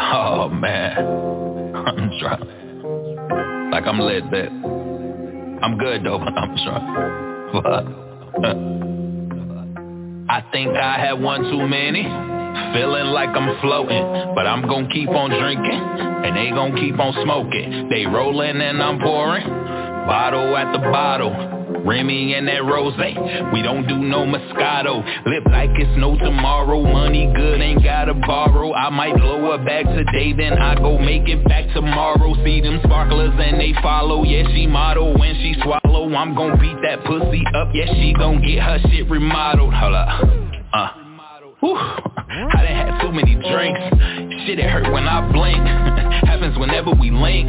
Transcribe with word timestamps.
Oh 0.00 0.48
man, 0.48 0.96
I'm 1.74 2.10
drunk. 2.18 2.44
Like 3.72 3.86
I'm 3.86 3.98
lit, 4.00 4.30
bet. 4.30 4.50
I'm 5.62 5.76
good 5.78 6.04
though, 6.04 6.18
but 6.24 6.36
I'm 6.36 6.56
drunk. 6.64 6.84
I 10.30 10.42
think 10.52 10.76
I 10.76 10.98
had 10.98 11.20
one 11.20 11.42
too 11.42 11.66
many. 11.66 12.02
Feeling 12.74 13.06
like 13.06 13.30
I'm 13.30 13.58
floating, 13.60 14.34
but 14.34 14.46
I'm 14.46 14.60
gonna 14.62 14.88
keep 14.92 15.08
on 15.08 15.30
drinking, 15.30 15.72
and 15.72 16.36
they 16.36 16.50
gonna 16.50 16.78
keep 16.78 16.98
on 16.98 17.14
smoking. 17.22 17.88
They 17.88 18.04
rolling 18.06 18.60
and 18.60 18.82
I'm 18.82 18.98
pouring, 18.98 19.46
bottle 20.08 20.56
at 20.56 20.72
the 20.72 20.78
bottle. 20.78 21.36
Remy 21.84 22.34
and 22.34 22.48
that 22.48 22.64
rose, 22.64 22.96
we 23.52 23.60
don't 23.62 23.86
do 23.86 23.98
no 23.98 24.24
Moscato. 24.24 25.04
Live 25.26 25.44
like 25.52 25.70
it's 25.76 25.98
no 25.98 26.16
tomorrow, 26.16 26.82
money 26.82 27.30
good, 27.36 27.60
ain't 27.60 27.84
gotta 27.84 28.14
borrow. 28.14 28.72
I 28.72 28.88
might 28.88 29.14
blow 29.16 29.52
a 29.52 29.58
bag 29.58 29.84
today, 29.84 30.32
then 30.32 30.54
I 30.54 30.74
go 30.76 30.98
make 30.98 31.28
it 31.28 31.44
back 31.44 31.72
tomorrow. 31.74 32.34
See 32.42 32.62
them 32.62 32.80
sparklers 32.84 33.34
and 33.38 33.60
they 33.60 33.74
follow, 33.82 34.24
yeah 34.24 34.48
she 34.54 34.66
model 34.66 35.12
when 35.18 35.34
she 35.36 35.54
swallow. 35.62 36.14
I'm 36.14 36.34
gon' 36.34 36.58
beat 36.58 36.76
that 36.82 37.04
pussy 37.04 37.44
up, 37.54 37.68
yeah 37.74 37.92
she 37.92 38.14
gon' 38.14 38.40
get 38.40 38.62
her 38.62 38.78
shit 38.90 39.08
remodeled. 39.10 39.74
Hold 39.74 39.94
up, 39.94 40.08
uh. 40.72 40.88
Whew. 41.60 41.76
I 42.30 42.62
done 42.62 42.66
had 42.66 43.02
too 43.02 43.12
many 43.12 43.34
drinks. 43.34 43.80
Shit, 44.46 44.58
it 44.58 44.70
hurt 44.70 44.90
when 44.92 45.04
I 45.08 45.26
blink. 45.32 45.58
Happens 46.28 46.58
whenever 46.58 46.92
we 46.92 47.10
link. 47.10 47.48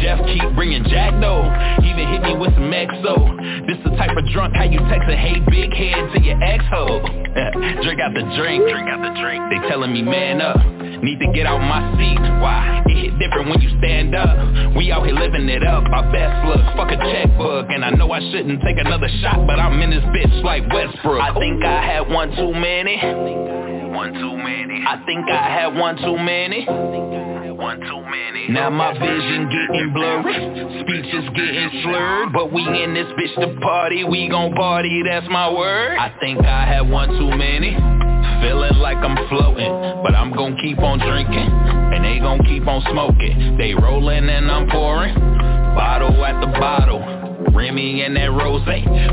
Jeff 0.00 0.20
keep 0.24 0.44
bringing 0.54 0.84
Jack 0.88 1.12
though. 1.20 1.44
Even 1.84 2.08
hit 2.08 2.22
me 2.22 2.36
with 2.36 2.52
some 2.54 2.70
XO. 2.72 3.66
This 3.66 3.76
the 3.84 3.96
type 3.96 4.16
of 4.16 4.24
drunk 4.32 4.56
how 4.56 4.64
you 4.64 4.78
text 4.88 5.08
a 5.08 5.16
hey 5.16 5.40
big 5.48 5.72
head 5.72 6.12
to 6.14 6.18
your 6.20 6.40
ex-ho. 6.42 7.00
drink 7.84 8.00
out 8.00 8.12
the 8.16 8.24
drink. 8.36 8.64
Drink 8.64 8.88
out 8.88 9.04
the 9.04 9.12
drink. 9.20 9.42
They 9.52 9.68
telling 9.68 9.92
me 9.92 10.02
man 10.02 10.40
up. 10.40 10.56
Need 11.04 11.20
to 11.20 11.28
get 11.32 11.44
out 11.46 11.60
my 11.60 11.92
seat. 12.00 12.20
Why? 12.40 12.82
It 12.86 12.96
hit 12.96 13.18
different 13.18 13.50
when 13.50 13.60
you 13.60 13.68
stand 13.78 14.14
up. 14.14 14.76
We 14.76 14.92
out 14.92 15.04
here 15.04 15.14
living 15.14 15.48
it 15.48 15.62
up. 15.62 15.84
Our 15.84 16.08
best 16.12 16.48
look. 16.48 16.64
Fuck 16.76 16.92
a 16.92 16.96
checkbook. 16.96 17.68
And 17.68 17.84
I 17.84 17.90
know 17.90 18.10
I 18.12 18.20
shouldn't 18.32 18.62
take 18.62 18.78
another 18.78 19.08
shot, 19.20 19.46
but 19.46 19.60
I'm 19.60 19.80
in 19.80 19.90
this 19.90 20.04
bitch 20.16 20.42
like 20.42 20.64
Westbrook. 20.72 21.20
I 21.20 21.32
think 21.38 21.64
I 21.64 21.84
had 21.84 22.08
one 22.08 22.34
too 22.36 22.52
many. 22.52 23.63
One 23.94 24.12
too 24.12 24.36
many. 24.36 24.82
I 24.86 25.02
think 25.06 25.30
I 25.30 25.48
had 25.48 25.78
one 25.78 25.96
too 25.96 26.18
many. 26.18 26.66
One 26.66 27.78
too 27.78 28.02
many. 28.02 28.48
Now 28.48 28.68
my 28.68 28.92
vision 28.92 29.48
getting 29.48 29.92
blurry, 29.94 30.82
speech 30.82 31.14
is 31.14 31.28
getting 31.30 31.70
slurred, 31.82 32.32
but 32.32 32.52
we 32.52 32.62
in 32.82 32.92
this 32.92 33.06
bitch 33.14 33.34
to 33.36 33.60
party, 33.60 34.02
we 34.02 34.28
gon' 34.28 34.52
party, 34.54 35.02
that's 35.06 35.26
my 35.30 35.48
word. 35.48 35.96
I 35.96 36.12
think 36.20 36.44
I 36.44 36.66
had 36.66 36.90
one 36.90 37.08
too 37.08 37.30
many. 37.38 37.74
Feeling 38.42 38.78
like 38.78 38.98
I'm 38.98 39.16
floating, 39.28 40.02
but 40.02 40.14
I'm 40.14 40.32
gon' 40.32 40.58
keep 40.60 40.78
on 40.80 40.98
drinking, 40.98 41.48
and 41.48 42.04
they 42.04 42.18
gon' 42.18 42.44
keep 42.44 42.66
on 42.66 42.82
smoking. 42.90 43.56
They 43.56 43.74
rolling 43.74 44.28
and 44.28 44.50
I'm 44.50 44.68
pouring, 44.68 45.14
bottle 45.14 46.24
at 46.24 46.40
the 46.40 46.48
bottle. 46.58 47.23
Remy 47.52 48.02
and 48.02 48.16
that 48.16 48.30
rose, 48.30 48.62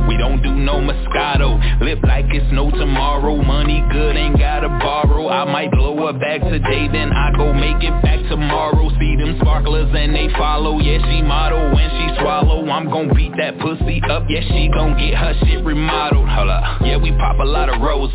we 0.07 0.17
don't 0.17 0.41
do 0.41 0.53
no 0.53 0.79
Moscato. 0.79 1.59
Live 1.81 1.99
like 2.03 2.25
it's 2.29 2.51
no 2.53 2.71
tomorrow, 2.71 3.35
money 3.41 3.83
good, 3.91 4.15
ain't 4.15 4.37
gotta 4.37 4.69
borrow. 4.69 5.27
I 5.27 5.45
might 5.45 5.71
blow 5.71 6.07
a 6.07 6.13
bag 6.13 6.41
today, 6.41 6.87
then 6.91 7.11
I 7.11 7.31
go 7.35 7.53
make 7.53 7.83
it 7.83 7.95
back 8.03 8.19
tomorrow. 8.29 8.89
See 8.99 9.15
them 9.17 9.37
sparklers 9.41 9.89
and 9.93 10.15
they 10.15 10.29
follow, 10.37 10.79
yeah 10.79 10.99
she 11.09 11.21
model 11.21 11.73
when 11.73 11.89
she 11.89 12.21
swallow. 12.21 12.67
I'm 12.69 12.89
gon' 12.89 13.13
beat 13.15 13.33
that 13.37 13.59
pussy 13.59 14.01
up, 14.09 14.23
yeah 14.29 14.41
she 14.41 14.69
gon' 14.73 14.97
get 14.97 15.15
her 15.15 15.33
shit 15.45 15.63
remodeled. 15.63 16.29
Hold 16.29 16.49
up, 16.49 16.81
yeah 16.81 16.97
we 16.97 17.11
pop 17.11 17.39
a 17.39 17.45
lot 17.45 17.69
of 17.69 17.81
rose, 17.81 18.11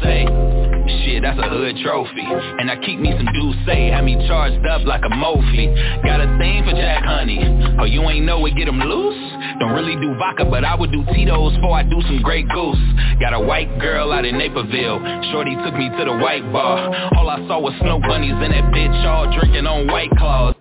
Shit, 1.04 1.22
that's 1.22 1.38
a 1.38 1.48
hood 1.48 1.76
trophy. 1.82 2.22
And 2.22 2.70
I 2.70 2.76
keep 2.76 2.98
me 3.00 3.12
some 3.16 3.26
D'ussé, 3.26 3.66
say, 3.66 3.90
have 3.90 4.04
me 4.04 4.14
charged 4.28 4.64
up 4.66 4.86
like 4.86 5.02
a 5.04 5.10
Mophie. 5.10 5.66
Got 6.04 6.20
a 6.20 6.38
thing 6.38 6.62
for 6.62 6.72
Jack 6.72 7.04
Honey. 7.04 7.42
Oh, 7.80 7.84
you 7.84 8.02
ain't 8.08 8.24
know 8.24 8.46
it, 8.46 8.54
get 8.56 8.68
'em 8.68 8.78
loose? 8.78 9.18
Don't 9.58 9.72
really 9.72 9.96
do 9.96 10.05
vodka, 10.14 10.44
but 10.44 10.64
I 10.64 10.74
would 10.74 10.90
do 10.92 11.04
Tito's 11.12 11.54
before 11.54 11.76
I 11.76 11.82
do 11.82 12.00
some 12.02 12.22
Grey 12.22 12.42
Goose. 12.42 12.78
Got 13.20 13.34
a 13.34 13.40
white 13.40 13.78
girl 13.78 14.12
out 14.12 14.24
in 14.24 14.38
Naperville. 14.38 14.98
Shorty 15.30 15.54
took 15.64 15.74
me 15.74 15.88
to 15.90 16.04
the 16.04 16.16
white 16.18 16.50
bar. 16.52 16.90
All 17.16 17.28
I 17.28 17.38
saw 17.46 17.60
was 17.60 17.74
snow 17.80 18.00
bunnies 18.00 18.34
and 18.34 18.52
that 18.52 18.72
bitch 18.72 19.04
all 19.06 19.30
drinking 19.38 19.66
on 19.66 19.86
White 19.86 20.10
Claws. 20.18 20.55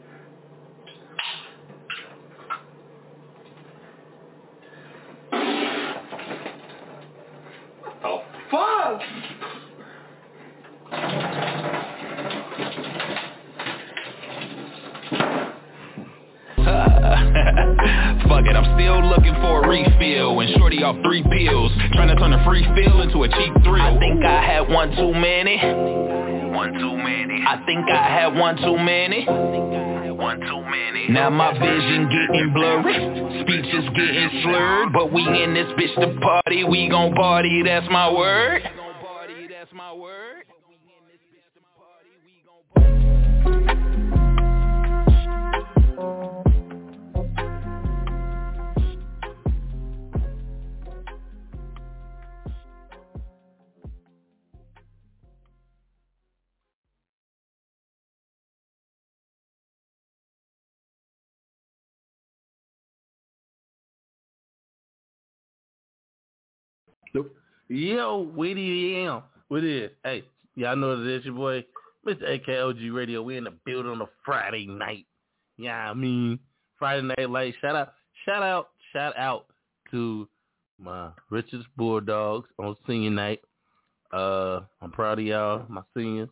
Off 20.86 20.96
three 21.04 21.24
pills. 21.24 21.72
Trying 21.94 22.10
to 22.10 22.16
turn 22.16 22.32
a 22.34 22.44
free 22.46 22.64
feel 22.76 23.02
into 23.02 23.24
a 23.24 23.30
cheap 23.30 23.54
thrill. 23.64 23.82
I 23.82 23.98
think 23.98 24.24
I 24.24 24.42
had 24.46 24.70
one 24.70 24.96
too 24.96 25.14
many. 25.14 25.58
One 26.54 26.74
too 26.74 26.96
many. 26.96 27.42
I 27.42 27.58
think 27.66 27.90
I 27.90 28.08
had 28.08 28.38
one 28.38 28.56
too 28.58 28.78
many. 28.78 29.26
One 29.26 30.40
too 30.40 30.62
many. 30.62 31.10
Now 31.10 31.30
my 31.30 31.54
vision 31.58 32.08
getting 32.08 32.54
blurry. 32.54 33.42
Speech 33.42 33.74
is 33.74 33.90
getting 33.98 34.30
slurred. 34.44 34.94
But 34.94 35.12
we 35.12 35.26
in 35.26 35.54
this 35.54 35.68
bitch 35.74 35.96
to 35.96 36.20
party. 36.22 36.64
We 36.64 36.88
gon' 36.88 37.14
party, 37.16 37.64
that's 37.66 37.88
my 37.90 38.14
word 38.14 38.62
Yo, 67.68 68.24
where 68.36 68.54
do 68.54 68.62
Weedy 68.62 68.96
am. 69.06 69.24
What 69.48 69.64
is? 69.64 69.92
Hey, 70.04 70.24
y'all 70.56 70.76
know 70.76 70.90
what 70.90 71.00
it 71.00 71.08
is, 71.08 71.26
your 71.26 71.34
boy, 71.34 71.66
Mr. 72.06 72.36
AK 72.36 72.50
OG 72.50 72.94
Radio. 72.94 73.22
We 73.22 73.38
in 73.38 73.46
the 73.46 73.54
building 73.66 73.92
on 73.92 74.02
a 74.02 74.10
Friday 74.24 74.68
night. 74.68 75.06
Yeah, 75.58 75.90
I 75.90 75.94
mean 75.94 76.40
Friday 76.78 77.02
night 77.02 77.30
light. 77.30 77.56
Shout 77.62 77.76
out, 77.76 77.94
shout 78.26 78.44
out, 78.44 78.70
shout 78.94 79.18
out 79.18 79.46
to 79.92 80.28
my 80.80 81.10
Richards 81.30 81.66
Bulldogs 81.78 82.50
on 82.60 82.76
senior 82.86 83.10
night. 83.10 83.42
Uh, 84.12 84.62
I'm 84.82 84.92
proud 84.92 85.20
of 85.20 85.26
y'all, 85.26 85.66
my 85.70 85.82
seniors. 85.96 86.30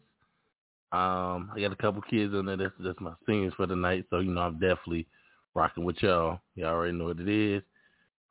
Um, 0.92 1.52
I 1.56 1.60
got 1.60 1.72
a 1.72 1.78
couple 1.78 2.02
kids 2.04 2.34
on 2.34 2.46
there. 2.46 2.58
That's 2.58 2.74
that's 2.80 3.00
my 3.00 3.14
seniors 3.26 3.54
for 3.56 3.66
the 3.66 3.76
night. 3.76 4.06
So 4.10 4.20
you 4.20 4.32
know, 4.32 4.42
I'm 4.42 4.60
definitely 4.60 5.08
rocking 5.56 5.84
with 5.84 6.02
y'all. 6.02 6.40
Y'all 6.56 6.68
already 6.68 6.96
know 6.96 7.06
what 7.06 7.20
it 7.20 7.30
is. 7.30 7.64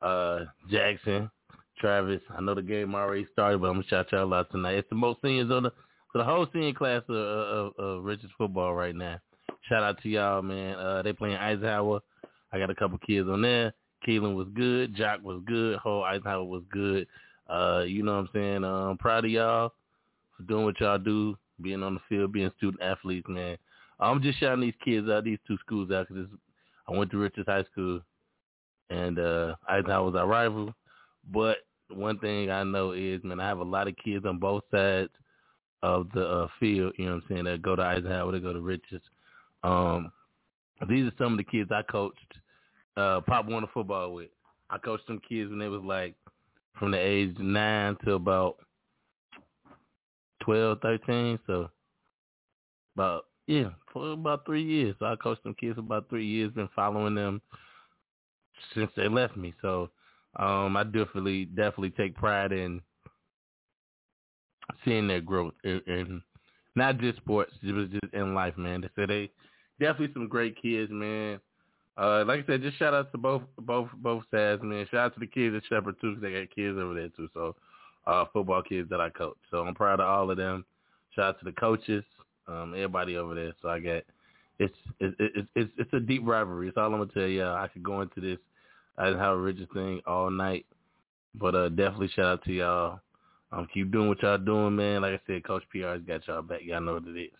Uh, 0.01 0.45
Jackson, 0.69 1.29
Travis. 1.83 2.21
I 2.29 2.39
know 2.39 2.55
the 2.55 2.61
game 2.61 2.95
already 2.95 3.27
started, 3.33 3.59
but 3.59 3.67
I'm 3.67 3.73
gonna 3.73 3.87
shout 3.89 4.09
y'all 4.13 4.33
out 4.33 4.49
tonight. 4.51 4.75
It's 4.75 4.89
the 4.89 4.95
most 4.95 5.21
seniors 5.21 5.51
on 5.51 5.63
the 5.63 5.71
for 6.13 6.19
the 6.19 6.23
whole 6.23 6.47
senior 6.53 6.71
class 6.71 7.01
of, 7.09 7.15
of, 7.15 7.73
of 7.77 8.03
Richards 8.05 8.31
football 8.37 8.73
right 8.73 8.95
now. 8.95 9.19
Shout 9.67 9.83
out 9.83 10.01
to 10.01 10.07
y'all, 10.07 10.41
man. 10.41 10.75
Uh, 10.75 11.01
they 11.01 11.11
playing 11.11 11.35
Eisenhower. 11.35 11.99
I 12.53 12.59
got 12.59 12.69
a 12.69 12.75
couple 12.75 12.97
kids 12.99 13.27
on 13.27 13.41
there. 13.41 13.73
Keelan 14.07 14.33
was 14.33 14.47
good. 14.53 14.95
Jock 14.95 15.21
was 15.23 15.41
good. 15.45 15.77
Whole 15.79 16.05
Eisenhower 16.05 16.45
was 16.45 16.63
good. 16.71 17.05
Uh, 17.49 17.83
you 17.85 18.01
know 18.01 18.13
what 18.13 18.19
I'm 18.19 18.29
saying? 18.33 18.63
Uh, 18.63 18.89
I'm 18.89 18.97
proud 18.97 19.25
of 19.25 19.31
y'all 19.31 19.73
for 20.37 20.43
doing 20.43 20.63
what 20.63 20.79
y'all 20.79 20.97
do, 20.97 21.37
being 21.61 21.83
on 21.83 21.95
the 21.95 22.01
field, 22.07 22.31
being 22.31 22.51
student 22.55 22.81
athletes, 22.81 23.27
man. 23.27 23.57
I'm 23.99 24.21
just 24.21 24.39
shouting 24.39 24.61
these 24.61 24.73
kids 24.85 25.09
out, 25.09 25.25
these 25.25 25.39
two 25.45 25.57
schools 25.65 25.91
out, 25.91 26.07
because 26.07 26.27
I 26.87 26.93
went 26.93 27.11
to 27.11 27.17
Richards 27.17 27.47
High 27.47 27.65
School, 27.73 27.99
and 28.89 29.19
uh, 29.19 29.55
Eisenhower 29.67 30.05
was 30.05 30.15
our 30.15 30.27
rival. 30.27 30.73
But 31.29 31.57
one 31.95 32.19
thing 32.19 32.49
I 32.49 32.63
know 32.63 32.91
is, 32.91 33.23
man, 33.23 33.39
I 33.39 33.47
have 33.47 33.59
a 33.59 33.63
lot 33.63 33.87
of 33.87 33.95
kids 34.03 34.25
on 34.25 34.37
both 34.39 34.63
sides 34.71 35.09
of 35.81 36.07
the 36.13 36.25
uh, 36.25 36.47
field. 36.59 36.93
You 36.97 37.05
know 37.05 37.15
what 37.15 37.23
I'm 37.23 37.29
saying? 37.29 37.43
That 37.45 37.61
go 37.61 37.75
to 37.75 37.81
Eisenhower, 37.83 38.31
they 38.31 38.39
go 38.39 38.53
to 38.53 38.61
Richards. 38.61 39.03
Um, 39.63 40.11
these 40.89 41.05
are 41.05 41.13
some 41.17 41.33
of 41.33 41.37
the 41.37 41.43
kids 41.43 41.71
I 41.71 41.81
coached 41.83 42.17
uh, 42.97 43.21
Pop 43.21 43.47
Warner 43.47 43.67
football 43.73 44.13
with. 44.13 44.29
I 44.69 44.77
coached 44.77 45.07
some 45.07 45.21
kids 45.27 45.49
when 45.49 45.59
they 45.59 45.67
was 45.67 45.83
like 45.83 46.15
from 46.77 46.91
the 46.91 46.97
age 46.97 47.35
nine 47.39 47.95
to 48.05 48.13
about 48.13 48.57
12, 50.41 50.79
13. 50.81 51.39
So 51.47 51.69
about 52.95 53.25
yeah, 53.47 53.69
for 53.91 54.13
about 54.13 54.45
three 54.45 54.63
years. 54.63 54.95
So 54.99 55.05
I 55.05 55.15
coached 55.17 55.43
some 55.43 55.55
kids 55.55 55.75
for 55.75 55.81
about 55.81 56.09
three 56.09 56.25
years. 56.25 56.51
Been 56.53 56.69
following 56.75 57.15
them 57.15 57.41
since 58.73 58.89
they 58.95 59.07
left 59.07 59.35
me. 59.35 59.53
So 59.61 59.89
um, 60.37 60.75
I 60.77 60.83
definitely 60.83 61.45
definitely 61.45 61.91
take 61.91 62.15
pride 62.15 62.51
in 62.51 62.81
seeing 64.85 65.07
their 65.07 65.21
growth 65.21 65.53
and 65.63 66.21
not 66.75 66.97
just 66.99 67.17
sports, 67.17 67.53
but 67.61 67.91
just 67.91 68.13
in 68.13 68.33
life, 68.33 68.57
man. 68.57 68.81
They 68.81 68.89
said 68.95 69.09
they 69.09 69.29
definitely 69.79 70.13
some 70.13 70.27
great 70.27 70.59
kids, 70.61 70.91
man. 70.91 71.39
Uh, 71.95 72.23
like 72.25 72.43
I 72.43 72.47
said, 72.47 72.63
just 72.63 72.79
shout 72.79 72.93
out 72.93 73.11
to 73.11 73.17
both 73.17 73.43
both 73.59 73.89
both 73.97 74.23
sides, 74.31 74.63
man. 74.63 74.87
Shout 74.89 75.05
out 75.05 75.13
to 75.13 75.19
the 75.19 75.27
kids 75.27 75.55
at 75.55 75.63
Shepard 75.69 75.95
too, 76.01 76.15
because 76.15 76.21
they 76.23 76.39
got 76.39 76.55
kids 76.55 76.77
over 76.79 76.95
there 76.95 77.09
too. 77.09 77.29
So, 77.33 77.55
uh, 78.07 78.25
football 78.33 78.63
kids 78.63 78.89
that 78.89 78.99
I 78.99 79.09
coach. 79.09 79.37
So 79.51 79.59
I'm 79.59 79.75
proud 79.75 79.99
of 79.99 80.07
all 80.07 80.31
of 80.31 80.37
them. 80.37 80.65
Shout 81.15 81.25
out 81.25 81.39
to 81.39 81.45
the 81.45 81.51
coaches, 81.51 82.03
um, 82.47 82.73
everybody 82.73 83.17
over 83.17 83.35
there. 83.35 83.53
So 83.61 83.69
I 83.69 83.79
get 83.79 84.05
it's 84.57 84.73
it's 84.99 85.15
it's 85.19 85.47
it's, 85.55 85.71
it's 85.77 85.93
a 85.93 85.99
deep 85.99 86.23
rivalry. 86.25 86.67
It's 86.67 86.77
all 86.77 86.85
I'm 86.85 86.99
gonna 86.99 87.11
tell 87.13 87.27
you. 87.27 87.43
I 87.43 87.67
could 87.71 87.83
go 87.83 88.01
into 88.01 88.19
this 88.19 88.39
I 88.97 89.05
didn't 89.05 89.19
have 89.19 89.33
a 89.33 89.39
rigid 89.39 89.71
thing 89.73 90.01
all 90.05 90.29
night, 90.29 90.65
but 91.35 91.55
uh, 91.55 91.69
definitely 91.69 92.09
shout 92.09 92.25
out 92.25 92.43
to 92.45 92.53
y'all. 92.53 92.99
Um, 93.51 93.67
keep 93.73 93.91
doing 93.91 94.07
what 94.07 94.21
y'all 94.21 94.37
doing, 94.37 94.75
man. 94.75 95.01
Like 95.01 95.13
I 95.13 95.19
said, 95.27 95.45
Coach 95.45 95.63
PR's 95.71 96.01
got 96.07 96.27
y'all 96.27 96.41
back. 96.41 96.61
Y'all 96.63 96.81
know 96.81 96.95
what 96.95 97.07
it 97.07 97.19
is. 97.19 97.31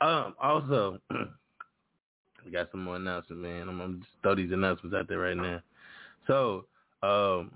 Um, 0.00 0.34
also, 0.40 0.98
we 2.44 2.50
got 2.52 2.70
some 2.70 2.84
more 2.84 2.96
announcements, 2.96 3.42
man. 3.42 3.68
I'm, 3.68 3.80
I'm 3.80 4.00
just 4.00 4.12
throw 4.22 4.34
these 4.34 4.52
announcements 4.52 4.96
out 4.96 5.08
there 5.08 5.18
right 5.18 5.36
now. 5.36 5.60
So, 6.26 6.66
um, 7.02 7.52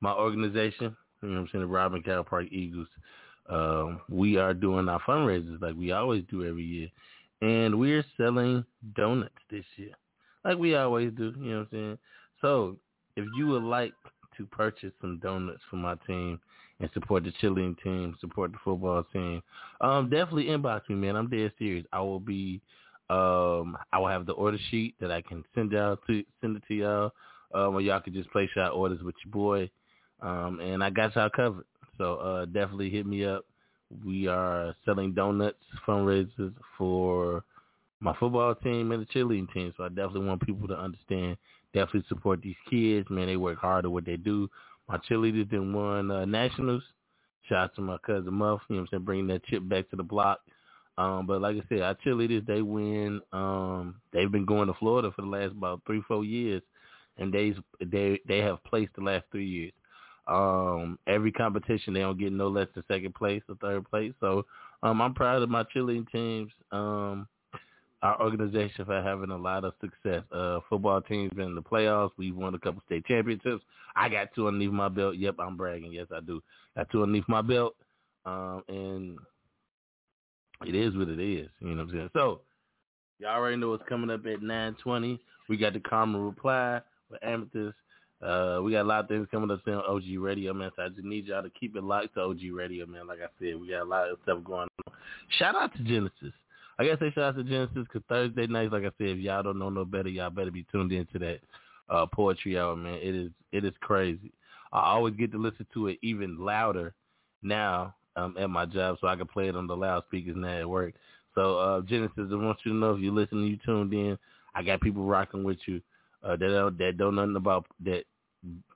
my 0.00 0.12
organization, 0.12 0.96
you 1.22 1.28
know 1.28 1.40
I'm 1.40 1.48
saying, 1.52 1.62
the 1.62 1.68
Robin 1.68 2.02
Cow 2.02 2.22
Park 2.22 2.46
Eagles, 2.50 2.88
um, 3.48 4.00
we 4.08 4.36
are 4.36 4.54
doing 4.54 4.88
our 4.88 5.00
fundraisers 5.00 5.60
like 5.60 5.74
we 5.74 5.92
always 5.92 6.24
do 6.30 6.46
every 6.46 6.64
year. 6.64 6.88
And 7.40 7.78
we're 7.78 8.04
selling 8.16 8.64
donuts 8.94 9.34
this 9.50 9.64
year 9.76 9.92
like 10.44 10.58
we 10.58 10.74
always 10.74 11.12
do. 11.12 11.32
You 11.38 11.50
know 11.50 11.58
what 11.58 11.62
I'm 11.62 11.68
saying? 11.70 11.98
So 12.40 12.76
if 13.16 13.24
you 13.36 13.46
would 13.48 13.62
like 13.62 13.92
to 14.36 14.46
purchase 14.46 14.92
some 15.00 15.18
donuts 15.18 15.60
for 15.70 15.76
my 15.76 15.94
team 16.06 16.40
and 16.80 16.90
support 16.94 17.24
the 17.24 17.32
cheerleading 17.42 17.80
team, 17.82 18.16
support 18.20 18.52
the 18.52 18.58
football 18.64 19.04
team, 19.12 19.42
um, 19.80 20.08
definitely 20.10 20.46
inbox 20.46 20.88
me, 20.88 20.96
man. 20.96 21.16
I'm 21.16 21.28
dead 21.28 21.52
serious. 21.58 21.86
I 21.92 22.00
will 22.00 22.20
be, 22.20 22.60
um, 23.10 23.76
I 23.92 23.98
will 23.98 24.08
have 24.08 24.26
the 24.26 24.32
order 24.32 24.58
sheet 24.70 24.94
that 25.00 25.10
I 25.12 25.22
can 25.22 25.44
send 25.54 25.74
out 25.74 26.00
to 26.06 26.24
send 26.40 26.56
it 26.56 26.62
to 26.68 26.74
y'all, 26.74 27.12
um, 27.54 27.74
or 27.74 27.80
y'all 27.80 28.00
can 28.00 28.14
just 28.14 28.30
place 28.30 28.48
y'all 28.56 28.74
orders 28.74 29.02
with 29.02 29.14
your 29.24 29.32
boy, 29.32 29.70
um, 30.20 30.60
and 30.60 30.82
I 30.82 30.90
got 30.90 31.14
y'all 31.14 31.30
covered. 31.30 31.66
So 31.98 32.16
uh, 32.16 32.44
definitely 32.46 32.90
hit 32.90 33.06
me 33.06 33.24
up. 33.24 33.44
We 34.04 34.26
are 34.26 34.74
selling 34.86 35.12
donuts 35.12 35.58
fundraisers 35.86 36.54
for 36.78 37.44
my 38.02 38.14
football 38.18 38.54
team 38.54 38.90
and 38.90 39.02
the 39.02 39.06
cheerleading 39.06 39.52
team. 39.52 39.72
So 39.76 39.84
I 39.84 39.88
definitely 39.88 40.26
want 40.26 40.44
people 40.44 40.66
to 40.68 40.78
understand, 40.78 41.36
definitely 41.72 42.04
support 42.08 42.42
these 42.42 42.56
kids. 42.68 43.08
Man, 43.08 43.28
they 43.28 43.36
work 43.36 43.58
hard 43.58 43.84
at 43.84 43.90
what 43.90 44.04
they 44.04 44.16
do. 44.16 44.50
My 44.88 44.98
cheerleaders 44.98 45.48
did 45.48 45.60
won 45.72 46.10
uh, 46.10 46.24
nationals. 46.24 46.82
Shout 47.48 47.58
out 47.58 47.74
to 47.76 47.80
my 47.80 47.98
cousin 48.04 48.34
Muff, 48.34 48.60
you 48.68 48.76
know 48.76 48.82
what 48.82 48.88
I'm 48.88 48.88
saying, 48.90 49.04
bringing 49.04 49.26
that 49.28 49.44
chip 49.44 49.68
back 49.68 49.88
to 49.90 49.96
the 49.96 50.02
block. 50.02 50.40
Um, 50.98 51.26
but 51.26 51.40
like 51.40 51.56
I 51.56 51.62
said, 51.68 51.80
our 51.80 51.94
cheerleaders, 51.94 52.46
they 52.46 52.60
win. 52.60 53.20
Um, 53.32 53.96
they've 54.12 54.30
been 54.30 54.44
going 54.44 54.66
to 54.66 54.74
Florida 54.74 55.10
for 55.14 55.22
the 55.22 55.28
last 55.28 55.52
about 55.52 55.80
three, 55.86 56.02
four 56.06 56.24
years, 56.24 56.62
and 57.18 57.32
they 57.32 57.54
they 57.80 58.20
they 58.28 58.38
have 58.38 58.62
placed 58.64 58.92
the 58.96 59.02
last 59.02 59.24
three 59.30 59.46
years. 59.48 59.72
Um, 60.26 60.98
every 61.06 61.32
competition, 61.32 61.94
they 61.94 62.00
don't 62.00 62.18
get 62.18 62.32
no 62.32 62.48
less 62.48 62.68
than 62.74 62.84
second 62.88 63.14
place 63.14 63.42
or 63.48 63.56
third 63.56 63.88
place. 63.88 64.12
So 64.20 64.44
um, 64.82 65.00
I'm 65.00 65.14
proud 65.14 65.42
of 65.42 65.48
my 65.48 65.64
cheerleading 65.64 66.10
teams. 66.12 66.52
Um, 66.70 67.26
our 68.02 68.20
organization 68.20 68.84
for 68.84 69.00
having 69.00 69.30
a 69.30 69.36
lot 69.36 69.64
of 69.64 69.74
success. 69.80 70.22
Uh, 70.32 70.58
football 70.68 71.00
team's 71.00 71.32
been 71.34 71.48
in 71.48 71.54
the 71.54 71.62
playoffs. 71.62 72.10
We've 72.16 72.36
won 72.36 72.54
a 72.54 72.58
couple 72.58 72.82
state 72.86 73.06
championships. 73.06 73.62
I 73.94 74.08
got 74.08 74.34
two 74.34 74.48
underneath 74.48 74.72
my 74.72 74.88
belt. 74.88 75.16
Yep, 75.16 75.36
I'm 75.38 75.56
bragging. 75.56 75.92
Yes, 75.92 76.06
I 76.14 76.20
do. 76.20 76.42
Got 76.76 76.90
two 76.90 77.02
underneath 77.02 77.28
my 77.28 77.42
belt. 77.42 77.76
Um, 78.24 78.62
and 78.68 79.18
it 80.66 80.74
is 80.74 80.96
what 80.96 81.08
it 81.08 81.20
is. 81.20 81.48
You 81.60 81.68
know 81.68 81.76
what 81.76 81.82
I'm 81.82 81.90
saying? 81.90 82.10
So, 82.12 82.40
y'all 83.18 83.36
already 83.36 83.56
know 83.56 83.70
what's 83.70 83.88
coming 83.88 84.10
up 84.10 84.26
at 84.26 84.42
920. 84.42 85.20
We 85.48 85.56
got 85.56 85.74
the 85.74 85.80
Caramel 85.80 86.22
Reply 86.22 86.80
with 87.10 87.22
Amethyst. 87.22 87.76
Uh, 88.20 88.60
we 88.62 88.72
got 88.72 88.82
a 88.82 88.84
lot 88.88 89.00
of 89.00 89.08
things 89.08 89.26
coming 89.32 89.50
up 89.50 89.60
soon 89.64 89.74
on 89.74 89.84
OG 89.84 90.04
Radio, 90.18 90.54
man. 90.54 90.70
So 90.76 90.82
I 90.82 90.88
just 90.88 91.04
need 91.04 91.26
y'all 91.26 91.42
to 91.42 91.50
keep 91.50 91.74
it 91.76 91.82
locked 91.82 92.14
to 92.14 92.20
OG 92.20 92.38
Radio, 92.52 92.86
man. 92.86 93.06
Like 93.08 93.18
I 93.18 93.26
said, 93.38 93.60
we 93.60 93.70
got 93.70 93.82
a 93.82 93.84
lot 93.84 94.08
of 94.08 94.18
stuff 94.22 94.38
going 94.44 94.68
on. 94.86 94.94
Shout 95.38 95.56
out 95.56 95.74
to 95.74 95.82
Genesis. 95.82 96.32
I 96.78 96.84
guess 96.84 96.98
they 97.00 97.10
shout 97.10 97.24
out 97.24 97.36
to 97.36 97.44
Genesis 97.44 97.86
because 97.92 98.02
Thursday 98.08 98.46
nights, 98.46 98.72
like 98.72 98.82
I 98.82 98.92
said, 98.98 99.08
if 99.08 99.18
y'all 99.18 99.42
don't 99.42 99.58
know 99.58 99.70
no 99.70 99.84
better, 99.84 100.08
y'all 100.08 100.30
better 100.30 100.50
be 100.50 100.66
tuned 100.72 100.92
into 100.92 101.18
that 101.18 101.40
uh, 101.90 102.06
poetry 102.06 102.58
hour, 102.58 102.74
man. 102.76 102.94
It 102.94 103.14
is 103.14 103.30
it 103.52 103.64
is 103.64 103.74
crazy. 103.80 104.32
I 104.72 104.92
always 104.92 105.14
get 105.14 105.32
to 105.32 105.38
listen 105.38 105.66
to 105.74 105.88
it 105.88 105.98
even 106.02 106.38
louder 106.38 106.94
now 107.42 107.94
um, 108.16 108.36
at 108.38 108.48
my 108.48 108.64
job, 108.64 108.96
so 109.00 109.06
I 109.06 109.16
can 109.16 109.26
play 109.26 109.48
it 109.48 109.56
on 109.56 109.66
the 109.66 109.76
loudspeakers 109.76 110.36
now 110.36 110.60
at 110.60 110.68
work. 110.68 110.94
So 111.34 111.58
uh, 111.58 111.80
Genesis, 111.82 112.28
I 112.30 112.34
want 112.34 112.58
you 112.64 112.72
to 112.72 112.78
know 112.78 112.94
if 112.94 113.00
you're 113.00 113.12
listening, 113.12 113.44
you 113.44 113.58
tuned 113.64 113.92
in. 113.92 114.18
I 114.54 114.62
got 114.62 114.80
people 114.80 115.04
rocking 115.04 115.44
with 115.44 115.58
you 115.66 115.80
uh, 116.22 116.36
that 116.36 116.48
don't, 116.48 116.78
that 116.78 116.98
don't 116.98 117.14
nothing 117.14 117.36
about 117.36 117.66
that, 117.84 118.04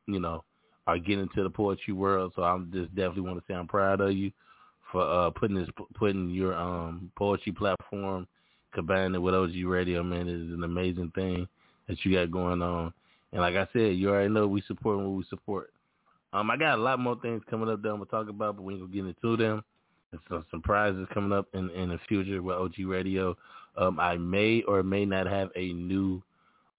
you 0.06 0.20
know, 0.20 0.44
are 0.86 0.98
getting 0.98 1.28
to 1.34 1.42
the 1.42 1.50
poetry 1.50 1.92
world. 1.92 2.32
So 2.36 2.42
I'm 2.42 2.70
just 2.72 2.94
definitely 2.94 3.22
want 3.22 3.38
to 3.38 3.44
say 3.46 3.54
I'm 3.54 3.66
proud 3.66 4.00
of 4.00 4.12
you 4.12 4.32
for 4.92 5.02
uh, 5.02 5.30
putting 5.30 5.56
this 5.56 5.68
putting 5.94 6.30
your 6.30 6.54
um, 6.54 7.10
poetry 7.16 7.52
platform 7.52 8.26
combining 8.76 9.14
it 9.14 9.18
with 9.18 9.34
OG 9.34 9.54
Radio, 9.64 10.02
man, 10.02 10.28
is 10.28 10.52
an 10.52 10.62
amazing 10.62 11.10
thing 11.14 11.48
that 11.88 11.96
you 12.04 12.14
got 12.14 12.30
going 12.30 12.62
on. 12.62 12.92
And 13.32 13.40
like 13.40 13.54
I 13.56 13.66
said, 13.72 13.96
you 13.96 14.10
already 14.10 14.32
know 14.32 14.46
we 14.46 14.62
support 14.62 14.98
what 14.98 15.08
we 15.08 15.24
support. 15.28 15.72
Um, 16.32 16.50
I 16.50 16.56
got 16.56 16.78
a 16.78 16.82
lot 16.82 17.00
more 17.00 17.16
things 17.20 17.42
coming 17.48 17.68
up 17.68 17.82
that 17.82 17.88
I'm 17.88 17.96
gonna 17.96 18.06
talk 18.06 18.28
about, 18.28 18.56
but 18.56 18.62
we 18.62 18.74
ain't 18.74 18.82
gonna 18.82 18.92
get 18.92 19.06
into 19.06 19.36
them. 19.36 19.64
Some 20.28 20.44
surprises 20.50 21.06
coming 21.12 21.32
up 21.32 21.48
in 21.54 21.70
in 21.70 21.88
the 21.88 21.98
future 22.08 22.42
with 22.42 22.56
OG 22.56 22.74
Radio. 22.86 23.36
Um, 23.76 23.98
I 23.98 24.16
may 24.16 24.62
or 24.62 24.82
may 24.82 25.04
not 25.04 25.26
have 25.26 25.50
a 25.56 25.72
new 25.72 26.22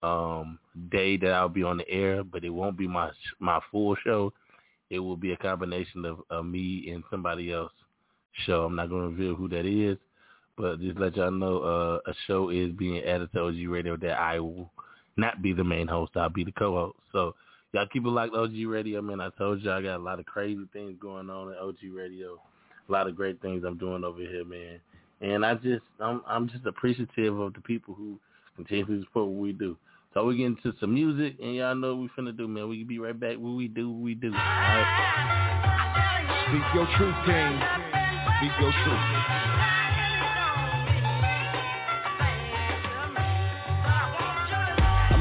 um 0.04 0.60
day 0.90 1.18
that 1.18 1.32
I'll 1.32 1.50
be 1.50 1.64
on 1.64 1.78
the 1.78 1.90
air, 1.90 2.24
but 2.24 2.44
it 2.44 2.50
won't 2.50 2.78
be 2.78 2.88
my 2.88 3.10
my 3.40 3.60
full 3.72 3.96
show. 4.04 4.34
It 4.90 5.00
will 5.00 5.18
be 5.18 5.34
a 5.34 5.38
combination 5.38 6.06
of, 6.06 6.20
of 6.30 6.46
me 6.46 6.90
and 6.92 7.04
somebody 7.12 7.52
else 7.52 7.72
show. 8.46 8.66
I'm 8.66 8.76
not 8.76 8.90
going 8.90 9.04
to 9.04 9.10
reveal 9.10 9.36
who 9.36 9.48
that 9.50 9.66
is, 9.66 9.98
but 10.58 10.80
just 10.80 10.98
let 10.98 11.16
y'all 11.16 11.32
know 11.32 11.60
uh, 11.60 12.10
a 12.10 12.14
show 12.26 12.50
is 12.50 12.72
being 12.72 13.04
added 13.04 13.30
to 13.34 13.42
OG 13.42 13.56
Radio 13.68 13.98
that 13.98 14.20
I 14.20 14.40
will 14.40 14.72
not 15.18 15.42
be 15.42 15.54
the 15.54 15.64
main 15.64 15.88
host. 15.88 16.12
I'll 16.16 16.30
be 16.30 16.44
the 16.44 16.52
co-host. 16.52 16.98
So 17.12 17.36
y'all 17.74 17.88
keep 17.92 18.06
it 18.06 18.10
like 18.10 18.32
OG 18.34 18.54
Radio, 18.68 19.02
man. 19.02 19.20
I 19.20 19.30
told 19.38 19.62
y'all 19.62 19.80
I 19.80 19.82
got 19.82 19.98
a 19.98 20.04
lot 20.04 20.20
of 20.20 20.26
crazy 20.26 20.68
things 20.74 20.96
going 21.02 21.30
on 21.30 21.52
at 21.52 21.58
OG 21.60 21.78
Radio. 21.94 22.40
A 22.88 22.92
lot 22.92 23.08
of 23.08 23.16
great 23.16 23.42
things 23.42 23.64
I'm 23.66 23.78
doing 23.78 24.04
over 24.04 24.20
here, 24.20 24.46
man. 24.46 24.80
And 25.20 25.46
I 25.46 25.56
just 25.56 25.84
I'm 26.00 26.22
I'm 26.28 26.48
just 26.48 26.66
appreciative 26.66 27.40
of 27.40 27.54
the 27.54 27.62
people 27.62 27.94
who 27.96 28.20
continue 28.56 28.86
to 28.86 29.02
support 29.02 29.28
what 29.28 29.42
we 29.42 29.52
do. 29.52 29.76
So 30.14 30.26
we 30.26 30.38
get 30.38 30.46
into 30.46 30.74
some 30.80 30.94
music, 30.94 31.36
and 31.42 31.56
y'all 31.56 31.76
know 31.76 31.96
what 31.96 32.02
we 32.04 32.10
finna 32.18 32.36
do, 32.36 32.48
man. 32.48 32.70
We 32.70 32.84
be 32.84 32.98
right 33.00 33.20
back. 33.20 33.38
What 33.38 33.52
we 33.52 33.68
do, 33.68 33.90
what 33.90 34.02
we 34.02 34.16
do. 34.16 34.30
All 34.30 34.34
right. 34.34 35.28
Speak 36.50 36.64
your 36.74 36.88
truth, 36.98 37.16
King. 37.26 37.97
Speak 38.40 38.52
your 38.60 38.72
truth. 38.72 39.47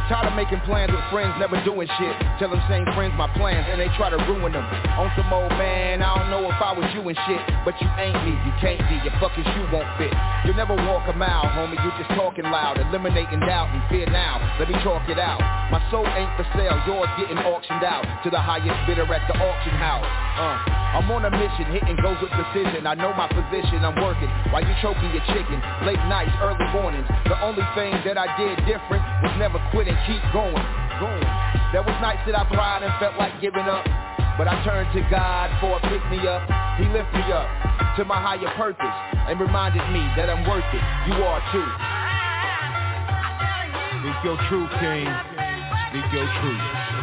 Tired 0.07 0.31
of 0.31 0.39
making 0.39 0.63
plans 0.63 0.95
with 0.95 1.03
friends, 1.11 1.35
never 1.43 1.59
doing 1.67 1.91
shit. 1.99 2.15
Tell 2.39 2.47
them 2.47 2.63
same 2.71 2.87
friends 2.95 3.11
my 3.19 3.27
plans 3.35 3.67
and 3.67 3.83
they 3.83 3.91
try 3.99 4.07
to 4.07 4.17
ruin 4.31 4.55
them. 4.55 4.63
On 5.03 5.11
some 5.19 5.27
old 5.35 5.51
man, 5.59 5.99
I 5.99 6.15
don't 6.15 6.31
know 6.31 6.47
if 6.47 6.55
I 6.63 6.71
was 6.79 6.87
you 6.95 7.03
and 7.03 7.19
shit. 7.27 7.43
But 7.67 7.75
you 7.83 7.91
ain't 7.99 8.15
me, 8.23 8.39
you 8.47 8.55
can't 8.63 8.79
be, 8.87 9.03
your 9.03 9.11
fucking 9.19 9.43
shoe 9.43 9.67
won't 9.75 9.91
fit. 9.99 10.15
You'll 10.47 10.55
never 10.55 10.79
walk 10.79 11.11
a 11.11 11.15
mile, 11.19 11.51
homie, 11.59 11.75
you 11.75 11.91
just 11.99 12.15
talking 12.15 12.47
loud. 12.47 12.79
Eliminating 12.79 13.43
doubt 13.43 13.75
and 13.75 13.83
fear 13.91 14.07
now, 14.07 14.39
let 14.63 14.71
me 14.71 14.79
talk 14.87 15.03
it 15.11 15.19
out. 15.19 15.43
My 15.75 15.83
soul 15.91 16.07
ain't 16.07 16.31
for 16.39 16.47
sale, 16.55 16.79
yours 16.87 17.11
getting 17.19 17.43
auctioned 17.43 17.83
out. 17.83 18.07
To 18.23 18.31
the 18.31 18.39
highest 18.39 18.79
bidder 18.87 19.11
at 19.11 19.27
the 19.27 19.35
auction 19.35 19.75
house. 19.75 20.07
Uh, 20.39 21.03
I'm 21.03 21.11
on 21.11 21.27
a 21.27 21.33
mission, 21.35 21.67
hitting 21.75 21.99
goes 21.99 22.17
with 22.23 22.31
precision. 22.31 22.87
I 22.87 22.95
know 22.95 23.11
my 23.19 23.27
position, 23.27 23.83
I'm 23.83 23.99
working. 23.99 24.31
While 24.55 24.63
you 24.63 24.71
choking 24.79 25.11
your 25.11 25.27
chicken, 25.35 25.59
late 25.83 26.01
nights, 26.07 26.31
early 26.39 26.63
mornings. 26.71 27.11
The 27.27 27.35
only 27.43 27.67
thing 27.75 27.91
that 28.07 28.15
I 28.15 28.31
did 28.39 28.55
different 28.71 29.03
was 29.27 29.35
never 29.43 29.59
quitting 29.75 29.96
keep 30.05 30.23
going, 30.33 30.67
going. 31.00 31.29
There 31.73 31.83
was 31.83 31.97
nights 32.05 32.23
that 32.29 32.37
I 32.37 32.45
cried 32.53 32.85
and 32.85 32.93
felt 33.00 33.17
like 33.17 33.41
giving 33.41 33.65
up. 33.65 33.85
But 34.37 34.49
I 34.49 34.61
turned 34.65 34.93
to 34.93 35.00
God 35.09 35.49
for 35.65 35.79
a 35.79 35.81
pick 35.88 36.05
me 36.12 36.21
up. 36.29 36.45
He 36.76 36.85
lifted 36.93 37.25
me 37.25 37.33
up 37.33 37.49
to 37.97 38.05
my 38.05 38.21
higher 38.21 38.53
purpose 38.57 38.97
and 39.29 39.41
reminded 39.41 39.81
me 39.88 40.05
that 40.17 40.29
I'm 40.29 40.45
worth 40.45 40.69
it. 40.76 40.85
You 41.09 41.25
are 41.25 41.41
too. 41.53 41.69
Speak 44.05 44.19
your 44.29 44.37
truth, 44.49 44.71
King. 44.79 45.09
Speak 45.88 46.12
your 46.12 46.29
truth. 46.43 46.96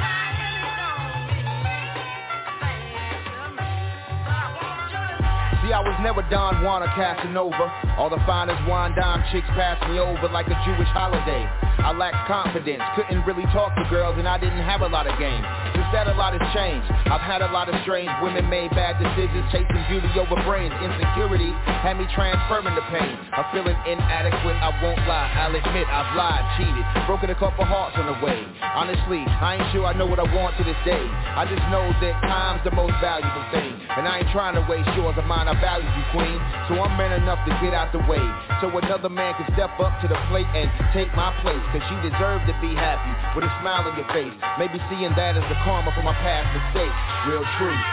See, 5.63 5.71
I 5.71 5.79
was 5.79 5.95
never 6.03 6.19
Don 6.27 6.59
Juan 6.59 6.83
or 6.83 6.91
Casanova. 6.91 7.95
All 7.95 8.11
the 8.11 8.19
finest 8.27 8.59
wine 8.67 8.91
dime 8.99 9.23
chicks 9.31 9.47
passed 9.55 9.79
me 9.87 9.95
over 9.95 10.27
like 10.27 10.51
a 10.51 10.57
Jewish 10.67 10.91
holiday. 10.91 11.47
I 11.79 11.95
lacked 11.95 12.27
confidence, 12.27 12.83
couldn't 12.95 13.23
really 13.23 13.47
talk 13.55 13.71
to 13.75 13.83
girls, 13.87 14.19
and 14.19 14.27
I 14.27 14.39
didn't 14.39 14.63
have 14.63 14.83
a 14.83 14.91
lot 14.91 15.07
of 15.07 15.15
game. 15.19 15.43
Since 15.71 15.87
that, 15.95 16.07
a 16.07 16.15
lot 16.19 16.35
has 16.35 16.43
changed. 16.55 16.87
I've 17.11 17.23
had 17.23 17.43
a 17.43 17.51
lot 17.51 17.67
of 17.67 17.75
strange 17.83 18.11
women 18.23 18.47
made 18.47 18.71
bad 18.71 18.99
decisions, 18.99 19.43
chasing 19.51 19.83
beauty 19.87 20.07
over 20.15 20.35
brains. 20.47 20.71
Insecurity 20.79 21.51
had 21.83 21.99
me 21.99 22.07
transferring 22.15 22.71
the 22.75 22.83
pain. 22.87 23.15
I'm 23.35 23.47
feeling 23.51 23.75
inadequate, 23.87 24.59
I 24.59 24.71
won't 24.83 24.99
lie. 25.07 25.31
I'll 25.31 25.55
admit 25.55 25.87
I've 25.87 26.11
lied, 26.15 26.43
cheated, 26.59 26.83
broken 27.07 27.31
a 27.31 27.37
couple 27.39 27.63
hearts 27.67 27.95
on 27.99 28.07
the 28.07 28.17
way. 28.23 28.47
Honestly, 28.63 29.23
I 29.27 29.59
ain't 29.59 29.67
sure 29.75 29.83
I 29.83 29.95
know 29.95 30.07
what 30.07 30.19
I 30.19 30.27
want 30.31 30.55
to 30.59 30.63
this 30.63 30.79
day. 30.87 31.03
I 31.03 31.43
just 31.47 31.63
know 31.67 31.83
that 31.99 32.15
time's 32.27 32.63
the 32.63 32.71
most 32.71 32.95
valuable 33.03 33.43
thing. 33.51 33.75
And 33.95 34.07
I 34.07 34.23
ain't 34.23 34.31
trying 34.31 34.55
to 34.55 34.63
waste 34.71 34.87
yours 34.95 35.19
or 35.19 35.27
mine, 35.27 35.51
I 35.53 35.61
value 35.61 35.85
you, 35.85 36.05
queen. 36.09 36.39
So 36.65 36.81
I'm 36.81 36.97
man 36.97 37.13
enough 37.13 37.37
to 37.45 37.53
get 37.61 37.77
out 37.77 37.93
the 37.93 38.01
way. 38.09 38.21
So 38.57 38.73
another 38.73 39.09
man 39.09 39.37
can 39.37 39.45
step 39.53 39.77
up 39.77 39.93
to 40.01 40.09
the 40.09 40.17
plate 40.33 40.49
and 40.57 40.65
take 40.97 41.13
my 41.13 41.29
place. 41.45 41.61
Cause 41.69 41.85
you 41.93 41.97
deserve 42.09 42.41
to 42.49 42.57
be 42.57 42.73
happy 42.73 43.13
with 43.37 43.45
a 43.45 43.53
smile 43.61 43.85
on 43.85 43.93
your 43.93 44.09
face. 44.09 44.33
Maybe 44.57 44.81
seeing 44.89 45.13
that 45.13 45.37
as 45.37 45.45
the 45.45 45.57
karma 45.61 45.93
for 45.93 46.01
my 46.01 46.17
past 46.25 46.49
mistakes. 46.57 46.97
Real 47.29 47.45
truth. 47.61 47.83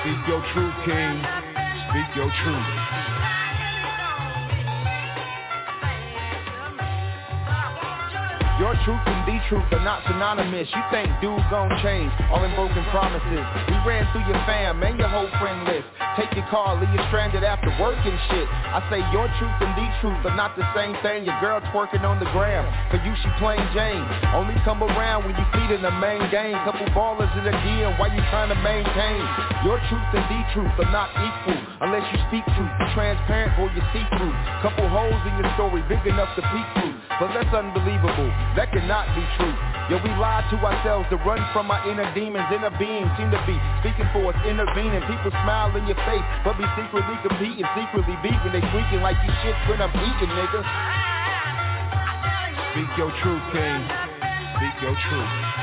Speak 0.00 0.20
your 0.32 0.40
truth, 0.56 0.76
king. 0.88 1.20
Speak 1.92 2.08
your 2.16 2.32
truth. 2.40 2.97
Your 8.58 8.74
truth 8.82 8.98
and 9.06 9.22
the 9.22 9.38
truth 9.46 9.70
are 9.70 9.86
not 9.86 10.02
synonymous. 10.10 10.66
You 10.74 10.82
think 10.90 11.06
dude 11.22 11.38
gon' 11.46 11.70
change, 11.78 12.10
all 12.34 12.42
in 12.42 12.50
broken 12.58 12.82
promises. 12.90 13.46
We 13.70 13.78
ran 13.86 14.02
through 14.10 14.26
your 14.26 14.40
fam 14.50 14.82
and 14.82 14.98
your 14.98 15.06
whole 15.06 15.30
friend 15.38 15.62
list. 15.62 15.86
Take 16.18 16.34
your 16.34 16.42
car, 16.50 16.74
leave 16.74 16.90
you 16.90 16.98
stranded 17.06 17.46
after 17.46 17.70
work 17.78 18.02
and 18.02 18.18
shit. 18.26 18.50
I 18.50 18.82
say 18.90 18.98
your 19.14 19.30
truth 19.38 19.58
and 19.62 19.78
the 19.78 19.86
truth 20.02 20.18
are 20.26 20.34
not 20.34 20.58
the 20.58 20.66
same 20.74 20.98
thing. 21.06 21.22
Your 21.22 21.38
girl 21.38 21.62
twerking 21.70 22.02
on 22.02 22.18
the 22.18 22.26
gram. 22.34 22.66
For 22.90 22.98
you, 22.98 23.14
she 23.22 23.30
plain 23.38 23.62
Jane. 23.70 24.02
Only 24.34 24.58
come 24.66 24.82
around 24.82 25.22
when 25.22 25.38
you 25.38 25.46
feed 25.54 25.70
in 25.70 25.78
the 25.78 25.94
main 26.02 26.26
game. 26.34 26.58
Couple 26.66 26.90
ballers 26.98 27.30
in 27.38 27.46
the 27.46 27.54
DM, 27.62 27.94
why 27.94 28.10
you 28.10 28.18
trying 28.34 28.50
to 28.50 28.58
maintain? 28.58 29.22
Your 29.62 29.78
truth 29.86 30.10
and 30.18 30.26
the 30.26 30.40
truth 30.50 30.74
are 30.82 30.90
not 30.90 31.14
equal. 31.14 31.62
Unless 31.86 32.10
you 32.10 32.18
speak 32.26 32.42
truth, 32.58 32.74
be 32.82 32.86
transparent 32.90 33.54
or 33.62 33.70
you 33.70 33.82
see 33.94 34.02
through. 34.18 34.34
Couple 34.66 34.90
holes 34.90 35.22
in 35.30 35.38
your 35.38 35.46
story, 35.54 35.78
big 35.86 36.02
enough 36.10 36.34
to 36.34 36.42
peek 36.42 36.66
through. 36.74 37.07
But 37.18 37.34
that's 37.34 37.50
unbelievable. 37.50 38.30
That 38.54 38.70
cannot 38.70 39.10
be 39.18 39.26
true. 39.34 39.50
Yo, 39.90 39.98
we 40.06 40.10
lie 40.22 40.46
to 40.54 40.56
ourselves 40.62 41.10
to 41.10 41.16
run 41.26 41.42
from 41.50 41.66
our 41.66 41.82
inner 41.90 42.06
demons. 42.14 42.46
Inner 42.54 42.70
beings 42.78 43.10
seem 43.18 43.34
to 43.34 43.40
be 43.42 43.58
speaking 43.82 44.06
for 44.14 44.30
us, 44.30 44.38
intervening. 44.46 45.02
People 45.02 45.34
smile 45.42 45.74
in 45.74 45.82
your 45.90 45.98
face, 46.06 46.22
but 46.46 46.54
be 46.54 46.66
secretly 46.78 47.18
competing, 47.26 47.66
secretly 47.74 48.14
beefing. 48.22 48.54
They 48.54 48.62
tweaking 48.70 49.02
like 49.02 49.18
you 49.26 49.34
shit 49.42 49.58
when 49.66 49.82
I'm 49.82 49.90
eating, 49.98 50.30
nigga. 50.30 50.62
Speak 52.70 52.90
your 52.94 53.10
truth, 53.18 53.42
king. 53.50 53.82
Speak 54.54 54.76
your 54.86 54.94
truth. 55.10 55.57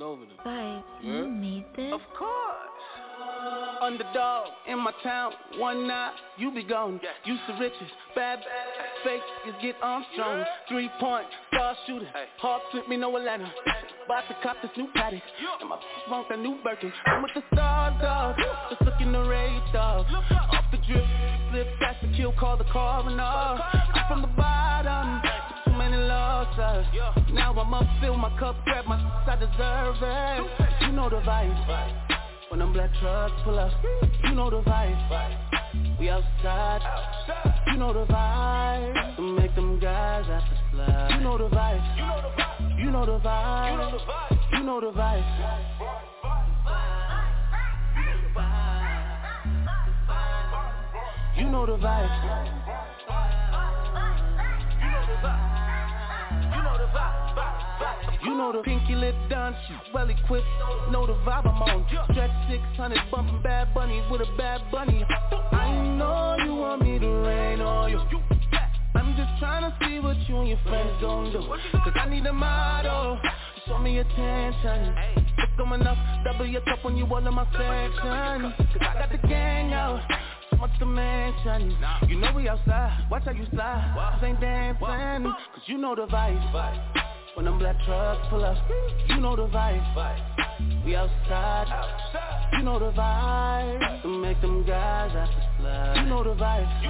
Over 0.00 0.24
them. 0.26 0.36
Bye. 0.44 0.82
You 1.02 1.28
need 1.28 1.64
this? 1.76 1.92
Of 1.92 2.00
course. 2.18 2.66
Underdog 3.80 4.48
in 4.68 4.78
my 4.78 4.92
town, 5.02 5.32
one 5.58 5.86
night, 5.86 6.12
you 6.36 6.50
be 6.52 6.62
gone. 6.62 7.00
Used 7.24 7.42
to 7.46 7.54
riches, 7.54 7.90
bad, 8.14 8.40
bad, 8.40 8.46
fake 9.04 9.22
is 9.48 9.54
get 9.62 9.74
Armstrong. 9.82 10.44
Three 10.68 10.90
point, 11.00 11.26
star 11.52 11.74
shooter, 11.86 12.08
hard 12.38 12.62
flip 12.70 12.88
me 12.88 12.96
no 12.96 13.16
Atlanta. 13.16 13.50
About 14.04 14.28
to 14.28 14.36
cop 14.42 14.56
this 14.62 14.70
new 14.76 14.88
Patek, 14.94 15.22
and 15.60 15.68
my 15.68 15.78
want 16.10 16.28
that 16.28 16.38
new 16.38 16.58
Birkin. 16.62 16.92
I'm 17.06 17.22
with 17.22 17.32
the 17.34 17.42
star 17.52 17.90
dog, 18.00 18.36
just 18.70 18.82
looking 18.82 19.12
the 19.12 19.20
radar. 19.20 20.00
Off 20.00 20.64
the 20.70 20.78
drip, 20.78 21.04
slip 21.50 21.66
fast 21.78 22.00
to 22.02 22.16
kill, 22.16 22.32
call 22.32 22.56
the 22.56 22.64
coroner. 22.64 23.22
I'm 23.22 24.08
from 24.08 24.22
the 24.22 24.28
bottom, 24.28 25.22
many. 26.56 27.32
Now 27.32 27.52
I'm 27.52 27.74
up, 27.74 27.86
fill 28.00 28.16
my 28.16 28.30
cup, 28.38 28.56
grab 28.64 28.86
my 28.86 28.96
I 29.26 29.36
deserve 29.36 29.96
it. 30.02 30.86
You 30.86 30.92
know 30.92 31.08
the 31.08 31.16
vibe. 31.16 31.56
When 32.50 32.60
them 32.60 32.72
black 32.72 32.90
trucks 33.00 33.34
pull 33.44 33.58
up, 33.58 33.72
you 34.24 34.34
know 34.34 34.50
the 34.50 34.62
vibe. 34.62 35.98
We 35.98 36.08
outside, 36.08 36.82
you 37.66 37.76
know 37.76 37.92
the 37.92 38.06
vibe. 38.06 39.36
Make 39.36 39.54
them 39.54 39.78
guys 39.80 40.26
have 40.26 40.42
to 40.42 40.58
slide. 40.72 41.10
You 41.10 41.20
know 41.24 41.38
the 41.38 41.48
vibe. 41.48 41.82
You 41.96 42.02
know 42.02 42.20
the 42.22 42.28
vibe. 42.32 42.78
You 42.78 42.90
know 42.90 43.06
the 43.06 43.18
vibe. 43.18 44.52
You 44.52 44.62
know 44.62 44.80
the 44.80 44.92
vibe. 44.92 45.86
You 51.36 51.50
know 51.50 51.66
the 51.66 51.76
vibe. 51.76 52.65
You 58.24 58.34
know 58.34 58.52
the 58.52 58.62
pinky 58.62 58.94
lip 58.94 59.14
done, 59.28 59.54
she 59.68 59.74
well 59.94 60.08
equipped, 60.08 60.46
know 60.90 61.06
the 61.06 61.14
vibe 61.24 61.46
I'm 61.46 61.62
on. 61.62 61.86
Stretch 62.10 62.30
600, 62.50 62.98
bumping 63.10 63.42
bad 63.42 63.72
bunny 63.74 64.02
with 64.10 64.20
a 64.20 64.36
bad 64.36 64.62
bunny. 64.72 65.04
I 65.52 65.96
know 65.96 66.36
you 66.44 66.54
want 66.54 66.82
me 66.82 66.98
to 66.98 67.08
rain 67.08 67.60
on 67.60 67.90
you. 67.90 68.00
I'm 68.94 69.14
just 69.16 69.38
trying 69.38 69.62
to 69.62 69.76
see 69.84 70.00
what 70.00 70.16
you 70.28 70.38
and 70.38 70.48
your 70.48 70.58
friends 70.66 70.90
gon' 71.00 71.30
do. 71.32 71.40
Cause 71.72 71.92
I 71.94 72.08
need 72.08 72.26
a 72.26 72.32
model, 72.32 73.20
show 73.66 73.78
me 73.78 73.98
attention. 73.98 74.94
It's 75.38 75.52
coming 75.56 75.82
up, 75.82 75.96
double 76.24 76.46
your 76.46 76.62
cup 76.62 76.84
when 76.84 76.96
you 76.96 77.04
all 77.04 77.26
in 77.26 77.34
my 77.34 77.44
section. 77.52 78.52
Cause 78.58 78.80
I 78.80 78.94
got 78.94 79.12
the 79.12 79.28
gang 79.28 79.72
out. 79.72 80.02
So 80.56 80.60
much 80.60 80.78
dimension 80.78 81.76
You 82.08 82.18
know 82.18 82.32
we 82.34 82.48
outside, 82.48 83.06
watch 83.10 83.24
how 83.24 83.32
you 83.32 83.46
slide 83.52 84.16
This 84.20 84.28
ain't 84.28 84.40
dancing, 84.40 84.80
cause 84.82 85.62
you 85.66 85.76
know 85.76 85.94
the 85.94 86.06
vibe 86.06 87.02
when 87.36 87.44
them 87.44 87.58
black 87.58 87.76
trucks 87.84 88.26
pull 88.30 88.42
up, 88.42 88.56
you 89.10 89.20
know 89.20 89.36
the 89.36 89.46
vibe. 89.48 90.86
We 90.86 90.96
outside, 90.96 91.66
you 92.54 92.62
know 92.62 92.78
the 92.78 92.92
vibe. 92.92 94.02
To 94.02 94.08
make 94.08 94.40
them 94.40 94.64
guys 94.66 95.12
have 95.12 95.28
to 95.28 95.48
slide. 95.58 95.96
You 95.96 96.06
know 96.06 96.24
the 96.24 96.30
vibe. 96.30 96.82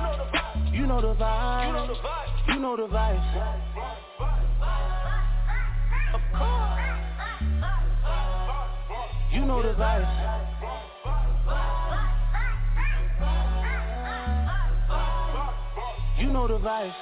You 0.72 0.86
know 0.86 1.00
the 1.00 1.14
vibe. 1.16 1.66
You 1.66 1.80
know 1.80 1.96
the 1.96 2.04
vibe. 2.04 2.46
You 2.46 2.60
know 2.60 2.76
the 2.76 2.86
vibe. 2.86 3.26
Of 6.14 6.20
course. 6.38 6.80
You 9.32 9.44
know 9.44 9.62
the 9.62 9.74
vibe. 9.74 10.25
You 16.48 16.58
know. 16.58 16.92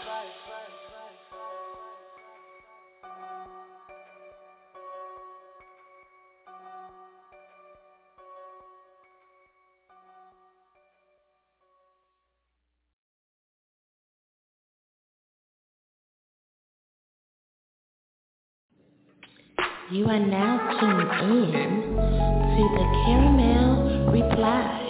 You 19.90 20.06
are 20.06 20.18
now 20.18 20.80
tuned 20.80 21.54
in 21.54 21.70
to 21.94 22.62
the 22.72 22.84
Caramel 23.04 24.10
Reply 24.10 24.80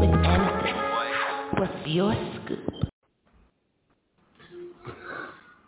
with 0.00 0.14
Amethyst. 0.24 1.58
What's 1.58 1.86
your 1.88 2.14
scoop? 2.44 2.89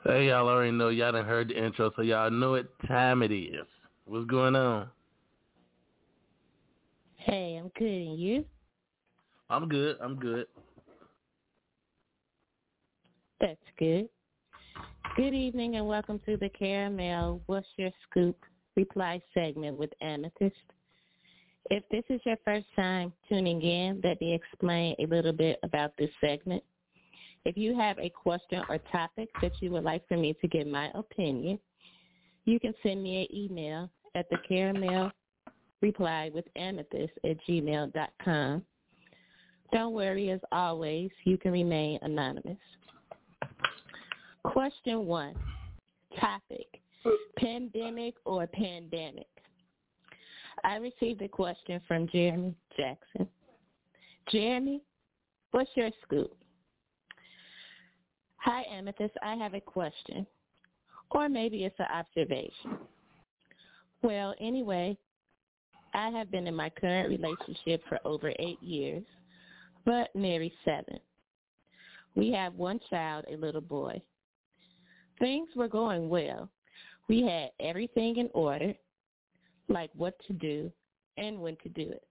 Hey, 0.05 0.31
y'all 0.31 0.49
already 0.49 0.73
know 0.73 0.89
y'all 0.89 1.13
done 1.13 1.25
heard 1.25 1.51
the 1.51 1.65
intro, 1.65 1.93
so 1.95 2.03
y'all 2.03 2.29
know 2.29 2.53
what 2.53 2.67
time 2.89 3.23
it 3.23 3.33
is. 3.33 3.65
What's 4.05 4.27
going 4.27 4.57
on? 4.57 4.89
Hey, 7.15 7.55
I'm 7.55 7.71
good, 7.79 7.87
and 7.87 8.19
you? 8.19 8.45
I'm 9.49 9.69
good. 9.69 9.97
I'm 10.03 10.17
good. 10.17 10.47
That's 13.41 13.61
good. 13.79 14.09
Good 15.17 15.35
evening 15.35 15.77
and 15.77 15.87
welcome 15.87 16.21
to 16.27 16.37
the 16.37 16.49
Caramel 16.49 17.41
What's 17.47 17.69
Your 17.77 17.91
Scoop 18.11 18.37
reply 18.75 19.23
segment 19.33 19.79
with 19.79 19.91
Amethyst. 20.01 20.57
If 21.71 21.85
this 21.93 22.03
is 22.09 22.21
your 22.27 22.39
first 22.45 22.67
time 22.75 23.13
tuning 23.29 23.63
in, 23.63 24.01
let 24.03 24.21
me 24.21 24.35
explain 24.35 24.97
a 24.99 25.07
little 25.07 25.33
bit 25.33 25.61
about 25.63 25.93
this 25.97 26.11
segment. 26.21 26.65
If 27.45 27.57
you 27.57 27.77
have 27.77 27.99
a 27.99 28.09
question 28.09 28.63
or 28.69 28.79
topic 28.91 29.29
that 29.41 29.53
you 29.61 29.71
would 29.73 29.85
like 29.85 30.07
for 30.07 30.17
me 30.17 30.35
to 30.41 30.49
give 30.49 30.67
my 30.67 30.91
opinion, 30.95 31.59
you 32.45 32.61
can 32.61 32.75
send 32.83 33.03
me 33.03 33.23
an 33.23 33.37
email 33.37 33.91
at 34.15 34.29
the 34.31 34.39
caramel 34.49 35.11
reply 35.81 36.31
with 36.33 36.45
amethyst 36.57 37.13
at 37.25 37.37
gmail.com. 37.49 38.63
Don't 39.73 39.93
worry, 39.95 40.31
as 40.31 40.41
always, 40.53 41.11
you 41.25 41.39
can 41.39 41.51
remain 41.51 41.99
anonymous. 42.03 42.59
Question 44.45 45.07
one, 45.07 45.35
topic, 46.21 46.81
pandemic 47.39 48.15
or 48.25 48.47
pandemic? 48.47 49.27
I 50.65 50.77
received 50.77 51.23
a 51.23 51.29
question 51.29 51.81
from 51.89 52.09
Jeremy 52.13 52.55
Jackson. 52.77 53.27
Jeremy, 54.31 54.83
what's 55.51 55.71
your 55.75 55.91
scoop? 56.05 56.37
Hi, 58.45 58.65
Amethyst. 58.73 59.15
I 59.23 59.37
have 59.37 59.55
a 59.55 59.61
question, 59.61 60.27
or 61.13 61.29
maybe 61.29 61.65
it's 61.65 61.79
an 61.79 61.87
observation. 61.95 62.79
Well, 64.03 64.35
anyway, 64.41 64.99
I 65.95 66.11
have 66.11 66.33
been 66.33 66.49
in 66.49 66.57
my 66.57 66.69
current 66.69 67.09
relationship 67.09 67.83
for 67.89 68.01
over 68.05 68.33
eight 68.41 68.61
years, 68.61 69.05
but 69.85 70.09
married 70.17 70.55
seven. 70.65 70.99
We 72.17 72.33
have 72.33 72.55
one 72.55 72.81
child, 72.91 73.27
a 73.33 73.37
little 73.37 73.61
boy. 73.61 74.03
Things 75.21 75.49
were 75.55 75.69
going 75.69 76.09
well. 76.09 76.49
We 77.09 77.23
had 77.23 77.51
everything 77.61 78.17
in 78.17 78.29
order, 78.35 78.75
like 79.69 79.91
what 79.95 80.15
to 80.27 80.33
do 80.33 80.73
and 81.17 81.39
when 81.39 81.57
to 81.63 81.69
do 81.69 81.93
it. 81.93 82.03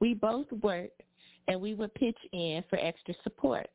We 0.00 0.12
both 0.12 0.52
worked 0.62 1.00
and 1.48 1.58
we 1.58 1.72
would 1.72 1.94
pitch 1.94 2.18
in 2.32 2.62
for 2.68 2.78
extra 2.78 3.14
support, 3.22 3.68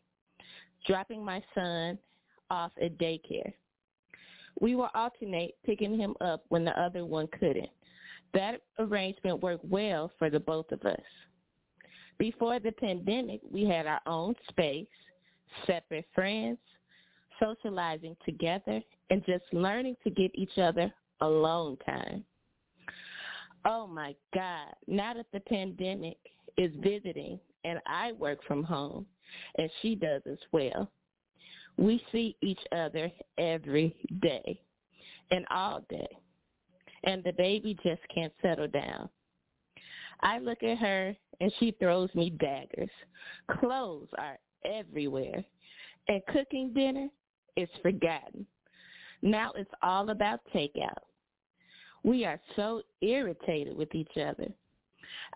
dropping 0.86 1.24
my 1.24 1.42
son 1.54 1.98
off 2.50 2.72
at 2.82 2.98
daycare. 2.98 3.54
We 4.62 4.76
would 4.76 4.90
alternate 4.96 5.56
picking 5.66 5.98
him 5.98 6.16
up 6.22 6.46
when 6.50 6.64
the 6.64 6.80
other 6.80 7.06
one 7.06 7.28
couldn't. 7.40 7.70
That 8.34 8.62
arrangement 8.80 9.42
worked 9.42 9.66
well 9.66 10.12
for 10.18 10.30
the 10.30 10.40
both 10.40 10.72
of 10.72 10.82
us. 10.84 11.00
Before 12.18 12.60
the 12.60 12.72
pandemic, 12.72 13.42
we 13.50 13.66
had 13.66 13.88
our 13.88 14.02
own 14.06 14.36
space, 14.50 14.88
separate 15.66 16.06
friends, 16.14 16.58
socializing 17.40 18.16
together, 18.26 18.82
and 19.10 19.26
just 19.26 19.44
learning 19.52 19.98
to 20.04 20.10
give 20.10 20.32
each 20.34 20.58
other 20.58 20.94
alone 21.22 21.78
time. 21.86 22.24
Oh 23.66 23.88
my 23.88 24.16
God, 24.34 24.74
now 24.88 25.14
that 25.14 25.26
the 25.34 25.40
pandemic 25.42 26.18
is 26.58 26.72
visiting 26.82 27.40
and 27.66 27.80
I 27.88 28.12
work 28.14 28.40
from 28.48 28.64
home 28.64 29.06
and 29.58 29.70
she 29.82 29.96
does 29.96 30.22
as 30.32 30.38
well, 30.52 30.90
we 31.78 32.02
see 32.12 32.38
each 32.42 32.60
other 32.72 33.12
every 33.38 33.96
day 34.22 34.62
and 35.32 35.46
all 35.50 35.84
day. 35.90 36.08
And 37.04 37.24
the 37.24 37.34
baby 37.34 37.78
just 37.84 38.02
can't 38.14 38.34
settle 38.42 38.68
down. 38.68 39.10
I 40.22 40.40
look 40.40 40.64
at 40.64 40.78
her 40.78 41.16
and 41.42 41.52
she 41.60 41.76
throws 41.80 42.10
me 42.16 42.30
daggers. 42.30 42.90
Clothes 43.60 44.08
are 44.18 44.38
everywhere. 44.64 45.44
And 46.08 46.22
cooking 46.28 46.72
dinner 46.72 47.10
is 47.58 47.70
forgotten. 47.82 48.46
Now 49.22 49.52
it's 49.56 49.72
all 49.82 50.12
about 50.12 50.40
takeout. 50.54 50.94
We 52.04 52.26
are 52.26 52.40
so 52.56 52.84
irritated 53.02 53.76
with 53.76 53.94
each 53.96 54.18
other. 54.18 54.48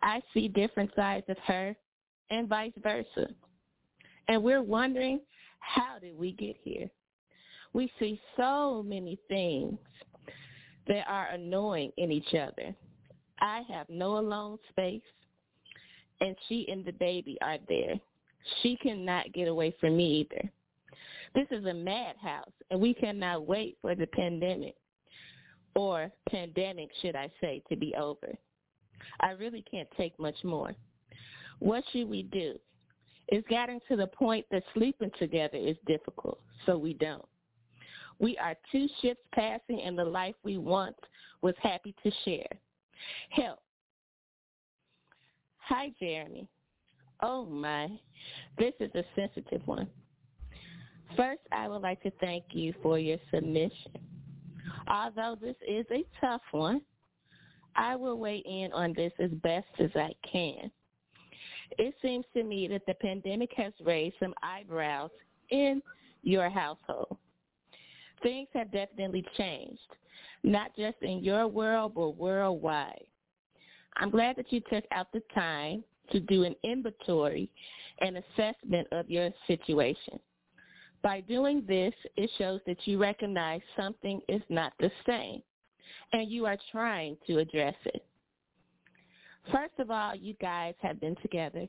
I 0.04 0.22
see 0.34 0.48
different 0.48 0.92
sides 0.96 1.26
of 1.28 1.38
her 1.39 1.76
and 2.30 2.48
vice 2.48 2.74
versa. 2.82 3.28
And 4.28 4.44
we're 4.44 4.62
wondering, 4.62 5.22
how 5.60 6.00
did 6.00 6.18
we 6.18 6.32
get 6.34 6.56
here? 6.63 6.89
We 7.74 7.92
see 8.00 8.20
so 8.38 8.84
many 8.84 9.20
things 9.28 9.78
that 10.88 11.06
are 11.08 11.28
annoying 11.28 11.92
in 11.98 12.12
each 12.12 12.34
other. 12.34 12.74
I 13.39 13.63
have 13.70 13.88
no 13.89 14.18
alone 14.18 14.58
space, 14.70 15.02
and 16.20 16.36
she 16.48 16.68
and 16.70 16.84
the 16.84 16.94
baby 16.94 17.38
are 17.42 17.58
there. 17.68 17.96
She 18.62 18.76
cannot 18.78 19.32
get 19.34 19.48
away 19.48 19.76
from 19.80 19.98
me 19.98 20.22
either. 20.22 20.50
This 21.36 21.48
is 21.52 21.65
a 21.65 21.74
madhouse, 21.74 22.52
and 22.72 22.82
we 22.82 22.94
cannot 22.94 23.48
wait 23.48 23.78
for 23.82 23.94
the 23.94 24.08
pandemic, 24.08 24.76
or 25.76 26.12
pandemic, 26.30 26.89
should 27.02 27.15
I 27.15 27.30
say, 27.39 27.62
to 27.70 27.76
be 27.76 27.94
over. 27.96 28.34
I 29.20 29.32
really 29.32 29.63
can't 29.70 29.88
take 29.96 30.20
much 30.20 30.44
more. 30.44 30.76
What 31.60 31.84
should 31.91 32.10
we 32.10 32.24
do? 32.24 32.56
It's 33.28 33.48
getting 33.48 33.80
to 33.88 33.95
the 33.95 34.08
point 34.08 34.45
that 34.52 34.63
sleeping 34.74 35.12
together 35.19 35.58
is 35.58 35.78
difficult, 35.86 36.39
so 36.65 36.78
we 36.78 36.93
don't. 36.93 37.26
We 38.17 38.38
are 38.38 38.56
two 38.72 38.88
ships 39.02 39.22
passing, 39.34 39.82
and 39.82 39.98
the 39.98 40.04
life 40.04 40.36
we 40.43 40.58
once 40.58 40.98
was 41.41 41.56
happy 41.62 41.95
to 42.04 42.12
share. 42.26 42.50
Help. 43.30 43.60
Hi, 45.58 45.91
Jeremy. 46.00 46.48
Oh, 47.22 47.45
my. 47.45 47.88
This 48.58 48.74
is 48.80 48.89
a 48.95 49.04
sensitive 49.15 49.62
one. 49.65 49.88
First, 51.15 51.41
I 51.52 51.67
would 51.67 51.82
like 51.82 52.02
to 52.04 52.12
thank 52.19 52.45
you 52.52 52.74
for 52.82 53.00
your 53.00 53.17
submission. 53.32 53.91
Although 54.88 55.38
this 55.39 55.56
is 55.67 55.86
a 55.91 56.06
tough 56.19 56.41
one, 56.52 56.82
I 57.76 57.95
will 57.95 58.17
weigh 58.17 58.43
in 58.45 58.72
on 58.74 58.93
this 58.95 59.13
as 59.19 59.32
best 59.43 59.67
as 59.80 59.91
I 59.95 60.13
can. 60.30 60.72
It 61.77 61.93
seems 62.01 62.25
to 62.34 62.43
me 62.43 62.67
that 62.67 62.86
the 62.88 62.93
pandemic 62.95 63.51
has 63.58 63.73
raised 63.84 64.15
some 64.19 64.34
eyebrows 64.43 65.12
in 65.49 65.82
your 66.23 66.49
household. 66.49 67.17
Things 68.21 68.49
have 68.53 68.71
definitely 68.71 69.23
changed, 69.38 69.79
not 70.43 70.75
just 70.75 70.97
in 71.01 71.23
your 71.23 71.47
world, 71.47 71.93
but 71.95 72.17
worldwide. 72.17 73.05
I'm 73.97 74.10
glad 74.10 74.36
that 74.38 74.51
you 74.51 74.62
took 74.71 74.84
out 74.91 75.08
the 75.13 75.21
time 75.34 75.84
to 76.12 76.19
do 76.19 76.43
an 76.43 76.55
inventory 76.63 77.49
and 78.01 78.17
assessment 78.17 78.88
of 78.91 79.10
your 79.10 79.29
situation. 79.47 80.19
By 81.01 81.21
doing 81.21 81.63
this, 81.67 81.93
it 82.17 82.29
shows 82.38 82.60
that 82.65 82.86
you 82.86 82.97
recognize 82.97 83.62
something 83.77 84.21
is 84.27 84.41
not 84.49 84.73
the 84.79 84.91
same 85.05 85.41
and 86.12 86.29
you 86.29 86.45
are 86.45 86.58
trying 86.71 87.17
to 87.27 87.38
address 87.38 87.75
it. 87.86 88.05
First 89.52 89.73
of 89.80 89.89
all, 89.89 90.15
you 90.15 90.34
guys 90.41 90.75
have 90.82 90.99
been 90.99 91.15
together 91.21 91.67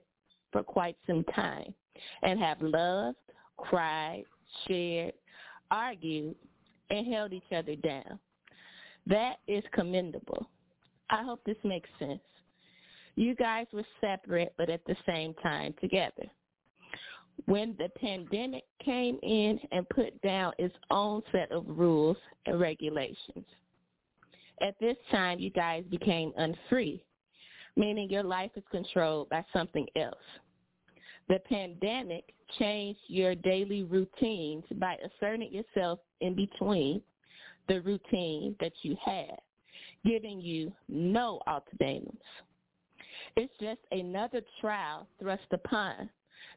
for 0.52 0.62
quite 0.62 0.96
some 1.06 1.24
time 1.34 1.74
and 2.22 2.38
have 2.38 2.60
loved, 2.60 3.16
cried, 3.56 4.24
shared, 4.66 5.14
argued, 5.70 6.34
and 6.90 7.06
held 7.06 7.32
each 7.32 7.52
other 7.54 7.76
down. 7.76 8.18
That 9.06 9.36
is 9.46 9.64
commendable. 9.72 10.46
I 11.08 11.22
hope 11.22 11.40
this 11.44 11.56
makes 11.64 11.88
sense. 11.98 12.20
You 13.16 13.34
guys 13.34 13.66
were 13.72 13.84
separate, 14.00 14.54
but 14.56 14.70
at 14.70 14.84
the 14.86 14.96
same 15.06 15.34
time 15.34 15.74
together. 15.80 16.26
When 17.46 17.74
the 17.78 17.88
pandemic 18.00 18.64
came 18.84 19.18
in 19.22 19.58
and 19.72 19.88
put 19.88 20.20
down 20.20 20.52
its 20.58 20.74
own 20.90 21.22
set 21.32 21.50
of 21.50 21.64
rules 21.66 22.16
and 22.46 22.60
regulations, 22.60 23.46
at 24.60 24.74
this 24.78 24.96
time 25.10 25.38
you 25.38 25.50
guys 25.50 25.84
became 25.90 26.32
unfree, 26.36 27.02
meaning 27.80 28.10
your 28.10 28.22
life 28.22 28.50
is 28.56 28.62
controlled 28.70 29.30
by 29.30 29.42
something 29.52 29.86
else. 29.96 30.14
The 31.28 31.40
pandemic 31.48 32.34
changed 32.58 33.00
your 33.06 33.34
daily 33.34 33.84
routines 33.84 34.64
by 34.76 34.96
asserting 34.96 35.52
yourself 35.52 35.98
in 36.20 36.36
between 36.36 37.00
the 37.68 37.80
routine 37.80 38.54
that 38.60 38.72
you 38.82 38.96
had, 39.02 39.36
giving 40.04 40.40
you 40.40 40.70
no 40.88 41.40
ultimatums. 41.46 42.20
It's 43.36 43.52
just 43.60 43.80
another 43.92 44.42
trial 44.60 45.06
thrust 45.18 45.46
upon 45.52 46.10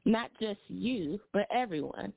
not 0.06 0.32
just 0.40 0.60
you, 0.68 1.20
but 1.32 1.48
everyone. 1.54 2.12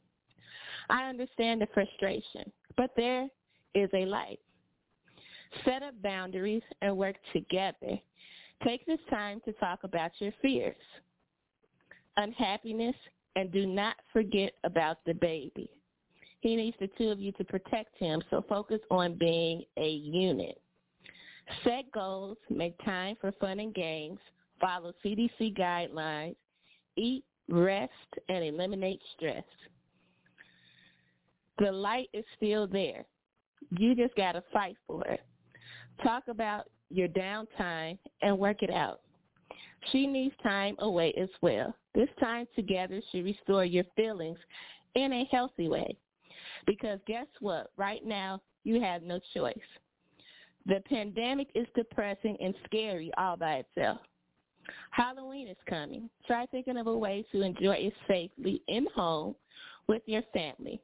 I 0.90 1.08
understand 1.08 1.60
the 1.60 1.68
frustration, 1.72 2.50
but 2.76 2.90
there 2.96 3.28
is 3.74 3.88
a 3.94 4.06
light. 4.06 4.40
Set 5.64 5.82
up 5.82 5.94
boundaries 6.02 6.62
and 6.82 6.96
work 6.96 7.16
together. 7.32 7.98
Take 8.64 8.86
this 8.86 8.98
time 9.10 9.40
to 9.44 9.52
talk 9.54 9.84
about 9.84 10.12
your 10.18 10.32
fears, 10.40 10.76
unhappiness, 12.16 12.96
and 13.36 13.52
do 13.52 13.66
not 13.66 13.96
forget 14.12 14.52
about 14.64 14.98
the 15.04 15.14
baby. 15.14 15.70
He 16.40 16.56
needs 16.56 16.76
the 16.80 16.88
two 16.98 17.10
of 17.10 17.20
you 17.20 17.32
to 17.32 17.44
protect 17.44 17.98
him, 17.98 18.22
so 18.30 18.44
focus 18.48 18.80
on 18.90 19.14
being 19.14 19.64
a 19.76 19.88
unit. 19.88 20.60
Set 21.64 21.90
goals, 21.92 22.38
make 22.50 22.76
time 22.84 23.16
for 23.20 23.32
fun 23.32 23.60
and 23.60 23.74
games, 23.74 24.18
follow 24.60 24.92
CDC 25.04 25.56
guidelines, 25.56 26.36
eat, 26.96 27.24
rest, 27.48 27.92
and 28.28 28.44
eliminate 28.44 29.00
stress. 29.16 29.44
The 31.58 31.70
light 31.70 32.08
is 32.12 32.24
still 32.36 32.66
there. 32.66 33.04
You 33.78 33.94
just 33.94 34.14
got 34.16 34.32
to 34.32 34.42
fight 34.52 34.76
for 34.86 35.04
it. 35.06 35.20
Talk 36.02 36.24
about 36.28 36.68
your 36.90 37.08
downtime 37.08 37.98
and 38.22 38.38
work 38.38 38.62
it 38.62 38.70
out. 38.70 39.00
She 39.92 40.06
needs 40.06 40.34
time 40.42 40.76
away 40.80 41.12
as 41.20 41.28
well. 41.42 41.74
This 41.94 42.08
time 42.20 42.46
together 42.54 43.00
should 43.10 43.24
restore 43.24 43.64
your 43.64 43.84
feelings 43.96 44.38
in 44.94 45.12
a 45.12 45.28
healthy 45.30 45.68
way. 45.68 45.96
Because 46.66 46.98
guess 47.06 47.26
what? 47.40 47.70
Right 47.76 48.04
now, 48.04 48.40
you 48.64 48.80
have 48.80 49.02
no 49.02 49.20
choice. 49.34 49.54
The 50.66 50.82
pandemic 50.88 51.48
is 51.54 51.66
depressing 51.76 52.36
and 52.40 52.54
scary 52.64 53.12
all 53.16 53.36
by 53.36 53.64
itself. 53.76 53.98
Halloween 54.90 55.46
is 55.46 55.56
coming. 55.68 56.10
Try 56.26 56.46
thinking 56.46 56.76
of 56.76 56.88
a 56.88 56.96
way 56.96 57.24
to 57.30 57.42
enjoy 57.42 57.74
it 57.74 57.92
safely 58.08 58.62
in 58.66 58.86
home 58.94 59.36
with 59.86 60.02
your 60.06 60.22
family. 60.32 60.80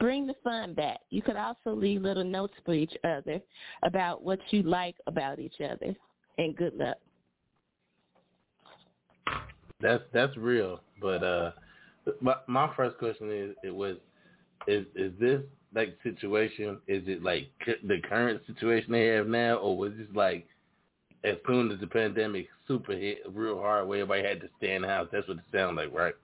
Bring 0.00 0.26
the 0.26 0.34
fun 0.42 0.74
back. 0.74 1.00
You 1.10 1.22
could 1.22 1.36
also 1.36 1.72
leave 1.72 2.02
little 2.02 2.24
notes 2.24 2.54
for 2.64 2.74
each 2.74 2.94
other 3.04 3.40
about 3.82 4.22
what 4.22 4.40
you 4.50 4.62
like 4.62 4.96
about 5.06 5.38
each 5.38 5.60
other. 5.60 5.94
And 6.38 6.56
good 6.56 6.74
luck. 6.74 6.96
That's 9.80 10.02
that's 10.12 10.36
real. 10.36 10.80
But 11.00 11.22
uh 11.22 11.52
my 12.20 12.34
my 12.46 12.70
first 12.76 12.98
question 12.98 13.30
is 13.30 13.54
it 13.62 13.74
was 13.74 13.96
is 14.66 14.86
is 14.94 15.12
this 15.20 15.42
like 15.74 15.96
situation 16.02 16.80
is 16.86 17.02
it 17.06 17.22
like 17.22 17.48
the 17.66 18.00
current 18.08 18.40
situation 18.46 18.92
they 18.92 19.06
have 19.06 19.26
now 19.26 19.56
or 19.56 19.76
was 19.76 19.92
this 19.98 20.06
like 20.14 20.46
as 21.24 21.36
soon 21.46 21.70
as 21.72 21.80
the 21.80 21.86
pandemic 21.86 22.46
super 22.68 22.92
hit 22.92 23.18
real 23.32 23.58
hard 23.58 23.88
where 23.88 24.00
everybody 24.00 24.26
had 24.26 24.40
to 24.40 24.48
stay 24.58 24.74
in 24.74 24.82
the 24.82 24.88
house 24.88 25.08
that's 25.10 25.26
what 25.26 25.38
it 25.38 25.44
sounded 25.52 25.82
like 25.82 25.92
right 25.92 26.14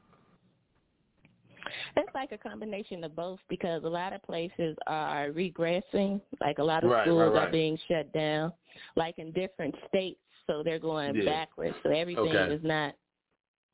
it's 1.96 2.14
like 2.14 2.32
a 2.32 2.38
combination 2.38 3.04
of 3.04 3.14
both 3.14 3.38
because 3.48 3.84
a 3.84 3.88
lot 3.88 4.12
of 4.12 4.22
places 4.22 4.76
are 4.86 5.30
regressing. 5.30 6.20
Like 6.40 6.58
a 6.58 6.64
lot 6.64 6.84
of 6.84 6.90
right, 6.90 7.06
schools 7.06 7.32
right, 7.32 7.34
right. 7.34 7.48
are 7.48 7.52
being 7.52 7.78
shut 7.88 8.12
down, 8.12 8.52
like 8.96 9.18
in 9.18 9.32
different 9.32 9.74
states. 9.88 10.20
So 10.46 10.62
they're 10.64 10.78
going 10.78 11.14
Yeah. 11.14 11.24
backwards. 11.24 11.76
So 11.82 11.90
everything 11.90 12.26
Okay. 12.26 12.54
is 12.54 12.60
not 12.64 12.94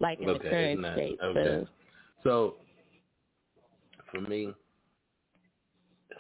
like 0.01 0.21
in 0.21 0.29
Okay, 0.29 0.39
the 0.39 0.51
current 0.51 0.81
not. 0.81 0.93
state. 0.95 1.19
Okay. 1.23 1.43
So 1.45 1.67
So 2.23 2.55
for 4.11 4.21
me, 4.21 4.53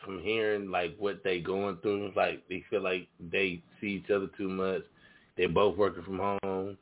from 0.05 0.21
hearing 0.23 0.71
like 0.71 0.97
what 0.99 1.23
they 1.25 1.41
going 1.41 1.77
through, 1.79 2.13
like 2.17 2.47
they 2.49 2.65
feel 2.71 2.83
like 2.83 3.09
they 3.19 3.63
see 3.81 4.03
each 4.05 4.11
other 4.11 4.29
too 4.37 4.49
much. 4.49 4.83
They're 5.37 5.49
both 5.49 5.77
working 5.77 6.05
from 6.05 6.19
home. 6.43 6.79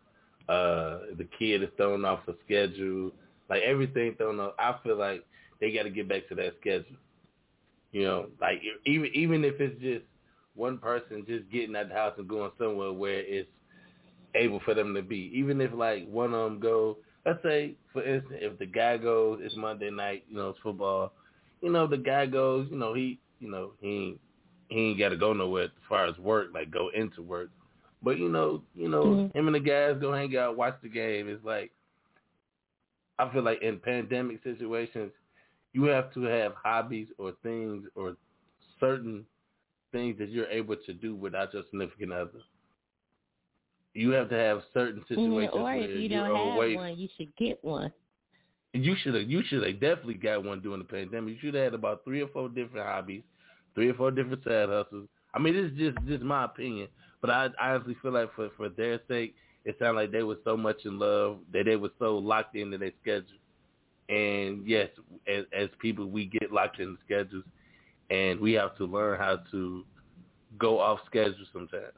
Uh, 0.48 0.98
the 1.16 1.26
kid 1.38 1.62
is 1.62 1.70
thrown 1.76 2.04
off 2.04 2.20
the 2.26 2.36
schedule. 2.44 3.10
Like 3.48 3.62
everything 3.62 4.14
thrown 4.16 4.40
off. 4.40 4.54
I 4.58 4.74
feel 4.82 4.96
like 4.96 5.24
they 5.60 5.72
got 5.72 5.84
to 5.84 5.90
get 5.90 6.08
back 6.08 6.28
to 6.28 6.34
that 6.36 6.54
schedule. 6.60 6.96
You 7.92 8.04
know, 8.04 8.26
like 8.40 8.60
even 8.86 9.10
even 9.14 9.44
if 9.44 9.60
it's 9.60 9.80
just 9.80 10.04
one 10.54 10.78
person 10.78 11.24
just 11.26 11.50
getting 11.50 11.76
out 11.76 11.88
the 11.88 11.94
house 11.94 12.14
and 12.18 12.28
going 12.28 12.50
somewhere 12.58 12.92
where 12.92 13.20
it's 13.20 13.48
able 14.34 14.60
for 14.60 14.74
them 14.74 14.94
to 14.94 15.02
be. 15.02 15.30
Even 15.34 15.60
if 15.60 15.72
like 15.72 16.06
one 16.08 16.34
of 16.34 16.44
them 16.50 16.60
go, 16.60 16.98
let's 17.24 17.42
say 17.42 17.76
for 17.92 18.02
instance, 18.02 18.40
if 18.42 18.58
the 18.58 18.66
guy 18.66 18.96
goes, 18.98 19.40
it's 19.42 19.56
Monday 19.56 19.90
night, 19.90 20.24
you 20.28 20.36
know, 20.36 20.50
it's 20.50 20.58
football. 20.62 21.12
You 21.60 21.70
know, 21.70 21.86
the 21.86 21.98
guy 21.98 22.26
goes, 22.26 22.68
you 22.70 22.78
know, 22.78 22.94
he, 22.94 23.20
you 23.40 23.50
know, 23.50 23.72
he 23.80 23.88
ain't, 23.88 24.20
he 24.68 24.78
ain't 24.90 24.98
got 24.98 25.10
to 25.10 25.16
go 25.16 25.32
nowhere 25.32 25.64
as 25.64 25.70
far 25.88 26.06
as 26.06 26.18
work, 26.18 26.48
like 26.54 26.70
go 26.70 26.90
into 26.94 27.22
work. 27.22 27.50
But 28.02 28.18
you 28.18 28.28
know, 28.28 28.62
you 28.74 28.88
know, 28.88 29.20
Mhm. 29.20 29.32
him 29.34 29.46
and 29.48 29.54
the 29.56 29.60
guys 29.60 29.96
go 30.00 30.12
hang 30.12 30.36
out, 30.36 30.56
watch 30.56 30.76
the 30.82 30.88
game. 30.88 31.28
It's 31.28 31.44
like 31.44 31.72
I 33.18 33.32
feel 33.32 33.42
like 33.42 33.62
in 33.62 33.78
pandemic 33.78 34.42
situations, 34.42 35.12
you 35.72 35.84
have 35.84 36.12
to 36.14 36.22
have 36.22 36.52
hobbies 36.62 37.08
or 37.18 37.32
things 37.42 37.84
or 37.94 38.16
certain 38.80 39.24
things 39.92 40.18
that 40.18 40.30
you're 40.30 40.48
able 40.48 40.76
to 40.76 40.92
do 40.92 41.14
without 41.14 41.52
your 41.54 41.62
significant 41.70 42.12
other. 42.12 42.30
You 43.94 44.10
have 44.10 44.28
to 44.30 44.36
have 44.36 44.62
certain 44.72 45.04
situations 45.08 45.50
or 45.54 45.62
where 45.62 45.76
if 45.82 46.00
you 46.00 46.08
don't 46.08 46.34
have 46.34 46.54
away. 46.56 46.74
one, 46.74 46.96
you 46.98 47.08
should 47.16 47.34
get 47.36 47.62
one. 47.62 47.92
you 48.72 48.96
should 49.02 49.14
have 49.14 49.30
you 49.30 49.42
should 49.48 49.62
have 49.62 49.80
definitely 49.80 50.14
got 50.14 50.44
one 50.44 50.60
during 50.60 50.80
the 50.80 50.84
pandemic. 50.84 51.34
You 51.34 51.40
should 51.40 51.54
have 51.54 51.64
had 51.64 51.74
about 51.74 52.04
three 52.04 52.20
or 52.20 52.28
four 52.28 52.48
different 52.48 52.86
hobbies, 52.86 53.22
three 53.74 53.90
or 53.90 53.94
four 53.94 54.10
different 54.10 54.42
side 54.42 54.68
hustles. 54.68 55.08
I 55.32 55.38
mean, 55.38 55.54
it's 55.54 55.76
just 55.76 55.96
just 56.08 56.22
my 56.24 56.44
opinion, 56.44 56.88
but 57.20 57.30
I, 57.30 57.48
I 57.60 57.70
honestly 57.74 57.96
feel 58.02 58.12
like 58.12 58.34
for 58.34 58.50
for 58.56 58.68
their 58.68 59.00
sake, 59.06 59.36
it 59.64 59.76
sounded 59.78 60.00
like 60.00 60.12
they 60.12 60.22
were 60.22 60.38
so 60.44 60.56
much 60.56 60.84
in 60.84 60.98
love 60.98 61.38
that 61.52 61.64
they 61.64 61.76
were 61.76 61.90
so 61.98 62.18
locked 62.18 62.54
into 62.56 62.78
their 62.78 62.92
schedule. 63.00 63.38
And 64.08 64.66
yes, 64.66 64.88
as, 65.26 65.44
as 65.58 65.68
people, 65.78 66.06
we 66.06 66.26
get 66.26 66.52
locked 66.52 66.78
in 66.78 66.98
schedules, 67.04 67.44
and 68.10 68.38
we 68.38 68.52
have 68.52 68.76
to 68.76 68.84
learn 68.84 69.18
how 69.18 69.40
to 69.50 69.84
go 70.58 70.78
off 70.78 71.00
schedule 71.06 71.46
sometimes. 71.52 71.92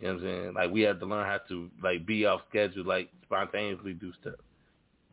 You 0.00 0.08
know 0.08 0.14
what 0.14 0.22
I'm 0.22 0.26
saying? 0.26 0.54
Like 0.54 0.70
we 0.72 0.80
have 0.82 0.98
to 0.98 1.06
learn 1.06 1.26
how 1.26 1.38
to 1.48 1.70
like 1.82 2.04
be 2.04 2.26
off 2.26 2.40
schedule, 2.48 2.84
like 2.84 3.08
spontaneously 3.24 3.94
do 3.94 4.12
stuff. 4.20 4.34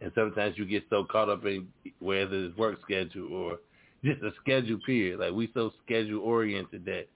And 0.01 0.11
sometimes 0.15 0.57
you 0.57 0.65
get 0.65 0.83
so 0.89 1.03
caught 1.03 1.29
up 1.29 1.45
in 1.45 1.67
whether 1.99 2.45
it's 2.45 2.57
work 2.57 2.79
schedule 2.81 3.31
or 3.31 3.59
just 4.03 4.23
a 4.23 4.31
schedule 4.41 4.79
period. 4.85 5.19
Like 5.19 5.33
we 5.33 5.51
so 5.53 5.71
schedule 5.85 6.21
oriented 6.21 6.85
that 6.85 7.07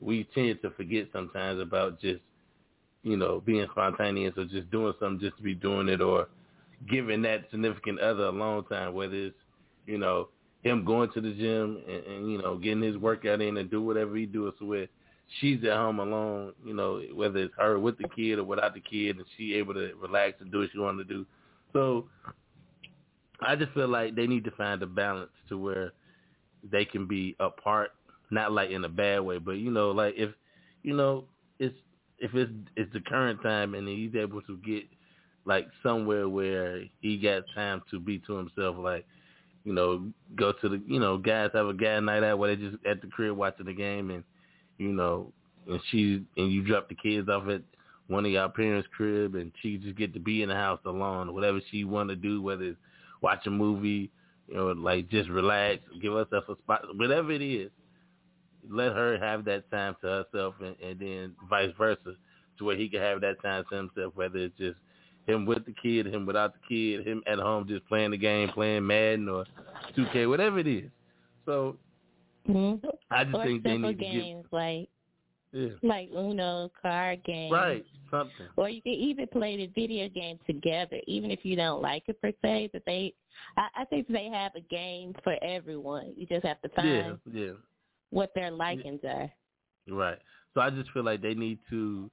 we 0.00 0.28
tend 0.34 0.60
to 0.62 0.70
forget 0.72 1.08
sometimes 1.12 1.60
about 1.60 2.00
just, 2.00 2.20
you 3.04 3.16
know, 3.16 3.40
being 3.44 3.66
spontaneous 3.70 4.34
or 4.36 4.46
just 4.46 4.70
doing 4.70 4.94
something 4.98 5.20
just 5.20 5.36
to 5.36 5.42
be 5.42 5.54
doing 5.54 5.88
it 5.88 6.00
or 6.00 6.26
giving 6.90 7.22
that 7.22 7.44
significant 7.50 8.00
other 8.00 8.24
a 8.24 8.30
long 8.30 8.64
time, 8.64 8.94
whether 8.94 9.14
it's, 9.14 9.36
you 9.86 9.98
know, 9.98 10.28
him 10.62 10.84
going 10.84 11.10
to 11.12 11.20
the 11.20 11.32
gym 11.34 11.80
and, 11.86 12.04
and 12.04 12.32
you 12.32 12.38
know, 12.38 12.56
getting 12.56 12.82
his 12.82 12.96
workout 12.96 13.40
in 13.40 13.58
and 13.58 13.70
do 13.70 13.82
whatever 13.82 14.16
he 14.16 14.26
does 14.26 14.54
with 14.60 14.88
she's 15.40 15.62
at 15.64 15.72
home 15.72 16.00
alone, 16.00 16.52
you 16.64 16.74
know, 16.74 17.02
whether 17.14 17.38
it's 17.38 17.54
her 17.58 17.78
with 17.78 17.98
the 17.98 18.08
kid 18.14 18.38
or 18.38 18.44
without 18.44 18.74
the 18.74 18.80
kid 18.80 19.16
and 19.16 19.26
she 19.36 19.54
able 19.54 19.74
to 19.74 19.92
relax 20.00 20.40
and 20.40 20.50
do 20.50 20.60
what 20.60 20.70
she 20.72 20.78
want 20.78 20.98
to 20.98 21.04
do. 21.04 21.26
So 21.72 22.06
I 23.40 23.56
just 23.56 23.72
feel 23.72 23.88
like 23.88 24.14
they 24.14 24.26
need 24.26 24.44
to 24.44 24.50
find 24.52 24.82
a 24.82 24.86
balance 24.86 25.30
to 25.48 25.58
where 25.58 25.92
they 26.70 26.84
can 26.84 27.06
be 27.06 27.36
apart, 27.40 27.90
not 28.30 28.52
like 28.52 28.70
in 28.70 28.84
a 28.84 28.88
bad 28.88 29.20
way, 29.20 29.38
but 29.38 29.52
you 29.52 29.70
know, 29.70 29.90
like 29.90 30.14
if 30.16 30.30
you 30.82 30.96
know, 30.96 31.24
it's 31.58 31.74
if 32.18 32.34
it's 32.34 32.52
it's 32.76 32.92
the 32.92 33.00
current 33.00 33.42
time 33.42 33.74
and 33.74 33.88
he's 33.88 34.14
able 34.14 34.42
to 34.42 34.56
get 34.58 34.84
like 35.44 35.66
somewhere 35.82 36.28
where 36.28 36.82
he 37.00 37.18
got 37.18 37.42
time 37.54 37.82
to 37.90 38.00
be 38.00 38.18
to 38.20 38.34
himself, 38.34 38.76
like 38.78 39.06
you 39.64 39.72
know, 39.72 40.06
go 40.36 40.52
to 40.52 40.68
the 40.68 40.82
you 40.86 41.00
know, 41.00 41.18
guys 41.18 41.50
have 41.54 41.66
a 41.66 41.74
guy 41.74 41.98
night 42.00 42.22
out 42.22 42.38
where 42.38 42.54
they 42.54 42.62
just 42.62 42.76
at 42.86 43.00
the 43.00 43.08
crib 43.08 43.36
watching 43.36 43.66
the 43.66 43.74
game 43.74 44.10
and 44.10 44.24
you 44.78 44.88
know, 44.88 45.32
and 45.68 45.80
she 45.90 46.24
and 46.36 46.52
you 46.52 46.62
drop 46.62 46.88
the 46.88 46.94
kids 46.94 47.28
off 47.28 47.48
at 47.48 47.62
one 48.08 48.26
of 48.26 48.32
your 48.32 48.48
parents' 48.50 48.88
crib 48.94 49.34
and 49.34 49.50
she 49.62 49.78
just 49.78 49.96
get 49.96 50.12
to 50.14 50.20
be 50.20 50.42
in 50.42 50.48
the 50.48 50.54
house 50.54 50.80
alone, 50.84 51.32
whatever 51.32 51.60
she 51.70 51.84
want 51.84 52.10
to 52.10 52.16
do, 52.16 52.42
whether 52.42 52.64
it's 52.64 52.78
watch 53.22 53.46
a 53.46 53.50
movie, 53.50 54.10
you 54.48 54.54
know, 54.54 54.66
like 54.72 55.08
just 55.08 55.28
relax, 55.30 55.80
give 56.02 56.12
herself 56.12 56.44
a 56.48 56.56
spot, 56.56 56.84
whatever 56.96 57.32
it 57.32 57.42
is. 57.42 57.70
Let 58.70 58.92
her 58.92 59.18
have 59.18 59.44
that 59.46 59.70
time 59.70 59.96
to 60.00 60.06
herself, 60.06 60.54
and, 60.60 60.76
and 60.82 60.98
then 60.98 61.32
vice 61.48 61.72
versa, 61.76 62.14
to 62.58 62.64
where 62.64 62.76
he 62.76 62.88
can 62.88 63.00
have 63.00 63.20
that 63.20 63.42
time 63.42 63.64
to 63.70 63.76
himself. 63.76 64.12
Whether 64.14 64.38
it's 64.38 64.58
just 64.58 64.76
him 65.26 65.46
with 65.46 65.64
the 65.64 65.72
kid, 65.72 66.06
him 66.06 66.26
without 66.26 66.54
the 66.54 66.60
kid, 66.68 67.06
him 67.06 67.22
at 67.26 67.38
home 67.38 67.66
just 67.66 67.86
playing 67.86 68.10
the 68.10 68.16
game, 68.16 68.48
playing 68.50 68.86
Madden 68.86 69.28
or 69.28 69.44
2K, 69.96 70.28
whatever 70.28 70.58
it 70.58 70.66
is. 70.66 70.90
So 71.46 71.76
mm-hmm. 72.48 72.86
I 73.10 73.24
just 73.24 73.36
or 73.36 73.44
think 73.44 73.62
they 73.62 73.76
need 73.76 73.98
games 73.98 74.14
to 74.14 74.42
give, 74.42 74.52
like 74.52 74.88
yeah. 75.52 75.68
like 75.82 76.10
Uno, 76.14 76.70
card 76.80 77.22
games. 77.24 77.52
Right, 77.52 77.84
something. 78.10 78.46
Or 78.56 78.68
you 78.68 78.82
can 78.82 78.92
even 78.92 79.26
play 79.28 79.56
the 79.56 79.66
video 79.68 80.08
game 80.08 80.38
together, 80.46 80.98
even 81.06 81.30
if 81.30 81.40
you 81.44 81.56
don't 81.56 81.80
like 81.80 82.04
it 82.08 82.20
per 82.20 82.32
se. 82.42 82.70
But 82.72 82.82
they, 82.86 83.14
I, 83.56 83.68
I 83.76 83.84
think 83.86 84.08
they 84.08 84.26
have 84.26 84.52
a 84.56 84.60
game 84.60 85.14
for 85.22 85.36
everyone. 85.42 86.12
You 86.16 86.26
just 86.26 86.44
have 86.44 86.60
to 86.62 86.68
find 86.70 87.18
yeah, 87.32 87.42
yeah. 87.44 87.52
What 88.14 88.34
their 88.34 88.50
likings 88.50 89.00
are. 89.04 89.30
Right. 89.88 90.18
So 90.54 90.60
I 90.60 90.70
just 90.70 90.90
feel 90.92 91.04
like 91.04 91.20
they 91.20 91.34
need 91.34 91.58
to 91.70 92.10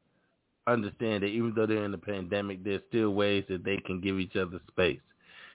understand 0.67 1.23
that 1.23 1.27
even 1.27 1.53
though 1.55 1.65
they're 1.65 1.85
in 1.85 1.91
the 1.91 1.97
pandemic, 1.97 2.63
there's 2.63 2.81
still 2.89 3.11
ways 3.11 3.45
that 3.49 3.63
they 3.63 3.77
can 3.77 4.01
give 4.01 4.19
each 4.19 4.35
other 4.35 4.59
space. 4.69 4.99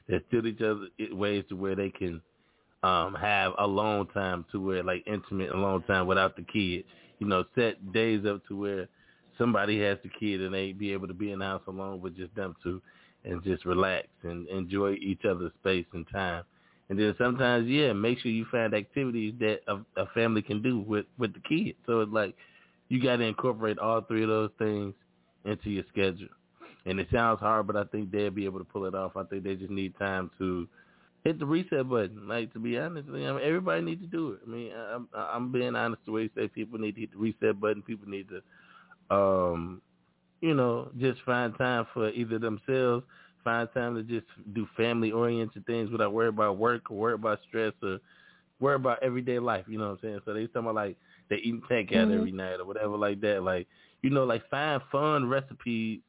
There's 0.08 0.22
still 0.28 0.46
each 0.46 0.60
other 0.60 0.86
ways 1.12 1.44
to 1.48 1.56
where 1.56 1.74
they 1.74 1.90
can 1.90 2.20
um 2.82 3.14
have 3.14 3.52
alone 3.58 4.06
time 4.08 4.44
to 4.52 4.60
where 4.60 4.82
like 4.82 5.02
intimate 5.06 5.50
alone 5.50 5.82
time 5.84 6.06
without 6.06 6.36
the 6.36 6.42
kid 6.42 6.84
you 7.18 7.26
know, 7.26 7.44
set 7.54 7.92
days 7.92 8.24
up 8.26 8.46
to 8.48 8.56
where 8.56 8.88
somebody 9.38 9.80
has 9.80 9.98
the 10.02 10.10
kid 10.20 10.40
and 10.40 10.54
they 10.54 10.72
be 10.72 10.92
able 10.92 11.08
to 11.08 11.14
be 11.14 11.32
in 11.32 11.38
the 11.38 11.44
house 11.44 11.62
alone 11.66 12.00
with 12.00 12.16
just 12.16 12.34
them 12.34 12.54
two 12.62 12.80
and 13.24 13.42
just 13.42 13.64
relax 13.64 14.06
and 14.22 14.48
enjoy 14.48 14.92
each 14.94 15.24
other's 15.28 15.52
space 15.60 15.86
and 15.92 16.06
time. 16.12 16.44
And 16.88 16.98
then 16.98 17.14
sometimes, 17.18 17.68
yeah, 17.68 17.92
make 17.92 18.20
sure 18.20 18.30
you 18.30 18.46
find 18.50 18.72
activities 18.74 19.34
that 19.40 19.60
a, 19.66 19.78
a 20.00 20.06
family 20.14 20.42
can 20.42 20.62
do 20.62 20.80
with 20.80 21.06
with 21.18 21.34
the 21.34 21.40
kid. 21.40 21.74
So 21.86 22.00
it's 22.00 22.12
like 22.12 22.34
you 22.88 23.02
got 23.02 23.16
to 23.16 23.24
incorporate 23.24 23.78
all 23.78 24.02
three 24.02 24.22
of 24.22 24.28
those 24.28 24.50
things 24.58 24.94
into 25.44 25.70
your 25.70 25.84
schedule. 25.90 26.28
And 26.84 27.00
it 27.00 27.08
sounds 27.12 27.40
hard, 27.40 27.66
but 27.66 27.76
I 27.76 27.84
think 27.84 28.12
they'll 28.12 28.30
be 28.30 28.44
able 28.44 28.60
to 28.60 28.64
pull 28.64 28.84
it 28.84 28.94
off. 28.94 29.16
I 29.16 29.24
think 29.24 29.42
they 29.42 29.56
just 29.56 29.72
need 29.72 29.98
time 29.98 30.30
to 30.38 30.68
hit 31.24 31.40
the 31.40 31.46
reset 31.46 31.88
button. 31.88 32.28
Like 32.28 32.52
to 32.52 32.60
be 32.60 32.78
honest, 32.78 33.08
I 33.08 33.12
mean, 33.12 33.24
everybody 33.42 33.82
needs 33.82 34.02
to 34.02 34.06
do 34.06 34.32
it. 34.32 34.40
I 34.46 34.50
mean, 34.50 34.72
I'm 34.72 35.08
I'm 35.12 35.52
being 35.52 35.74
honest 35.74 36.02
the 36.06 36.12
way 36.12 36.22
you 36.22 36.30
say 36.36 36.46
people 36.46 36.78
need 36.78 36.94
to 36.94 37.00
hit 37.00 37.12
the 37.12 37.18
reset 37.18 37.60
button. 37.60 37.82
People 37.82 38.08
need 38.08 38.28
to, 38.28 39.14
um, 39.14 39.82
you 40.40 40.54
know, 40.54 40.90
just 40.98 41.20
find 41.22 41.58
time 41.58 41.86
for 41.92 42.10
either 42.10 42.38
themselves, 42.38 43.04
find 43.46 43.68
time 43.72 43.94
to 43.94 44.02
just 44.02 44.26
do 44.54 44.66
family 44.76 45.12
oriented 45.12 45.64
things 45.66 45.90
without 45.90 46.12
worry 46.12 46.28
about 46.28 46.58
work 46.58 46.90
or 46.90 46.96
worry 46.96 47.14
about 47.14 47.38
stress 47.48 47.72
or 47.82 47.98
worry 48.58 48.76
about 48.76 49.02
everyday 49.02 49.38
life. 49.38 49.64
You 49.68 49.78
know 49.78 49.90
what 49.90 49.92
I'm 49.92 49.98
saying? 50.02 50.20
So 50.24 50.34
they 50.34 50.46
talking 50.46 50.62
about 50.62 50.74
like 50.74 50.96
they 51.30 51.36
eating 51.36 51.62
takeout 51.70 51.92
mm-hmm. 51.92 52.18
every 52.18 52.32
night 52.32 52.60
or 52.60 52.64
whatever 52.64 52.96
like 52.96 53.20
that. 53.20 53.42
Like 53.42 53.68
you 54.02 54.10
know, 54.10 54.24
like 54.24 54.48
find 54.50 54.82
fun 54.90 55.28
recipes 55.28 56.00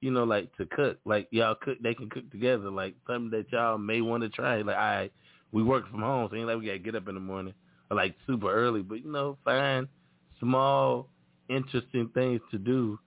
you 0.00 0.10
know, 0.10 0.24
like 0.24 0.54
to 0.56 0.66
cook. 0.66 0.98
Like 1.04 1.28
y'all 1.30 1.54
cook, 1.54 1.78
they 1.82 1.94
can 1.94 2.10
cook 2.10 2.30
together. 2.30 2.70
Like 2.70 2.94
something 3.06 3.30
that 3.30 3.50
y'all 3.52 3.78
may 3.78 4.00
want 4.00 4.22
to 4.22 4.28
try. 4.28 4.62
Like 4.62 4.76
I, 4.76 5.00
right, 5.00 5.12
we 5.52 5.62
work 5.62 5.90
from 5.90 6.00
home, 6.00 6.28
so 6.30 6.36
ain't 6.36 6.46
like 6.46 6.58
we 6.58 6.66
gotta 6.66 6.78
get 6.78 6.94
up 6.94 7.08
in 7.08 7.14
the 7.14 7.20
morning 7.20 7.54
or 7.90 7.96
like 7.96 8.14
super 8.26 8.52
early. 8.52 8.82
But 8.82 9.04
you 9.04 9.10
know, 9.10 9.38
find 9.44 9.88
small, 10.38 11.08
interesting 11.48 12.10
things 12.14 12.40
to 12.50 12.58
do 12.58 12.98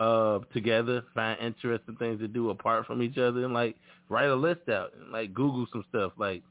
uh 0.00 0.40
together. 0.52 1.02
Find 1.14 1.40
interesting 1.40 1.96
things 1.96 2.20
to 2.20 2.28
do 2.28 2.50
apart 2.50 2.86
from 2.86 3.02
each 3.02 3.18
other, 3.18 3.44
and 3.44 3.54
like 3.54 3.76
write 4.08 4.28
a 4.28 4.34
list 4.34 4.68
out 4.68 4.92
and 4.94 5.10
like 5.12 5.34
Google 5.34 5.66
some 5.72 5.84
stuff. 5.90 6.12
Like 6.16 6.42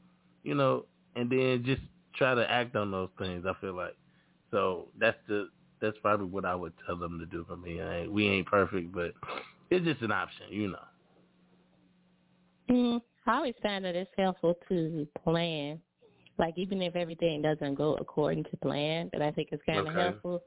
you 0.42 0.54
know, 0.54 0.86
and 1.14 1.30
then 1.30 1.62
just 1.64 1.82
try 2.16 2.34
to 2.34 2.50
act 2.50 2.76
on 2.76 2.90
those 2.90 3.10
things. 3.18 3.44
I 3.46 3.52
feel 3.60 3.74
like 3.74 3.96
so 4.50 4.88
that's 4.98 5.18
the 5.28 5.48
that's 5.80 5.96
probably 6.02 6.26
what 6.26 6.44
I 6.44 6.54
would 6.54 6.72
tell 6.86 6.96
them 6.96 7.18
to 7.18 7.26
do. 7.26 7.44
for 7.48 7.56
me. 7.56 7.80
I 7.80 8.06
we 8.06 8.28
ain't 8.28 8.46
perfect, 8.46 8.92
but 8.92 9.12
it's 9.70 9.84
just 9.84 10.02
an 10.02 10.12
option, 10.12 10.46
you 10.50 10.68
know. 10.68 10.78
Mm, 12.70 13.00
I 13.26 13.36
always 13.36 13.54
find 13.62 13.84
that 13.84 13.94
it's 13.94 14.10
helpful 14.16 14.56
to 14.68 15.06
plan, 15.22 15.80
like 16.38 16.54
even 16.56 16.82
if 16.82 16.96
everything 16.96 17.42
doesn't 17.42 17.74
go 17.74 17.94
according 18.00 18.44
to 18.44 18.56
plan. 18.56 19.10
But 19.12 19.22
I 19.22 19.30
think 19.30 19.48
it's 19.52 19.62
kind 19.64 19.80
of 19.80 19.88
okay. 19.88 20.00
helpful 20.00 20.42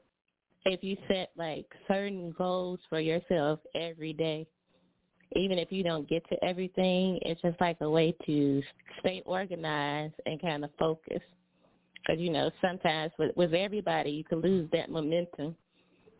if 0.64 0.82
you 0.82 0.96
set 1.08 1.30
like 1.36 1.66
certain 1.88 2.34
goals 2.36 2.80
for 2.88 3.00
yourself 3.00 3.60
every 3.74 4.12
day. 4.12 4.46
Even 5.36 5.60
if 5.60 5.70
you 5.70 5.84
don't 5.84 6.08
get 6.08 6.28
to 6.28 6.44
everything, 6.44 7.16
it's 7.22 7.40
just 7.40 7.60
like 7.60 7.76
a 7.82 7.88
way 7.88 8.12
to 8.26 8.60
stay 8.98 9.22
organized 9.24 10.14
and 10.26 10.42
kind 10.42 10.64
of 10.64 10.70
focus. 10.76 11.22
Because 11.94 12.20
you 12.20 12.30
know, 12.30 12.50
sometimes 12.60 13.12
with 13.16 13.36
with 13.36 13.54
everybody, 13.54 14.10
you 14.10 14.24
can 14.24 14.40
lose 14.40 14.68
that 14.72 14.90
momentum 14.90 15.54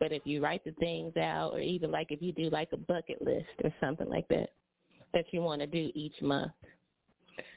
but 0.01 0.13
if 0.13 0.23
you 0.25 0.43
write 0.43 0.65
the 0.65 0.73
things 0.73 1.15
out, 1.19 1.53
or 1.53 1.61
even 1.61 1.91
like 1.93 2.11
if 2.11 2.23
you 2.23 2.33
do 2.33 2.49
like 2.49 2.71
a 2.73 2.79
bucket 2.79 3.21
list 3.21 3.47
or 3.63 3.73
something 3.81 4.09
like 4.09 4.27
that 4.29 4.51
that 5.13 5.27
you 5.31 5.43
want 5.43 5.61
to 5.61 5.67
do 5.67 5.93
each 5.95 6.21
month, 6.23 6.53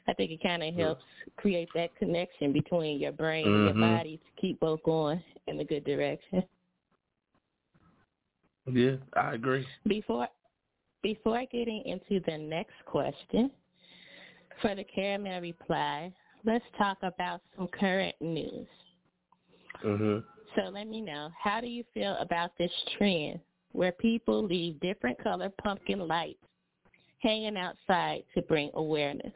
I 0.08 0.14
think 0.14 0.32
it 0.32 0.44
kind 0.44 0.62
of 0.62 0.76
helps 0.76 1.04
create 1.38 1.70
that 1.74 1.96
connection 1.96 2.52
between 2.52 3.00
your 3.00 3.14
brain 3.14 3.48
mm-hmm. 3.48 3.68
and 3.70 3.80
your 3.80 3.90
body 3.90 4.18
to 4.18 4.42
keep 4.42 4.60
both 4.60 4.84
going 4.84 5.24
in 5.48 5.60
a 5.60 5.64
good 5.64 5.86
direction. 5.86 6.44
Yeah, 8.66 8.96
I 9.14 9.34
agree. 9.34 9.66
Before 9.88 10.28
before 11.02 11.44
getting 11.52 11.84
into 11.86 12.24
the 12.26 12.38
next 12.38 12.76
question, 12.86 13.52
for 14.62 14.74
the 14.74 14.86
caramel 14.86 15.42
reply, 15.42 16.14
let's 16.46 16.64
talk 16.78 16.98
about 17.02 17.42
some 17.56 17.68
current 17.68 18.16
news. 18.22 18.68
Mhm. 19.84 20.24
So 20.56 20.62
let 20.70 20.88
me 20.88 21.02
know, 21.02 21.30
how 21.38 21.60
do 21.60 21.68
you 21.68 21.84
feel 21.94 22.16
about 22.18 22.56
this 22.58 22.72
trend 22.98 23.40
where 23.72 23.92
people 23.92 24.44
leave 24.44 24.80
different 24.80 25.18
color 25.18 25.50
pumpkin 25.62 26.08
lights 26.08 26.44
hanging 27.20 27.58
outside 27.58 28.24
to 28.36 28.42
bring 28.44 28.70
awareness? 28.76 29.34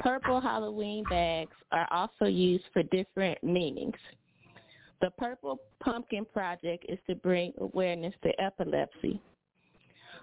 Purple 0.00 0.40
Halloween 0.40 1.04
bags 1.04 1.56
are 1.72 1.88
also 1.90 2.26
used 2.26 2.64
for 2.72 2.82
different 2.84 3.42
meanings. 3.42 3.98
The 5.00 5.10
Purple 5.16 5.60
Pumpkin 5.80 6.24
Project 6.32 6.84
is 6.88 6.98
to 7.08 7.14
bring 7.14 7.52
awareness 7.58 8.14
to 8.22 8.40
epilepsy. 8.40 9.20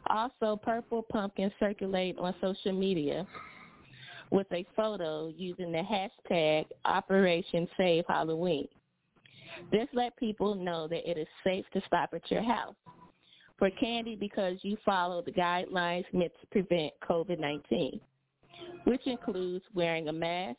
Also, 0.08 0.58
purple 0.58 1.02
pumpkins 1.02 1.54
circulate 1.60 2.18
on 2.20 2.36
social 2.42 2.74
media 2.74 3.26
with 4.32 4.48
a 4.52 4.66
photo 4.76 5.28
using 5.30 5.72
the 5.72 5.82
hashtag 5.82 6.66
Operation 6.84 7.68
Save 7.78 8.06
Halloween. 8.08 8.68
This 9.72 9.88
let 9.94 10.16
people 10.18 10.56
know 10.56 10.88
that 10.88 11.10
it 11.10 11.18
is 11.18 11.28
safe 11.44 11.66
to 11.74 11.82
stop 11.88 12.14
at 12.14 12.30
your 12.30 12.44
house 12.44 12.76
for 13.58 13.70
candy 13.72 14.16
because 14.16 14.58
you 14.62 14.78
follow 14.86 15.22
the 15.22 15.32
guidelines 15.32 16.06
meant 16.14 16.34
to 16.42 16.48
prevent 16.48 16.94
COVID-19, 17.08 18.00
which 18.84 19.08
includes 19.08 19.64
wearing 19.74 20.10
a 20.10 20.14
mask, 20.14 20.58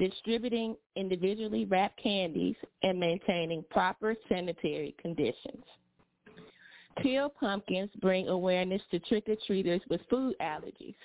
distributing 0.00 0.76
individually 0.96 1.66
wrapped 1.66 2.02
candies, 2.02 2.56
and 2.82 2.98
maintaining 2.98 3.62
proper 3.70 4.16
sanitary 4.28 4.96
conditions. 5.00 5.64
Teal 7.02 7.28
pumpkins 7.28 7.90
bring 8.00 8.28
awareness 8.28 8.82
to 8.90 8.98
trick-or-treaters 8.98 9.80
with 9.88 10.00
food 10.10 10.34
allergies. 10.40 10.96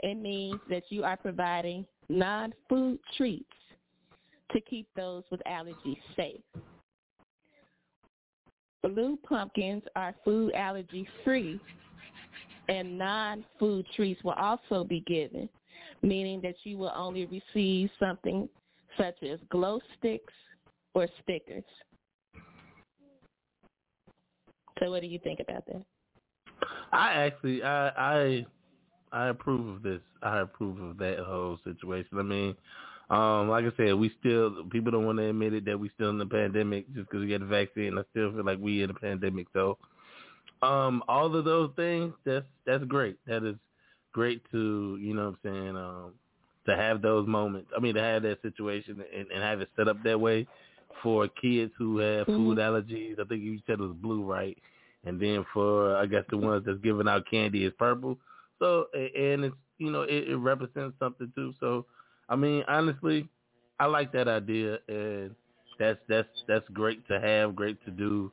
It 0.00 0.16
means 0.16 0.60
that 0.68 0.82
you 0.88 1.04
are 1.04 1.16
providing 1.16 1.86
non-food 2.08 2.98
treats 3.16 3.46
to 4.52 4.60
keep 4.62 4.88
those 4.96 5.22
with 5.30 5.40
allergies 5.46 6.00
safe. 6.16 6.40
Blue 8.82 9.16
pumpkins 9.26 9.82
are 9.96 10.14
food 10.24 10.52
allergy 10.54 11.08
free 11.24 11.60
and 12.68 12.98
non-food 12.98 13.86
treats 13.94 14.22
will 14.24 14.32
also 14.32 14.84
be 14.84 15.00
given, 15.00 15.48
meaning 16.04 16.40
that 16.42 16.54
you 16.64 16.76
will 16.78 16.92
only 16.94 17.26
receive 17.26 17.90
something 17.98 18.48
such 18.98 19.16
as 19.22 19.38
glow 19.50 19.80
sticks 19.98 20.32
or 20.94 21.08
stickers. 21.22 21.64
So 24.80 24.90
what 24.90 25.00
do 25.00 25.06
you 25.06 25.18
think 25.18 25.40
about 25.40 25.64
that? 25.66 25.82
I 26.92 27.12
actually 27.12 27.62
I 27.62 27.88
I 27.88 28.46
I 29.12 29.28
approve 29.28 29.76
of 29.76 29.82
this. 29.82 30.00
I 30.22 30.40
approve 30.40 30.80
of 30.80 30.98
that 30.98 31.18
whole 31.20 31.58
situation. 31.64 32.18
I 32.18 32.22
mean, 32.22 32.56
um, 33.10 33.48
like 33.48 33.64
I 33.64 33.72
said, 33.76 33.94
we 33.94 34.12
still 34.20 34.64
people 34.70 34.92
don't 34.92 35.06
want 35.06 35.18
to 35.18 35.28
admit 35.28 35.54
it 35.54 35.64
that 35.66 35.78
we 35.78 35.90
still 35.94 36.10
in 36.10 36.18
the 36.18 36.26
pandemic 36.26 36.86
just 36.94 37.08
because 37.08 37.20
we 37.20 37.30
got 37.30 37.40
the 37.40 37.46
vaccine. 37.46 37.98
I 37.98 38.02
still 38.10 38.32
feel 38.32 38.44
like 38.44 38.58
we 38.60 38.82
in 38.82 38.88
the 38.88 38.94
pandemic. 38.94 39.46
So, 39.52 39.78
um, 40.62 41.02
all 41.08 41.34
of 41.34 41.44
those 41.44 41.70
things 41.76 42.12
that's 42.24 42.46
that's 42.66 42.84
great. 42.84 43.16
That 43.26 43.44
is 43.44 43.56
great 44.14 44.40
to 44.52 44.96
you 45.00 45.12
know 45.12 45.26
what 45.30 45.50
I'm 45.52 45.52
saying 45.52 45.76
um, 45.76 46.12
to 46.66 46.76
have 46.76 47.02
those 47.02 47.28
moments. 47.28 47.70
I 47.76 47.80
mean 47.80 47.94
to 47.96 48.00
have 48.00 48.22
that 48.22 48.40
situation 48.40 49.04
and, 49.14 49.30
and 49.30 49.42
have 49.42 49.60
it 49.60 49.68
set 49.76 49.88
up 49.88 50.02
that 50.04 50.18
way 50.18 50.46
for 51.02 51.28
kids 51.28 51.72
who 51.76 51.98
have 51.98 52.26
mm-hmm. 52.26 52.36
food 52.36 52.58
allergies. 52.58 53.20
I 53.20 53.24
think 53.24 53.42
you 53.42 53.58
said 53.66 53.74
it 53.74 53.80
was 53.80 53.96
blue, 54.00 54.24
right? 54.24 54.56
And 55.04 55.20
then 55.20 55.44
for 55.52 55.96
I 55.96 56.06
guess 56.06 56.24
the 56.30 56.38
ones 56.38 56.64
that's 56.64 56.78
giving 56.78 57.08
out 57.08 57.28
candy 57.30 57.64
is 57.66 57.72
purple. 57.78 58.16
So 58.58 58.86
and 58.94 59.44
it's 59.44 59.56
you 59.76 59.90
know 59.90 60.02
it, 60.02 60.28
it 60.28 60.36
represents 60.36 60.96
something 60.98 61.30
too. 61.34 61.52
So 61.60 61.84
I 62.28 62.36
mean, 62.36 62.64
honestly, 62.68 63.28
I 63.78 63.86
like 63.86 64.12
that 64.12 64.28
idea, 64.28 64.78
and 64.88 65.34
that's 65.78 65.98
that's 66.08 66.28
that's 66.48 66.66
great 66.72 67.06
to 67.08 67.20
have, 67.20 67.56
great 67.56 67.84
to 67.84 67.90
do, 67.90 68.32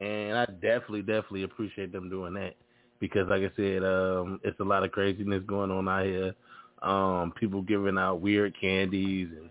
and 0.00 0.38
I 0.38 0.46
definitely 0.46 1.02
definitely 1.02 1.42
appreciate 1.42 1.92
them 1.92 2.08
doing 2.08 2.32
that 2.34 2.54
because, 3.00 3.28
like 3.28 3.42
I 3.42 3.50
said, 3.56 3.84
um, 3.84 4.40
it's 4.44 4.58
a 4.60 4.64
lot 4.64 4.84
of 4.84 4.92
craziness 4.92 5.42
going 5.46 5.70
on 5.70 5.88
out 5.88 6.04
here. 6.04 6.34
Um, 6.82 7.32
people 7.38 7.62
giving 7.62 7.98
out 7.98 8.20
weird 8.20 8.54
candies 8.60 9.28
and 9.36 9.50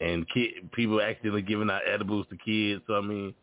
and 0.00 0.26
kid, 0.28 0.70
people 0.72 1.00
accidentally 1.00 1.42
giving 1.42 1.70
out 1.70 1.82
edibles 1.86 2.26
to 2.30 2.36
kids. 2.36 2.82
So 2.86 2.94
I 2.94 3.00
mean, 3.00 3.34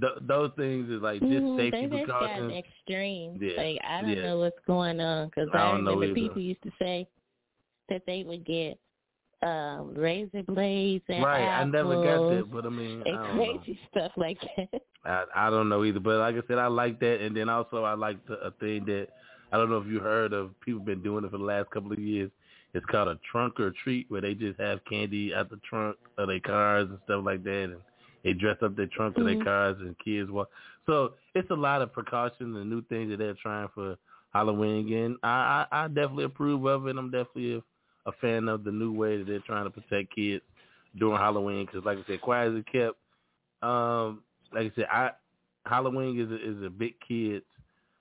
th- 0.00 0.18
those 0.22 0.50
things 0.56 0.88
is 0.90 1.02
like 1.02 1.20
just 1.20 1.32
mm, 1.32 1.56
safety 1.58 1.86
they 1.86 2.04
precautions. 2.04 2.52
extreme. 2.52 3.38
Yeah. 3.40 3.62
Like 3.62 3.78
I 3.86 4.00
don't 4.00 4.10
yeah. 4.10 4.22
know 4.22 4.38
what's 4.38 4.58
going 4.66 5.00
on 5.00 5.28
because 5.28 5.48
I, 5.52 5.58
I 5.58 5.72
remember 5.72 6.14
people 6.14 6.40
used 6.40 6.62
to 6.62 6.70
say 6.78 7.08
that 7.88 8.02
they 8.06 8.22
would 8.22 8.46
get 8.46 8.78
um, 9.42 9.94
razor 9.94 10.42
blades 10.46 11.04
and 11.08 11.24
right. 11.24 11.42
Apples 11.42 11.74
I 11.74 11.76
never 11.76 11.94
got 12.04 12.30
that, 12.30 12.52
but 12.52 12.66
I 12.66 12.68
mean, 12.68 13.02
and 13.06 13.18
I 13.18 13.30
crazy 13.32 13.72
know. 13.72 13.74
stuff 13.90 14.12
like 14.16 14.38
that. 14.56 14.82
I 15.04 15.24
I 15.34 15.50
don't 15.50 15.68
know 15.68 15.84
either, 15.84 16.00
but 16.00 16.18
like 16.18 16.36
I 16.36 16.46
said, 16.46 16.58
I 16.58 16.66
like 16.66 17.00
that, 17.00 17.20
and 17.20 17.36
then 17.36 17.48
also 17.48 17.84
I 17.84 17.94
like 17.94 18.24
the, 18.26 18.34
a 18.40 18.50
thing 18.52 18.84
that 18.86 19.08
I 19.52 19.56
don't 19.56 19.70
know 19.70 19.78
if 19.78 19.86
you 19.86 20.00
heard 20.00 20.32
of. 20.32 20.58
People 20.60 20.80
been 20.80 21.02
doing 21.02 21.24
it 21.24 21.30
for 21.30 21.38
the 21.38 21.44
last 21.44 21.70
couple 21.70 21.92
of 21.92 21.98
years. 21.98 22.30
It's 22.74 22.86
called 22.86 23.08
a 23.08 23.18
trunk 23.30 23.58
or 23.58 23.72
treat, 23.82 24.10
where 24.10 24.20
they 24.20 24.34
just 24.34 24.60
have 24.60 24.84
candy 24.84 25.34
at 25.34 25.50
the 25.50 25.58
trunk 25.68 25.96
of 26.18 26.28
their 26.28 26.40
cars 26.40 26.88
and 26.88 26.98
stuff 27.04 27.22
like 27.24 27.42
that, 27.44 27.64
and 27.64 27.76
they 28.22 28.34
dress 28.34 28.58
up 28.62 28.76
their 28.76 28.86
trunk 28.86 29.16
mm-hmm. 29.16 29.26
of 29.26 29.34
their 29.36 29.44
cars, 29.44 29.76
and 29.80 29.96
kids 30.04 30.30
walk. 30.30 30.50
So 30.86 31.14
it's 31.34 31.50
a 31.50 31.54
lot 31.54 31.82
of 31.82 31.92
precautions 31.92 32.56
and 32.56 32.68
new 32.68 32.82
things 32.82 33.10
that 33.10 33.18
they're 33.18 33.34
trying 33.34 33.68
for 33.74 33.96
Halloween 34.34 34.86
again. 34.86 35.16
I 35.22 35.66
I, 35.72 35.84
I 35.84 35.88
definitely 35.88 36.24
approve 36.24 36.66
of 36.66 36.86
it. 36.86 36.96
I'm 36.96 37.10
definitely 37.10 37.62
a 38.10 38.20
fan 38.20 38.48
of 38.48 38.64
the 38.64 38.72
new 38.72 38.92
way 38.92 39.18
that 39.18 39.26
they're 39.26 39.40
trying 39.40 39.64
to 39.64 39.70
protect 39.70 40.14
kids 40.14 40.42
during 40.98 41.18
Halloween. 41.18 41.66
Because, 41.66 41.84
like 41.84 41.98
I 41.98 42.04
said, 42.06 42.20
quiet 42.20 42.52
as 42.52 42.58
it 42.58 42.66
kept. 42.70 42.96
Um, 43.62 44.22
like 44.52 44.72
I 44.72 44.72
said, 44.74 44.86
I 44.90 45.10
Halloween 45.66 46.18
is 46.20 46.30
a, 46.30 46.36
is 46.36 46.64
a 46.64 46.70
big 46.70 46.94
kids 47.06 47.44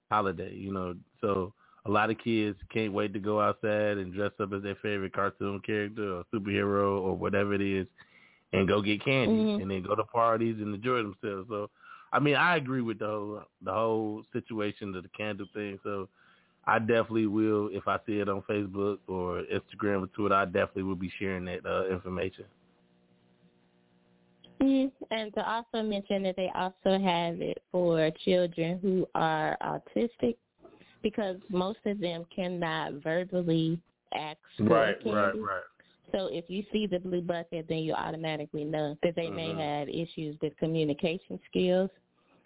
holiday. 0.09 0.53
You 0.53 0.73
know, 0.73 0.95
so 1.21 1.53
a 1.85 1.91
lot 1.91 2.09
of 2.09 2.17
kids 2.17 2.57
can't 2.73 2.93
wait 2.93 3.13
to 3.13 3.19
go 3.19 3.41
outside 3.41 3.97
and 3.97 4.13
dress 4.13 4.31
up 4.39 4.53
as 4.53 4.63
their 4.63 4.77
favorite 4.81 5.13
cartoon 5.13 5.61
character 5.65 6.15
or 6.15 6.23
superhero 6.33 7.01
or 7.01 7.15
whatever 7.15 7.53
it 7.53 7.61
is, 7.61 7.87
and 8.53 8.67
go 8.67 8.81
get 8.81 9.03
candy 9.03 9.33
mm-hmm. 9.33 9.61
and 9.61 9.71
then 9.71 9.83
go 9.83 9.95
to 9.95 10.03
parties 10.03 10.57
and 10.59 10.73
enjoy 10.73 10.97
themselves. 10.97 11.47
So, 11.49 11.69
I 12.11 12.19
mean, 12.19 12.35
I 12.35 12.57
agree 12.57 12.81
with 12.81 12.99
the 12.99 13.07
whole 13.07 13.41
the 13.63 13.73
whole 13.73 14.23
situation 14.33 14.95
of 14.95 15.03
the 15.03 15.09
candle 15.09 15.47
thing. 15.53 15.79
So 15.83 16.09
I 16.65 16.79
definitely 16.79 17.27
will 17.27 17.69
if 17.71 17.87
I 17.87 17.97
see 18.05 18.19
it 18.19 18.29
on 18.29 18.43
Facebook 18.43 18.99
or 19.07 19.43
Instagram 19.51 20.03
or 20.03 20.07
Twitter. 20.07 20.35
I 20.35 20.45
definitely 20.45 20.83
will 20.83 20.95
be 20.95 21.11
sharing 21.17 21.45
that 21.45 21.65
uh, 21.65 21.87
information. 21.87 22.45
Mm-hmm. 24.61 25.03
And 25.11 25.33
to 25.35 25.49
also 25.49 25.81
mention 25.81 26.23
that 26.23 26.35
they 26.35 26.51
also 26.53 27.01
have 27.01 27.41
it 27.41 27.63
for 27.71 28.11
children 28.25 28.77
who 28.81 29.07
are 29.15 29.57
autistic, 29.63 30.35
because 31.01 31.37
most 31.49 31.79
of 31.85 31.99
them 31.99 32.25
cannot 32.35 32.93
verbally 33.01 33.79
ask 34.13 34.37
for 34.57 34.65
right, 34.65 35.01
candy. 35.01 35.17
Right, 35.17 35.35
right, 35.35 35.61
So 36.11 36.27
if 36.31 36.45
you 36.49 36.63
see 36.73 36.87
the 36.87 36.99
blue 36.99 37.21
bucket, 37.21 37.67
then 37.69 37.79
you 37.79 37.93
automatically 37.93 38.65
know 38.65 38.97
that 39.01 39.15
they 39.15 39.27
mm-hmm. 39.27 39.57
may 39.57 39.77
have 39.77 39.87
issues 39.87 40.35
with 40.41 40.57
communication 40.57 41.39
skills. 41.49 41.89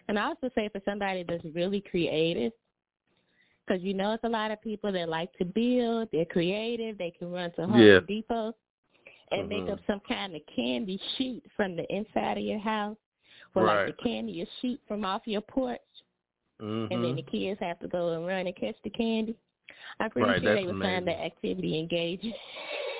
And 0.06 0.18
I 0.18 0.26
also 0.26 0.50
say 0.54 0.68
for 0.68 0.82
somebody 0.84 1.24
that's 1.26 1.44
really 1.52 1.80
creative, 1.80 2.52
because 3.66 3.82
you 3.82 3.94
know 3.94 4.12
it's 4.12 4.24
a 4.24 4.28
lot 4.28 4.50
of 4.50 4.60
people 4.62 4.92
that 4.92 5.08
like 5.08 5.32
to 5.34 5.44
build. 5.44 6.08
They're 6.12 6.24
creative. 6.24 6.98
They 6.98 7.12
can 7.18 7.30
run 7.30 7.52
to 7.52 7.66
Home 7.66 7.80
yeah. 7.80 8.00
Depot 8.06 8.54
and 9.30 9.48
mm-hmm. 9.48 9.64
make 9.64 9.72
up 9.72 9.78
some 9.86 10.00
kind 10.06 10.34
of 10.34 10.42
candy 10.54 11.00
sheet 11.16 11.42
from 11.56 11.76
the 11.76 11.84
inside 11.94 12.38
of 12.38 12.44
your 12.44 12.58
house, 12.58 12.96
or 13.54 13.64
right. 13.64 13.86
like 13.86 13.96
the 13.96 14.02
candy 14.02 14.32
you 14.32 14.46
shoot 14.60 14.80
from 14.86 15.04
off 15.04 15.22
your 15.24 15.40
porch, 15.40 15.80
mm-hmm. 16.60 16.92
and 16.92 17.04
then 17.04 17.16
the 17.16 17.22
kids 17.22 17.58
have 17.60 17.78
to 17.80 17.88
go 17.88 18.12
and 18.12 18.26
run 18.26 18.46
and 18.46 18.56
catch 18.56 18.76
the 18.84 18.90
candy. 18.90 19.36
I'm 20.00 20.10
pretty 20.10 20.28
right, 20.28 20.42
sure 20.42 20.54
they 20.54 20.66
would 20.66 20.74
amazing. 20.74 20.94
find 20.94 21.08
that 21.08 21.24
activity 21.24 21.78
engaging. 21.78 22.34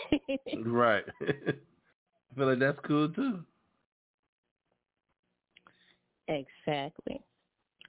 right. 0.65 1.05
I 1.23 2.37
feel 2.37 2.47
like 2.49 2.59
that's 2.59 2.79
cool 2.87 3.09
too. 3.09 3.41
Exactly. 6.29 7.21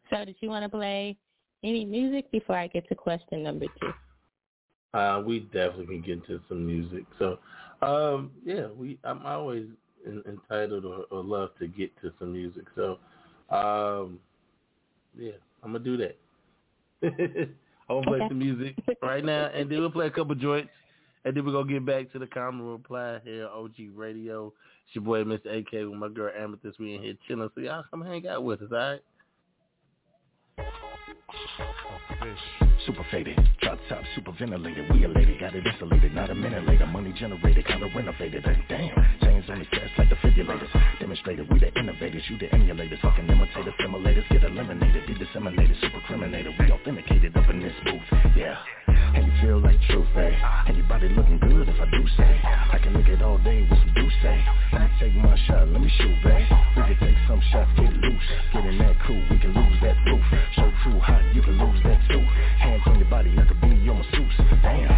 So 0.10 0.26
did 0.26 0.36
you 0.40 0.50
want 0.50 0.64
to 0.64 0.70
play 0.70 1.18
any 1.66 1.84
music 1.84 2.32
before 2.32 2.56
I 2.56 2.68
get 2.68 2.88
to 2.90 2.96
question 2.96 3.44
number 3.44 3.66
two? 3.82 4.98
Uh, 4.98 5.22
we 5.26 5.40
definitely 5.40 5.88
can 5.88 6.02
get 6.02 6.12
into 6.12 6.40
some 6.48 6.66
music. 6.66 7.04
So, 7.20 7.40
um, 7.82 8.32
yeah, 8.46 8.68
we 8.68 8.98
I'm 9.04 9.26
always 9.26 9.66
in, 10.06 10.24
entitled 10.28 10.86
or, 10.86 11.06
or, 11.12 11.24
love 11.24 11.50
to 11.60 11.68
get 11.68 11.92
to 12.02 12.14
some 12.20 12.32
music. 12.32 12.64
So, 12.76 13.00
um, 13.50 14.20
yeah, 15.18 15.34
I'm 15.64 15.74
gonna 15.74 15.84
do 15.84 15.98
that. 15.98 16.18
I'm 17.04 17.56
gonna 17.90 18.08
play 18.08 18.20
okay. 18.20 18.28
some 18.30 18.40
music 18.40 18.76
right 19.02 19.26
now, 19.26 19.48
and 19.48 19.70
then 19.70 19.80
we'll 19.80 19.92
play 19.92 20.08
a 20.08 20.12
couple 20.12 20.36
joints, 20.36 20.70
and 21.26 21.36
then 21.36 21.46
we're 21.46 21.52
gonna 21.52 21.72
get 21.72 21.86
back 21.86 22.12
to 22.14 22.20
the 22.20 22.28
Caramel 22.28 22.72
Reply 22.72 23.20
here, 23.24 23.48
OG 23.48 23.74
Radio. 23.94 24.54
It's 24.86 24.96
your 24.96 25.04
boy, 25.04 25.24
Mr. 25.24 25.60
AK, 25.60 25.72
with 25.90 26.00
my 26.00 26.10
girl 26.10 26.32
Amethyst. 26.38 26.80
We 26.80 26.96
in 26.96 27.02
here 27.02 27.16
chilling, 27.28 27.50
so 27.54 27.62
y'all 27.62 27.84
come 27.92 28.02
hang 28.02 28.28
out 28.28 28.44
with 28.44 28.62
us, 28.62 28.70
all 28.72 28.78
right? 28.78 29.02
Super 32.86 33.06
faded, 33.10 33.40
drop 33.62 33.80
top, 33.90 34.04
super 34.16 34.32
ventilated. 34.38 34.92
We 34.92 35.06
elated, 35.06 35.40
got 35.40 35.56
it 35.56 35.66
insulated. 35.66 36.14
Not 36.14 36.30
a 36.30 36.36
minute 36.36 36.68
later, 36.68 36.86
money 36.86 37.14
generated, 37.14 37.66
kinda 37.66 37.90
renovated. 37.96 38.44
Damn, 38.70 38.94
chains 39.22 39.50
on 39.50 39.60
the 39.60 39.66
chest 39.66 39.92
like 39.98 40.10
the 40.10 40.16
defibrillators. 40.16 41.00
Demonstrated, 41.00 41.50
we 41.52 41.60
the 41.60 41.74
innovators, 41.80 42.24
you 42.30 42.38
the 42.38 42.48
emulators. 42.48 43.00
Fucking 43.02 43.28
imitators, 43.28 43.74
simulators, 43.80 44.30
get 44.30 44.44
eliminated, 44.44 45.08
be 45.08 45.14
disseminated, 45.16 45.78
super 45.82 46.02
criminated. 46.06 46.54
We 46.60 46.72
authenticated 46.72 47.36
up 47.38 47.50
in 47.50 47.60
this 47.60 47.74
booth, 47.86 48.02
yeah. 48.36 48.58
And 48.88 49.26
you 49.26 49.34
feel 49.42 49.60
like 49.62 49.82
truth, 49.90 50.08
eh? 50.18 50.36
And 50.68 50.78
your 50.78 50.88
body 50.88 51.10
looking 51.10 51.40
good 51.40 51.70
if 51.70 51.80
I 51.80 51.86
do 51.90 52.08
say. 52.18 52.40
I 52.44 52.78
can 52.84 52.94
look 52.94 53.08
it 53.08 53.22
all 53.22 53.38
day 53.40 53.66
with 53.70 53.80
some 53.80 53.94
do 53.96 54.10
say. 54.22 54.46
Let 54.74 54.82
me 54.82 54.90
take 55.00 55.16
my 55.16 55.38
shot, 55.48 55.68
let 55.70 55.82
me 55.82 55.90
shoot, 55.98 56.16
babe. 56.24 56.48
We 56.76 56.84
can 56.84 56.98
take 57.00 57.18
some 57.28 57.42
shots, 57.52 57.72
get 57.78 57.94
loose. 57.94 58.30
Get 58.54 58.66
in 58.66 58.78
that 58.80 58.96
cool, 59.08 59.24
we 59.32 59.40
can 59.40 59.54
lose 59.54 59.80
that 59.82 59.98
roof. 60.06 60.22
So 60.56 60.72
true 60.84 61.00
hot, 61.06 61.22
you 61.34 61.42
can 61.42 61.58
lose 61.62 61.80
that 61.84 62.02
too. 62.10 62.20
Hands 62.60 62.82
on 62.86 62.98
your 62.98 63.10
body, 63.10 63.30
like 63.32 63.46
I 63.46 63.50
could 63.50 63.62
be 63.62 63.78
your 63.78 63.96
masseuse. 63.96 64.34
Damn. 64.62 64.90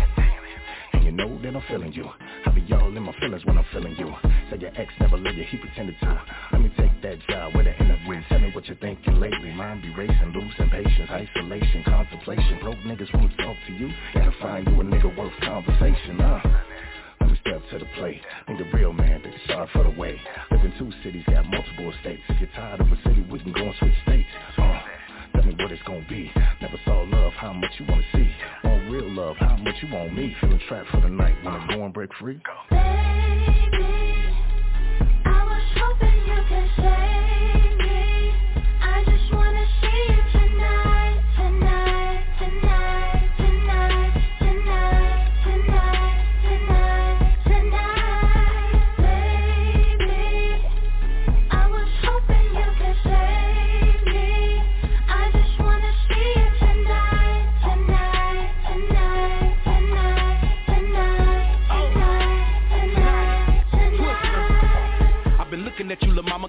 And 0.94 1.04
you 1.04 1.12
know 1.12 1.38
that 1.44 1.56
I'm 1.56 1.64
feeling 1.68 1.92
you. 1.92 2.08
I 2.46 2.50
be 2.52 2.64
all 2.74 2.96
in 2.96 3.04
my 3.04 3.14
feelings 3.20 3.44
when 3.46 3.58
I'm 3.58 3.66
feeling 3.74 3.96
you. 3.98 4.14
Say 4.50 4.58
your 4.60 4.72
ex 4.80 4.94
never 5.00 5.18
loved 5.18 5.38
you, 5.38 5.44
he 5.44 5.58
pretended 5.58 5.96
to. 6.00 6.22
Let 6.54 6.62
me 6.62 6.72
take 6.78 7.02
that 7.04 7.20
job 7.28 7.56
with 7.56 7.68
an 7.68 7.76
interview. 7.76 8.24
Tell 8.30 8.40
me 8.40 8.52
what 8.56 8.66
you're 8.68 8.78
thinking 8.78 9.20
lately. 9.20 9.52
Mind 9.54 9.82
be 9.82 9.94
racing, 9.94 10.32
losing 10.32 10.70
patience, 10.70 11.10
isolation, 11.12 11.84
contemplation. 11.84 12.60
Broke 12.62 12.80
niggas 12.88 13.14
won't 13.14 13.36
talk 13.38 13.58
to 13.68 13.74
you. 13.74 13.92
Gotta 14.14 14.32
find 14.42 14.66
you 14.68 14.80
a 14.80 14.84
nigga 14.84 15.16
worth 15.18 15.34
conversation, 15.42 16.20
huh? 16.20 16.40
Let 17.20 17.30
me 17.32 17.38
step 17.42 17.62
to 17.72 17.80
the 17.80 17.90
plate. 17.98 18.22
Need 18.48 18.62
a 18.62 18.76
real 18.76 18.94
man, 18.94 19.22
baby, 19.22 19.36
sorry 19.48 19.68
for 19.74 19.84
the 19.84 19.90
way. 19.90 20.20
Live 20.52 20.64
in 20.64 20.72
two 20.80 20.92
cities, 21.04 21.24
got 21.28 21.46
multiple 21.46 21.92
estates. 21.92 22.22
If 22.30 22.40
you're 22.40 22.50
tired 22.56 22.80
of 22.80 22.88
a 22.88 22.98
city, 23.04 23.26
we 23.30 23.40
can 23.40 23.52
go 23.52 23.64
and 23.64 23.76
switch 23.80 23.94
states. 24.04 24.30
Uh, 24.58 24.80
tell 25.38 25.46
me 25.46 25.56
what 25.60 25.72
it's 25.72 25.82
gonna 25.84 26.06
be. 26.10 26.32
Never 26.62 26.78
saw 26.86 27.02
love, 27.02 27.34
how 27.34 27.54
much 27.54 27.72
you 27.80 27.86
wanna 27.88 28.04
see. 28.14 28.30
On 28.64 28.92
real 28.92 29.10
love, 29.12 29.38
how 29.38 29.58
much 29.58 29.76
you 29.82 29.94
want 29.94 30.14
me. 30.14 30.36
Feeling 30.42 30.60
trapped 30.68 30.90
for 30.90 31.02
the 31.02 31.10
night, 31.10 31.36
wanna 31.44 31.68
go 31.74 31.86
and 31.86 31.94
break 31.94 32.14
free. 32.16 32.42
Baby, 32.70 33.27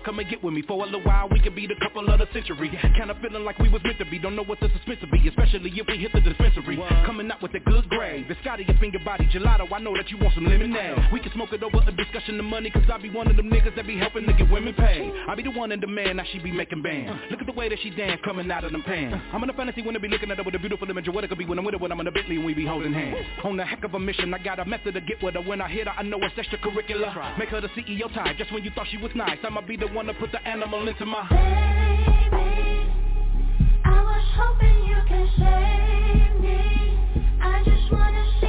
come 0.09 0.18
and 0.20 0.30
get 0.30 0.42
with 0.42 0.54
me. 0.54 0.62
For 0.62 0.80
a 0.80 0.86
little 0.86 1.02
while, 1.02 1.28
we 1.28 1.38
could 1.38 1.54
be 1.54 1.66
the 1.66 1.76
couple 1.82 2.09
of 2.09 2.18
the 2.18 2.26
century. 2.32 2.70
Kinda 2.96 3.14
feeling 3.20 3.44
like 3.44 3.59
we 3.59 3.68
was 3.68 3.82
meant 3.84 3.98
to 3.98 4.06
be. 4.06 4.18
Don't 4.18 4.34
know 4.34 4.44
what 4.44 4.59
the 4.59 4.70
suspense 4.72 5.00
will 5.02 5.11
be 5.12 5.28
Especially 5.28 5.68
if 5.68 5.86
we 5.86 5.98
hit 5.98 6.12
the 6.14 6.20
dispensary. 6.20 6.76
Coming 7.04 7.30
out 7.30 7.42
with 7.42 7.52
a 7.54 7.61
good 7.61 7.86
grade 7.90 8.26
Biscotti 8.26 8.64
your 8.64 9.04
body, 9.04 9.28
gelato. 9.28 9.70
I 9.70 9.78
know 9.80 9.94
that 9.94 10.11
you 10.11 10.16
want 10.16 10.34
some 10.34 10.46
lemonade. 10.46 11.12
We 11.12 11.20
can 11.20 11.30
smoke 11.32 11.52
it 11.52 11.62
over 11.62 11.84
a 11.86 11.92
discussion 11.92 12.40
of 12.40 12.46
money 12.46 12.70
Cause 12.70 12.84
I 12.90 12.96
be 12.96 13.11
one 13.11 13.28
of 13.28 13.36
them 13.36 13.50
niggas 13.50 13.76
that 13.76 13.86
be 13.86 13.98
helping 13.98 14.24
to 14.24 14.32
get 14.32 14.50
women 14.50 14.72
paid. 14.72 15.12
I 15.28 15.34
be 15.34 15.42
the 15.42 15.50
one 15.50 15.72
in 15.72 15.80
demand, 15.80 16.16
now 16.16 16.24
she 16.32 16.38
be 16.38 16.52
making 16.52 16.80
bands. 16.80 17.12
Look 17.30 17.40
at 17.40 17.46
the 17.46 17.52
way 17.52 17.68
that 17.68 17.78
she 17.82 17.90
dance 17.90 18.18
coming 18.24 18.50
out 18.50 18.64
of 18.64 18.72
them 18.72 18.82
pants. 18.82 19.22
I'm 19.34 19.42
in 19.42 19.50
a 19.50 19.52
fantasy 19.52 19.82
when 19.82 19.94
I 19.94 19.98
be 19.98 20.09
looking 20.09 20.30
at 20.30 20.38
her 20.38 20.42
with 20.42 20.54
a 20.54 20.59
beautiful 20.59 20.88
image 20.88 21.06
of 21.06 21.14
what 21.14 21.24
it 21.24 21.28
could 21.28 21.38
be 21.38 21.44
When 21.44 21.59
I'm 21.59 21.66
with 21.66 21.74
her, 21.74 21.78
when 21.78 21.92
I'm 21.92 22.00
in 22.00 22.06
a 22.06 22.12
Bentley 22.12 22.36
and 22.36 22.46
we 22.46 22.54
be 22.54 22.64
holding 22.64 22.94
hands. 22.94 23.26
On 23.44 23.61
a 23.61 23.64
heck 23.66 23.84
of 23.84 23.92
a 23.92 23.98
mission, 23.98 24.32
I 24.32 24.38
got 24.38 24.59
a 24.59 24.64
method 24.64 24.94
to 24.94 25.02
get 25.02 25.22
with 25.22 25.34
her. 25.34 25.42
When 25.42 25.61
I 25.61 25.68
hit 25.68 25.86
her, 25.86 25.92
I 25.92 26.02
know 26.02 26.18
it's 26.22 26.34
extracurricular. 26.34 27.38
Make 27.38 27.50
her 27.50 27.61
the 27.61 27.68
CEO 27.68 28.12
type, 28.14 28.38
just 28.38 28.52
when 28.52 28.64
you 28.64 28.70
thought 28.70 28.86
she 28.90 28.96
was 28.96 29.11
nice. 29.14 29.36
I'ma 29.44 29.61
be 29.61 29.76
the 29.76 29.88
one 29.88 29.97
to 30.07 30.14
put 30.14 30.30
the 30.30 30.46
animal 30.46 30.86
into 30.86 31.05
my 31.05 31.26
Baby, 31.28 32.92
I 33.84 34.03
was 34.03 34.24
hoping 34.36 34.84
you 34.86 34.96
could 35.09 35.28
save 35.36 36.40
me. 36.40 36.99
I 37.42 37.62
just 37.64 37.90
wanna 37.92 38.24
see 38.40 38.47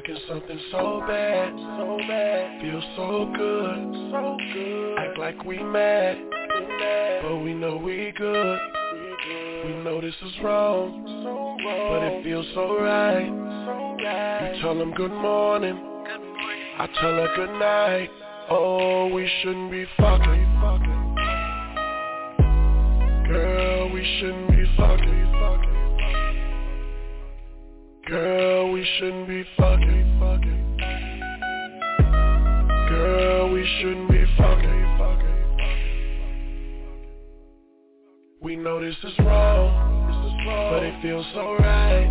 I 0.00 0.02
something 0.28 0.58
so 0.70 1.04
bad, 1.06 1.52
so 1.76 1.98
bad, 2.08 2.62
feel 2.62 2.80
so 2.96 3.30
good, 3.36 4.10
so 4.10 4.36
good. 4.54 4.98
Act 4.98 5.18
like 5.18 5.44
we 5.44 5.62
mad, 5.62 6.16
we 6.16 6.66
mad, 6.78 7.22
but 7.22 7.36
we 7.36 7.52
know 7.52 7.76
we 7.76 8.10
good. 8.16 8.58
We 9.66 9.74
know 9.84 10.00
this 10.00 10.14
is 10.24 10.32
wrong, 10.42 11.04
so 11.06 11.30
wrong, 11.30 11.90
but 11.90 12.02
it 12.02 12.24
feels 12.24 12.46
so 12.54 12.80
right, 12.80 13.26
so 13.26 13.96
right. 14.02 14.54
You 14.54 14.62
tell 14.62 14.78
them 14.78 14.94
good 14.94 15.12
morning, 15.12 15.76
I 16.78 16.88
tell 16.98 17.16
her 17.16 17.28
good 17.36 17.52
night. 17.58 18.08
Oh, 18.48 19.08
we 19.08 19.30
shouldn't 19.42 19.70
be 19.70 19.84
fucking, 19.98 20.46
girl, 23.28 23.92
we 23.92 24.18
shouldn't 24.18 24.50
be 24.50 24.64
fucking, 24.78 25.32
fucking. 25.40 25.79
Girl, 28.10 28.72
we 28.72 28.84
shouldn't 28.98 29.28
be 29.28 29.44
fucking. 29.56 30.18
Girl, 32.88 33.52
we 33.52 33.64
shouldn't 33.78 34.10
be 34.10 34.24
fucking. 34.36 34.80
We 38.42 38.56
know 38.56 38.80
this 38.80 38.96
is 39.04 39.16
wrong, 39.20 39.70
but 40.72 40.82
it 40.82 41.00
feels 41.02 41.24
so 41.34 41.54
right. 41.60 42.10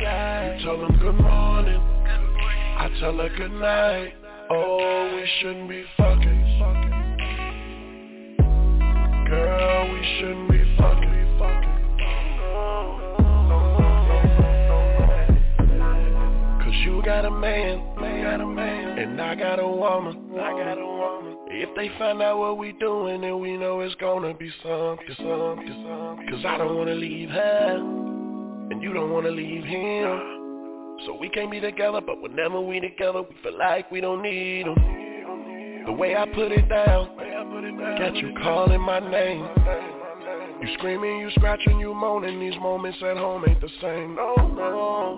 You 0.00 0.64
tell 0.64 0.78
them 0.80 0.98
good 0.98 1.20
morning, 1.20 1.80
I 1.80 2.88
tell 2.98 3.16
her 3.16 3.28
good 3.36 3.52
night. 3.52 4.14
Oh, 4.50 5.12
we 5.14 5.28
shouldn't 5.40 5.68
be 5.68 5.84
fucking. 5.96 6.40
Girl, 9.28 9.92
we 9.92 10.02
shouldn't 10.18 10.50
be 10.50 10.76
fucking, 10.76 11.29
got 17.20 17.32
a 17.32 17.38
man, 17.38 18.22
got 18.22 18.40
a 18.40 18.46
man, 18.46 18.98
and 18.98 19.20
I 19.20 19.34
got 19.34 19.60
a 19.60 19.68
woman, 19.68 20.30
I 20.40 20.52
got 20.52 20.78
a 20.78 20.86
woman. 20.86 21.36
If 21.48 21.68
they 21.76 21.90
find 21.98 22.22
out 22.22 22.38
what 22.38 22.56
we 22.56 22.72
doing, 22.72 23.20
then 23.20 23.40
we 23.40 23.58
know 23.58 23.80
it's 23.80 23.94
gonna 23.96 24.32
be 24.32 24.50
something, 24.62 25.06
something, 25.18 25.84
something. 25.84 26.26
Cause 26.30 26.44
I 26.46 26.56
don't 26.56 26.78
wanna 26.78 26.94
leave 26.94 27.28
her, 27.28 27.76
and 28.70 28.82
you 28.82 28.94
don't 28.94 29.10
wanna 29.10 29.30
leave 29.30 29.64
him. 29.64 31.02
So 31.04 31.18
we 31.20 31.28
can't 31.28 31.50
be 31.50 31.60
together, 31.60 32.00
but 32.00 32.22
whenever 32.22 32.58
we 32.58 32.80
together, 32.80 33.20
we 33.20 33.36
feel 33.42 33.58
like 33.58 33.90
we 33.90 34.00
don't 34.00 34.22
need 34.22 34.64
them. 34.64 35.84
The 35.84 35.92
way 35.92 36.16
I 36.16 36.24
put 36.24 36.52
it 36.52 36.70
down, 36.70 37.16
got 37.98 38.16
you 38.16 38.32
calling 38.42 38.80
my 38.80 38.98
name. 38.98 39.46
You 40.62 40.74
screaming, 40.78 41.18
you 41.18 41.30
scratching, 41.36 41.80
you 41.80 41.92
moaning. 41.92 42.40
These 42.40 42.58
moments 42.62 42.98
at 43.02 43.18
home 43.18 43.44
ain't 43.46 43.60
the 43.60 43.68
same. 43.82 44.14
No, 44.14 44.34
no, 44.36 45.16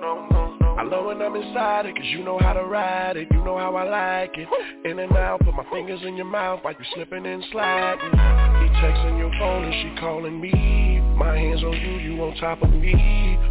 no, 0.00 0.28
no. 0.30 0.43
I 0.84 0.86
love 0.86 1.06
when 1.06 1.22
I'm 1.22 1.34
inside 1.34 1.86
it, 1.86 1.96
cause 1.96 2.04
you 2.04 2.22
know 2.22 2.38
how 2.38 2.52
to 2.52 2.62
ride 2.62 3.16
it. 3.16 3.28
You 3.30 3.42
know 3.42 3.56
how 3.56 3.74
I 3.74 3.84
like 3.88 4.36
it. 4.36 4.46
In 4.84 4.98
and 4.98 5.12
out, 5.12 5.40
put 5.40 5.54
my 5.54 5.64
fingers 5.72 6.00
in 6.04 6.14
your 6.14 6.26
mouth 6.26 6.60
while 6.60 6.74
you 6.74 6.84
slipping 6.94 7.24
and 7.24 7.42
sliding. 7.52 8.10
He 8.10 8.68
texting 8.84 9.18
your 9.18 9.32
phone 9.38 9.64
and 9.64 9.72
she 9.72 9.98
calling 9.98 10.38
me. 10.38 11.00
My 11.16 11.38
hands 11.38 11.64
on 11.64 11.72
you, 11.72 11.96
you 12.00 12.22
on 12.22 12.36
top 12.36 12.62
of 12.62 12.68
me. 12.68 12.92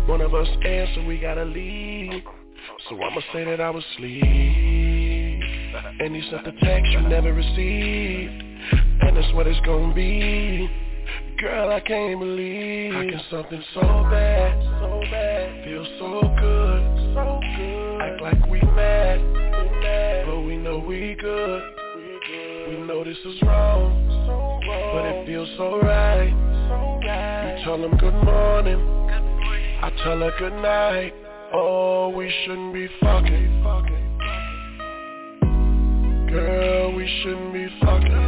One 0.06 0.22
of 0.22 0.36
us 0.36 0.48
answer, 0.64 1.04
we 1.08 1.18
gotta 1.18 1.44
leave. 1.44 2.22
So 2.88 3.02
I'ma 3.02 3.22
say 3.34 3.46
that 3.46 3.60
I 3.60 3.72
was 3.72 3.84
asleep. 3.96 4.24
And 6.02 6.16
he 6.16 6.22
sent 6.30 6.46
the 6.46 6.52
text 6.62 6.92
you 6.92 7.02
never 7.02 7.34
received. 7.34 8.44
And 9.02 9.18
that's 9.18 9.34
what 9.34 9.48
it's 9.48 9.60
gonna 9.66 9.92
be. 9.96 10.70
Girl, 11.40 11.72
I 11.72 11.80
can't 11.82 12.20
believe 12.20 12.96
I 12.96 13.06
get 13.06 13.22
something 13.30 13.64
so 13.74 13.82
bad, 13.82 14.64
so 14.80 15.02
bad, 15.12 15.66
feel 15.66 15.86
so 16.00 16.22
good, 16.40 16.83
we 21.14 21.22
good. 21.22 21.62
We 22.70 22.78
know 22.88 23.04
this 23.04 23.18
is 23.18 23.42
wrong, 23.44 24.08
but 24.94 25.06
it 25.06 25.26
feels 25.28 25.50
so 25.58 25.80
right. 25.82 26.30
You 26.30 27.64
tell 27.64 27.84
him 27.84 27.98
good 27.98 28.14
morning. 28.24 28.80
I 29.82 29.92
tell 30.04 30.20
her 30.20 30.32
good 30.40 30.54
night. 30.54 31.14
Oh, 31.54 32.10
we 32.10 32.34
shouldn't 32.46 32.74
be 32.74 32.88
fucking. 33.02 33.64
Girl, 36.30 36.96
we 36.96 37.22
shouldn't 37.22 37.54
be 37.54 37.68
fucking. 37.82 38.28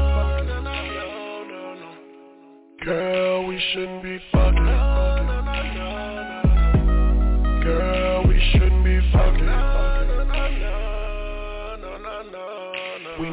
Girl, 2.83 3.47
we 3.47 3.59
shouldn't 3.73 4.03
be 4.03 4.19
fucking. 4.31 4.65
Girl, 7.63 8.04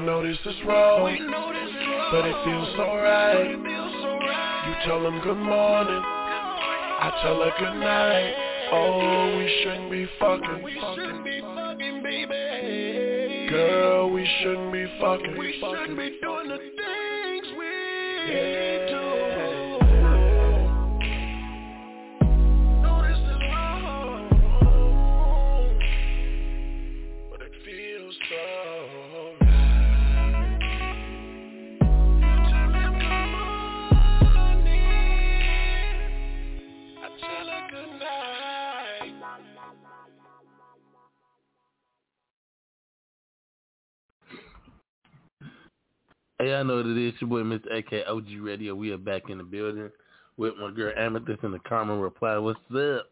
know 0.02 0.22
this 0.22 0.38
is 0.44 0.54
wrong, 0.66 1.02
but 2.10 2.26
it 2.26 2.36
feels 2.44 2.68
so 2.76 2.96
right. 2.96 3.50
You 4.66 4.74
tell 4.84 5.02
them 5.02 5.20
good 5.22 5.38
morning, 5.38 6.02
I 6.02 7.10
tell 7.22 7.38
her 7.40 7.52
good 7.58 7.78
night. 7.78 8.34
Oh, 8.72 9.36
we 9.38 9.46
shouldn't 9.62 9.90
be 9.90 10.06
fucking. 10.18 10.62
Baby 12.02 13.48
Girl, 13.50 14.10
we 14.10 14.26
shouldn't 14.40 14.72
be 14.72 14.86
fucking. 15.00 15.36
We 15.38 15.52
shouldn't 15.60 15.96
be 15.96 16.18
doing 16.20 16.48
the 16.48 16.58
things 16.58 17.46
we 17.58 17.68
do. 18.88 19.41
Hey, 46.42 46.56
I 46.56 46.64
know 46.64 46.78
what 46.78 46.86
it 46.86 46.98
is. 46.98 47.14
Your 47.20 47.30
boy, 47.30 47.42
Mr. 47.42 47.72
AK 47.72 48.04
OG 48.08 48.26
Radio. 48.40 48.74
We 48.74 48.90
are 48.90 48.98
back 48.98 49.30
in 49.30 49.38
the 49.38 49.44
building 49.44 49.88
with 50.36 50.54
my 50.56 50.72
girl 50.72 50.92
Amethyst 50.98 51.44
and 51.44 51.54
the 51.54 51.60
Caramel 51.60 52.00
Reply. 52.00 52.36
What's 52.36 52.58
up? 52.74 53.06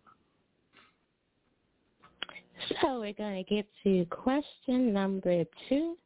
So 2.83 2.99
we're 2.99 3.13
going 3.13 3.37
to 3.37 3.49
get 3.49 3.69
to 3.85 4.05
question 4.07 4.93
number 4.93 5.45
two 5.69 5.97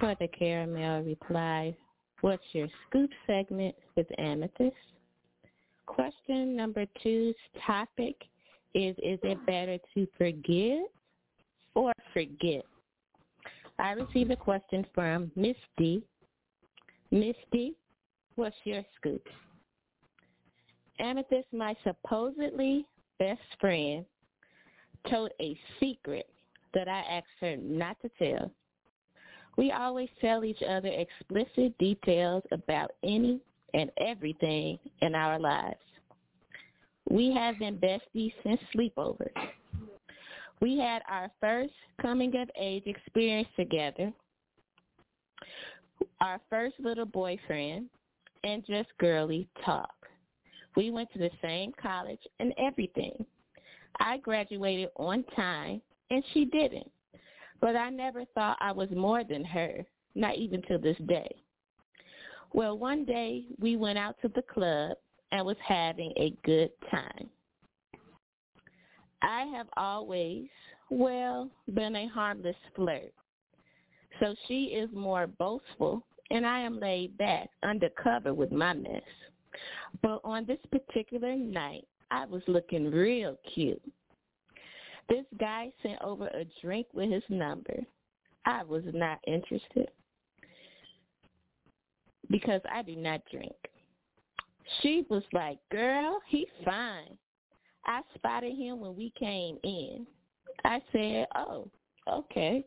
for 0.00 0.16
the 0.18 0.26
caramel 0.26 1.04
reply. 1.04 1.76
What's 2.22 2.42
your 2.50 2.66
scoop 2.88 3.10
segment 3.28 3.76
with 3.94 4.08
Amethyst? 4.18 4.74
Question 5.86 6.56
number 6.56 6.86
two's 7.00 7.36
topic 7.64 8.16
is 8.74 8.96
Is 8.98 9.20
it 9.22 9.46
better 9.46 9.78
to 9.94 10.08
forgive 10.18 10.86
or 11.76 11.92
forget? 12.12 12.64
I 13.78 13.92
received 13.92 14.32
a 14.32 14.36
question 14.36 14.84
from 14.92 15.30
Miss 15.36 15.54
D 15.76 16.02
Misty, 17.10 17.74
what's 18.34 18.56
your 18.64 18.82
scoop? 18.96 19.26
Amethyst, 20.98 21.46
my 21.52 21.74
supposedly 21.84 22.86
best 23.18 23.40
friend, 23.60 24.04
told 25.08 25.30
a 25.40 25.58
secret 25.80 26.28
that 26.74 26.88
I 26.88 27.00
asked 27.00 27.26
her 27.40 27.56
not 27.56 27.96
to 28.02 28.10
tell. 28.18 28.50
We 29.56 29.72
always 29.72 30.08
tell 30.20 30.44
each 30.44 30.62
other 30.62 30.88
explicit 30.88 31.76
details 31.78 32.42
about 32.52 32.92
any 33.02 33.40
and 33.74 33.90
everything 33.98 34.78
in 35.00 35.14
our 35.14 35.38
lives. 35.38 35.76
We 37.10 37.32
have 37.32 37.58
been 37.58 37.78
besties 37.78 38.34
since 38.42 38.60
sleepovers. 38.74 39.32
We 40.60 40.78
had 40.78 41.02
our 41.08 41.30
first 41.40 41.72
coming 42.02 42.36
of 42.36 42.50
age 42.58 42.84
experience 42.86 43.48
together 43.56 44.12
our 46.20 46.40
first 46.50 46.74
little 46.78 47.06
boyfriend, 47.06 47.88
and 48.44 48.64
just 48.66 48.88
girly 48.98 49.48
talk. 49.64 49.94
We 50.76 50.90
went 50.90 51.12
to 51.12 51.18
the 51.18 51.30
same 51.42 51.72
college 51.80 52.20
and 52.38 52.52
everything. 52.58 53.24
I 53.98 54.18
graduated 54.18 54.90
on 54.96 55.24
time, 55.34 55.82
and 56.10 56.22
she 56.32 56.44
didn't. 56.44 56.90
But 57.60 57.74
I 57.74 57.90
never 57.90 58.24
thought 58.34 58.56
I 58.60 58.70
was 58.70 58.88
more 58.90 59.24
than 59.24 59.44
her, 59.44 59.84
not 60.14 60.36
even 60.36 60.62
to 60.62 60.78
this 60.78 60.96
day. 61.06 61.28
Well, 62.52 62.78
one 62.78 63.04
day 63.04 63.44
we 63.58 63.76
went 63.76 63.98
out 63.98 64.16
to 64.22 64.28
the 64.28 64.42
club 64.42 64.96
and 65.32 65.44
was 65.44 65.56
having 65.66 66.12
a 66.16 66.32
good 66.44 66.70
time. 66.90 67.28
I 69.20 69.42
have 69.54 69.66
always, 69.76 70.46
well, 70.90 71.50
been 71.74 71.96
a 71.96 72.08
harmless 72.08 72.56
flirt. 72.74 73.12
So 74.20 74.34
she 74.46 74.64
is 74.64 74.88
more 74.92 75.26
boastful, 75.26 76.04
and 76.30 76.46
I 76.46 76.60
am 76.60 76.80
laid 76.80 77.16
back, 77.18 77.48
undercover 77.62 78.34
with 78.34 78.52
my 78.52 78.74
mess. 78.74 79.02
But 80.02 80.20
on 80.24 80.44
this 80.44 80.58
particular 80.70 81.36
night, 81.36 81.86
I 82.10 82.26
was 82.26 82.42
looking 82.46 82.90
real 82.90 83.36
cute. 83.54 83.82
This 85.08 85.24
guy 85.38 85.72
sent 85.82 86.00
over 86.02 86.26
a 86.28 86.44
drink 86.60 86.86
with 86.92 87.10
his 87.10 87.22
number. 87.28 87.78
I 88.44 88.62
was 88.62 88.82
not 88.92 89.18
interested 89.26 89.90
because 92.30 92.60
I 92.70 92.82
do 92.82 92.96
not 92.96 93.22
drink. 93.30 93.54
She 94.80 95.06
was 95.08 95.22
like, 95.32 95.58
girl, 95.70 96.20
he's 96.26 96.46
fine. 96.64 97.16
I 97.86 98.02
spotted 98.14 98.54
him 98.54 98.80
when 98.80 98.96
we 98.96 99.12
came 99.18 99.58
in. 99.64 100.06
I 100.64 100.82
said, 100.92 101.26
oh, 101.34 101.68
okay. 102.06 102.64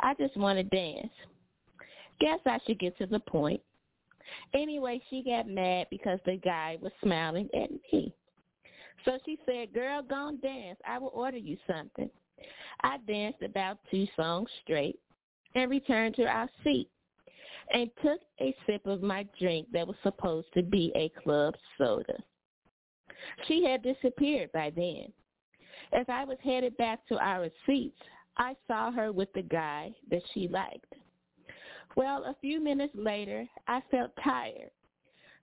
I 0.00 0.14
just 0.14 0.36
want 0.36 0.58
to 0.58 0.64
dance. 0.64 1.12
Guess 2.20 2.40
I 2.46 2.58
should 2.66 2.78
get 2.78 2.96
to 2.98 3.06
the 3.06 3.20
point. 3.20 3.60
Anyway, 4.54 5.00
she 5.10 5.22
got 5.22 5.48
mad 5.48 5.86
because 5.90 6.18
the 6.24 6.36
guy 6.36 6.78
was 6.80 6.92
smiling 7.02 7.48
at 7.54 7.70
me. 7.92 8.14
So 9.04 9.18
she 9.24 9.38
said, 9.44 9.74
girl, 9.74 10.02
go 10.02 10.28
and 10.28 10.40
dance. 10.40 10.78
I 10.86 10.98
will 10.98 11.12
order 11.12 11.36
you 11.36 11.56
something. 11.66 12.08
I 12.82 12.98
danced 13.06 13.42
about 13.42 13.78
two 13.90 14.06
songs 14.16 14.48
straight 14.62 14.98
and 15.54 15.70
returned 15.70 16.16
to 16.16 16.26
our 16.26 16.48
seat 16.62 16.88
and 17.72 17.90
took 18.02 18.20
a 18.40 18.54
sip 18.66 18.86
of 18.86 19.02
my 19.02 19.26
drink 19.38 19.68
that 19.72 19.86
was 19.86 19.96
supposed 20.02 20.48
to 20.54 20.62
be 20.62 20.92
a 20.94 21.10
club 21.22 21.54
soda. 21.78 22.16
She 23.46 23.64
had 23.64 23.82
disappeared 23.82 24.52
by 24.52 24.70
then. 24.74 25.12
As 25.92 26.06
I 26.08 26.24
was 26.24 26.38
headed 26.42 26.76
back 26.76 27.06
to 27.08 27.18
our 27.18 27.48
seats, 27.66 28.00
I 28.36 28.56
saw 28.66 28.90
her 28.90 29.12
with 29.12 29.32
the 29.32 29.42
guy 29.42 29.94
that 30.10 30.22
she 30.32 30.48
liked. 30.48 30.92
Well, 31.96 32.24
a 32.24 32.36
few 32.40 32.60
minutes 32.60 32.94
later, 32.96 33.46
I 33.68 33.80
felt 33.90 34.10
tired, 34.22 34.70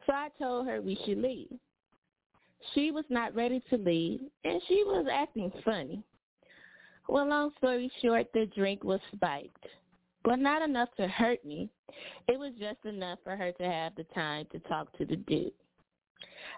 so 0.05 0.13
I 0.13 0.29
told 0.37 0.67
her 0.67 0.81
we 0.81 0.99
should 1.05 1.19
leave. 1.19 1.57
She 2.73 2.91
was 2.91 3.05
not 3.09 3.33
ready 3.33 3.61
to 3.69 3.77
leave, 3.77 4.19
and 4.43 4.61
she 4.67 4.83
was 4.83 5.07
acting 5.11 5.51
funny. 5.63 6.03
Well, 7.07 7.27
long 7.27 7.51
story 7.57 7.91
short, 8.01 8.27
the 8.33 8.45
drink 8.47 8.83
was 8.83 8.99
spiked, 9.13 9.65
but 10.23 10.39
not 10.39 10.61
enough 10.61 10.89
to 10.97 11.07
hurt 11.07 11.43
me. 11.45 11.69
It 12.27 12.37
was 12.37 12.53
just 12.59 12.85
enough 12.85 13.19
for 13.23 13.35
her 13.35 13.51
to 13.53 13.63
have 13.63 13.95
the 13.95 14.03
time 14.13 14.45
to 14.51 14.59
talk 14.59 14.95
to 14.97 15.05
the 15.05 15.15
dude. 15.15 15.51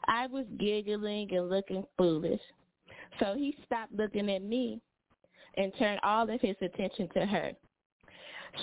I 0.08 0.28
was 0.28 0.46
giggling 0.60 1.34
and 1.34 1.50
looking 1.50 1.86
foolish, 1.98 2.42
so 3.20 3.36
he 3.36 3.56
stopped 3.66 3.94
looking 3.94 4.30
at 4.30 4.44
me 4.44 4.82
and 5.58 5.72
turned 5.78 6.00
all 6.04 6.30
of 6.30 6.42
his 6.42 6.56
attention 6.62 7.10
to 7.14 7.26
her. 7.26 7.52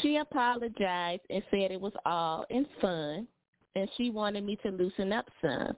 She 0.02 0.16
apologized 0.16 1.22
and 1.30 1.42
said 1.50 1.70
it 1.70 1.80
was 1.80 1.92
all 2.06 2.46
in 2.50 2.66
fun, 2.80 3.26
and 3.74 3.88
she 3.96 4.10
wanted 4.10 4.44
me 4.44 4.56
to 4.62 4.70
loosen 4.70 5.12
up 5.12 5.26
some. 5.42 5.76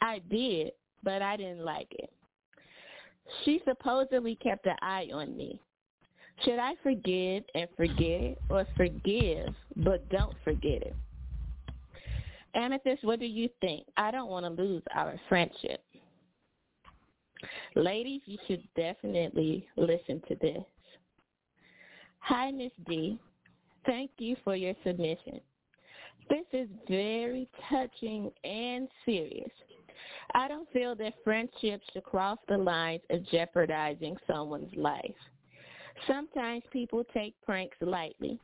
I 0.00 0.20
did, 0.30 0.72
but 1.02 1.22
I 1.22 1.36
didn't 1.36 1.64
like 1.64 1.88
it. 1.90 2.10
She 3.44 3.60
supposedly 3.66 4.36
kept 4.36 4.66
an 4.66 4.76
eye 4.82 5.08
on 5.12 5.36
me. 5.36 5.60
Should 6.44 6.58
I 6.58 6.74
forgive 6.82 7.44
and 7.54 7.68
forget 7.76 8.38
or 8.48 8.66
forgive 8.76 9.54
but 9.76 10.08
don't 10.08 10.34
forget 10.44 10.82
it? 10.82 10.96
Amethyst, 12.54 13.04
what 13.04 13.20
do 13.20 13.26
you 13.26 13.48
think? 13.60 13.86
I 13.96 14.10
don't 14.10 14.30
want 14.30 14.44
to 14.46 14.62
lose 14.62 14.82
our 14.94 15.18
friendship. 15.28 15.82
Ladies, 17.74 18.20
you 18.26 18.38
should 18.46 18.62
definitely 18.76 19.66
listen 19.76 20.22
to 20.28 20.34
this. 20.40 20.64
Hi, 22.20 22.50
Miss 22.50 22.72
D. 22.86 23.18
Thank 23.86 24.10
you 24.18 24.36
for 24.44 24.56
your 24.56 24.74
submission. 24.84 25.40
This 26.28 26.44
is 26.52 26.68
very 26.88 27.48
touching 27.70 28.30
and 28.44 28.88
serious. 29.04 29.50
I 30.34 30.48
don't 30.48 30.70
feel 30.72 30.94
that 30.96 31.14
friendships 31.24 31.86
should 31.92 32.04
cross 32.04 32.38
the 32.48 32.58
lines 32.58 33.02
of 33.10 33.26
jeopardizing 33.30 34.16
someone's 34.26 34.74
life. 34.76 35.14
Sometimes 36.06 36.62
people 36.72 37.04
take 37.14 37.34
pranks 37.42 37.76
lightly. 37.80 38.38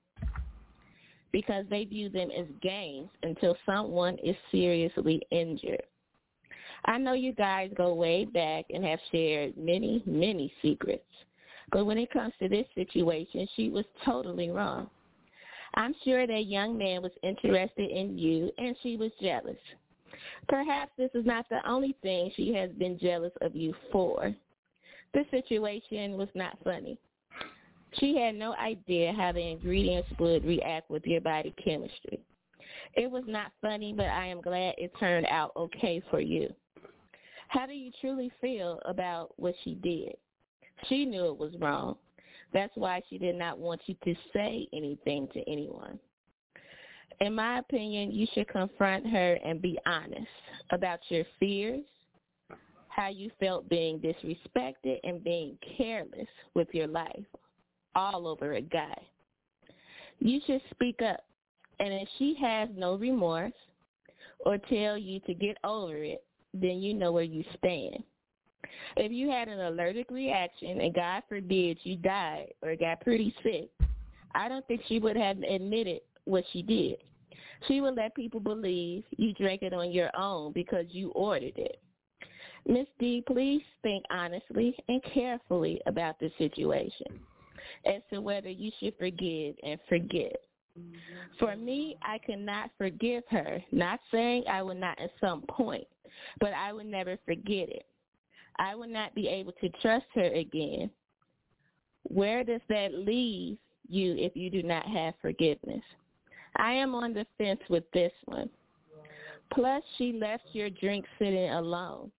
because 1.32 1.64
they 1.68 1.84
view 1.84 2.08
them 2.08 2.30
as 2.30 2.46
games 2.62 3.10
until 3.24 3.56
someone 3.66 4.16
is 4.22 4.36
seriously 4.52 5.20
injured. 5.32 5.82
I 6.86 6.98
know 6.98 7.14
you 7.14 7.32
guys 7.32 7.70
go 7.76 7.94
way 7.94 8.24
back 8.24 8.66
and 8.72 8.84
have 8.84 8.98
shared 9.10 9.56
many, 9.56 10.02
many 10.06 10.52
secrets. 10.60 11.02
But 11.72 11.86
when 11.86 11.98
it 11.98 12.12
comes 12.12 12.34
to 12.40 12.48
this 12.48 12.66
situation, 12.74 13.48
she 13.56 13.70
was 13.70 13.84
totally 14.04 14.50
wrong. 14.50 14.90
I'm 15.74 15.94
sure 16.04 16.26
that 16.26 16.46
young 16.46 16.76
man 16.78 17.02
was 17.02 17.12
interested 17.22 17.90
in 17.90 18.18
you 18.18 18.50
and 18.58 18.76
she 18.82 18.96
was 18.96 19.10
jealous. 19.20 19.56
Perhaps 20.48 20.92
this 20.96 21.10
is 21.14 21.26
not 21.26 21.48
the 21.48 21.66
only 21.68 21.96
thing 22.02 22.30
she 22.36 22.52
has 22.54 22.70
been 22.72 22.98
jealous 22.98 23.32
of 23.40 23.56
you 23.56 23.74
for. 23.90 24.34
The 25.14 25.24
situation 25.30 26.16
was 26.16 26.28
not 26.34 26.58
funny. 26.62 26.98
She 27.98 28.16
had 28.16 28.34
no 28.34 28.54
idea 28.54 29.12
how 29.12 29.32
the 29.32 29.40
ingredients 29.40 30.08
would 30.18 30.44
react 30.44 30.90
with 30.90 31.06
your 31.06 31.20
body 31.20 31.54
chemistry. 31.64 32.20
It 32.94 33.10
was 33.10 33.24
not 33.26 33.52
funny, 33.60 33.92
but 33.92 34.06
I 34.06 34.26
am 34.26 34.40
glad 34.40 34.74
it 34.78 34.92
turned 34.98 35.26
out 35.26 35.52
okay 35.56 36.02
for 36.10 36.20
you. 36.20 36.52
How 37.48 37.66
do 37.66 37.72
you 37.72 37.90
truly 38.00 38.30
feel 38.40 38.80
about 38.84 39.32
what 39.36 39.54
she 39.64 39.74
did? 39.76 40.14
She 40.88 41.04
knew 41.04 41.26
it 41.26 41.38
was 41.38 41.54
wrong. 41.60 41.96
That's 42.52 42.72
why 42.76 43.02
she 43.08 43.18
did 43.18 43.36
not 43.36 43.58
want 43.58 43.80
you 43.86 43.96
to 44.04 44.14
say 44.32 44.68
anything 44.72 45.28
to 45.34 45.40
anyone. 45.50 45.98
In 47.20 47.34
my 47.34 47.58
opinion, 47.58 48.12
you 48.12 48.26
should 48.32 48.48
confront 48.48 49.06
her 49.06 49.38
and 49.44 49.62
be 49.62 49.78
honest 49.86 50.26
about 50.72 51.00
your 51.08 51.24
fears, 51.38 51.84
how 52.88 53.08
you 53.08 53.30
felt 53.40 53.68
being 53.68 53.98
disrespected 53.98 54.98
and 55.04 55.22
being 55.22 55.58
careless 55.76 56.28
with 56.54 56.68
your 56.72 56.86
life 56.86 57.24
all 57.94 58.26
over 58.26 58.54
a 58.54 58.60
guy. 58.60 58.96
You 60.18 60.40
should 60.46 60.62
speak 60.70 61.02
up. 61.02 61.24
And 61.80 61.92
if 61.92 62.08
she 62.18 62.36
has 62.40 62.68
no 62.76 62.94
remorse 62.94 63.52
or 64.40 64.58
tell 64.58 64.96
you 64.96 65.20
to 65.20 65.34
get 65.34 65.56
over 65.64 65.96
it, 65.96 66.22
then 66.54 66.80
you 66.80 66.94
know 66.94 67.12
where 67.12 67.22
you 67.22 67.44
stand. 67.58 68.02
If 68.96 69.12
you 69.12 69.28
had 69.30 69.48
an 69.48 69.60
allergic 69.60 70.10
reaction 70.10 70.80
and 70.80 70.94
God 70.94 71.22
forbid 71.28 71.78
you 71.82 71.96
died 71.96 72.54
or 72.62 72.76
got 72.76 73.00
pretty 73.00 73.34
sick, 73.42 73.68
I 74.34 74.48
don't 74.48 74.66
think 74.66 74.82
she 74.86 74.98
would 74.98 75.16
have 75.16 75.38
admitted 75.42 76.00
what 76.24 76.44
she 76.52 76.62
did. 76.62 76.96
She 77.68 77.80
would 77.80 77.94
let 77.94 78.14
people 78.14 78.40
believe 78.40 79.04
you 79.16 79.32
drank 79.34 79.62
it 79.62 79.72
on 79.72 79.90
your 79.90 80.10
own 80.16 80.52
because 80.52 80.86
you 80.90 81.10
ordered 81.10 81.56
it. 81.56 81.80
Miss 82.66 82.86
D, 82.98 83.22
please 83.26 83.62
think 83.82 84.04
honestly 84.10 84.74
and 84.88 85.02
carefully 85.12 85.80
about 85.86 86.18
the 86.18 86.30
situation 86.38 87.20
as 87.86 88.00
to 88.10 88.20
whether 88.20 88.48
you 88.48 88.70
should 88.80 88.94
forgive 88.98 89.54
and 89.62 89.78
forget. 89.88 90.36
For 91.38 91.56
me, 91.56 91.96
I 92.02 92.18
cannot 92.18 92.70
forgive 92.78 93.24
her, 93.30 93.62
not 93.72 94.00
saying 94.10 94.44
I 94.48 94.62
will 94.62 94.74
not 94.74 95.00
at 95.00 95.10
some 95.20 95.42
point, 95.42 95.86
but 96.40 96.52
I 96.52 96.72
will 96.72 96.84
never 96.84 97.18
forget 97.24 97.68
it. 97.68 97.86
I 98.58 98.74
will 98.74 98.88
not 98.88 99.14
be 99.14 99.28
able 99.28 99.52
to 99.60 99.68
trust 99.80 100.06
her 100.14 100.26
again. 100.32 100.90
Where 102.04 102.44
does 102.44 102.60
that 102.68 102.94
leave 102.94 103.58
you 103.88 104.14
if 104.16 104.36
you 104.36 104.50
do 104.50 104.62
not 104.62 104.86
have 104.86 105.14
forgiveness? 105.20 105.82
I 106.56 106.72
am 106.72 106.94
on 106.94 107.14
the 107.14 107.26
fence 107.36 107.60
with 107.68 107.84
this 107.92 108.12
one. 108.26 108.48
Plus, 109.52 109.82
she 109.98 110.12
left 110.12 110.44
your 110.52 110.70
drink 110.70 111.04
sitting 111.18 111.50
alone. 111.50 112.10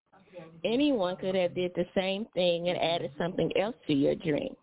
Anyone 0.63 1.15
could 1.15 1.35
have 1.35 1.55
did 1.55 1.71
the 1.75 1.85
same 1.95 2.25
thing 2.33 2.69
and 2.69 2.77
added 2.77 3.11
something 3.17 3.51
else 3.57 3.75
to 3.87 3.93
your 3.93 4.15
drink. 4.15 4.57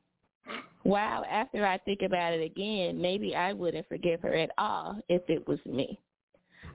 Wow, 0.85 1.25
after 1.31 1.65
I 1.65 1.79
think 1.79 2.03
about 2.03 2.33
it 2.33 2.43
again, 2.43 3.01
maybe 3.01 3.37
I 3.37 3.53
wouldn't 3.53 3.89
forgive 3.89 4.21
her 4.23 4.35
at 4.35 4.51
all 4.59 5.01
if 5.09 5.23
it 5.29 5.47
was 5.47 5.59
me. 5.65 5.99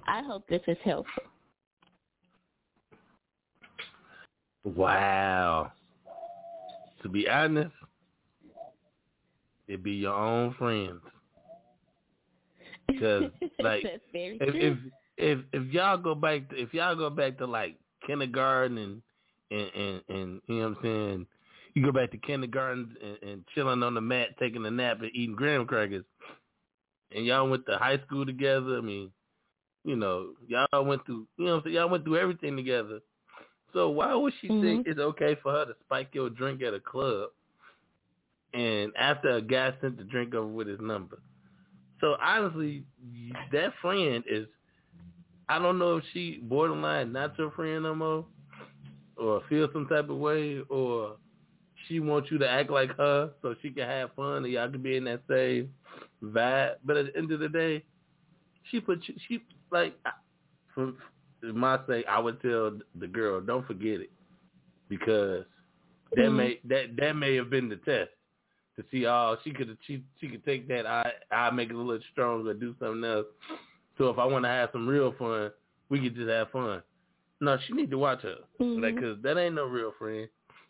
I 0.07 0.21
hope 0.21 0.47
this 0.47 0.61
is 0.67 0.77
helpful. 0.83 1.23
Wow. 4.63 5.71
To 7.03 7.09
be 7.09 7.27
honest, 7.29 7.71
it'd 9.67 9.83
be 9.83 9.93
your 9.93 10.13
own 10.13 10.53
friends. 10.55 11.01
Because 12.87 13.25
like 13.59 13.83
if, 13.85 14.01
if 14.39 14.77
if 15.17 15.39
if 15.51 15.73
y'all 15.73 15.97
go 15.97 16.15
back 16.15 16.49
to 16.49 16.55
if 16.55 16.73
y'all 16.73 16.95
go 16.95 17.09
back 17.09 17.37
to 17.37 17.45
like 17.45 17.75
kindergarten 18.05 18.77
and 18.77 19.01
and 19.51 19.71
and, 19.75 20.01
and 20.09 20.41
you 20.47 20.55
know 20.55 20.69
what 20.69 20.77
I'm 20.77 20.83
saying, 20.83 21.27
you 21.77 21.83
go 21.83 21.91
back 21.91 22.09
to 22.09 22.17
kindergarten 22.17 22.95
and, 23.03 23.29
and 23.29 23.43
chilling 23.53 23.83
on 23.83 23.93
the 23.93 24.01
mat, 24.01 24.29
taking 24.39 24.65
a 24.65 24.71
nap 24.71 24.99
and 25.01 25.11
eating 25.13 25.35
graham 25.35 25.67
crackers, 25.67 26.03
and 27.15 27.23
y'all 27.23 27.47
went 27.47 27.67
to 27.67 27.77
high 27.77 27.99
school 28.07 28.25
together. 28.25 28.79
I 28.79 28.81
mean, 28.81 29.11
you 29.83 29.95
know, 29.95 30.29
y'all 30.47 30.83
went 30.83 31.05
through 31.05 31.27
you 31.37 31.45
know 31.45 31.51
what 31.51 31.57
I'm 31.57 31.63
saying, 31.65 31.75
y'all 31.75 31.89
went 31.89 32.03
through 32.03 32.17
everything 32.17 32.55
together. 32.55 32.99
So 33.73 33.89
why 33.89 34.15
would 34.15 34.33
she 34.41 34.47
think 34.47 34.63
mm-hmm. 34.63 34.89
it's 34.89 34.99
okay 34.99 35.37
for 35.43 35.51
her 35.51 35.65
to 35.65 35.75
spike 35.85 36.09
your 36.13 36.31
drink 36.31 36.63
at 36.63 36.73
a 36.73 36.79
club 36.79 37.29
and 38.55 38.91
after 38.97 39.29
a 39.29 39.41
guy 39.41 39.71
sent 39.79 39.97
the 39.97 40.03
drink 40.03 40.33
over 40.33 40.47
with 40.47 40.67
his 40.67 40.79
number? 40.81 41.19
So 42.01 42.15
honestly, 42.19 42.85
that 43.51 43.73
friend 43.83 44.23
is 44.27 44.47
I 45.47 45.59
don't 45.59 45.77
know 45.77 45.97
if 45.97 46.03
she 46.11 46.39
borderline 46.41 47.11
not 47.11 47.37
your 47.37 47.51
friend 47.51 47.83
no 47.83 47.93
more 47.93 48.25
or 49.15 49.43
feel 49.47 49.69
some 49.73 49.85
type 49.85 50.09
of 50.09 50.17
way 50.17 50.61
or 50.69 51.17
she 51.87 51.99
wants 51.99 52.29
you 52.31 52.37
to 52.39 52.49
act 52.49 52.69
like 52.69 52.95
her 52.97 53.31
so 53.41 53.55
she 53.61 53.69
can 53.71 53.87
have 53.87 54.13
fun 54.15 54.43
and 54.43 54.47
y'all 54.53 54.69
can 54.69 54.81
be 54.81 54.97
in 54.97 55.03
that 55.05 55.21
same 55.29 55.73
vibe. 56.23 56.75
But 56.83 56.97
at 56.97 57.05
the 57.13 57.17
end 57.17 57.31
of 57.31 57.39
the 57.39 57.49
day, 57.49 57.83
she 58.69 58.79
put 58.79 59.01
you, 59.07 59.15
she 59.27 59.43
like 59.71 59.95
for 60.73 60.93
my 61.43 61.79
sake, 61.87 62.05
I 62.09 62.19
would 62.19 62.41
tell 62.41 62.77
the 62.99 63.07
girl, 63.07 63.41
don't 63.41 63.65
forget 63.67 64.01
it 64.01 64.11
because 64.89 65.45
that 66.15 66.21
Mhm. 66.29 66.35
may 66.35 66.59
that 66.65 66.95
that 66.97 67.13
may 67.13 67.35
have 67.35 67.49
been 67.49 67.69
the 67.69 67.75
test 67.77 68.11
to 68.75 68.83
see 68.91 69.05
oh 69.05 69.37
she 69.43 69.51
could 69.51 69.77
she 69.85 70.03
she 70.19 70.27
could 70.29 70.45
take 70.45 70.67
that 70.67 70.85
I 70.85 71.11
I 71.31 71.49
make 71.51 71.69
it 71.69 71.75
a 71.75 71.77
little 71.77 72.01
stronger 72.11 72.53
do 72.53 72.75
something 72.79 73.03
else. 73.03 73.25
So 73.97 74.09
if 74.09 74.19
I 74.19 74.25
want 74.25 74.45
to 74.45 74.49
have 74.49 74.69
some 74.71 74.87
real 74.87 75.13
fun, 75.17 75.51
we 75.89 75.99
could 75.99 76.15
just 76.15 76.29
have 76.29 76.51
fun. 76.51 76.83
No, 77.41 77.57
she 77.65 77.73
need 77.73 77.89
to 77.91 77.97
watch 77.97 78.21
her 78.21 78.37
Mhm. 78.59 78.81
like 78.81 78.95
because 78.95 79.21
that 79.23 79.37
ain't 79.37 79.55
no 79.55 79.65
real 79.65 79.91
friend. 79.97 80.27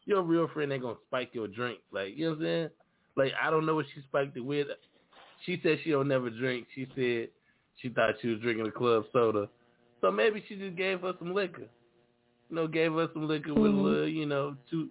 Your 0.07 0.23
real 0.23 0.47
friend 0.47 0.71
ain't 0.71 0.81
gonna 0.81 0.95
spike 1.07 1.29
your 1.33 1.47
drink 1.47 1.79
like 1.91 2.17
you 2.17 2.25
know 2.25 2.31
what 2.31 2.39
I'm 2.39 2.45
saying. 2.45 2.69
Like 3.15 3.31
I 3.39 3.51
don't 3.51 3.65
know 3.65 3.75
what 3.75 3.85
she 3.93 4.01
spiked 4.01 4.37
it 4.37 4.41
with. 4.41 4.67
She 5.45 5.59
said 5.61 5.79
she 5.83 5.91
don't 5.91 6.07
never 6.07 6.29
drink. 6.31 6.67
She 6.73 6.87
said 6.95 7.29
she 7.81 7.89
thought 7.89 8.15
she 8.21 8.29
was 8.29 8.39
drinking 8.39 8.67
a 8.67 8.71
club 8.71 9.03
soda. 9.13 9.49
So 10.01 10.11
maybe 10.11 10.43
she 10.47 10.55
just 10.55 10.77
gave 10.77 11.01
her 11.01 11.13
some 11.19 11.33
liquor. 11.33 11.67
You 12.49 12.55
know, 12.55 12.67
gave 12.67 12.93
her 12.93 13.09
some 13.13 13.27
liquor 13.27 13.53
with 13.53 13.71
a 13.71 13.75
Mhm. 13.75 13.83
little, 13.83 14.07
you 14.07 14.25
know, 14.25 14.55
two 14.69 14.89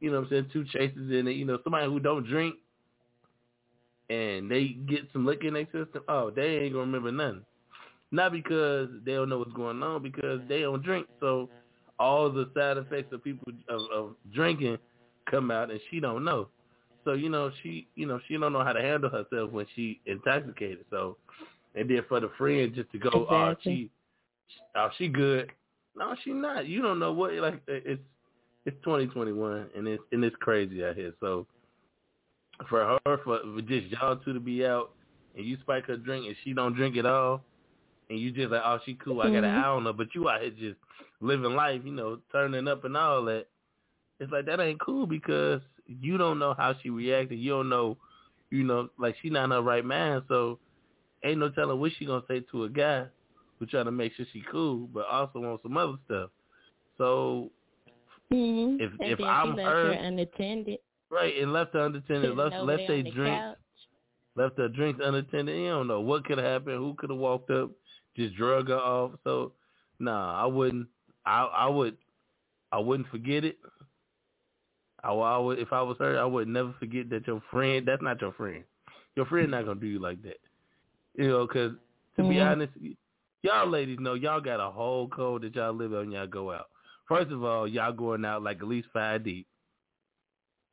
you 0.00 0.10
know 0.10 0.18
what 0.18 0.24
I'm 0.24 0.30
saying, 0.30 0.50
two 0.52 0.64
chases 0.64 1.10
in 1.10 1.28
it. 1.28 1.36
You 1.36 1.46
know, 1.46 1.58
somebody 1.62 1.86
who 1.86 2.00
don't 2.00 2.26
drink 2.26 2.56
and 4.10 4.50
they 4.50 4.68
get 4.68 5.10
some 5.12 5.24
liquor 5.24 5.46
in 5.46 5.54
their 5.54 5.64
system, 5.66 6.02
oh, 6.08 6.30
they 6.30 6.58
ain't 6.58 6.74
gonna 6.74 6.84
remember 6.84 7.12
nothing. 7.12 7.44
Not 8.10 8.32
because 8.32 8.90
they 9.04 9.12
don't 9.12 9.30
know 9.30 9.38
what's 9.38 9.52
going 9.52 9.82
on, 9.82 10.02
because 10.02 10.40
they 10.48 10.60
don't 10.60 10.82
drink. 10.82 11.06
So 11.20 11.48
all 12.02 12.30
the 12.30 12.50
side 12.54 12.78
effects 12.78 13.12
of 13.12 13.22
people 13.22 13.52
of, 13.68 13.80
of 13.94 14.14
drinking 14.34 14.76
come 15.30 15.50
out 15.52 15.70
and 15.70 15.80
she 15.90 16.00
don't 16.00 16.24
know. 16.24 16.48
So, 17.04 17.12
you 17.12 17.28
know, 17.28 17.50
she 17.62 17.86
you 17.94 18.06
know, 18.06 18.20
she 18.26 18.36
don't 18.36 18.52
know 18.52 18.64
how 18.64 18.72
to 18.72 18.82
handle 18.82 19.08
herself 19.08 19.52
when 19.52 19.66
she 19.74 20.00
intoxicated. 20.06 20.84
So 20.90 21.16
and 21.74 21.88
then 21.88 22.02
for 22.08 22.20
the 22.20 22.30
friend 22.36 22.74
just 22.74 22.90
to 22.92 22.98
go, 22.98 23.26
oh, 23.30 23.54
she, 23.62 23.90
oh, 24.76 24.88
she 24.98 25.08
good. 25.08 25.50
No, 25.96 26.14
she 26.24 26.32
not. 26.32 26.66
You 26.66 26.82
don't 26.82 26.98
know 26.98 27.12
what 27.12 27.34
like 27.34 27.62
it's 27.68 28.02
it's 28.66 28.76
2021 28.84 29.68
and 29.76 29.86
it's 29.86 30.02
and 30.10 30.24
it's 30.24 30.36
crazy 30.40 30.84
out 30.84 30.96
here. 30.96 31.12
So 31.20 31.46
for 32.68 32.98
her, 33.06 33.18
for, 33.24 33.40
for 33.40 33.62
just 33.62 33.86
y'all 33.88 34.16
two 34.16 34.32
to 34.32 34.40
be 34.40 34.66
out 34.66 34.90
and 35.36 35.46
you 35.46 35.56
spike 35.60 35.86
her 35.86 35.96
drink 35.96 36.26
and 36.26 36.36
she 36.42 36.52
don't 36.52 36.74
drink 36.74 36.96
at 36.96 37.06
all, 37.06 37.42
and 38.12 38.20
you 38.20 38.30
just 38.30 38.50
like, 38.52 38.62
oh, 38.62 38.78
she 38.84 38.94
cool. 38.94 39.22
I 39.22 39.30
got 39.30 39.44
an 39.44 39.44
Mhm. 39.44 39.64
eye 39.64 39.68
on 39.68 39.84
her, 39.86 39.92
but 39.94 40.14
you 40.14 40.28
out 40.28 40.42
here 40.42 40.50
just 40.50 40.78
living 41.20 41.54
life, 41.54 41.80
you 41.84 41.92
know, 41.92 42.20
turning 42.30 42.68
up 42.68 42.84
and 42.84 42.96
all 42.96 43.24
that. 43.24 43.46
It's 44.20 44.30
like 44.30 44.44
that 44.46 44.60
ain't 44.60 44.80
cool 44.80 45.06
because 45.06 45.62
you 45.86 46.18
don't 46.18 46.38
know 46.38 46.52
how 46.54 46.74
she 46.74 46.90
reacted. 46.90 47.38
You 47.38 47.50
don't 47.52 47.68
know, 47.70 47.96
you 48.50 48.64
know, 48.64 48.90
like 48.98 49.16
she 49.22 49.30
not 49.30 49.44
in 49.44 49.50
her 49.52 49.62
right 49.62 49.84
mind. 49.84 50.24
So 50.28 50.58
ain't 51.24 51.38
no 51.38 51.48
telling 51.48 51.80
what 51.80 51.92
she 51.98 52.04
gonna 52.04 52.22
say 52.28 52.40
to 52.50 52.64
a 52.64 52.68
guy 52.68 53.06
who 53.58 53.66
trying 53.66 53.86
to 53.86 53.90
make 53.92 54.12
sure 54.14 54.26
she 54.32 54.42
cool, 54.42 54.88
but 54.92 55.06
also 55.06 55.40
wants 55.40 55.62
some 55.62 55.76
other 55.76 55.96
stuff. 56.04 56.30
So 56.98 57.50
Mhm. 58.30 58.80
If- 58.80 58.92
and 59.00 59.12
if 59.12 59.20
I'm 59.20 59.56
left 59.56 59.68
her- 59.68 59.90
unattended, 59.92 60.78
right, 61.10 61.36
and 61.38 61.52
left 61.52 61.72
her 61.74 61.86
unattended. 61.86 62.22
sitting 62.22 62.36
Let's 62.36 62.54
over 62.56 62.64
let's 62.64 62.86
say 62.86 63.02
the 63.02 63.10
drink 63.10 63.40
couch. 63.40 63.58
left 64.36 64.58
her 64.58 64.68
drinks 64.68 65.00
unattended. 65.02 65.56
You 65.56 65.68
don't 65.68 65.86
know 65.88 66.00
what 66.00 66.24
could 66.24 66.38
have 66.38 66.46
happened, 66.46 66.76
who 66.78 66.94
could 66.94 67.10
have 67.10 67.18
walked 67.18 67.50
up, 67.50 67.70
just 68.16 68.34
drug 68.36 68.68
her 68.68 68.76
off. 68.78 69.12
So, 69.24 69.52
nah, 69.98 70.42
I 70.42 70.46
wouldn't. 70.46 70.88
I 71.26 71.42
I 71.44 71.68
would. 71.68 71.96
I 72.72 72.78
wouldn't 72.78 73.08
forget 73.10 73.44
it. 73.44 73.58
I, 75.02 75.12
I 75.12 75.38
would 75.38 75.58
if 75.58 75.72
I 75.72 75.82
was 75.82 75.96
her. 75.98 76.18
I 76.18 76.24
would 76.24 76.48
never 76.48 76.74
forget 76.78 77.10
that 77.10 77.26
your 77.26 77.42
friend. 77.50 77.86
That's 77.86 78.02
not 78.02 78.20
your 78.20 78.32
friend. 78.32 78.64
Your 79.16 79.26
friend 79.26 79.50
not 79.50 79.66
gonna 79.66 79.80
do 79.80 79.86
you 79.86 79.98
like 79.98 80.22
that. 80.22 80.38
You 81.14 81.28
know, 81.28 81.46
because 81.46 81.72
to 82.16 82.22
be 82.22 82.36
Mhm. 82.36 82.52
honest, 82.52 82.72
y'all 83.42 83.68
ladies 83.68 83.98
know 84.00 84.14
y'all 84.14 84.40
got 84.40 84.60
a 84.60 84.70
whole 84.70 85.08
code 85.08 85.42
that 85.42 85.54
y'all 85.54 85.72
live 85.74 85.92
on. 85.92 86.10
Y'all 86.12 86.26
go 86.26 86.50
out. 86.52 86.68
First 87.08 87.30
of 87.30 87.44
all, 87.44 87.68
y'all 87.68 87.92
going 87.92 88.24
out 88.24 88.42
like 88.42 88.58
at 88.58 88.68
least 88.68 88.88
five 88.92 89.24
deep. 89.24 89.46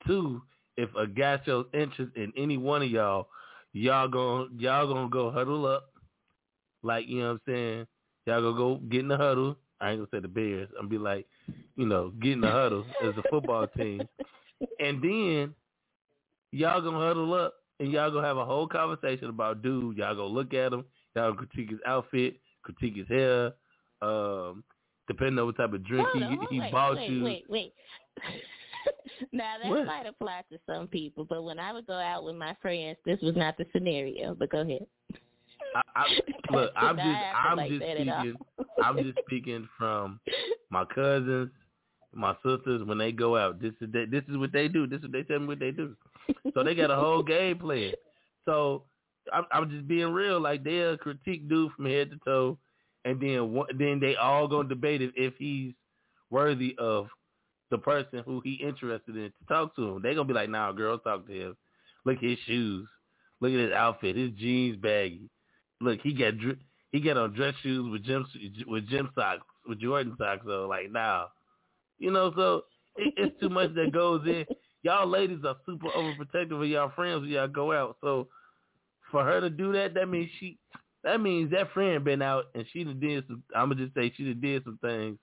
Two, 0.07 0.41
if 0.77 0.89
a 0.95 1.07
guy 1.07 1.41
shows 1.45 1.65
interest 1.73 2.15
in 2.15 2.31
any 2.37 2.55
one 2.57 2.81
of 2.83 2.89
y'all, 2.89 3.27
y'all 3.73 4.07
gonna 4.07 4.47
y'all 4.57 4.87
gonna 4.87 5.09
go 5.09 5.29
huddle 5.31 5.65
up, 5.65 5.88
like 6.83 7.07
you 7.07 7.19
know 7.19 7.33
what 7.33 7.33
I'm 7.33 7.41
saying. 7.47 7.87
Y'all 8.25 8.41
gonna 8.41 8.57
go 8.57 8.75
get 8.89 9.01
in 9.01 9.07
the 9.07 9.17
huddle. 9.17 9.57
I 9.81 9.91
ain't 9.91 9.99
gonna 9.99 10.09
say 10.11 10.21
the 10.21 10.27
Bears. 10.27 10.69
I'm 10.77 10.89
be 10.89 10.97
like, 10.97 11.25
you 11.75 11.85
know, 11.85 12.11
get 12.21 12.33
in 12.33 12.41
the 12.41 12.51
huddle 12.51 12.85
as 13.03 13.13
a 13.17 13.23
football 13.29 13.67
team, 13.77 14.07
and 14.79 15.01
then 15.01 15.55
y'all 16.51 16.81
gonna 16.81 16.99
huddle 16.99 17.33
up 17.33 17.55
and 17.79 17.91
y'all 17.91 18.11
gonna 18.11 18.27
have 18.27 18.37
a 18.37 18.45
whole 18.45 18.67
conversation 18.67 19.29
about 19.29 19.61
dude. 19.61 19.97
Y'all 19.97 20.15
gonna 20.15 20.27
look 20.27 20.53
at 20.53 20.73
him. 20.73 20.85
Y'all 21.15 21.33
gonna 21.33 21.47
critique 21.47 21.71
his 21.71 21.79
outfit, 21.85 22.39
critique 22.63 22.97
his 22.97 23.07
hair, 23.07 23.53
um, 24.01 24.63
depending 25.07 25.39
on 25.39 25.45
what 25.47 25.57
type 25.57 25.73
of 25.73 25.85
drink 25.85 26.07
Hold 26.07 26.23
he 26.23 26.37
on, 26.37 26.47
he 26.49 26.59
wait, 26.59 26.71
bought 26.71 26.95
wait, 26.95 27.09
you. 27.09 27.23
Wait, 27.23 27.45
wait, 27.49 27.73
now 29.31 29.55
that 29.61 29.69
What? 29.69 29.85
might 29.85 30.05
apply 30.05 30.43
to 30.51 30.59
some 30.65 30.87
people, 30.87 31.25
but 31.25 31.43
when 31.43 31.59
I 31.59 31.73
would 31.73 31.87
go 31.87 31.93
out 31.93 32.23
with 32.23 32.35
my 32.35 32.55
friends, 32.61 32.97
this 33.05 33.19
was 33.21 33.35
not 33.35 33.57
the 33.57 33.65
scenario. 33.73 34.35
But 34.35 34.51
go 34.51 34.61
ahead. 34.61 34.85
I, 35.75 35.81
I, 35.95 36.05
look, 36.51 36.71
I'm 36.75 36.95
just 36.97 37.07
I'm 37.07 37.57
like 37.57 37.69
just 37.71 37.83
speaking. 37.83 38.35
I'm 38.83 38.97
just 38.97 39.17
speaking 39.25 39.69
from 39.77 40.19
my 40.69 40.85
cousins, 40.85 41.51
my 42.13 42.33
sisters 42.45 42.83
when 42.85 42.97
they 42.97 43.11
go 43.11 43.37
out. 43.37 43.61
This 43.61 43.73
is 43.81 43.91
they, 43.91 44.05
this 44.05 44.23
is 44.29 44.37
what 44.37 44.51
they 44.51 44.67
do. 44.67 44.87
This 44.87 44.97
is 44.97 45.03
what 45.03 45.11
they 45.11 45.23
tell 45.23 45.39
me 45.39 45.47
what 45.47 45.59
they 45.59 45.71
do. 45.71 45.95
So 46.53 46.63
they 46.63 46.75
got 46.75 46.91
a 46.91 46.95
whole 46.95 47.23
game 47.23 47.57
plan. 47.57 47.93
So 48.45 48.83
I'm, 49.33 49.45
I'm 49.51 49.69
just 49.69 49.87
being 49.87 50.11
real. 50.11 50.39
Like 50.39 50.63
they'll 50.63 50.97
critique 50.97 51.47
dude 51.49 51.71
from 51.73 51.85
head 51.85 52.11
to 52.11 52.17
toe, 52.25 52.57
and 53.05 53.19
then 53.21 53.53
one, 53.53 53.67
then 53.77 53.99
they 53.99 54.15
all 54.15 54.47
gonna 54.47 54.69
debate 54.69 55.01
if, 55.01 55.11
if 55.15 55.33
he's 55.37 55.73
worthy 56.29 56.75
of 56.77 57.07
the 57.71 57.77
person 57.77 58.23
who 58.25 58.41
he 58.43 58.53
interested 58.53 59.15
in 59.15 59.25
to 59.25 59.45
talk 59.47 59.75
to 59.75 59.87
him. 59.87 60.01
They 60.01 60.15
gonna 60.15 60.27
be 60.27 60.33
like, 60.33 60.49
nah, 60.49 60.71
girl, 60.71 60.97
talk 60.97 61.27
to 61.27 61.33
him. 61.33 61.57
Look 62.05 62.17
at 62.17 62.23
his 62.23 62.39
shoes. 62.45 62.87
Look 63.41 63.53
at 63.53 63.59
his 63.59 63.71
outfit. 63.73 64.15
His 64.15 64.31
jeans 64.31 64.77
baggy. 64.77 65.29
Look, 65.81 65.99
he 66.01 66.13
got 66.13 66.33
he 66.91 66.99
got 66.99 67.17
on 67.17 67.33
dress 67.33 67.53
shoes 67.61 67.89
with 67.91 68.03
gym 68.03 68.25
with 68.67 68.87
gym 68.89 69.09
socks 69.15 69.45
with 69.67 69.79
Jordan 69.79 70.15
socks. 70.17 70.43
So 70.45 70.67
like, 70.67 70.91
nah, 70.91 71.27
you 71.99 72.11
know. 72.11 72.33
So 72.35 72.63
it, 72.95 73.13
it's 73.17 73.39
too 73.39 73.49
much 73.49 73.73
that 73.75 73.91
goes 73.91 74.25
in. 74.25 74.45
Y'all 74.83 75.07
ladies 75.07 75.39
are 75.45 75.55
super 75.65 75.89
overprotective 75.89 76.61
of 76.61 76.67
y'all 76.67 76.91
friends 76.95 77.21
when 77.21 77.29
y'all 77.29 77.47
go 77.47 77.71
out. 77.71 77.97
So 78.01 78.27
for 79.11 79.23
her 79.23 79.41
to 79.41 79.49
do 79.49 79.71
that, 79.73 79.93
that 79.93 80.09
means 80.09 80.29
she 80.39 80.57
that 81.03 81.21
means 81.21 81.51
that 81.51 81.71
friend 81.73 82.03
been 82.03 82.21
out 82.21 82.45
and 82.55 82.65
she 82.71 82.83
did 82.83 83.25
some. 83.27 83.43
I'm 83.55 83.69
gonna 83.69 83.83
just 83.83 83.95
say 83.95 84.11
she 84.15 84.33
did 84.33 84.63
some 84.63 84.79
things 84.81 85.17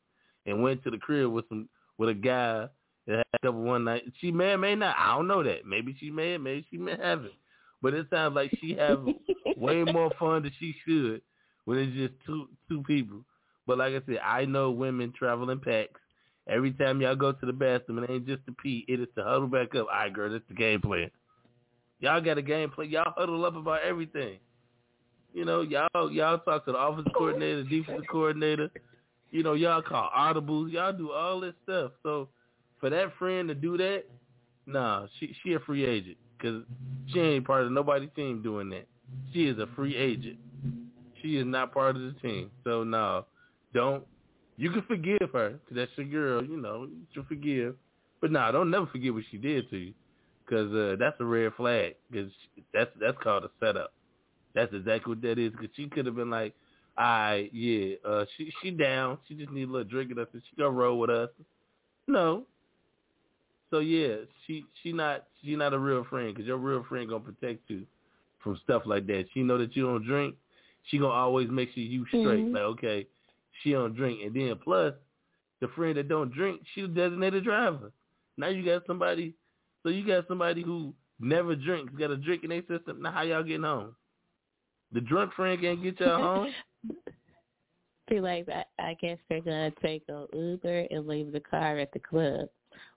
and 0.47 0.63
went 0.63 0.83
to 0.85 0.91
the 0.91 0.99
crib 0.99 1.31
with 1.31 1.49
some 1.49 1.69
with 1.99 2.09
a 2.09 2.15
guy 2.15 2.67
that 3.07 3.17
had 3.17 3.25
a 3.35 3.47
couple 3.47 3.63
one 3.63 3.85
night. 3.85 4.03
She 4.21 4.31
may 4.31 4.53
or 4.53 4.59
may 4.59 4.75
not. 4.75 4.97
I 4.99 5.15
don't 5.15 5.29
know 5.29 5.43
that. 5.43 5.67
Maybe 5.67 5.97
she 5.99 6.11
may. 6.11 6.39
Maybe 6.39 6.67
she 6.71 6.79
may 6.79 6.97
have 6.97 7.25
it. 7.25 7.35
But 7.83 7.95
it 7.95 8.07
sounds 8.11 8.35
like 8.35 8.51
she 8.61 8.75
have 8.75 9.07
way 9.61 9.85
more 9.85 10.11
fun 10.19 10.43
than 10.43 10.53
she 10.59 10.75
should 10.87 11.23
when 11.65 11.79
it's 11.79 11.97
just 11.97 12.15
two 12.27 12.49
two 12.69 12.83
people. 12.85 13.25
But 13.67 13.79
like 13.79 13.95
I 13.95 14.01
said, 14.07 14.21
I 14.25 14.45
know 14.45 14.71
women 14.71 15.13
travel 15.17 15.51
in 15.51 15.61
packs. 15.61 16.01
Every 16.49 16.71
time 16.73 17.01
y'all 17.01 17.17
go 17.17 17.33
to 17.33 17.47
the 17.47 17.53
bathroom, 17.53 18.05
it 18.05 18.11
ain't 18.11 18.27
just 18.27 18.47
to 18.47 18.53
pee. 18.53 18.85
It 18.87 19.01
is 19.01 19.09
to 19.17 19.25
huddle 19.25 19.49
back 19.49 19.75
up. 19.75 19.89
All 19.93 19.99
right, 19.99 20.13
girl, 20.13 20.31
that's 20.31 20.45
the 20.49 20.55
game 20.55 20.81
plan. 20.81 21.11
Y'all 21.99 22.21
got 22.21 22.39
a 22.39 22.43
game 22.43 22.71
plan. 22.71 22.89
Y'all 22.91 23.13
huddle 23.17 23.45
up 23.45 23.57
about 23.57 23.83
everything. 23.83 24.39
You 25.35 25.45
know, 25.45 25.63
y'all 25.63 26.11
y'all 26.13 26.39
talk 26.39 26.65
to 26.67 26.73
the 26.73 26.79
offensive 26.79 27.13
coordinator, 27.15 27.65
defensive 27.65 28.07
coordinator. 28.11 28.71
You 29.33 29.43
know, 29.43 29.55
y'all 29.55 29.83
call 29.83 30.09
audibles. 30.17 30.71
Y'all 30.73 30.93
do 30.93 31.11
all 31.11 31.41
this 31.41 31.55
stuff. 31.65 31.93
So 32.03 32.29
for 32.81 32.91
that 32.91 33.13
friend 33.19 33.49
to 33.49 33.55
do 33.55 33.77
that, 33.79 34.05
nah, 34.67 35.07
she 35.19 35.35
she 35.43 35.55
a 35.55 35.61
free 35.61 35.85
agent 35.85 36.17
because 36.39 36.63
she 37.13 37.21
ain't 37.21 37.47
part 37.47 37.65
of 37.65 37.73
nobody's 37.73 38.11
team 38.15 38.43
doing 38.43 38.71
that. 38.71 38.87
She 39.33 39.47
is 39.47 39.59
a 39.59 39.67
free 39.77 39.97
agent. 39.97 40.39
She 41.23 41.37
is 41.37 41.47
not 41.47 41.73
part 41.73 41.97
of 41.97 42.03
the 42.03 42.15
team. 42.21 42.51
So 42.65 42.85
no, 42.85 43.27
don't. 43.75 44.05
You 44.57 44.71
can 44.71 44.83
forgive 44.83 45.31
her 45.33 45.51
'cause 45.67 45.77
that's 45.77 45.91
your 45.97 46.07
girl. 46.07 46.45
You 46.45 46.57
know, 46.57 46.89
you 47.13 47.23
forgive. 47.25 47.77
But 48.21 48.33
nah, 48.33 48.51
don't 48.51 48.71
never 48.71 48.87
forget 48.87 49.13
what 49.13 49.25
she 49.31 49.37
did 49.37 49.69
to 49.71 49.77
you 49.77 49.95
because 50.45 50.73
uh, 50.75 50.97
that's 50.99 51.21
a 51.21 51.25
red 51.25 51.53
flag. 51.55 51.97
Because 52.11 52.33
that's 52.73 52.91
that's 53.01 53.19
called 53.23 53.45
a 53.45 53.51
setup. 53.61 53.93
That's 54.55 54.73
exactly 54.73 55.11
what 55.15 55.23
that 55.23 55.39
is. 55.39 55.53
Because 55.53 55.69
she 55.77 55.89
could 55.89 56.07
have 56.07 56.17
been 56.17 56.31
like, 56.31 56.55
"All 56.97 57.05
right, 57.05 57.51
yeah, 57.53 57.97
uh, 58.05 58.25
she 58.37 58.51
she 58.63 58.71
down. 58.71 59.19
She 59.29 59.35
just 59.35 59.51
need 59.53 59.69
a 59.69 59.73
little 59.73 59.85
drink 59.89 60.11
of 60.13 60.19
us, 60.19 60.29
and 60.33 60.43
she 60.49 60.57
gonna 60.57 60.71
roll 60.71 60.99
with 60.99 61.11
us." 61.11 61.31
No. 62.09 62.47
So 63.71 63.81
yeah, 63.81 64.17
she 64.47 64.65
she 64.83 64.93
not 64.93 65.27
she 65.43 65.57
not 65.57 65.75
a 65.75 65.79
real 65.79 66.05
friend 66.05 66.33
because 66.33 66.47
your 66.47 66.57
real 66.57 66.85
friend 66.85 67.09
gonna 67.09 67.21
protect 67.21 67.69
you 67.69 67.85
from 68.47 68.57
stuff 68.63 68.83
like 68.87 69.07
that. 69.09 69.27
She 69.35 69.43
know 69.43 69.59
that 69.59 69.75
you 69.75 69.85
don't 69.85 70.05
drink. 70.07 70.37
She 70.85 70.99
gonna 70.99 71.13
always 71.13 71.51
make 71.51 71.73
sure 71.75 71.83
you 71.83 72.07
straight. 72.07 72.25
Mhm. 72.25 72.53
Like 72.55 72.63
okay, 72.63 73.07
she 73.63 73.73
don't 73.73 73.95
drink, 73.97 74.21
and 74.25 74.33
then 74.35 74.57
plus 74.63 74.95
the 75.61 75.67
friend 75.69 75.97
that 75.97 76.07
don't 76.09 76.33
drink, 76.33 76.61
she 76.75 76.83
the 76.83 76.89
designated 76.89 77.43
driver. 77.43 77.91
Now 78.37 78.49
you 78.49 78.65
got 78.65 78.87
somebody, 78.87 79.35
so 79.83 79.89
you 79.89 80.07
got 80.07 80.29
somebody 80.29 80.63
who 80.63 80.95
never 81.19 81.57
drinks, 81.57 81.93
got 81.99 82.11
a 82.13 82.17
drink 82.17 82.45
in 82.45 82.51
their 82.51 82.63
system. 82.69 83.03
Now 83.03 83.11
how 83.11 83.23
y'all 83.23 83.43
getting 83.43 83.63
home? 83.65 83.97
The 84.93 85.01
drunk 85.01 85.33
friend 85.35 85.61
can't 85.61 85.83
get 85.83 85.99
y'all 85.99 86.23
home. 86.45 86.55
Feel 88.09 88.23
like 88.23 88.49
I, 88.49 88.65
I 88.79 88.95
guess 89.01 89.19
they're 89.29 89.41
gonna 89.41 89.73
take 89.83 90.05
a 90.09 90.27
Uber 90.33 90.87
and 90.93 91.09
leave 91.09 91.33
the 91.33 91.41
car 91.41 91.79
at 91.79 91.93
the 91.93 91.99
club. 91.99 92.49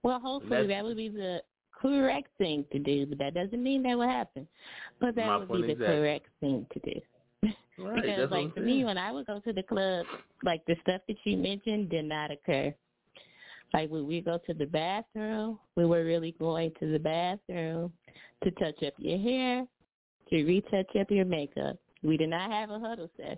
Well, 0.04 0.20
hopefully 0.20 0.52
That's- 0.52 0.68
that 0.68 0.84
would 0.84 0.98
be 0.98 1.10
the 1.10 1.42
correct 1.82 2.28
thing 2.38 2.66
to 2.72 2.80
do, 2.80 3.06
but 3.06 3.18
that 3.20 3.34
doesn't 3.34 3.62
mean 3.64 3.84
that 3.84 3.98
will 3.98 4.08
happen. 4.08 4.48
But 5.00 5.16
that 5.16 5.26
My 5.28 5.38
would 5.38 5.48
be 5.50 5.62
the 5.62 5.72
exactly. 5.74 5.96
correct 5.98 6.26
thing 6.40 6.66
to 6.74 6.80
do. 6.80 7.02
Right, 7.82 8.02
because 8.02 8.30
like 8.30 8.54
for 8.54 8.60
me, 8.60 8.84
when 8.84 8.98
I 8.98 9.10
would 9.10 9.26
go 9.26 9.40
to 9.40 9.54
the 9.54 9.64
club, 9.64 10.06
like 10.44 10.66
the 10.66 10.76
stuff 10.82 11.00
that 11.08 11.16
you 11.24 11.38
mentioned 11.38 11.90
did 11.90 12.04
not 12.06 12.30
occur. 12.30 12.74
Like 13.74 13.90
when 13.90 14.06
we 14.06 14.20
go 14.20 14.38
to 14.48 14.54
the 14.54 14.66
bathroom, 14.66 15.58
we 15.78 15.86
were 15.86 16.04
really 16.04 16.36
going 16.40 16.74
to 16.82 16.92
the 16.92 17.00
bathroom 17.00 17.94
to 18.44 18.52
touch 18.52 18.84
up 18.86 18.96
your 18.98 19.18
hair, 19.20 19.66
to 20.30 20.44
retouch 20.46 20.94
up 21.00 21.10
your 21.10 21.24
makeup. 21.24 21.78
We 22.04 22.18
did 22.18 22.30
not 22.30 22.52
have 22.52 22.70
a 22.70 22.80
huddle 22.80 23.10
session. 23.16 23.38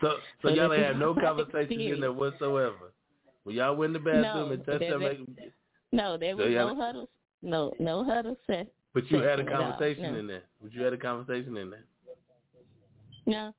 So, 0.00 0.16
so, 0.40 0.48
So 0.48 0.54
y'all 0.54 0.70
this 0.70 0.76
ain't 0.76 0.84
is 0.84 0.86
have 0.92 0.96
no 0.96 1.12
my 1.14 1.20
conversations 1.22 1.92
in 1.92 2.00
there 2.00 2.12
whatsoever. 2.12 2.92
When 3.44 3.56
y'all 3.56 3.76
went 3.76 3.94
in 3.94 4.02
the 4.02 4.10
bathroom 4.10 4.22
No, 4.22 4.52
and 4.52 4.64
touched 4.64 4.84
up, 4.90 5.00
No, 5.92 6.16
there 6.16 6.34
So 6.36 6.44
was 6.44 6.52
y'all- 6.52 6.74
no 6.74 6.80
huddle. 6.82 7.08
No, 7.42 7.72
no 7.78 8.04
huddle 8.04 8.36
session. 8.46 8.68
but 8.94 9.10
you 9.10 9.18
had 9.18 9.40
a 9.40 9.42
session 9.42 9.48
at 9.48 9.60
all, 9.60 9.70
conversation 9.70 10.12
no. 10.12 10.18
in 10.18 10.26
there. 10.26 10.42
But 10.62 10.72
you 10.72 10.82
had 10.82 10.92
a 10.92 10.98
conversation 10.98 11.56
in 11.56 11.70
there. 11.70 11.84
No. 13.26 13.54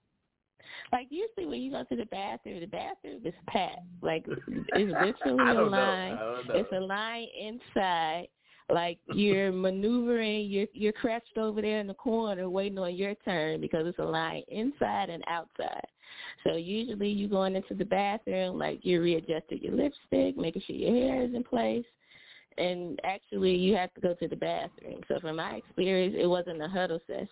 Like 0.92 1.08
usually 1.10 1.48
when 1.48 1.62
you 1.62 1.72
go 1.72 1.84
to 1.84 1.96
the 1.96 2.06
bathroom, 2.06 2.60
the 2.60 2.68
bathroom 2.68 3.22
is 3.26 3.34
packed. 3.48 3.80
Like 4.02 4.26
it's 4.28 4.42
literally 4.76 5.58
a 5.58 5.64
line. 5.64 6.14
I 6.14 6.20
don't 6.20 6.48
know. 6.48 6.54
It's 6.56 6.72
a 6.72 6.80
line 6.80 7.28
inside. 7.40 8.28
Like 8.70 9.00
you're 9.14 9.52
maneuvering, 9.52 10.50
you're 10.50 10.68
you're 10.74 10.94
crouched 10.94 11.38
over 11.38 11.62
there 11.62 11.80
in 11.80 11.88
the 11.88 11.94
corner 11.94 12.50
waiting 12.50 12.78
on 12.78 12.96
your 12.96 13.16
turn 13.26 13.60
because 13.60 13.88
it's 13.88 14.00
a 14.00 14.04
line 14.04 14.44
inside 14.50 15.10
and 15.10 15.24
outside. 15.28 15.86
So 16.44 16.56
usually 16.56 17.10
you 17.10 17.28
going 17.28 17.56
into 17.56 17.74
the 17.74 17.86
bathroom 17.86 18.58
like 18.58 18.80
you're 18.84 19.02
readjusting 19.02 19.62
your 19.62 19.74
lipstick, 19.74 20.38
making 20.38 20.62
sure 20.68 20.76
your 20.76 20.94
hair 20.94 21.24
is 21.24 21.34
in 21.34 21.44
place. 21.44 21.86
And 22.58 23.00
actually 23.04 23.56
you 23.56 23.76
have 23.76 23.94
to 23.96 24.02
go 24.02 24.14
to 24.14 24.28
the 24.28 24.36
bathroom. 24.36 25.02
So 25.08 25.20
from 25.20 25.38
my 25.38 25.56
experience 25.56 26.16
it 26.18 26.28
wasn't 26.28 26.62
a 26.62 26.68
huddle 26.68 27.00
session. 27.08 27.28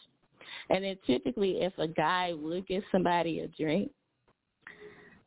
And 0.70 0.84
then 0.84 0.98
typically 1.06 1.62
if 1.62 1.78
a 1.78 1.88
guy 1.88 2.34
would 2.34 2.68
give 2.68 2.84
somebody 2.92 3.40
a 3.40 3.48
drink, 3.48 3.92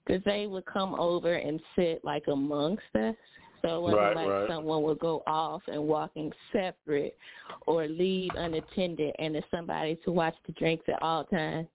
because 0.06 0.22
they 0.24 0.46
would 0.46 0.66
come 0.66 0.94
over 0.94 1.34
and 1.34 1.60
sit 1.76 2.04
like 2.04 2.24
amongst 2.28 2.82
us. 2.94 3.14
So 3.62 3.78
it 3.78 3.82
wasn't 3.82 4.02
Right, 4.02 4.16
like 4.16 4.28
right. 4.28 4.48
someone 4.48 4.82
would 4.82 4.98
go 4.98 5.22
off 5.26 5.62
and 5.68 5.82
walking 5.82 6.30
separate 6.52 7.16
or 7.66 7.86
leave 7.88 8.30
unattended 8.36 9.14
and 9.18 9.34
there's 9.34 9.44
somebody 9.50 9.98
to 10.04 10.12
watch 10.12 10.34
the 10.46 10.52
drinks 10.52 10.84
at 10.88 11.02
all 11.02 11.24
times. 11.24 11.66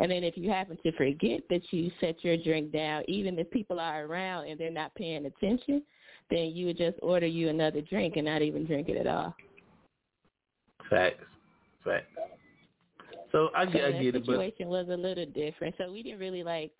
And 0.00 0.10
then 0.10 0.24
if 0.24 0.38
you 0.38 0.50
happen 0.50 0.78
to 0.82 0.92
forget 0.92 1.42
that 1.50 1.62
you 1.70 1.90
set 2.00 2.24
your 2.24 2.36
drink 2.36 2.72
down, 2.72 3.02
even 3.08 3.38
if 3.38 3.50
people 3.50 3.78
are 3.78 4.06
around 4.06 4.46
and 4.46 4.58
they're 4.58 4.70
not 4.70 4.94
paying 4.94 5.26
attention, 5.26 5.82
then 6.30 6.50
you 6.54 6.66
would 6.66 6.78
just 6.78 6.98
order 7.02 7.26
you 7.26 7.48
another 7.48 7.80
drink 7.80 8.16
and 8.16 8.26
not 8.26 8.42
even 8.42 8.66
drink 8.66 8.88
it 8.88 8.96
at 8.96 9.06
all. 9.06 9.34
Facts. 10.90 11.24
Facts. 11.84 12.06
So 13.32 13.50
I 13.54 13.66
So 13.66 13.72
get, 13.72 13.84
I 13.84 13.92
get 13.92 14.14
it, 14.14 14.26
but 14.26 14.32
situation 14.32 14.68
was 14.68 14.86
a 14.90 14.96
little 14.96 15.26
different. 15.26 15.74
So 15.78 15.92
we 15.92 16.02
didn't 16.02 16.20
really 16.20 16.42
like 16.42 16.72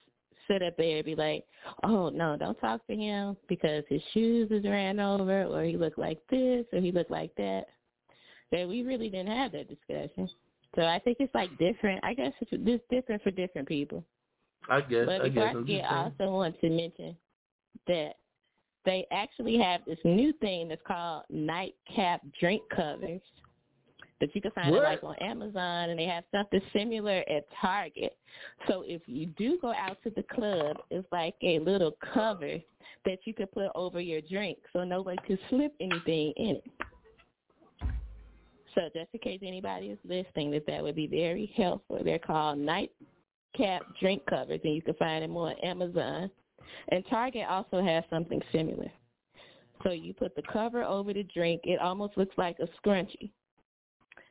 sit 0.46 0.62
up 0.62 0.76
there 0.76 0.96
and 0.96 1.04
be 1.04 1.14
like, 1.14 1.44
"Oh 1.82 2.08
no, 2.08 2.36
don't 2.36 2.58
talk 2.58 2.86
to 2.86 2.96
him 2.96 3.36
because 3.48 3.84
his 3.88 4.00
shoes 4.14 4.50
is 4.50 4.64
ran 4.64 4.98
over, 4.98 5.44
or 5.44 5.62
he 5.62 5.76
looked 5.76 5.98
like 5.98 6.18
this, 6.30 6.64
or 6.72 6.80
he 6.80 6.90
looked 6.90 7.10
like 7.10 7.34
that." 7.36 7.66
That 8.50 8.66
we 8.66 8.82
really 8.82 9.10
didn't 9.10 9.36
have 9.36 9.52
that 9.52 9.68
discussion. 9.68 10.28
So 10.74 10.82
I 10.82 10.98
think 11.00 11.18
it's 11.20 11.34
like 11.34 11.50
different. 11.58 12.02
I 12.02 12.14
guess 12.14 12.32
it's 12.40 12.50
just 12.50 12.88
different 12.88 13.22
for 13.22 13.30
different 13.30 13.68
people. 13.68 14.04
I 14.70 14.80
guess. 14.80 15.06
But 15.06 15.22
I 15.22 15.28
guess. 15.28 15.54
I 15.54 15.80
I 15.80 16.04
also 16.04 16.30
want 16.32 16.58
to 16.60 16.70
mention 16.70 17.16
that 17.86 18.14
they 18.88 19.06
actually 19.10 19.58
have 19.58 19.82
this 19.86 19.98
new 20.02 20.32
thing 20.40 20.68
that's 20.68 20.80
called 20.86 21.24
nightcap 21.28 22.22
drink 22.40 22.62
covers 22.74 23.20
that 24.18 24.34
you 24.34 24.40
can 24.40 24.50
find 24.52 24.74
it 24.74 24.82
like 24.82 25.04
on 25.04 25.14
Amazon, 25.16 25.90
and 25.90 25.98
they 25.98 26.06
have 26.06 26.24
something 26.32 26.60
similar 26.72 27.22
at 27.30 27.44
Target. 27.60 28.16
So 28.66 28.82
if 28.86 29.02
you 29.06 29.26
do 29.36 29.58
go 29.60 29.74
out 29.74 29.98
to 30.04 30.10
the 30.10 30.24
club, 30.34 30.78
it's 30.90 31.06
like 31.12 31.34
a 31.42 31.58
little 31.58 31.96
cover 32.14 32.56
that 33.04 33.18
you 33.24 33.34
could 33.34 33.52
put 33.52 33.68
over 33.74 34.00
your 34.00 34.22
drink, 34.22 34.58
so 34.72 34.84
nobody 34.84 35.18
could 35.26 35.38
slip 35.50 35.74
anything 35.80 36.32
in 36.38 36.56
it. 36.56 36.64
So 38.74 38.88
just 38.94 39.10
in 39.12 39.20
case 39.20 39.40
anybody 39.42 39.88
is 39.88 39.98
listening, 40.02 40.50
that 40.52 40.66
that 40.66 40.82
would 40.82 40.96
be 40.96 41.06
very 41.06 41.52
helpful. 41.56 42.00
They're 42.02 42.18
called 42.18 42.58
nightcap 42.58 43.82
drink 44.00 44.22
covers, 44.30 44.60
and 44.64 44.74
you 44.74 44.80
can 44.80 44.94
find 44.94 45.22
them 45.22 45.36
on 45.36 45.54
Amazon. 45.62 46.30
And 46.88 47.04
Target 47.08 47.46
also 47.48 47.82
has 47.82 48.04
something 48.10 48.40
similar. 48.52 48.90
So 49.84 49.90
you 49.90 50.12
put 50.12 50.34
the 50.34 50.42
cover 50.42 50.82
over 50.82 51.12
the 51.12 51.22
drink. 51.22 51.62
It 51.64 51.80
almost 51.80 52.16
looks 52.16 52.36
like 52.36 52.56
a 52.58 52.68
scrunchie. 52.80 53.30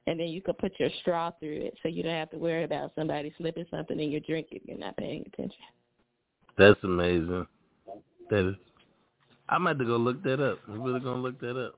And 0.07 0.19
then 0.19 0.27
you 0.27 0.41
could 0.41 0.57
put 0.57 0.79
your 0.79 0.89
straw 1.01 1.31
through 1.39 1.61
it 1.63 1.77
so 1.83 1.89
you 1.89 2.01
don't 2.01 2.13
have 2.13 2.31
to 2.31 2.37
worry 2.37 2.63
about 2.63 2.93
somebody 2.95 3.33
slipping 3.37 3.65
something 3.69 3.99
in 3.99 4.09
your 4.09 4.21
drink 4.21 4.47
if 4.51 4.61
you're 4.65 4.77
not 4.77 4.95
paying 4.97 5.23
attention. 5.33 5.59
That's 6.57 6.79
amazing. 6.83 7.45
That 8.29 8.49
is. 8.49 8.55
I 9.49 9.57
might 9.57 9.71
have 9.71 9.79
to 9.79 9.85
go 9.85 9.97
look 9.97 10.23
that 10.23 10.41
up. 10.41 10.59
I'm 10.67 10.81
really 10.81 10.99
gonna 10.99 11.21
look 11.21 11.39
that 11.41 11.57
up. 11.57 11.75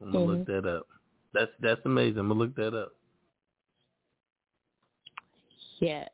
I'm 0.00 0.12
gonna 0.12 0.24
look 0.24 0.38
mm-hmm. 0.38 0.52
that 0.52 0.76
up. 0.76 0.86
That's 1.34 1.50
that's 1.60 1.80
amazing. 1.84 2.18
I'm 2.18 2.28
gonna 2.28 2.40
look 2.40 2.56
that 2.56 2.74
up. 2.74 2.92
Yes. 5.80 6.08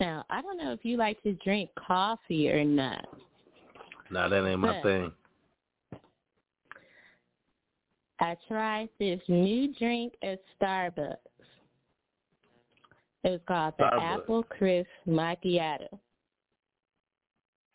Now, 0.00 0.24
I 0.30 0.42
don't 0.42 0.58
know 0.58 0.72
if 0.72 0.84
you 0.84 0.96
like 0.96 1.22
to 1.22 1.32
drink 1.44 1.70
coffee 1.74 2.50
or 2.50 2.64
not. 2.64 3.06
Nah, 4.10 4.28
that 4.28 4.46
ain't 4.46 4.60
my 4.60 4.82
thing. 4.82 5.12
I 8.20 8.36
tried 8.48 8.88
this 8.98 9.20
new 9.28 9.74
drink 9.74 10.14
at 10.22 10.40
Starbucks. 10.60 11.16
It 13.24 13.30
was 13.30 13.40
called 13.46 13.74
the 13.78 13.84
Starbucks. 13.84 14.20
Apple 14.20 14.42
Crisp 14.44 14.88
Macchiato. 15.06 15.88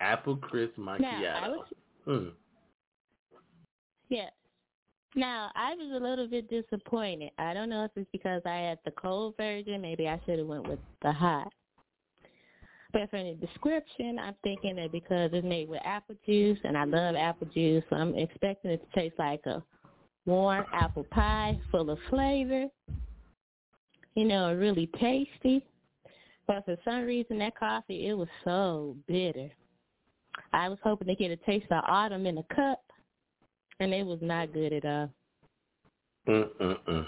Apple 0.01 0.37
crisp 0.37 0.77
macchiato. 0.77 1.01
Now, 1.01 1.51
was 1.51 1.67
Hmm. 2.05 2.29
Yes. 4.09 4.31
Now, 5.15 5.51
I 5.55 5.75
was 5.75 5.91
a 5.91 6.03
little 6.03 6.27
bit 6.27 6.49
disappointed. 6.49 7.31
I 7.37 7.53
don't 7.53 7.69
know 7.69 7.83
if 7.83 7.91
it's 7.95 8.09
because 8.11 8.41
I 8.45 8.57
had 8.57 8.79
the 8.85 8.91
cold 8.91 9.35
version. 9.37 9.81
Maybe 9.81 10.07
I 10.07 10.19
should 10.25 10.39
have 10.39 10.47
went 10.47 10.67
with 10.67 10.79
the 11.01 11.11
hot. 11.11 11.51
But 12.91 13.09
from 13.11 13.25
the 13.25 13.33
description, 13.45 14.17
I'm 14.17 14.35
thinking 14.43 14.75
that 14.77 14.91
because 14.91 15.29
it's 15.31 15.45
made 15.45 15.69
with 15.69 15.81
apple 15.85 16.15
juice, 16.25 16.57
and 16.63 16.77
I 16.77 16.85
love 16.85 17.15
apple 17.15 17.47
juice, 17.53 17.83
so 17.89 17.95
I'm 17.95 18.15
expecting 18.15 18.71
it 18.71 18.81
to 18.81 18.99
taste 18.99 19.15
like 19.19 19.45
a 19.45 19.63
warm 20.25 20.65
apple 20.73 21.05
pie 21.11 21.59
full 21.71 21.89
of 21.91 21.99
flavor. 22.09 22.65
You 24.15 24.25
know, 24.25 24.53
really 24.53 24.87
tasty. 24.99 25.63
But 26.47 26.65
for 26.65 26.77
some 26.83 27.03
reason, 27.03 27.37
that 27.39 27.57
coffee, 27.57 28.07
it 28.07 28.13
was 28.17 28.27
so 28.43 28.95
bitter. 29.07 29.49
I 30.51 30.67
was 30.67 30.79
hoping 30.83 31.07
to 31.07 31.15
get 31.15 31.29
a 31.29 31.37
taste 31.37 31.71
of 31.71 31.83
autumn 31.87 32.25
in 32.25 32.39
a 32.39 32.55
cup, 32.55 32.81
and 33.79 33.93
it 33.93 34.05
was 34.05 34.19
not 34.21 34.51
good 34.51 34.73
at 34.73 34.85
all. 34.85 35.09
Mm-mm-mm. 36.27 37.05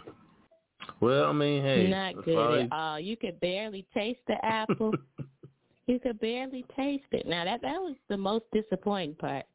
Well, 0.99 1.25
I 1.25 1.33
mean, 1.33 1.63
hey, 1.63 1.87
not 1.87 2.23
good 2.23 2.65
at 2.65 2.71
all. 2.71 2.99
You 2.99 3.17
could 3.17 3.39
barely 3.39 3.85
taste 3.95 4.19
the 4.27 4.43
apple. 4.45 4.93
you 5.87 5.99
could 5.99 6.19
barely 6.19 6.65
taste 6.75 7.05
it. 7.11 7.25
Now 7.27 7.45
that 7.45 7.61
that 7.61 7.79
was 7.81 7.95
the 8.07 8.17
most 8.17 8.45
disappointing 8.53 9.15
part, 9.15 9.45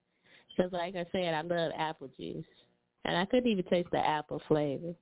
because 0.57 0.73
like 0.73 0.97
I 0.97 1.07
said, 1.13 1.35
I 1.35 1.41
love 1.43 1.73
apple 1.77 2.09
juice, 2.19 2.45
and 3.05 3.17
I 3.17 3.25
couldn't 3.27 3.51
even 3.51 3.65
taste 3.65 3.89
the 3.93 3.99
apple 4.07 4.43
flavor. 4.49 4.95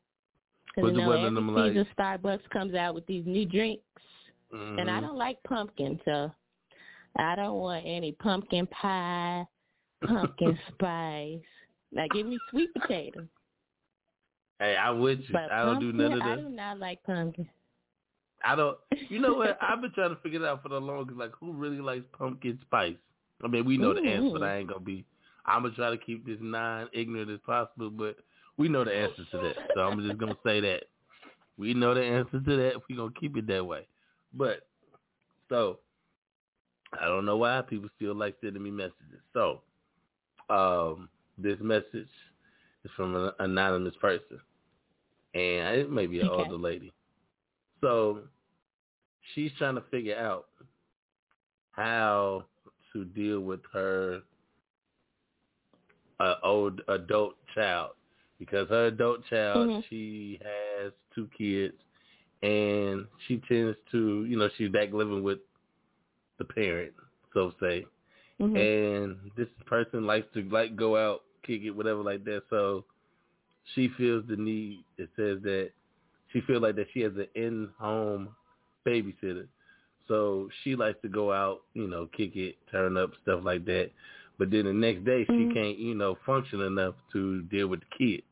Because 0.75 0.91
you 0.91 0.97
the 0.97 1.07
know, 1.07 1.13
every 1.13 1.35
them 1.35 1.55
like? 1.55 1.87
Starbucks 1.97 2.49
comes 2.51 2.75
out 2.75 2.95
with 2.95 3.07
these 3.07 3.25
new 3.27 3.47
drinks, 3.47 3.85
and 4.53 4.91
I 4.91 4.99
Mhm. 4.99 5.03
don't 5.03 5.17
like 5.17 5.43
pumpkin, 5.45 6.01
so 6.05 6.33
I 7.17 7.37
don't 7.37 7.59
want 7.59 7.85
any 7.87 8.13
pumpkin 8.13 8.67
pie, 8.69 9.47
pumpkin 10.05 10.59
spice. 10.69 11.41
Now 11.93 12.07
give 12.09 12.27
me 12.27 12.39
sweet 12.51 12.73
potato. 12.75 13.27
Hey, 14.59 14.77
I 14.77 14.91
with 14.91 15.21
you. 15.21 15.33
But 15.33 15.53
I 15.53 15.65
don't 15.65 15.81
do 15.81 15.93
none 15.93 16.13
of 16.13 16.19
that. 16.21 16.27
I 16.27 16.37
do 16.37 16.49
not 16.49 16.79
like 16.79 17.03
pumpkin. 17.05 17.49
I 18.45 18.55
don't. 18.55 18.77
You 19.09 19.21
know 19.21 19.35
what? 19.35 19.59
I've 19.63 19.81
been 19.81 19.93
trying 19.93 20.15
to 20.15 20.21
figure 20.23 20.45
it 20.45 20.47
out 20.49 20.63
for 20.63 20.69
the 20.69 20.81
longest. 20.81 21.19
Like, 21.19 21.33
who 21.39 21.53
really 21.53 21.79
likes 21.81 22.05
pumpkin 22.17 22.59
spice? 22.63 22.97
I 23.43 23.49
mean, 23.49 23.65
we 23.65 23.77
know 23.77 23.95
the 23.95 24.01
answer, 24.01 24.31
but 24.33 24.43
I 24.43 24.59
ain't 24.59 24.69
gonna 24.69 24.81
be. 24.81 25.05
I'm 25.47 25.63
gonna 25.63 25.75
try 25.75 25.91
to 25.91 25.99
keep 25.99 26.25
this 26.25 26.39
non-ignorant 26.41 27.31
as 27.31 27.41
possible, 27.45 27.91
but 27.91 28.17
we 28.57 28.69
know 28.69 28.85
the 28.85 28.95
answer 28.95 29.25
to 29.33 29.39
that. 29.39 29.57
So 29.75 29.81
I'm 29.81 30.01
just 30.01 30.19
gonna 30.19 30.37
say 30.45 30.61
that 30.61 30.85
we 31.59 31.75
know 31.75 31.95
the 31.95 32.03
answer 32.03 32.41
to 32.41 32.57
that. 32.57 32.73
We 32.89 32.97
gonna 32.97 33.13
keep 33.19 33.37
it 33.37 33.47
that 33.49 33.65
way. 33.65 33.87
But 34.33 34.67
so 35.49 35.81
I 37.01 37.07
don't 37.07 37.27
know 37.27 37.37
why 37.37 37.63
people 37.63 37.89
still 37.97 38.15
like 38.15 38.37
sending 38.41 38.63
me 38.63 38.71
messages. 38.71 39.21
So 39.33 39.63
um, 40.51 41.09
this 41.39 41.59
message 41.61 42.09
is 42.85 42.91
from 42.97 43.15
an 43.17 43.33
anonymous 43.41 43.95
person, 44.01 44.41
and 45.35 45.77
it 45.77 45.91
may 45.91 46.07
be 46.07 46.21
an 46.21 46.27
Okay. 46.29 46.43
older 46.43 46.57
lady. 46.57 46.93
So 47.81 48.21
she's 49.35 49.51
trying 49.59 49.75
to 49.77 49.83
figure 49.91 50.17
out 50.17 50.47
how 51.73 52.45
to 52.93 53.05
deal 53.05 53.41
with 53.41 53.61
her 53.73 54.23
uh, 56.21 56.35
old 56.43 56.81
adult 56.89 57.35
child 57.55 57.91
because 58.39 58.69
her 58.69 58.87
adult 58.87 59.25
child 59.27 59.69
Mhm. 59.69 59.85
she 59.89 60.39
has 60.43 60.93
two 61.15 61.29
kids 61.37 61.75
and 62.43 63.07
she 63.27 63.39
tends 63.39 63.77
to 63.91 64.25
you 64.27 64.37
know 64.37 64.49
she's 64.57 64.71
back 64.71 64.93
living 64.93 65.23
with 65.23 65.41
the 66.39 66.45
parent 66.45 66.93
so 67.33 67.51
to 67.51 67.57
say 67.61 67.87
Mhm. 68.41 68.57
and 68.57 69.31
this 69.37 69.49
person 69.67 70.07
likes 70.07 70.31
to 70.35 70.43
like 70.51 70.77
go 70.77 70.97
out 70.97 71.23
kick 71.43 71.63
it 71.63 71.71
whatever 71.71 72.03
like 72.03 72.25
that 72.25 72.43
so 72.51 72.85
she 73.75 73.89
feels 73.97 74.25
the 74.27 74.37
need 74.37 74.85
it 74.99 75.09
says 75.17 75.41
that 75.43 75.71
she 76.33 76.41
feels 76.43 76.63
like 76.63 76.77
that 76.77 76.89
she 76.93 77.01
has 77.01 77.17
an 77.17 77.29
in-home 77.35 78.29
babysitter 78.87 79.47
so 80.09 80.49
she 80.63 80.77
likes 80.77 80.99
to 81.03 81.09
go 81.09 81.33
out 81.33 81.63
you 81.75 81.87
know 81.89 82.07
kick 82.17 82.37
it 82.37 82.57
turn 82.71 82.97
up 82.97 83.11
stuff 83.23 83.41
like 83.43 83.65
that 83.65 83.91
but 84.39 84.51
then 84.51 84.65
the 84.67 84.73
next 84.73 85.05
day 85.05 85.25
she 85.27 85.33
Mhm. 85.33 85.55
can't 85.55 85.79
you 85.79 85.95
know 85.95 86.17
function 86.27 86.61
enough 86.61 86.95
to 87.13 87.43
deal 87.43 87.69
with 87.69 87.81
the 87.81 87.97
kids 87.99 88.27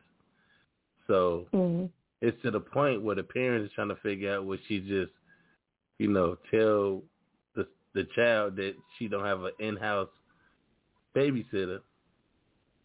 so 1.06 1.46
Mhm. 1.52 1.90
it's 2.20 2.40
to 2.42 2.50
the 2.50 2.60
point 2.60 3.02
where 3.02 3.16
the 3.16 3.22
parents 3.24 3.70
are 3.70 3.74
trying 3.74 3.88
to 3.88 3.96
figure 3.96 4.32
out 4.34 4.44
what 4.44 4.60
she 4.68 4.78
just, 4.80 5.12
you 5.98 6.08
know, 6.08 6.36
tell 6.50 7.02
the 7.54 7.66
the 7.94 8.04
child 8.14 8.54
that 8.56 8.76
she 8.96 9.08
don't 9.08 9.24
have 9.24 9.42
an 9.42 9.52
in-house 9.58 10.08
babysitter 11.16 11.80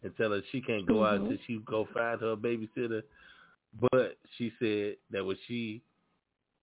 and 0.02 0.16
tell 0.16 0.30
her 0.32 0.42
she 0.50 0.60
can't 0.60 0.86
go 0.86 1.04
out 1.04 1.20
Mhm. 1.20 1.30
until 1.30 1.38
she 1.46 1.58
go 1.64 1.84
find 1.94 2.20
her 2.20 2.36
babysitter. 2.36 3.02
But 3.92 4.18
she 4.36 4.52
said 4.58 4.96
that 5.10 5.24
when 5.24 5.36
she 5.46 5.82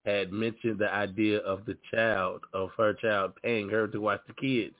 had 0.06 0.32
mentioned 0.32 0.78
the 0.80 0.93
idea 0.93 1.39
of 1.39 1.66
the 1.66 1.78
child, 1.91 2.41
of 2.53 2.70
her 2.78 2.93
child 2.93 3.34
paying 3.43 3.70
her 3.70 3.88
to 3.88 3.99
watch 3.99 4.22
the 4.28 4.34
kids, 4.34 4.76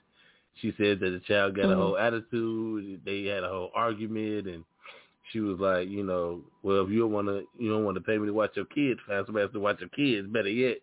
she 0.60 0.72
said 0.78 1.00
that 1.00 1.10
the 1.10 1.20
child 1.26 1.56
got 1.56 1.70
a 1.70 1.74
Mhm. 1.74 1.76
whole 1.76 1.98
attitude. 1.98 3.00
They 3.04 3.24
had 3.24 3.44
a 3.44 3.48
whole 3.48 3.70
argument, 3.74 4.46
and 4.46 4.64
she 5.32 5.40
was 5.40 5.58
like, 5.58 5.88
you 5.88 6.04
know, 6.04 6.42
well, 6.62 6.84
if 6.84 6.90
you 6.90 7.00
don't 7.00 7.12
want 7.12 7.26
to, 7.28 7.44
you 7.58 7.70
don't 7.70 7.84
want 7.84 7.96
to 7.96 8.00
pay 8.00 8.16
me 8.16 8.26
to 8.26 8.32
watch 8.32 8.56
your 8.56 8.64
kids, 8.66 9.00
find 9.06 9.26
somebody 9.26 9.44
else 9.44 9.52
to 9.52 9.60
watch 9.60 9.80
your 9.80 9.88
kids. 9.90 10.28
Better 10.28 10.48
yet, 10.48 10.78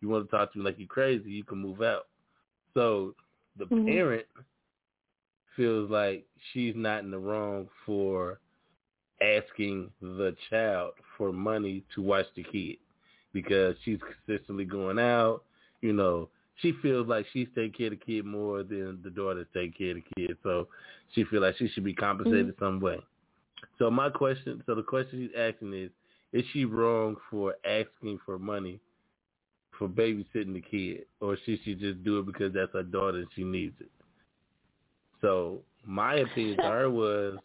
you 0.00 0.08
want 0.08 0.28
to 0.28 0.36
talk 0.36 0.52
to 0.52 0.58
me 0.58 0.64
like 0.64 0.78
you're 0.78 0.88
crazy, 0.88 1.30
you 1.30 1.44
can 1.44 1.58
move 1.58 1.80
out. 1.80 2.08
So 2.74 3.14
the 3.56 3.66
Mhm. 3.66 3.86
parent 3.86 4.26
feels 5.56 5.90
like 5.90 6.26
she's 6.52 6.74
not 6.76 7.04
in 7.04 7.10
the 7.10 7.18
wrong 7.18 7.68
for 7.86 8.40
asking 9.22 9.90
the 10.02 10.34
child 10.50 10.94
for 11.16 11.32
money 11.32 11.84
to 11.94 12.02
watch 12.02 12.26
the 12.34 12.42
kid 12.42 12.76
because 13.34 13.76
she's 13.84 13.98
consistently 14.26 14.64
going 14.64 14.98
out. 14.98 15.42
You 15.82 15.92
know, 15.92 16.30
she 16.62 16.72
feels 16.80 17.06
like 17.06 17.26
she's 17.34 17.48
taking 17.54 17.72
care 17.72 17.86
of 17.88 17.98
the 17.98 18.04
kid 18.04 18.24
more 18.24 18.62
than 18.62 19.00
the 19.04 19.10
daughter's 19.10 19.46
taking 19.52 19.72
care 19.72 19.90
of 19.90 19.96
the 19.96 20.26
kid. 20.26 20.38
So 20.42 20.68
she 21.14 21.24
feels 21.24 21.42
like 21.42 21.58
she 21.58 21.68
should 21.68 21.84
be 21.84 21.92
compensated 21.92 22.56
mm-hmm. 22.56 22.64
some 22.64 22.80
way. 22.80 23.00
So 23.78 23.90
my 23.90 24.08
question, 24.08 24.62
so 24.64 24.74
the 24.74 24.82
question 24.82 25.28
she's 25.28 25.38
asking 25.38 25.74
is, 25.74 25.90
is 26.32 26.44
she 26.52 26.64
wrong 26.64 27.16
for 27.30 27.54
asking 27.64 28.20
for 28.24 28.38
money 28.38 28.80
for 29.78 29.88
babysitting 29.88 30.54
the 30.54 30.60
kid, 30.60 31.04
or 31.20 31.36
should 31.44 31.58
she 31.64 31.74
just 31.74 32.02
do 32.04 32.20
it 32.20 32.26
because 32.26 32.54
that's 32.54 32.72
her 32.72 32.82
daughter 32.82 33.18
and 33.18 33.26
she 33.34 33.42
needs 33.42 33.74
it? 33.80 33.90
So 35.20 35.62
my 35.84 36.14
opinion 36.14 36.58
to 36.58 36.62
her 36.62 36.90
was, 36.90 37.36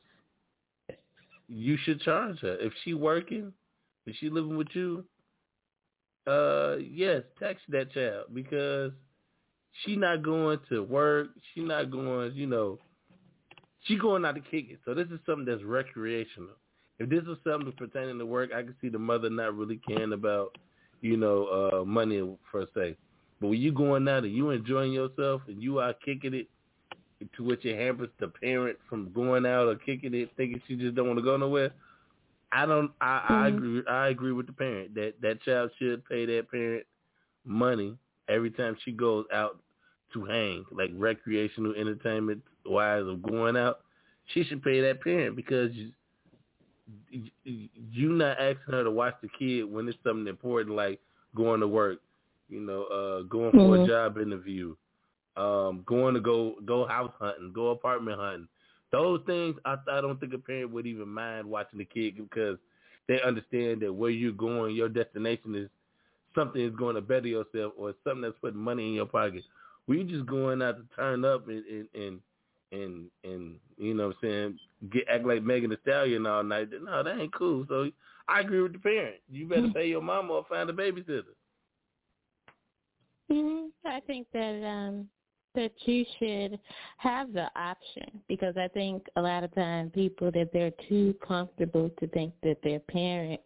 you 1.47 1.77
should 1.83 2.01
charge 2.01 2.39
her 2.41 2.57
if 2.59 2.71
she 2.83 2.93
working, 2.93 3.51
if 4.05 4.15
she 4.17 4.29
living 4.29 4.57
with 4.57 4.67
you, 4.73 5.03
uh, 6.29 6.77
yes, 6.77 7.23
text 7.39 7.63
that 7.69 7.91
child 7.91 8.25
because 8.33 8.91
she 9.83 9.95
not 9.95 10.23
going 10.23 10.59
to 10.69 10.83
work. 10.83 11.27
She 11.53 11.61
not 11.61 11.91
going, 11.91 12.33
you 12.33 12.47
know, 12.47 12.77
she 13.85 13.97
going 13.97 14.25
out 14.25 14.35
to 14.35 14.41
kick 14.41 14.67
it. 14.69 14.79
So 14.85 14.93
this 14.93 15.07
is 15.07 15.19
something 15.25 15.45
that's 15.45 15.63
recreational. 15.63 16.55
If 16.99 17.09
this 17.09 17.23
was 17.25 17.37
something 17.43 17.71
pertaining 17.77 18.19
to 18.19 18.25
work, 18.25 18.51
I 18.53 18.61
can 18.61 18.75
see 18.81 18.89
the 18.89 18.99
mother 18.99 19.29
not 19.29 19.55
really 19.55 19.79
caring 19.87 20.13
about, 20.13 20.57
you 21.01 21.15
know, 21.15 21.45
uh, 21.71 21.85
money 21.85 22.21
per 22.51 22.67
se. 22.75 22.97
But 23.39 23.47
when 23.47 23.59
you 23.59 23.71
going 23.71 24.07
out 24.07 24.25
and 24.25 24.35
you 24.35 24.49
enjoying 24.49 24.91
yourself 24.91 25.41
and 25.47 25.63
you 25.63 25.79
are 25.79 25.93
kicking 25.93 26.33
it, 26.33 26.47
to 27.35 27.43
which 27.43 27.65
it 27.65 27.77
hampers 27.77 28.09
the 28.19 28.27
parent 28.27 28.77
from 28.87 29.11
going 29.13 29.45
out 29.45 29.67
or 29.67 29.75
kicking 29.75 30.13
it, 30.13 30.29
thinking 30.37 30.61
she 30.67 30.75
just 30.75 30.95
don't 30.95 31.07
want 31.07 31.19
to 31.19 31.23
go 31.23 31.37
nowhere. 31.37 31.71
I 32.51 32.65
don't. 32.65 32.91
I, 32.99 33.05
mm-hmm. 33.05 33.33
I 33.33 33.47
agree. 33.47 33.83
I 33.87 34.07
agree 34.09 34.31
with 34.31 34.47
the 34.47 34.53
parent 34.53 34.95
that 34.95 35.13
that 35.21 35.41
child 35.43 35.71
should 35.77 36.03
pay 36.05 36.25
that 36.25 36.49
parent 36.49 36.85
money 37.45 37.95
every 38.27 38.51
time 38.51 38.75
she 38.83 38.91
goes 38.91 39.25
out 39.33 39.59
to 40.13 40.25
hang, 40.25 40.65
like 40.71 40.89
recreational 40.95 41.73
entertainment 41.75 42.41
wise 42.65 43.05
of 43.05 43.21
going 43.21 43.55
out. 43.55 43.81
She 44.33 44.43
should 44.43 44.63
pay 44.63 44.81
that 44.81 45.01
parent 45.01 45.35
because 45.35 45.71
you, 47.09 47.29
you 47.43 48.09
not 48.13 48.39
asking 48.39 48.73
her 48.73 48.83
to 48.83 48.91
watch 48.91 49.15
the 49.21 49.29
kid 49.37 49.63
when 49.63 49.87
it's 49.87 49.97
something 50.03 50.27
important 50.27 50.75
like 50.75 50.99
going 51.35 51.59
to 51.61 51.67
work, 51.67 51.99
you 52.49 52.59
know, 52.59 52.83
uh, 52.83 53.21
going 53.23 53.51
for 53.51 53.57
mm-hmm. 53.57 53.83
a 53.83 53.87
job 53.87 54.17
interview, 54.17 54.75
um, 55.37 55.83
going 55.85 56.13
to 56.13 56.19
go 56.19 56.55
go 56.65 56.87
house 56.87 57.11
hunting, 57.19 57.51
go 57.53 57.69
apartment 57.69 58.19
hunting. 58.19 58.47
Those 58.91 59.21
things 59.25 59.55
I, 59.65 59.75
I 59.91 60.01
don't 60.01 60.19
think 60.19 60.33
a 60.33 60.37
parent 60.37 60.71
would 60.71 60.87
even 60.87 61.09
mind 61.09 61.45
watching 61.45 61.79
the 61.79 61.85
kid 61.85 62.17
because 62.17 62.57
they 63.07 63.21
understand 63.21 63.81
that 63.81 63.93
where 63.93 64.09
you're 64.09 64.31
going, 64.31 64.75
your 64.75 64.89
destination 64.89 65.55
is 65.55 65.69
something 66.35 66.61
is 66.61 66.75
going 66.75 66.95
to 66.95 67.01
better 67.01 67.27
yourself 67.27 67.73
or 67.77 67.93
something 68.03 68.21
that's 68.21 68.37
putting 68.39 68.59
money 68.59 68.87
in 68.87 68.93
your 68.93 69.05
pocket. 69.05 69.43
We 69.87 70.03
just 70.03 70.25
going 70.25 70.61
out 70.61 70.77
to 70.77 70.95
turn 70.95 71.25
up 71.25 71.47
and 71.47 71.63
and 71.65 71.87
and 71.93 72.19
and, 72.71 73.09
and 73.23 73.55
you 73.77 73.93
know 73.93 74.07
what 74.07 74.17
I'm 74.21 74.29
saying, 74.29 74.59
get 74.91 75.05
act 75.09 75.25
like 75.25 75.43
Megan 75.43 75.71
Thee 75.71 75.77
Stallion 75.81 76.27
all 76.27 76.43
night. 76.43 76.69
No, 76.83 77.03
that 77.03 77.19
ain't 77.19 77.33
cool. 77.33 77.65
So 77.67 77.89
I 78.27 78.41
agree 78.41 78.61
with 78.61 78.73
the 78.73 78.79
parent. 78.79 79.15
You 79.31 79.47
better 79.47 79.61
mm-hmm. 79.63 79.71
pay 79.71 79.87
your 79.87 80.01
mama 80.01 80.33
or 80.33 80.45
find 80.47 80.69
a 80.69 80.73
babysitter. 80.73 81.23
Mm-hmm. 83.31 83.87
I 83.87 83.99
think 84.01 84.27
that 84.33 84.63
um 84.65 85.07
that 85.55 85.71
you 85.85 86.05
should 86.19 86.59
have 86.97 87.33
the 87.33 87.49
option 87.55 88.21
because 88.27 88.55
I 88.57 88.67
think 88.67 89.05
a 89.15 89.21
lot 89.21 89.43
of 89.43 89.53
times 89.55 89.91
people 89.93 90.31
that 90.31 90.49
they're 90.53 90.71
too 90.87 91.15
comfortable 91.25 91.89
to 91.99 92.07
think 92.07 92.33
that 92.43 92.57
their 92.63 92.79
parent 92.79 93.41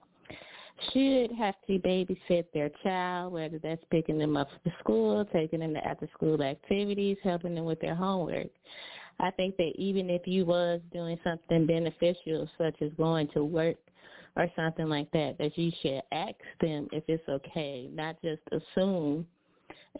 should 0.92 1.32
have 1.32 1.56
to 1.68 1.80
babysit 1.80 2.46
their 2.54 2.70
child, 2.84 3.34
whether 3.34 3.60
that's 3.60 3.84
picking 3.90 4.18
them 4.18 4.36
up 4.36 4.50
from 4.50 4.72
school, 4.80 5.26
taking 5.32 5.60
them 5.60 5.74
to 5.74 5.88
after 5.88 6.10
school 6.14 6.42
activities, 6.42 7.18
helping 7.24 7.56
them 7.56 7.66
with 7.66 7.80
their 7.80 7.96
homework. 7.96 8.48
I 9.20 9.32
think 9.32 9.56
that 9.58 9.74
even 9.76 10.10
if 10.10 10.28
you 10.28 10.46
was 10.46 10.82
doing 10.92 11.20
something 11.24 11.66
beneficial 11.66 12.50
such 12.58 12.76
as 12.82 12.92
going 12.98 13.28
to 13.30 13.44
work 13.44 13.78
or 14.36 14.48
something 14.56 14.90
like 14.90 15.12
that, 15.12 15.38
that 15.38 15.58
you 15.58 15.72
should 15.82 16.02
ask 16.12 16.36
them 16.60 16.88
if 16.92 17.04
it's 17.08 17.28
okay, 17.30 17.88
not 17.94 18.18
just 18.24 18.42
assume 18.52 19.26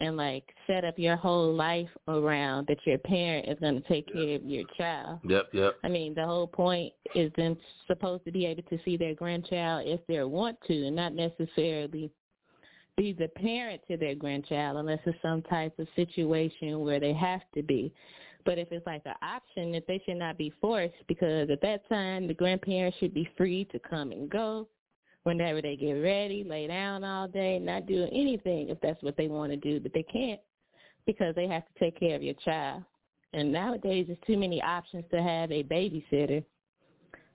and 0.00 0.16
like 0.16 0.44
set 0.66 0.84
up 0.84 0.98
your 0.98 1.16
whole 1.16 1.54
life 1.54 1.88
around 2.08 2.66
that 2.66 2.78
your 2.84 2.98
parent 2.98 3.48
is 3.48 3.58
going 3.60 3.80
to 3.80 3.88
take 3.88 4.12
care 4.12 4.36
of 4.36 4.44
your 4.44 4.64
child. 4.76 5.20
Yep, 5.24 5.46
yep. 5.52 5.76
I 5.84 5.88
mean, 5.88 6.14
the 6.14 6.24
whole 6.24 6.46
point 6.46 6.92
is 7.14 7.32
them 7.36 7.56
supposed 7.86 8.24
to 8.24 8.32
be 8.32 8.46
able 8.46 8.62
to 8.64 8.78
see 8.84 8.96
their 8.96 9.14
grandchild 9.14 9.86
if 9.86 10.00
they 10.06 10.22
want 10.22 10.58
to, 10.66 10.86
and 10.86 10.96
not 10.96 11.14
necessarily 11.14 12.10
be 12.96 13.12
the 13.12 13.28
parent 13.28 13.82
to 13.88 13.96
their 13.96 14.14
grandchild 14.14 14.76
unless 14.76 15.00
it's 15.04 15.18
some 15.20 15.42
type 15.42 15.76
of 15.78 15.88
situation 15.96 16.80
where 16.80 17.00
they 17.00 17.12
have 17.12 17.40
to 17.54 17.62
be. 17.62 17.92
But 18.44 18.58
if 18.58 18.70
it's 18.72 18.86
like 18.86 19.02
an 19.06 19.14
option, 19.22 19.72
that 19.72 19.86
they 19.88 20.02
should 20.04 20.18
not 20.18 20.36
be 20.36 20.52
forced 20.60 20.94
because 21.08 21.48
at 21.50 21.62
that 21.62 21.88
time 21.88 22.26
the 22.26 22.34
grandparents 22.34 22.98
should 22.98 23.14
be 23.14 23.28
free 23.36 23.64
to 23.66 23.78
come 23.78 24.12
and 24.12 24.28
go 24.28 24.68
whenever 25.24 25.60
they 25.60 25.76
get 25.76 25.92
ready, 25.94 26.44
lay 26.44 26.66
down 26.66 27.02
all 27.02 27.26
day, 27.26 27.58
not 27.58 27.86
doing 27.86 28.10
anything 28.12 28.68
if 28.68 28.80
that's 28.80 29.02
what 29.02 29.16
they 29.16 29.26
want 29.26 29.50
to 29.50 29.56
do, 29.56 29.80
but 29.80 29.92
they 29.92 30.04
can't 30.04 30.40
because 31.06 31.34
they 31.34 31.48
have 31.48 31.64
to 31.66 31.78
take 31.78 31.98
care 31.98 32.14
of 32.14 32.22
your 32.22 32.34
child. 32.44 32.82
And 33.32 33.52
nowadays, 33.52 34.06
there's 34.06 34.18
too 34.26 34.38
many 34.38 34.62
options 34.62 35.04
to 35.10 35.20
have 35.20 35.50
a 35.50 35.64
babysitter 35.64 36.44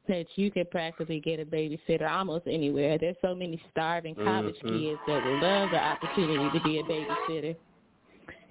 that 0.08 0.26
you 0.36 0.50
could 0.50 0.72
practically 0.72 1.20
get 1.20 1.40
a 1.40 1.46
babysitter 1.46 2.10
almost 2.10 2.48
anywhere. 2.48 2.98
There's 2.98 3.18
so 3.22 3.36
many 3.36 3.62
starving 3.70 4.16
college 4.16 4.56
mm-hmm. 4.64 4.80
kids 4.80 5.00
that 5.08 5.24
would 5.24 5.40
love 5.40 5.70
the 5.72 5.78
opportunity 5.78 6.58
to 6.58 6.64
be 6.64 6.80
a 6.80 6.84
babysitter. 6.84 7.56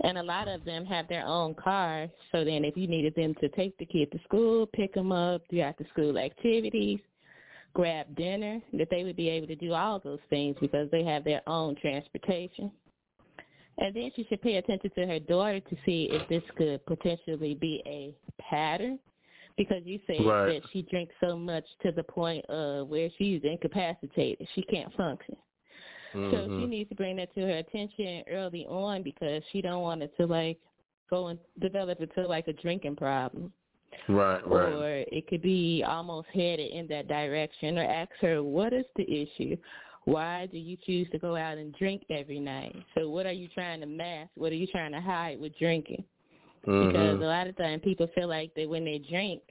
And 0.05 0.19
a 0.19 0.23
lot 0.23 0.47
of 0.47 0.65
them 0.65 0.85
have 0.87 1.09
their 1.09 1.27
own 1.27 1.55
cars. 1.55 2.11
So 2.31 2.45
then 2.45 2.65
if 2.65 2.77
you 2.77 2.87
needed 2.87 3.15
them 3.17 3.35
to 3.41 3.49
take 3.49 3.77
the 3.79 3.87
kid 3.87 4.13
to 4.13 4.21
school, 4.25 4.67
pick 4.67 4.95
them 4.95 5.11
up, 5.11 5.43
do 5.51 5.61
after 5.61 5.85
school 5.93 6.19
activities, 6.19 7.01
grab 7.75 8.15
dinner, 8.17 8.61
that 8.75 8.89
they 8.91 9.05
would 9.05 9.17
be 9.17 9.29
able 9.29 9.47
to 9.47 9.57
do 9.57 9.73
all 9.73 9.99
those 9.99 10.19
things 10.31 10.57
because 10.61 10.91
they 10.91 11.05
have 11.05 11.25
their 11.25 11.43
own 11.47 11.77
transportation. 11.77 12.71
And 13.79 13.95
then 13.95 14.11
she 14.17 14.25
should 14.29 14.43
pay 14.43 14.57
attention 14.57 14.91
to 14.97 15.07
her 15.07 15.21
daughter 15.21 15.61
to 15.61 15.77
see 15.87 16.09
if 16.11 16.29
this 16.29 16.43
could 16.57 16.85
potentially 16.87 17.55
be 17.55 17.83
a 17.87 18.13
pattern 18.43 18.99
because 19.57 19.83
you 19.85 20.01
say 20.07 20.19
right. 20.25 20.47
that 20.47 20.63
she 20.73 20.83
drinks 20.83 21.15
so 21.21 21.37
much 21.37 21.65
to 21.83 21.93
the 21.93 22.03
point 22.03 22.45
of 22.47 22.89
where 22.89 23.09
she's 23.19 23.41
incapacitated. 23.45 24.49
She 24.55 24.63
can't 24.63 24.93
function. 24.95 25.37
Mm-hmm. 26.15 26.31
So 26.31 26.37
she 26.37 26.51
mm-hmm. 26.51 26.71
needs 26.71 26.89
to 26.89 26.97
bring 26.97 27.17
that 27.17 27.35
to 27.35 27.41
her 27.43 27.59
attention 27.59 28.23
early 28.31 28.65
on 28.67 29.03
because 29.03 29.43
she 29.53 29.61
don't 29.61 29.83
want 29.83 30.03
it 30.03 30.13
to 30.19 30.27
like 30.27 30.59
go 31.11 31.29
and 31.29 31.39
develop 31.61 32.01
into 32.01 32.27
like 32.27 32.49
a 32.49 32.53
drinking 32.55 32.97
problem. 32.97 33.53
Right, 34.09 34.47
right. 34.47 34.73
Or 34.73 35.05
it 35.11 35.27
could 35.29 35.43
be 35.43 35.85
almost 35.87 36.29
headed 36.33 36.71
in 36.73 36.87
that 36.89 37.09
direction 37.09 37.79
or 37.79 37.85
ask 37.85 38.11
her, 38.21 38.43
what 38.43 38.73
is 38.73 38.87
the 38.97 39.05
issue? 39.05 39.57
Why 40.05 40.47
do 40.47 40.57
you 40.59 40.79
choose 40.87 41.09
to 41.11 41.19
go 41.19 41.37
out 41.37 41.59
and 41.59 41.75
drink 41.77 42.05
every 42.09 42.41
night? 42.41 42.75
So 42.97 43.11
what 43.11 43.27
are 43.27 43.33
you 43.33 43.49
trying 43.49 43.81
to 43.81 43.87
mask? 43.87 44.31
What 44.37 44.53
are 44.53 44.57
you 44.57 44.67
trying 44.67 44.93
to 44.93 45.01
hide 45.01 45.39
with 45.39 45.59
drinking? 45.59 46.05
Mm-hmm. 46.67 46.89
Because 46.89 47.21
a 47.21 47.27
lot 47.27 47.47
of 47.47 47.57
times 47.57 47.83
people 47.85 48.09
feel 48.15 48.29
like 48.29 48.55
that 48.55 48.69
when 48.69 48.85
they 48.85 48.99
drink 49.11 49.43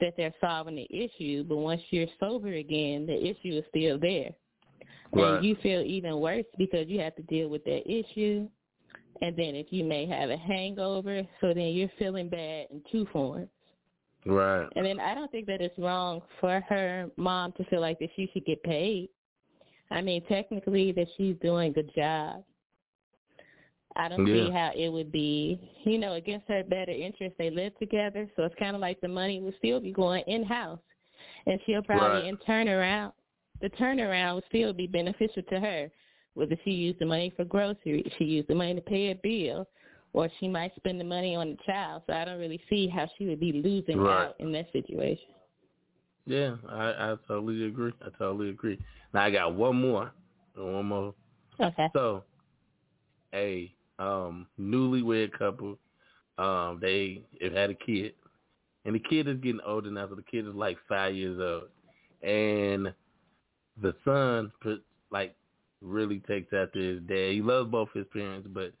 that 0.00 0.14
they're 0.16 0.34
solving 0.40 0.76
the 0.76 0.86
issue, 0.90 1.42
but 1.44 1.56
once 1.56 1.82
you're 1.90 2.06
sober 2.20 2.52
again, 2.54 3.06
the 3.06 3.20
issue 3.20 3.58
is 3.58 3.64
still 3.70 3.98
there. 3.98 4.30
Right. 5.12 5.34
And 5.36 5.44
you 5.44 5.56
feel 5.62 5.80
even 5.80 6.20
worse 6.20 6.44
because 6.56 6.86
you 6.86 7.00
have 7.00 7.16
to 7.16 7.22
deal 7.22 7.48
with 7.48 7.64
that 7.64 7.90
issue. 7.90 8.48
And 9.20 9.36
then 9.36 9.56
if 9.56 9.66
you 9.70 9.82
may 9.82 10.06
have 10.06 10.30
a 10.30 10.36
hangover, 10.36 11.22
so 11.40 11.48
then 11.48 11.72
you're 11.72 11.90
feeling 11.98 12.28
bad 12.28 12.68
in 12.70 12.82
two 12.92 13.06
forms. 13.12 13.48
Right. 14.26 14.68
And 14.76 14.84
then 14.84 15.00
I 15.00 15.14
don't 15.14 15.30
think 15.30 15.46
that 15.46 15.60
it's 15.60 15.78
wrong 15.78 16.22
for 16.40 16.60
her 16.68 17.10
mom 17.16 17.52
to 17.52 17.64
feel 17.64 17.80
like 17.80 17.98
that 18.00 18.10
she 18.16 18.28
should 18.32 18.44
get 18.44 18.62
paid. 18.62 19.08
I 19.90 20.02
mean, 20.02 20.22
technically 20.26 20.92
that 20.92 21.06
she's 21.16 21.36
doing 21.42 21.70
a 21.70 21.74
good 21.74 21.90
job. 21.94 22.44
I 23.96 24.08
don't 24.08 24.26
yeah. 24.26 24.46
see 24.46 24.50
how 24.50 24.70
it 24.76 24.88
would 24.90 25.10
be, 25.10 25.58
you 25.84 25.98
know, 25.98 26.12
against 26.14 26.46
her 26.48 26.62
better 26.62 26.92
interest. 26.92 27.34
They 27.38 27.50
live 27.50 27.76
together, 27.78 28.28
so 28.36 28.44
it's 28.44 28.54
kind 28.58 28.76
of 28.76 28.80
like 28.80 29.00
the 29.00 29.08
money 29.08 29.40
would 29.40 29.56
still 29.58 29.80
be 29.80 29.92
going 29.92 30.22
in 30.26 30.44
house, 30.44 30.78
and 31.46 31.58
she'll 31.66 31.82
probably 31.82 32.20
right. 32.20 32.24
in 32.26 32.36
turnaround, 32.38 33.12
the 33.60 33.70
turnaround 33.70 34.36
would 34.36 34.44
still 34.48 34.72
be 34.72 34.86
beneficial 34.86 35.42
to 35.42 35.58
her. 35.58 35.90
Whether 36.34 36.56
she 36.64 36.70
used 36.70 37.00
the 37.00 37.06
money 37.06 37.32
for 37.36 37.44
groceries, 37.44 38.06
she 38.18 38.24
used 38.24 38.48
the 38.48 38.54
money 38.54 38.74
to 38.74 38.80
pay 38.80 39.10
a 39.10 39.14
bill, 39.16 39.66
or 40.12 40.28
she 40.40 40.48
might 40.48 40.74
spend 40.76 41.00
the 41.00 41.04
money 41.04 41.36
on 41.36 41.50
the 41.50 41.58
child. 41.66 42.02
So 42.06 42.12
I 42.12 42.24
don't 42.24 42.38
really 42.38 42.60
see 42.68 42.88
how 42.88 43.08
she 43.16 43.26
would 43.26 43.40
be 43.40 43.52
losing 43.52 43.98
right. 43.98 44.26
out 44.26 44.36
in 44.38 44.52
that 44.52 44.70
situation. 44.72 45.28
Yeah, 46.26 46.56
I, 46.68 47.12
I 47.12 47.16
totally 47.26 47.66
agree. 47.66 47.92
I 48.02 48.10
totally 48.18 48.50
agree. 48.50 48.78
Now 49.14 49.22
I 49.22 49.30
got 49.30 49.54
one 49.54 49.80
more, 49.80 50.12
one 50.54 50.86
more. 50.86 51.14
Okay. 51.60 51.88
So, 51.94 52.24
a 53.34 53.72
um, 53.98 54.46
newlywed 54.60 55.32
couple, 55.32 55.78
um, 56.36 56.78
they 56.80 57.22
have 57.40 57.52
had 57.52 57.70
a 57.70 57.74
kid, 57.74 58.12
and 58.84 58.94
the 58.94 59.00
kid 59.00 59.26
is 59.26 59.38
getting 59.38 59.60
older 59.66 59.90
now. 59.90 60.08
So 60.08 60.14
the 60.14 60.22
kid 60.22 60.46
is 60.46 60.54
like 60.54 60.76
five 60.88 61.14
years 61.14 61.38
old, 61.40 61.70
and 62.22 62.92
the 63.80 63.94
son 64.04 64.52
put 64.60 64.84
like 65.10 65.34
really 65.80 66.20
takes 66.20 66.52
after 66.52 66.78
his 66.78 67.00
dad. 67.02 67.32
He 67.32 67.42
loves 67.42 67.70
both 67.70 67.88
his 67.94 68.06
parents, 68.12 68.48
but 68.52 68.72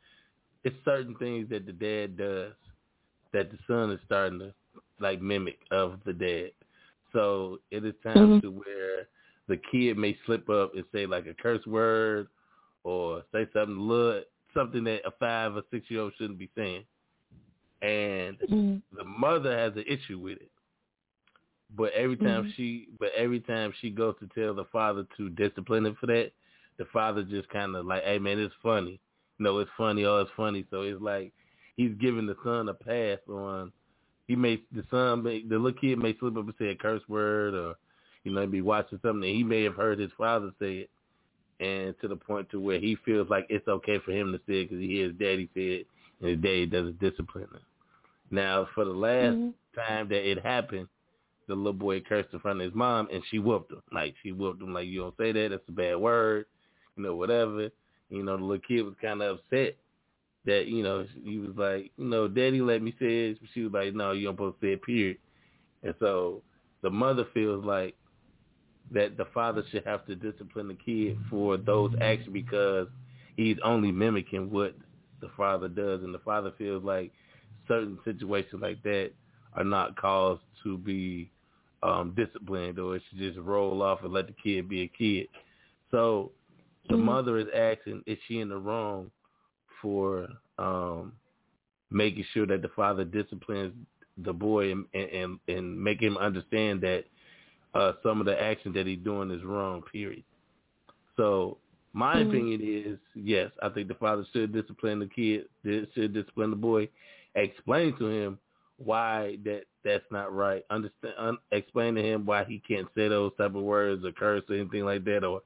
it's 0.64 0.76
certain 0.84 1.14
things 1.16 1.48
that 1.50 1.66
the 1.66 1.72
dad 1.72 2.16
does 2.16 2.52
that 3.32 3.50
the 3.50 3.58
son 3.66 3.90
is 3.90 4.00
starting 4.06 4.38
to 4.38 4.52
like 5.00 5.20
mimic 5.20 5.58
of 5.70 5.98
the 6.04 6.12
dad. 6.12 6.50
So 7.12 7.58
it 7.70 7.84
is 7.84 7.94
time 8.02 8.16
mm-hmm. 8.16 8.40
to 8.40 8.50
where 8.50 9.08
the 9.48 9.60
kid 9.70 9.96
may 9.96 10.16
slip 10.26 10.48
up 10.48 10.74
and 10.74 10.84
say 10.92 11.06
like 11.06 11.26
a 11.26 11.34
curse 11.34 11.64
word 11.66 12.28
or 12.84 13.22
say 13.32 13.46
something 13.52 13.78
little, 13.78 14.22
something 14.54 14.84
that 14.84 15.00
a 15.06 15.10
five 15.18 15.56
or 15.56 15.62
six 15.70 15.90
year 15.90 16.02
old 16.02 16.12
shouldn't 16.18 16.38
be 16.38 16.50
saying. 16.56 16.84
And 17.80 18.38
mm-hmm. 18.40 18.76
the 18.96 19.04
mother 19.04 19.56
has 19.56 19.72
an 19.76 19.84
issue 19.86 20.18
with 20.18 20.38
it. 20.38 20.50
But 21.76 21.92
every 21.92 22.16
time 22.16 22.44
mm-hmm. 22.44 22.50
she 22.56 22.88
but 22.98 23.10
every 23.16 23.40
time 23.40 23.72
she 23.80 23.90
goes 23.90 24.14
to 24.20 24.28
tell 24.40 24.54
the 24.54 24.64
father 24.66 25.06
to 25.16 25.28
discipline 25.30 25.86
him 25.86 25.96
for 26.00 26.06
that, 26.06 26.32
the 26.78 26.86
father 26.92 27.22
just 27.22 27.48
kind 27.50 27.76
of 27.76 27.84
like, 27.84 28.04
hey 28.04 28.18
man, 28.18 28.38
it's 28.38 28.54
funny. 28.62 29.00
No, 29.38 29.58
it's 29.58 29.70
funny. 29.76 30.04
Oh, 30.04 30.20
it's 30.20 30.30
funny. 30.36 30.64
So 30.70 30.82
it's 30.82 31.00
like 31.00 31.32
he's 31.76 31.92
giving 32.00 32.26
the 32.26 32.36
son 32.44 32.68
a 32.68 32.74
pass 32.74 33.18
on. 33.28 33.72
He 34.26 34.36
may 34.36 34.60
the 34.72 34.84
son, 34.90 35.22
may, 35.22 35.42
the 35.42 35.56
little 35.58 35.78
kid 35.78 35.98
may 35.98 36.16
slip 36.18 36.36
up 36.36 36.44
and 36.44 36.54
say 36.58 36.68
a 36.68 36.74
curse 36.74 37.02
word, 37.08 37.54
or 37.54 37.74
you 38.24 38.32
know, 38.32 38.46
be 38.46 38.60
watching 38.60 38.98
something 39.02 39.20
that 39.20 39.28
he 39.28 39.42
may 39.42 39.62
have 39.62 39.74
heard 39.76 39.98
his 39.98 40.10
father 40.18 40.50
say 40.58 40.86
it, 40.86 40.90
and 41.64 41.94
to 42.00 42.08
the 42.08 42.16
point 42.16 42.50
to 42.50 42.60
where 42.60 42.78
he 42.78 42.96
feels 43.04 43.30
like 43.30 43.46
it's 43.48 43.68
okay 43.68 43.98
for 44.00 44.12
him 44.12 44.32
to 44.32 44.38
say 44.38 44.60
it 44.60 44.64
because 44.64 44.80
he 44.80 44.88
hears 44.88 45.14
daddy 45.14 45.48
say 45.54 45.60
it, 45.80 45.86
and 46.20 46.30
his 46.30 46.38
daddy 46.38 46.66
doesn't 46.66 46.98
discipline 46.98 47.44
him. 47.44 47.60
Now, 48.30 48.66
for 48.74 48.84
the 48.84 48.92
last 48.92 49.36
Mhm. 49.36 49.54
time 49.74 50.08
that 50.08 50.28
it 50.28 50.40
happened, 50.40 50.88
the 51.46 51.54
little 51.54 51.72
boy 51.72 52.00
cursed 52.00 52.32
in 52.34 52.40
front 52.40 52.60
of 52.60 52.64
his 52.66 52.74
mom, 52.74 53.08
and 53.10 53.24
she 53.26 53.38
whooped 53.38 53.72
him. 53.72 53.82
Like 53.90 54.14
she 54.22 54.32
whooped 54.32 54.60
him, 54.60 54.74
like 54.74 54.88
you 54.88 55.00
don't 55.00 55.16
say 55.16 55.32
that. 55.32 55.48
That's 55.50 55.68
a 55.68 55.72
bad 55.72 55.96
word, 55.96 56.44
you 56.96 57.02
know, 57.04 57.16
whatever. 57.16 57.70
You 58.10 58.22
know, 58.22 58.36
the 58.36 58.44
little 58.44 58.62
kid 58.66 58.82
was 58.82 58.94
kind 59.00 59.22
of 59.22 59.38
upset 59.38 59.76
that 60.46 60.66
you 60.66 60.82
know 60.82 61.06
he 61.22 61.38
was 61.38 61.56
like, 61.56 61.90
you 61.96 62.04
know, 62.04 62.28
Daddy 62.28 62.60
let 62.60 62.82
me 62.82 62.92
say 62.98 63.30
it. 63.30 63.38
She 63.54 63.62
was 63.62 63.72
like, 63.72 63.94
no, 63.94 64.12
you 64.12 64.26
don't 64.26 64.34
supposed 64.34 64.60
to 64.60 64.66
say 64.66 64.72
it. 64.72 64.82
Period. 64.82 65.18
And 65.82 65.94
so 66.00 66.42
the 66.82 66.90
mother 66.90 67.26
feels 67.34 67.64
like 67.64 67.94
that 68.90 69.16
the 69.16 69.26
father 69.34 69.62
should 69.70 69.84
have 69.84 70.06
to 70.06 70.14
discipline 70.14 70.68
the 70.68 70.74
kid 70.74 71.18
for 71.28 71.56
those 71.56 71.92
actions 72.00 72.30
because 72.32 72.88
he's 73.36 73.56
only 73.62 73.92
mimicking 73.92 74.50
what 74.50 74.74
the 75.20 75.30
father 75.36 75.68
does, 75.68 76.02
and 76.02 76.14
the 76.14 76.20
father 76.20 76.52
feels 76.56 76.82
like 76.84 77.12
certain 77.66 77.98
situations 78.04 78.62
like 78.62 78.82
that 78.82 79.10
are 79.54 79.64
not 79.64 79.96
caused 79.96 80.42
to 80.62 80.78
be 80.78 81.30
um, 81.82 82.14
disciplined, 82.16 82.78
or 82.78 82.96
it 82.96 83.02
should 83.08 83.18
just 83.18 83.38
roll 83.38 83.82
off 83.82 84.02
and 84.02 84.12
let 84.12 84.26
the 84.26 84.34
kid 84.42 84.68
be 84.68 84.82
a 84.82 84.88
kid. 84.88 85.26
So 85.90 86.32
the 86.88 86.96
Mhm. 86.96 87.04
mother 87.04 87.38
is 87.38 87.48
asking, 87.54 88.02
is 88.06 88.18
she 88.26 88.40
in 88.40 88.48
the 88.48 88.56
wrong 88.58 89.10
for 89.82 90.28
um, 90.58 91.12
making 91.90 92.24
sure 92.32 92.46
that 92.46 92.62
the 92.62 92.68
father 92.68 93.04
disciplines 93.04 93.74
the 94.24 94.32
boy 94.32 94.72
and 94.72 94.84
and, 94.94 95.38
and 95.48 95.80
make 95.82 96.00
him 96.00 96.16
understand 96.16 96.80
that 96.80 97.04
uh, 97.74 97.92
some 98.02 98.20
of 98.20 98.26
the 98.26 98.40
actions 98.42 98.74
that 98.74 98.86
he's 98.86 98.98
doing 99.00 99.30
is 99.30 99.44
wrong. 99.44 99.82
Period. 99.92 100.24
So 101.16 101.58
my 101.92 102.18
Mhm. 102.18 102.26
opinion 102.28 102.60
is 102.62 102.98
yes, 103.14 103.50
I 103.62 103.68
think 103.68 103.88
the 103.88 103.94
father 103.94 104.24
should 104.32 104.52
discipline 104.52 104.98
the 104.98 105.06
kid, 105.06 105.46
should 105.94 106.12
discipline 106.12 106.50
the 106.50 106.56
boy, 106.56 106.88
explain 107.34 107.96
to 107.98 108.06
him 108.06 108.38
why 108.78 109.38
that 109.44 109.64
that's 109.84 110.04
not 110.10 110.32
right. 110.34 110.64
Understand, 110.70 111.14
un, 111.18 111.38
explain 111.52 111.94
to 111.94 112.02
him 112.02 112.24
why 112.26 112.44
he 112.44 112.60
can't 112.66 112.88
say 112.94 113.08
those 113.08 113.32
type 113.36 113.54
of 113.54 113.62
words 113.62 114.04
or 114.04 114.12
curse 114.12 114.42
or 114.48 114.56
anything 114.56 114.84
like 114.84 115.04
that, 115.04 115.24
or 115.24 115.42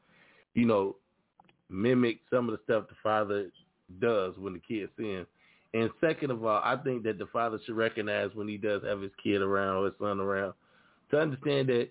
you 0.54 0.66
know, 0.66 0.96
mimic 1.72 2.18
some 2.30 2.48
of 2.48 2.52
the 2.52 2.62
stuff 2.64 2.88
the 2.88 2.94
father 3.02 3.48
does 4.00 4.34
when 4.38 4.52
the 4.54 4.60
kid's 4.60 4.92
in. 4.98 5.26
And 5.74 5.90
second 6.00 6.30
of 6.30 6.44
all, 6.44 6.60
I 6.62 6.76
think 6.76 7.02
that 7.04 7.18
the 7.18 7.26
father 7.26 7.58
should 7.64 7.76
recognize 7.76 8.30
when 8.34 8.46
he 8.48 8.58
does 8.58 8.82
have 8.84 9.00
his 9.00 9.12
kid 9.22 9.40
around 9.40 9.76
or 9.76 9.86
his 9.86 9.94
son 9.98 10.20
around 10.20 10.52
to 11.10 11.18
understand 11.20 11.68
that 11.68 11.88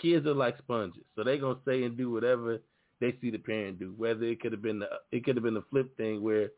kids 0.00 0.26
are 0.26 0.34
like 0.34 0.56
sponges. 0.58 1.02
So 1.14 1.24
they're 1.24 1.36
gonna 1.38 1.58
say 1.66 1.84
and 1.84 1.96
do 1.96 2.10
whatever 2.10 2.58
they 3.00 3.14
see 3.20 3.30
the 3.30 3.38
parent 3.38 3.78
do. 3.78 3.94
Whether 3.96 4.24
it 4.24 4.40
could 4.40 4.52
have 4.52 4.62
been 4.62 4.78
the 4.78 4.88
it 5.12 5.24
could 5.24 5.36
have 5.36 5.44
been 5.44 5.54
the 5.54 5.64
flip 5.70 5.94
thing 5.96 6.22
where 6.22 6.50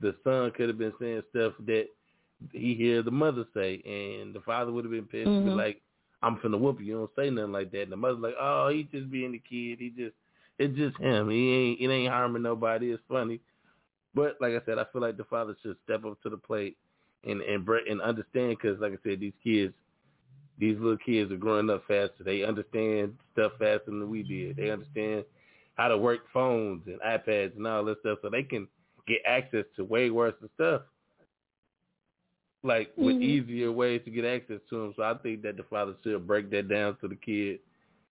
the 0.00 0.14
son 0.24 0.50
could 0.50 0.68
have 0.68 0.78
been 0.78 0.92
saying 1.00 1.22
stuff 1.30 1.54
that 1.66 1.86
he 2.52 2.74
hear 2.74 3.02
the 3.02 3.10
mother 3.10 3.44
say 3.54 3.80
and 3.86 4.34
the 4.34 4.40
father 4.40 4.70
would 4.72 4.84
have 4.84 4.92
been 4.92 5.06
pissed 5.06 5.28
and 5.28 5.44
be 5.46 5.50
Mhm. 5.50 5.56
like, 5.56 5.82
I'm 6.22 6.36
finna 6.38 6.58
whoop 6.58 6.80
you, 6.80 6.86
you 6.86 6.94
don't 6.94 7.14
say 7.16 7.30
nothing 7.30 7.52
like 7.52 7.70
that. 7.70 7.82
And 7.84 7.92
the 7.92 7.96
mother's 7.96 8.20
like, 8.20 8.34
Oh, 8.38 8.68
he 8.68 8.82
just 8.84 9.10
being 9.10 9.32
the 9.32 9.38
kid, 9.38 9.78
he 9.78 9.90
just 9.96 10.14
it's 10.58 10.76
just 10.76 10.96
him. 10.98 11.30
He 11.30 11.52
ain't 11.52 11.80
it 11.80 11.92
ain't 11.92 12.12
harming 12.12 12.42
nobody, 12.42 12.92
it's 12.92 13.02
funny. 13.08 13.40
But 14.14 14.36
like 14.40 14.54
I 14.54 14.64
said, 14.64 14.78
I 14.78 14.84
feel 14.92 15.02
like 15.02 15.16
the 15.16 15.24
father 15.24 15.56
should 15.62 15.76
step 15.84 16.04
up 16.04 16.20
to 16.22 16.30
the 16.30 16.38
plate 16.38 16.76
and 17.24 17.42
and 17.42 17.68
and 17.68 18.00
understand 18.00 18.56
because, 18.60 18.80
like 18.80 18.92
I 18.92 18.98
said, 19.08 19.20
these 19.20 19.32
kids, 19.42 19.74
these 20.58 20.78
little 20.78 20.96
kids 20.96 21.30
are 21.30 21.36
growing 21.36 21.68
up 21.70 21.84
faster. 21.86 22.24
They 22.24 22.42
understand 22.42 23.14
stuff 23.32 23.52
faster 23.58 23.82
than 23.86 24.08
we 24.08 24.22
did. 24.22 24.56
They 24.56 24.70
understand 24.70 25.24
how 25.74 25.88
to 25.88 25.98
work 25.98 26.20
phones 26.32 26.86
and 26.86 27.00
iPads 27.00 27.56
and 27.56 27.66
all 27.66 27.84
this 27.84 27.98
stuff, 28.00 28.18
so 28.22 28.30
they 28.30 28.42
can 28.42 28.66
get 29.06 29.20
access 29.26 29.64
to 29.76 29.84
way 29.84 30.10
worse 30.10 30.34
stuff, 30.54 30.82
like 32.62 32.92
with 32.96 33.16
Mhm. 33.16 33.22
easier 33.22 33.70
ways 33.70 34.02
to 34.04 34.10
get 34.10 34.24
access 34.24 34.60
to 34.70 34.80
them. 34.80 34.94
So 34.94 35.02
I 35.02 35.14
think 35.14 35.42
that 35.42 35.56
the 35.56 35.64
father 35.64 35.94
should 36.02 36.26
break 36.26 36.50
that 36.50 36.68
down 36.68 36.96
to 36.96 37.08
the 37.08 37.16
kid, 37.16 37.60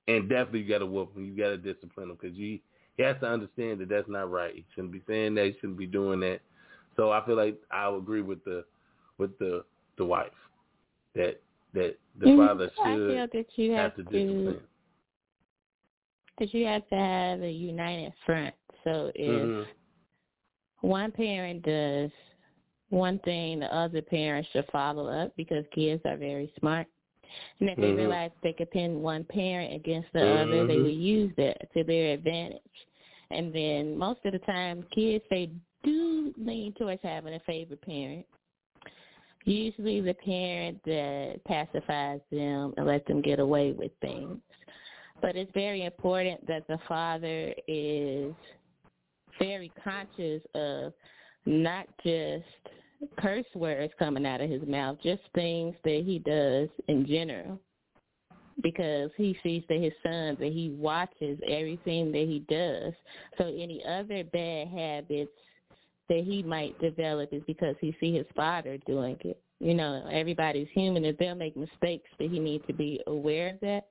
and 0.08 0.30
definitely 0.30 0.62
you 0.62 0.70
got 0.70 0.80
to 0.80 0.86
whoop 0.86 1.16
him. 1.16 1.26
You 1.26 1.36
got 1.36 1.50
to 1.50 1.58
discipline 1.58 2.10
him 2.10 2.18
because 2.20 2.38
you 2.38 2.60
he 2.98 3.04
has 3.04 3.18
to 3.20 3.28
understand 3.28 3.80
that 3.80 3.90
that's 3.90 4.08
not 4.08 4.32
right. 4.32 4.56
He 4.56 4.66
shouldn't 4.74 4.94
be 4.94 5.02
saying 5.08 5.36
that. 5.36 5.46
He 5.48 5.54
shouldn't 5.60 5.78
be 5.78 5.88
doing 5.88 6.22
that. 6.22 6.40
So 6.96 7.12
I 7.12 7.26
feel 7.26 7.36
like 7.36 7.58
I 7.72 7.90
agree 7.94 8.22
with 8.22 8.44
the 8.46 8.64
with 9.18 9.38
the 9.40 9.64
the 9.98 10.06
wife 10.06 10.32
that 11.16 11.42
that 11.74 11.98
the 12.20 12.28
Mhm. 12.28 12.38
father 12.38 12.72
I 12.84 12.96
should 12.96 13.08
feel 13.08 13.28
that 13.28 13.58
you 13.58 13.72
have 13.72 13.96
have 13.96 13.96
to 13.96 14.04
discipline. 14.04 14.62
that 16.38 16.54
you 16.54 16.66
have 16.66 16.88
to 16.90 16.96
have 16.96 17.42
a 17.42 17.52
united 17.52 18.14
front. 18.26 18.54
So 18.84 19.12
if 19.16 19.50
Mhm. 19.50 19.68
one 20.82 21.12
parent 21.12 21.64
does 21.64 22.12
one 22.90 23.20
thing, 23.20 23.60
the 23.60 23.74
other 23.74 24.02
parent 24.02 24.46
should 24.48 24.68
follow 24.68 25.08
up 25.08 25.36
because 25.36 25.66
kids 25.74 26.06
are 26.06 26.18
very 26.18 26.52
smart. 26.60 26.88
And 27.60 27.70
if 27.70 27.78
they 27.78 27.92
Mhm. 27.92 27.98
realize 27.98 28.32
they 28.42 28.54
could 28.54 28.72
pin 28.72 29.02
one 29.02 29.24
parent 29.26 29.74
against 29.74 30.12
the 30.14 30.26
other, 30.28 30.66
they 30.66 30.78
Mhm. 30.78 30.84
will 30.84 30.90
use 30.90 31.36
that 31.36 31.72
to 31.74 31.84
their 31.84 32.14
advantage. 32.14 32.88
And 33.32 33.54
then 33.54 33.98
most 33.98 34.24
of 34.26 34.34
the 34.34 34.40
time, 34.40 34.84
kids 34.84 35.26
they 35.30 35.50
do 35.84 36.34
lean 36.38 36.74
towards 36.74 37.02
having 37.02 37.34
a 37.34 37.40
favorite 37.42 37.82
parent. 37.82 38.26
Usually, 39.46 40.02
the 40.02 40.16
parent 40.16 40.82
that 40.84 41.44
pacifies 41.44 42.22
them 42.32 42.74
and 42.78 42.86
lets 42.86 43.06
them 43.06 43.22
get 43.22 43.40
away 43.40 43.72
with 43.74 43.92
things. 44.00 44.42
But 45.22 45.36
it's 45.36 45.52
very 45.52 45.84
important 45.84 46.46
that 46.48 46.68
the 46.68 46.80
father 46.88 47.54
is 47.68 48.36
very 49.40 49.70
conscious 49.84 50.42
of 50.56 50.94
not 51.46 51.88
just 52.04 52.46
curse 53.18 53.46
words 53.56 53.94
coming 53.98 54.26
out 54.26 54.42
of 54.42 54.50
his 54.50 54.62
mouth, 54.68 54.98
just 55.04 55.22
things 55.34 55.76
that 55.84 56.04
he 56.06 56.20
does 56.20 56.70
in 56.88 57.06
general. 57.06 57.60
Because 58.62 59.12
he 59.18 59.38
sees 59.44 59.64
that 59.68 59.82
his 59.82 59.92
sons 60.02 60.38
and 60.42 60.54
he 60.54 60.70
watches 60.70 61.38
everything 61.48 62.12
that 62.14 62.26
he 62.28 62.40
does. 62.48 62.94
So 63.38 63.48
any 63.48 63.84
other 63.86 64.24
bad 64.24 64.70
habits 64.70 65.32
that 66.08 66.24
he 66.24 66.42
might 66.42 66.80
develop 66.80 67.34
is 67.34 67.44
because 67.48 67.76
he 67.82 67.96
see 68.00 68.16
his 68.16 68.26
father 68.36 68.78
doing 68.86 69.18
it. 69.26 69.42
You 69.60 69.74
know, 69.74 70.08
everybody's 70.12 70.70
human 70.74 71.06
and 71.06 71.18
they'll 71.18 71.36
make 71.36 71.58
mistakes, 71.58 72.10
but 72.18 72.28
he 72.28 72.40
needs 72.40 72.66
to 72.68 72.74
be 72.74 73.02
aware 73.08 73.50
of 73.50 73.60
that. 73.62 73.88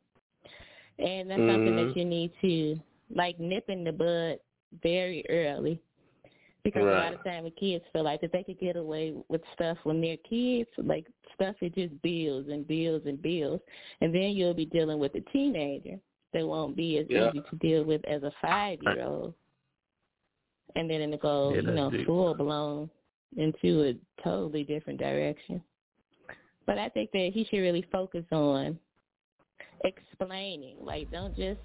And 0.98 1.30
that's 1.30 1.42
something 1.46 1.72
Mhm. 1.72 1.88
that 1.88 1.96
you 1.96 2.04
need 2.04 2.32
to 2.40 2.80
like 3.14 3.38
nip 3.38 3.68
in 3.68 3.84
the 3.84 3.92
bud 3.92 4.40
very 4.82 5.24
early. 5.28 5.78
Because 6.64 6.82
a 6.82 6.86
lot 6.86 7.12
of 7.12 7.22
time 7.22 7.44
the 7.44 7.50
kids 7.50 7.84
feel 7.92 8.04
like 8.04 8.22
if 8.22 8.32
they 8.32 8.42
could 8.42 8.58
get 8.58 8.76
away 8.76 9.14
with 9.28 9.42
stuff 9.52 9.76
when 9.82 10.00
they're 10.00 10.16
kids, 10.28 10.68
like 10.78 11.06
stuff 11.34 11.54
it 11.60 11.74
just 11.74 12.00
builds 12.00 12.48
and 12.48 12.66
builds 12.66 13.06
and 13.06 13.20
builds. 13.20 13.62
And 14.00 14.14
then 14.14 14.30
you'll 14.30 14.54
be 14.54 14.64
dealing 14.64 14.98
with 14.98 15.14
a 15.14 15.20
teenager 15.30 15.98
that 16.32 16.46
won't 16.46 16.74
be 16.74 16.98
as 16.98 17.06
Yeah. 17.10 17.28
easy 17.28 17.42
to 17.50 17.56
deal 17.56 17.84
with 17.84 18.02
as 18.06 18.22
a 18.22 18.32
five 18.40 18.82
year 18.82 19.04
old. 19.04 19.34
And 20.74 20.88
then 20.88 21.02
it'll 21.02 21.18
go, 21.18 21.54
Yeah, 21.54 21.60
you 21.60 21.70
know, 21.72 21.90
deep. 21.90 22.06
full 22.06 22.34
blown 22.34 22.90
into 23.36 23.84
a 23.84 24.22
totally 24.22 24.64
different 24.64 24.98
direction. 24.98 25.62
But 26.66 26.78
I 26.78 26.88
think 26.88 27.10
that 27.12 27.30
he 27.34 27.44
should 27.44 27.58
really 27.58 27.86
focus 27.92 28.24
on 28.32 28.78
explaining. 29.84 30.78
Like 30.80 31.10
don't 31.10 31.36
just 31.36 31.60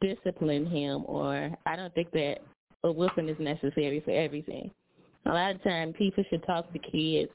discipline 0.00 0.64
him 0.64 1.04
or 1.06 1.50
I 1.66 1.76
don't 1.76 1.94
think 1.94 2.10
that 2.12 2.38
a 2.84 2.90
whooping 2.90 3.28
is 3.28 3.38
necessary 3.38 4.00
for 4.04 4.10
everything. 4.10 4.70
A 5.26 5.30
lot 5.30 5.54
of 5.54 5.62
time 5.62 5.92
people 5.92 6.24
should 6.28 6.44
talk 6.44 6.72
to 6.72 6.78
kids. 6.78 7.30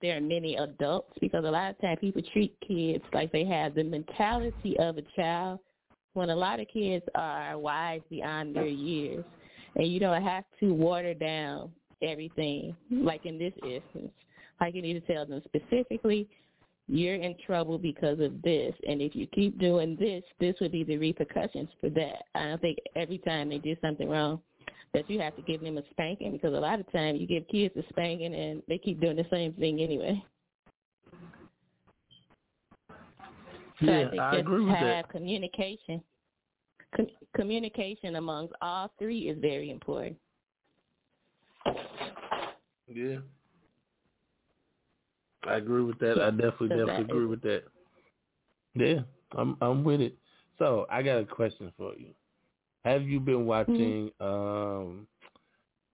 There 0.00 0.16
are 0.16 0.20
many 0.20 0.56
adults 0.56 1.12
because 1.20 1.44
a 1.44 1.50
lot 1.50 1.70
of 1.70 1.80
time 1.80 1.96
people 1.96 2.22
treat 2.32 2.56
kids 2.66 3.02
like 3.12 3.32
they 3.32 3.44
have 3.44 3.74
the 3.74 3.84
mentality 3.84 4.78
of 4.78 4.98
a 4.98 5.02
child 5.16 5.58
when 6.14 6.30
a 6.30 6.36
lot 6.36 6.60
of 6.60 6.68
kids 6.68 7.04
are 7.14 7.58
wise 7.58 8.00
beyond 8.10 8.54
their 8.54 8.66
years. 8.66 9.24
And 9.74 9.92
you 9.92 9.98
don't 9.98 10.22
have 10.22 10.44
to 10.60 10.72
water 10.72 11.14
down 11.14 11.70
everything, 12.02 12.76
like 12.90 13.26
in 13.26 13.38
this 13.38 13.52
instance. 13.62 14.12
Like 14.60 14.74
you 14.74 14.82
need 14.82 14.94
to 14.94 15.12
tell 15.12 15.26
them 15.26 15.42
specifically, 15.44 16.28
you're 16.88 17.16
in 17.16 17.34
trouble 17.44 17.78
because 17.78 18.20
of 18.20 18.40
this. 18.42 18.74
And 18.88 19.02
if 19.02 19.16
you 19.16 19.26
keep 19.26 19.58
doing 19.58 19.96
this, 19.98 20.22
this 20.38 20.54
would 20.60 20.72
be 20.72 20.84
the 20.84 20.96
repercussions 20.96 21.68
for 21.80 21.90
that. 21.90 22.24
I 22.34 22.44
don't 22.44 22.60
think 22.60 22.78
every 22.94 23.18
time 23.18 23.48
they 23.48 23.58
do 23.58 23.74
something 23.82 24.08
wrong 24.08 24.40
that 24.94 25.08
you 25.10 25.20
have 25.20 25.36
to 25.36 25.42
give 25.42 25.60
them 25.60 25.78
a 25.78 25.82
spanking 25.90 26.32
because 26.32 26.54
a 26.54 26.58
lot 26.60 26.80
of 26.80 26.90
times 26.92 27.20
you 27.20 27.26
give 27.26 27.46
kids 27.48 27.74
a 27.76 27.82
spanking 27.90 28.34
and 28.34 28.62
they 28.68 28.78
keep 28.78 29.00
doing 29.00 29.16
the 29.16 29.26
same 29.30 29.52
thing 29.54 29.80
anyway. 29.80 30.22
So 33.80 33.86
Yeah, 33.86 34.06
I 34.06 34.10
think 34.10 34.22
I 34.22 34.36
agree 34.36 34.64
with 34.64 34.74
have 34.74 35.04
that. 35.04 35.08
communication. 35.10 36.02
Com- 36.96 37.06
communication 37.34 38.16
amongst 38.16 38.54
all 38.62 38.90
three 38.98 39.28
is 39.28 39.38
very 39.40 39.70
important. 39.70 40.16
Yeah. 42.88 43.18
I 45.46 45.56
agree 45.56 45.82
with 45.82 45.98
that. 46.00 46.18
I 46.20 46.30
definitely, 46.30 46.68
So 46.70 46.76
definitely 46.86 47.04
agree 47.04 47.24
is- 47.24 47.30
with 47.30 47.42
that. 47.42 47.64
Yeah, 48.74 49.00
I'm 49.32 49.56
I'm 49.60 49.84
with 49.84 50.00
it. 50.00 50.16
So 50.58 50.86
I 50.90 51.02
got 51.02 51.18
a 51.18 51.24
question 51.24 51.72
for 51.76 51.94
you. 51.96 52.14
Have 52.86 53.02
you 53.02 53.18
been 53.18 53.46
watching 53.46 54.12
um 54.20 55.08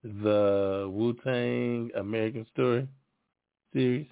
the 0.05 0.91
Wu 0.93 1.15
Tang 1.25 1.91
American 1.97 2.47
Story 2.53 2.87
series? 3.73 4.07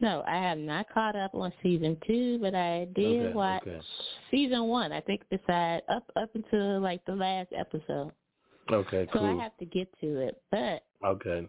No, 0.00 0.22
I 0.28 0.36
have 0.36 0.58
not 0.58 0.86
caught 0.94 1.16
up 1.16 1.34
on 1.34 1.52
season 1.60 1.96
two, 2.06 2.38
but 2.40 2.54
I 2.54 2.86
did 2.94 3.22
Okay, 3.26 3.34
watch 3.34 3.62
okay. 3.66 3.80
season 4.30 4.66
one. 4.68 4.92
I 4.92 5.00
think 5.00 5.22
beside 5.28 5.82
up 5.88 6.08
up 6.14 6.30
until 6.36 6.80
like 6.80 7.04
the 7.04 7.16
last 7.16 7.48
episode. 7.52 8.12
Okay, 8.70 9.08
cool. 9.12 9.22
So 9.22 9.26
I 9.26 9.42
have 9.42 9.56
to 9.58 9.64
get 9.64 9.88
to 10.02 10.18
it. 10.18 10.40
But 10.52 10.84
Okay. 11.04 11.48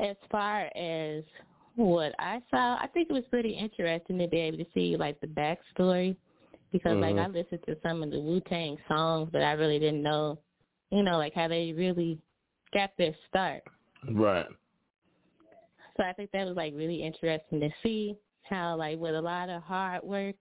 as 0.00 0.16
far 0.28 0.62
as 0.76 1.22
what 1.76 2.16
I 2.18 2.42
saw, 2.50 2.78
I 2.82 2.88
think 2.92 3.10
it 3.10 3.12
was 3.12 3.22
pretty 3.30 3.52
interesting 3.52 4.18
to 4.18 4.26
be 4.26 4.38
able 4.38 4.58
to 4.58 4.66
see 4.74 4.96
like 4.96 5.20
the 5.20 5.28
backstory 5.28 6.16
because 6.74 6.96
like 6.96 7.14
mm-hmm. 7.14 7.36
I 7.36 7.38
listened 7.38 7.60
to 7.66 7.76
some 7.84 8.02
of 8.02 8.10
the 8.10 8.18
Wu 8.18 8.40
Tang 8.48 8.76
songs, 8.88 9.28
but 9.32 9.42
I 9.42 9.52
really 9.52 9.78
didn't 9.78 10.02
know, 10.02 10.40
you 10.90 11.04
know, 11.04 11.18
like 11.18 11.32
how 11.32 11.46
they 11.46 11.72
really 11.72 12.18
got 12.74 12.90
their 12.98 13.14
start. 13.28 13.62
Right. 14.10 14.44
So 15.96 16.02
I 16.02 16.12
think 16.14 16.32
that 16.32 16.44
was 16.44 16.56
like 16.56 16.74
really 16.74 17.00
interesting 17.00 17.60
to 17.60 17.68
see 17.80 18.18
how 18.42 18.74
like 18.74 18.98
with 18.98 19.14
a 19.14 19.20
lot 19.20 19.50
of 19.50 19.62
hard 19.62 20.02
work 20.02 20.34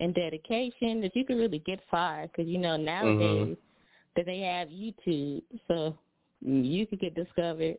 and 0.00 0.14
dedication 0.14 1.02
that 1.02 1.14
you 1.14 1.26
can 1.26 1.36
really 1.36 1.58
get 1.58 1.78
far 1.90 2.26
because 2.26 2.48
you 2.48 2.56
know 2.56 2.78
mm-hmm. 2.78 2.86
nowadays 2.86 3.56
that 4.16 4.24
they 4.24 4.40
have 4.40 4.68
YouTube, 4.68 5.42
so 5.68 5.94
you 6.40 6.86
could 6.86 7.00
get 7.00 7.14
discovered 7.14 7.76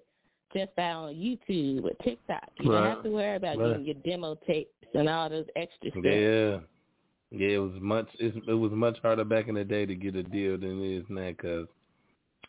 just 0.56 0.76
by 0.76 0.91
on 0.91 1.15
YouTube 1.15 1.84
or 1.84 1.94
TikTok. 2.03 2.48
You 2.60 2.72
don't 2.72 2.84
have 2.84 3.03
to 3.03 3.10
worry 3.10 3.38
about 3.38 3.57
Right. 3.57 3.69
getting 3.69 3.86
your 3.86 3.95
demo 4.06 4.36
tapes 4.45 4.69
and 4.94 5.10
all 5.10 5.32
those 5.32 5.48
extra 5.56 5.90
stuff. 5.90 6.03
Yeah. 6.06 6.60
Yeah, 7.31 7.49
it 7.49 7.57
was 7.57 7.73
much. 7.81 8.07
It's, 8.19 8.37
it 8.47 8.53
was 8.53 8.71
much 8.71 8.97
harder 9.01 9.25
back 9.25 9.47
in 9.47 9.55
the 9.55 9.63
day 9.63 9.85
to 9.85 9.95
get 9.95 10.15
a 10.15 10.23
deal 10.23 10.57
than 10.57 10.81
it 10.81 10.97
is 10.99 11.05
now 11.09 11.29
because 11.29 11.67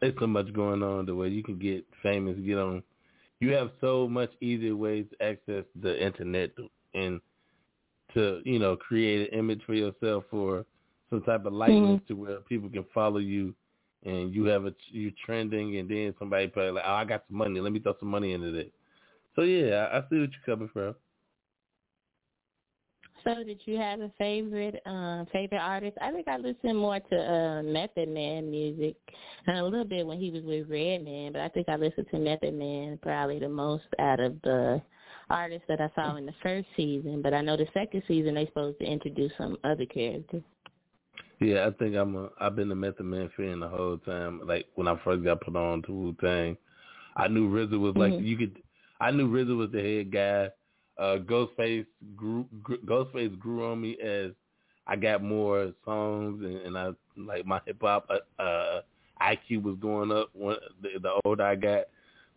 it's 0.00 0.18
so 0.20 0.26
much 0.26 0.52
going 0.52 0.82
on 0.82 1.06
the 1.06 1.14
way 1.14 1.28
you 1.28 1.42
can 1.42 1.58
get 1.58 1.84
famous, 2.02 2.36
get 2.38 2.58
on. 2.58 2.82
You 3.40 3.52
have 3.52 3.70
so 3.80 4.08
much 4.08 4.30
easier 4.40 4.76
ways 4.76 5.06
to 5.10 5.24
access 5.24 5.64
the 5.80 6.04
internet 6.04 6.50
and 6.94 7.20
to 8.14 8.40
you 8.44 8.58
know 8.58 8.76
create 8.76 9.32
an 9.32 9.38
image 9.38 9.60
for 9.66 9.74
yourself 9.74 10.24
or 10.30 10.64
some 11.10 11.22
type 11.22 11.44
of 11.44 11.52
mm-hmm. 11.52 11.56
likeness 11.56 12.00
to 12.08 12.14
where 12.14 12.40
people 12.40 12.68
can 12.68 12.84
follow 12.94 13.18
you 13.18 13.54
and 14.04 14.34
you 14.34 14.44
have 14.44 14.64
a 14.64 14.74
you 14.90 15.12
trending 15.24 15.76
and 15.78 15.88
then 15.88 16.14
somebody 16.18 16.46
probably 16.46 16.72
like 16.72 16.84
oh 16.86 16.92
I 16.92 17.04
got 17.04 17.24
some 17.28 17.38
money 17.38 17.60
let 17.60 17.72
me 17.72 17.80
throw 17.80 17.94
some 17.98 18.10
money 18.10 18.32
into 18.32 18.50
that. 18.52 18.72
So 19.36 19.42
yeah, 19.42 19.88
I, 19.92 19.98
I 19.98 20.00
see 20.02 20.20
what 20.20 20.30
you're 20.30 20.56
coming 20.56 20.70
from. 20.72 20.94
So 23.28 23.44
did 23.44 23.60
you 23.66 23.76
have 23.76 24.00
a 24.00 24.10
favorite 24.16 24.80
um 24.86 25.26
favorite 25.30 25.60
artist? 25.60 25.98
I 26.00 26.10
think 26.12 26.28
I 26.28 26.38
listened 26.38 26.78
more 26.78 26.98
to 26.98 27.16
uh 27.16 27.62
Method 27.62 28.08
Man 28.08 28.50
music 28.50 28.96
and 29.46 29.58
a 29.58 29.64
little 29.64 29.84
bit 29.84 30.06
when 30.06 30.18
he 30.18 30.30
was 30.30 30.42
with 30.44 30.70
Redman, 30.70 31.32
but 31.32 31.42
I 31.42 31.48
think 31.50 31.68
I 31.68 31.76
listened 31.76 32.06
to 32.10 32.18
Method 32.18 32.54
Man 32.54 32.98
probably 33.02 33.38
the 33.38 33.48
most 33.50 33.84
out 33.98 34.18
of 34.18 34.40
the 34.42 34.80
artists 35.28 35.66
that 35.68 35.78
I 35.78 35.90
saw 35.94 36.16
in 36.16 36.24
the 36.24 36.32
first 36.42 36.68
season. 36.74 37.20
But 37.20 37.34
I 37.34 37.42
know 37.42 37.58
the 37.58 37.66
second 37.74 38.02
season 38.08 38.34
they 38.34 38.46
supposed 38.46 38.78
to 38.78 38.86
introduce 38.86 39.32
some 39.36 39.58
other 39.62 39.84
characters. 39.84 40.42
Yeah, 41.38 41.66
I 41.66 41.70
think 41.72 41.96
I'm 41.96 42.16
a. 42.16 42.30
I've 42.40 42.56
been 42.56 42.72
a 42.72 42.76
Method 42.76 43.04
Man 43.04 43.30
fan 43.36 43.60
the 43.60 43.68
whole 43.68 43.98
time. 43.98 44.40
Like 44.46 44.66
when 44.74 44.88
I 44.88 44.98
first 45.04 45.22
got 45.22 45.42
put 45.42 45.54
on 45.54 45.82
to 45.82 45.92
Wu 45.92 46.16
Tang, 46.18 46.56
I 47.14 47.28
knew 47.28 47.50
RZA 47.50 47.78
was 47.78 47.94
like 47.94 48.14
Mhm. 48.14 48.24
you 48.24 48.38
could. 48.38 48.62
I 49.00 49.10
knew 49.10 49.28
RZA 49.28 49.54
was 49.54 49.70
the 49.70 49.82
head 49.82 50.10
guy. 50.10 50.48
Uh, 50.98 51.18
Ghostface 51.18 51.86
grew. 52.16 52.46
Ghostface 52.84 53.38
grew 53.38 53.70
on 53.70 53.80
me 53.80 53.96
as 54.00 54.32
I 54.86 54.96
got 54.96 55.22
more 55.22 55.72
songs 55.84 56.42
and, 56.42 56.56
and 56.66 56.78
I 56.78 56.90
like 57.16 57.46
my 57.46 57.60
hip 57.66 57.78
hop 57.80 58.08
uh, 58.10 58.42
uh, 58.42 58.80
IQ 59.20 59.62
was 59.62 59.76
going 59.80 60.10
up 60.10 60.30
when, 60.32 60.56
the, 60.82 60.98
the 61.00 61.20
older 61.24 61.44
I 61.44 61.56
got. 61.56 61.84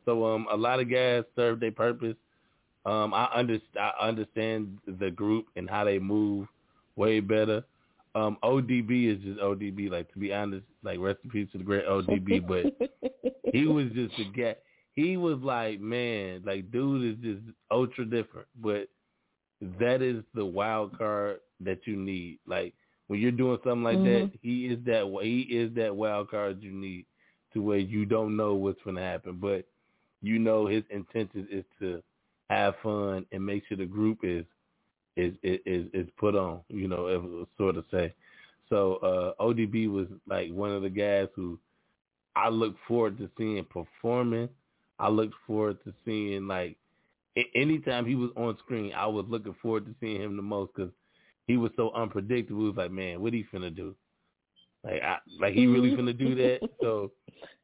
So 0.06 0.26
um, 0.26 0.48
a 0.52 0.56
lot 0.56 0.80
of 0.80 0.90
guys 0.90 1.24
served 1.36 1.62
their 1.62 1.72
purpose. 1.72 2.16
Um, 2.86 3.14
I 3.14 3.26
understand. 3.36 3.72
I 3.78 4.08
understand 4.08 4.78
the 4.88 5.12
group 5.12 5.46
and 5.56 5.70
how 5.70 5.84
they 5.86 6.00
move 6.00 6.48
way 6.96 7.20
better. 7.20 7.64
Um, 8.16 8.38
ODB 8.44 9.16
is 9.16 9.24
just 9.24 9.40
ODB. 9.40 9.90
Like 9.92 10.12
to 10.14 10.20
be 10.20 10.34
honest, 10.34 10.66
like 10.84 11.00
rest 11.00 11.20
in 11.24 11.30
peace 11.30 11.48
to 11.52 11.60
the 11.60 11.64
great 11.64 11.86
ODB. 11.86 12.46
But 12.48 12.90
he 13.54 13.68
was 13.68 13.86
just 13.94 14.14
a 14.20 14.26
guy. 14.36 14.56
He 14.96 15.18
was 15.18 15.40
like, 15.42 15.80
man, 15.80 16.44
like 16.46 16.72
dude 16.72 17.18
is 17.18 17.24
just 17.24 17.42
ultra 17.72 18.06
different. 18.06 18.48
But 18.62 18.90
that 19.80 20.02
is 20.02 20.24
the 20.34 20.46
wild 20.46 20.98
card 20.98 21.40
that 21.62 21.80
you 21.86 21.96
need. 21.96 22.40
Like 22.46 22.74
when 23.08 23.20
you're 23.20 23.32
doing 23.32 23.60
something 23.64 23.84
like 23.84 24.04
that, 24.04 24.28
Mhm. 24.28 24.40
he 24.42 24.68
is 24.68 24.80
that. 24.86 25.06
He 25.24 25.42
is 25.42 25.74
that 25.76 25.96
wild 25.96 26.30
card 26.30 26.62
you 26.62 26.72
need 26.72 27.06
to 27.54 27.62
where 27.62 27.78
you 27.80 28.06
don't 28.06 28.36
know 28.36 28.56
what's 28.56 28.82
going 28.84 28.96
to 28.96 29.02
happen, 29.02 29.38
but 29.40 29.66
you 30.22 30.40
know 30.40 30.66
his 30.68 30.84
intention 30.90 31.48
is 31.52 31.66
to 31.80 32.02
have 32.50 32.76
fun 32.84 33.26
and 33.32 33.46
make 33.46 33.66
sure 33.68 33.78
the 33.78 33.86
group 33.86 34.20
is 34.24 34.46
is 35.18 35.34
is 35.44 35.88
is 35.94 36.08
put 36.18 36.36
on. 36.36 36.62
You 36.70 36.88
know, 36.88 37.08
if 37.08 37.24
it 37.24 37.30
was 37.30 37.48
sort 37.58 37.78
of 37.78 37.86
say. 37.92 38.14
So 38.70 38.96
uh 38.98 39.44
ODB 39.44 39.88
was 39.92 40.08
like 40.28 40.52
one 40.52 40.72
of 40.72 40.82
the 40.82 40.90
guys 40.90 41.28
who 41.36 41.60
I 42.36 42.50
look 42.50 42.76
forward 42.88 43.18
to 43.18 43.30
seeing 43.38 43.64
performing. 43.66 44.50
I 45.02 45.10
looked 45.10 45.34
forward 45.48 45.84
to 45.84 45.94
seeing 46.06 46.48
like 46.48 46.78
anytime 47.56 48.06
he 48.06 48.16
was 48.16 48.30
on 48.38 48.58
screen, 48.60 48.94
I 48.94 49.08
was 49.08 49.26
looking 49.28 49.56
forward 49.62 49.86
to 49.88 49.96
seeing 50.00 50.22
him 50.22 50.36
the 50.36 50.44
most 50.44 50.74
because 50.76 50.92
he 51.48 51.58
was 51.58 51.72
so 51.76 51.92
unpredictable. 51.92 52.62
It 52.66 52.68
was 52.70 52.78
like, 52.78 52.92
man, 52.92 53.22
what 53.22 53.34
he 53.34 53.46
finna 53.52 53.76
do? 53.76 53.96
Like, 54.84 55.02
I, 55.02 55.18
like 55.40 55.54
he 55.54 55.66
really 55.66 55.92
finna 55.92 56.18
do 56.18 56.36
that? 56.36 56.62
So, 56.80 57.12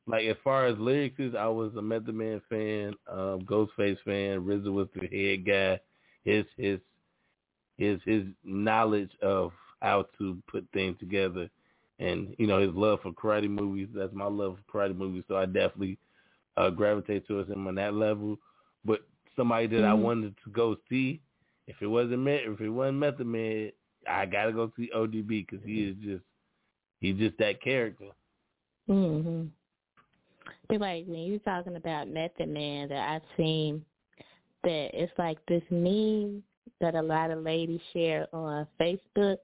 like 0.08 0.26
as 0.26 0.38
far 0.44 0.66
as 0.68 0.78
lyrics 0.80 1.20
is, 1.20 1.36
I 1.36 1.48
was 1.48 1.74
a 1.76 1.82
Method 1.82 2.16
Man 2.16 2.42
fan, 2.50 2.96
um, 3.12 3.42
Ghostface 3.42 3.98
fan. 4.04 4.42
RZA 4.42 4.72
was 4.72 4.88
the 4.96 5.08
head 5.08 5.46
guy. 5.46 5.80
His 6.24 6.46
his 6.58 6.80
his 7.78 8.00
his 8.06 8.24
knowledge 8.44 9.12
of 9.22 9.52
how 9.82 10.06
to 10.18 10.42
put 10.52 10.68
things 10.74 10.98
together, 11.00 11.50
and 12.00 12.36
you 12.40 12.48
know 12.48 12.60
his 12.60 12.74
love 12.74 13.00
for 13.04 13.12
karate 13.12 13.50
movies. 13.50 13.90
That's 13.94 14.14
my 14.14 14.26
love 14.26 14.58
for 14.72 14.80
karate 14.80 14.96
movies. 14.98 15.24
So 15.28 15.38
I 15.38 15.46
definitely 15.46 15.98
uh, 16.58 16.70
gravitate 16.70 17.28
towards 17.28 17.50
him 17.50 17.68
on 17.68 17.76
that 17.76 17.94
level. 17.94 18.38
But 18.84 19.02
somebody 19.36 19.68
that 19.68 19.84
I 19.86 19.92
Mhm. 19.92 20.02
wanted 20.02 20.36
to 20.44 20.50
go 20.52 20.78
see, 20.90 21.22
if 21.68 21.82
it 21.82 21.88
wasn't 21.88 22.24
Me- 22.24 22.44
if 22.46 22.60
it 22.60 22.70
wasn't 22.70 22.98
Method 22.98 23.28
Man, 23.28 23.72
I 24.08 24.26
gotta 24.26 24.52
go 24.52 24.72
see 24.76 24.90
ODB 24.94 25.46
because 25.46 25.64
he 25.66 25.84
is 25.90 25.96
just 25.98 26.24
he's 27.00 27.18
just 27.18 27.38
that 27.38 27.62
character. 27.62 28.10
Mhm. 28.90 29.50
It's 30.70 30.82
like 30.82 31.06
when 31.06 31.20
you're 31.22 31.40
talking 31.40 31.76
about 31.76 32.08
Method 32.08 32.50
Man 32.50 32.90
that 32.90 33.10
I've 33.10 33.38
seen 33.38 33.86
that 34.64 34.90
it's 34.94 35.18
like 35.18 35.38
this 35.46 35.64
meme 35.70 36.44
that 36.80 36.96
a 36.96 37.02
lot 37.02 37.32
of 37.32 37.44
ladies 37.44 37.82
share 37.94 38.28
on 38.34 38.68
Facebook 38.80 39.38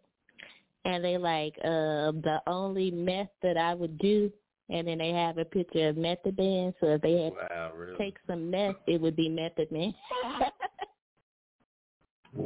and 0.86 1.04
they 1.04 1.18
like 1.18 1.58
uh 1.64 2.12
the 2.12 2.42
only 2.48 2.92
meth 2.92 3.30
that 3.42 3.58
I 3.58 3.74
would 3.74 3.98
do 3.98 4.32
and 4.74 4.86
then 4.88 4.98
they 4.98 5.12
have 5.12 5.38
a 5.38 5.46
picture 5.46 5.88
of 5.88 5.96
Method 5.98 6.38
Man 6.38 6.74
so 6.82 6.88
if 6.88 7.02
they 7.02 7.24
had 7.24 7.34
Wow, 7.34 7.72
to 7.72 7.78
really? 7.78 7.98
take 7.98 8.18
some 8.28 8.50
meth 8.52 8.76
it 8.88 9.00
would 9.00 9.16
be 9.16 9.30
Method 9.30 9.72
Man. 9.72 9.94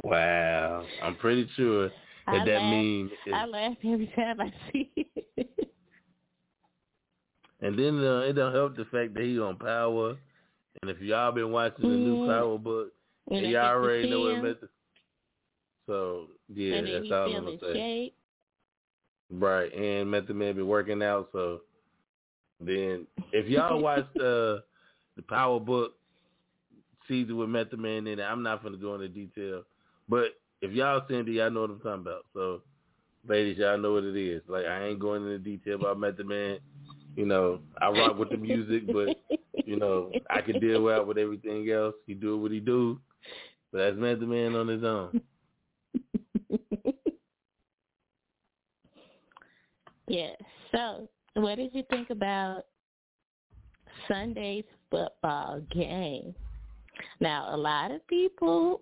Wow, 0.04 0.84
I'm 1.02 1.16
pretty 1.16 1.48
sure 1.56 1.88
that 1.88 1.92
I 2.26 2.44
that 2.44 2.60
laugh- 2.60 2.62
meme 2.62 3.10
is 3.26 3.34
I 3.34 3.46
laugh 3.46 3.76
every 3.84 4.12
time 4.14 4.40
I 4.40 4.52
see 4.72 4.90
it. 4.96 5.48
And 7.60 7.76
then 7.76 7.98
uh, 8.04 8.20
it 8.20 8.34
don't 8.34 8.54
help 8.54 8.76
the 8.76 8.84
fact 8.84 9.14
that 9.14 9.24
he 9.24 9.38
on 9.40 9.56
Power. 9.56 10.16
And 10.80 10.90
if 10.90 11.00
y'all 11.00 11.32
been 11.32 11.50
watching 11.50 11.88
the 11.90 11.96
new. 11.96 12.24
Power 12.24 12.56
book, 12.56 12.92
And 13.30 13.50
y'all 13.50 13.64
already 13.66 14.08
know 14.08 14.20
what 14.20 14.40
Method. 14.42 14.68
So 15.86 16.26
yeah, 16.54 16.82
that's 16.82 17.10
all 17.10 17.26
I'm 17.34 17.44
gonna 17.46 17.58
say. 17.60 17.72
shade. 17.72 18.12
Right, 19.30 19.74
and 19.74 20.08
Method 20.10 20.36
Man 20.36 20.54
be 20.54 20.62
working 20.62 21.02
out. 21.02 21.30
So 21.32 21.62
then, 22.60 23.06
if 23.32 23.46
y'all 23.46 23.80
watched 23.80 24.16
uh, 24.16 24.60
the 25.16 25.22
Power 25.28 25.60
book 25.60 25.94
season 27.06 27.36
with 27.36 27.48
Method 27.48 27.78
Man 27.78 28.06
in 28.06 28.18
it, 28.18 28.22
I'm 28.22 28.42
not 28.42 28.62
gonna 28.62 28.76
go 28.76 28.94
into 28.94 29.08
detail. 29.08 29.62
But 30.08 30.38
if 30.60 30.72
y'all 30.72 31.02
seen 31.08 31.20
it, 31.20 31.28
y'all 31.28 31.50
know 31.50 31.62
what 31.62 31.70
I'm 31.70 31.80
talking 31.80 32.00
about. 32.02 32.24
So, 32.34 32.62
ladies, 33.26 33.58
y'all 33.58 33.78
know 33.78 33.94
what 33.94 34.04
it 34.04 34.16
is. 34.16 34.42
Like 34.48 34.66
I 34.66 34.86
ain't 34.86 34.98
going 34.98 35.22
into 35.22 35.38
detail 35.38 35.76
about 35.76 36.00
Method 36.00 36.26
Man. 36.26 36.58
You 37.16 37.26
know, 37.26 37.60
I 37.80 37.88
rock 37.88 38.18
with 38.18 38.30
the 38.30 38.36
music, 38.36 38.86
but 38.86 39.16
you 39.64 39.76
know, 39.76 40.10
I 40.30 40.40
can 40.40 40.60
deal 40.60 40.82
well 40.82 41.04
with 41.04 41.18
everything 41.18 41.70
else. 41.70 41.94
He 42.06 42.14
do 42.14 42.38
what 42.38 42.52
he 42.52 42.60
do, 42.60 43.00
but 43.72 43.78
that's 43.78 43.96
Method 43.96 44.28
Man 44.28 44.54
on 44.54 44.68
his 44.68 44.84
own. 44.84 45.20
Yeah. 50.08 50.32
So, 50.72 51.08
what 51.40 51.56
did 51.56 51.74
you 51.74 51.82
think 51.90 52.10
about 52.10 52.64
Sunday's 54.08 54.64
football 54.90 55.60
game? 55.70 56.34
Now, 57.20 57.54
a 57.54 57.56
lot 57.56 57.90
of 57.90 58.06
people, 58.06 58.80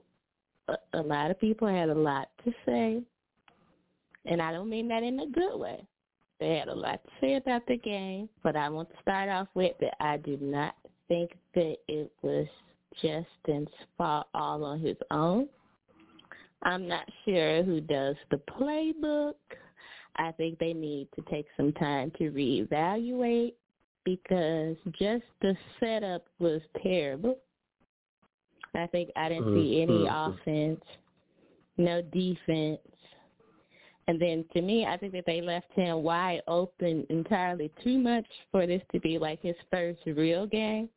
a 0.92 1.00
lot 1.00 1.30
of 1.30 1.40
people 1.40 1.68
had 1.68 1.88
a 1.88 1.94
lot 1.94 2.28
to 2.44 2.52
say, 2.64 3.02
and 4.24 4.42
I 4.42 4.52
don't 4.52 4.70
mean 4.70 4.88
that 4.88 5.02
in 5.02 5.20
a 5.20 5.26
good 5.26 5.58
way. 5.58 5.86
They 6.40 6.56
had 6.56 6.68
a 6.68 6.74
lot 6.74 7.02
to 7.04 7.10
say 7.20 7.34
about 7.36 7.66
the 7.66 7.78
game, 7.78 8.28
but 8.42 8.56
I 8.56 8.68
want 8.68 8.90
to 8.90 8.96
start 9.00 9.28
off 9.28 9.48
with 9.54 9.72
that 9.80 9.94
I 10.00 10.18
do 10.18 10.36
not 10.40 10.74
think 11.08 11.32
that 11.54 11.76
it 11.88 12.10
was 12.22 12.46
Justin's 13.00 13.68
fault 13.96 14.26
all 14.34 14.64
on 14.64 14.80
his 14.80 14.96
own. 15.10 15.48
I'm 16.62 16.88
not 16.88 17.08
sure 17.24 17.62
who 17.62 17.80
does 17.80 18.16
the 18.30 18.40
playbook. 18.50 19.34
I 20.18 20.32
think 20.32 20.58
they 20.58 20.72
need 20.72 21.08
to 21.16 21.22
take 21.30 21.46
some 21.56 21.72
time 21.72 22.10
to 22.18 22.30
reevaluate 22.30 23.54
because 24.04 24.76
just 24.98 25.24
the 25.42 25.56
setup 25.80 26.24
was 26.38 26.62
terrible. 26.82 27.38
I 28.74 28.86
think 28.86 29.10
I 29.16 29.28
didn't 29.28 29.54
see 29.54 29.82
any 29.82 30.04
Mhm. 30.04 30.28
offense, 30.28 30.84
no 31.76 32.02
defense. 32.02 32.80
And 34.08 34.20
then 34.20 34.44
to 34.54 34.62
me, 34.62 34.86
I 34.86 34.96
think 34.96 35.12
that 35.14 35.26
they 35.26 35.40
left 35.40 35.72
him 35.72 36.02
wide 36.02 36.42
open 36.46 37.06
entirely 37.10 37.70
too 37.82 37.98
much 37.98 38.26
for 38.52 38.66
this 38.66 38.82
to 38.92 39.00
be 39.00 39.18
like 39.18 39.40
his 39.40 39.56
first 39.70 40.04
real 40.06 40.46
game. 40.46 40.88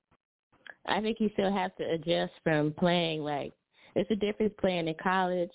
I 0.86 1.02
think 1.02 1.18
he 1.18 1.30
still 1.30 1.52
has 1.52 1.72
to 1.78 1.90
adjust 1.90 2.34
from 2.44 2.74
playing 2.74 3.24
like 3.24 3.54
it's 3.96 4.10
a 4.12 4.16
difference 4.16 4.54
playing 4.60 4.88
in 4.88 4.96
college 4.96 5.52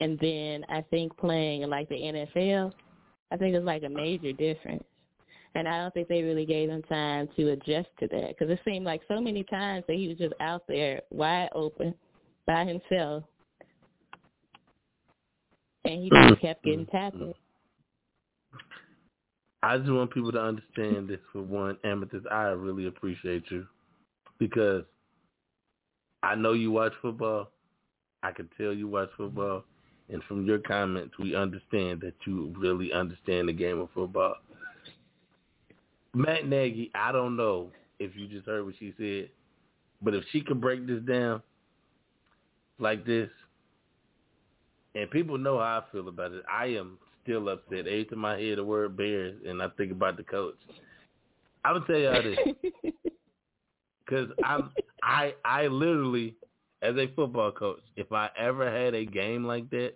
and 0.00 0.18
then 0.18 0.64
I 0.68 0.82
think 0.82 1.16
playing 1.16 1.62
in 1.62 1.70
like 1.70 1.88
the 1.88 1.96
NFL. 1.96 2.72
I 3.32 3.36
think 3.36 3.54
it's 3.54 3.64
like 3.64 3.82
a 3.82 3.88
major 3.88 4.32
difference. 4.32 4.84
And 5.54 5.66
I 5.68 5.78
don't 5.78 5.92
think 5.92 6.08
they 6.08 6.22
really 6.22 6.46
gave 6.46 6.70
him 6.70 6.82
time 6.82 7.28
to 7.36 7.50
adjust 7.50 7.88
to 8.00 8.08
that 8.08 8.28
because 8.28 8.50
it 8.50 8.60
seemed 8.64 8.84
like 8.84 9.02
so 9.08 9.20
many 9.20 9.44
times 9.44 9.84
that 9.86 9.96
he 9.96 10.08
was 10.08 10.18
just 10.18 10.34
out 10.40 10.62
there 10.66 11.02
wide 11.10 11.50
open 11.54 11.94
by 12.46 12.64
himself, 12.64 13.22
and 15.84 16.02
he 16.02 16.10
just 16.10 16.40
kept 16.40 16.64
getting 16.64 16.86
tackled. 16.86 17.34
I 19.62 19.78
just 19.78 19.90
want 19.90 20.12
people 20.12 20.32
to 20.32 20.40
understand 20.40 21.08
this 21.08 21.20
for 21.32 21.42
one, 21.42 21.78
Amethyst. 21.84 22.26
I 22.30 22.44
really 22.48 22.86
appreciate 22.86 23.44
you 23.50 23.66
because 24.38 24.84
I 26.22 26.34
know 26.34 26.52
you 26.52 26.72
watch 26.72 26.92
football. 27.00 27.50
I 28.22 28.32
can 28.32 28.48
tell 28.58 28.72
you 28.72 28.88
watch 28.88 29.10
football, 29.16 29.64
and 30.12 30.22
from 30.24 30.44
your 30.44 30.58
comments, 30.58 31.14
we 31.18 31.34
understand 31.34 32.02
that 32.02 32.14
you 32.26 32.54
really 32.58 32.92
understand 32.92 33.48
the 33.48 33.52
game 33.52 33.80
of 33.80 33.88
football. 33.94 34.34
Matt 36.14 36.46
Nagy, 36.46 36.90
I 36.94 37.12
don't 37.12 37.36
know 37.36 37.70
if 37.98 38.14
you 38.14 38.26
just 38.28 38.46
heard 38.46 38.66
what 38.66 38.74
she 38.78 38.92
said, 38.98 39.30
but 40.02 40.14
if 40.14 40.22
she 40.30 40.42
could 40.42 40.60
break 40.60 40.86
this 40.86 41.02
down 41.02 41.42
like 42.78 43.06
this, 43.06 43.30
and 44.94 45.10
people 45.10 45.38
know 45.38 45.58
how 45.58 45.82
I 45.82 45.92
feel 45.92 46.08
about 46.08 46.32
it, 46.32 46.42
I 46.52 46.66
am 46.66 46.98
still 47.22 47.48
upset. 47.48 47.86
Every 47.86 48.04
time 48.04 48.24
I 48.26 48.38
hear 48.38 48.56
the 48.56 48.64
word 48.64 48.96
Bears 48.96 49.40
and 49.46 49.62
I 49.62 49.68
think 49.68 49.92
about 49.92 50.18
the 50.18 50.24
coach, 50.24 50.56
I 51.64 51.72
would 51.72 51.86
tell 51.86 51.96
y'all 51.96 52.22
this 52.22 52.36
because 54.04 54.28
I'm 54.44 54.70
I 55.02 55.32
I 55.46 55.68
literally 55.68 56.34
as 56.82 56.96
a 56.96 57.06
football 57.14 57.52
coach, 57.52 57.80
if 57.96 58.12
I 58.12 58.28
ever 58.36 58.70
had 58.70 58.94
a 58.94 59.06
game 59.06 59.44
like 59.44 59.70
that 59.70 59.94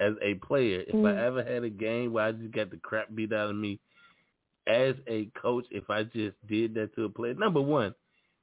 as 0.00 0.14
a 0.22 0.34
player, 0.34 0.82
if 0.88 0.94
I 1.04 1.16
ever 1.16 1.44
had 1.44 1.62
a 1.62 1.70
game 1.70 2.12
where 2.12 2.24
I 2.24 2.32
just 2.32 2.52
got 2.52 2.70
the 2.70 2.78
crap 2.78 3.14
beat 3.14 3.32
out 3.32 3.50
of 3.50 3.56
me 3.56 3.78
as 4.66 4.94
a 5.06 5.26
coach, 5.40 5.66
if 5.70 5.88
I 5.90 6.04
just 6.04 6.36
did 6.48 6.74
that 6.74 6.94
to 6.96 7.04
a 7.04 7.08
player, 7.08 7.34
number 7.34 7.60
one, 7.60 7.94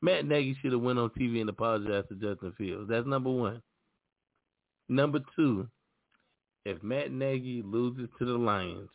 Matt 0.02 0.26
Nagy 0.26 0.56
should 0.62 0.72
have 0.72 0.82
went 0.82 1.00
on 1.00 1.10
TV 1.12 1.42
and 1.42 1.50
apologized 1.50 2.10
to 2.10 2.16
Justin 2.16 2.54
Fields. 2.58 2.90
That's 2.90 3.08
number 3.08 3.32
one. 3.32 3.62
Number 4.88 5.20
two, 5.36 5.68
if 6.66 6.82
Matt 6.84 7.12
Nagy 7.12 7.62
loses 7.66 8.10
to 8.20 8.26
the 8.26 8.38
Lions 8.38 8.90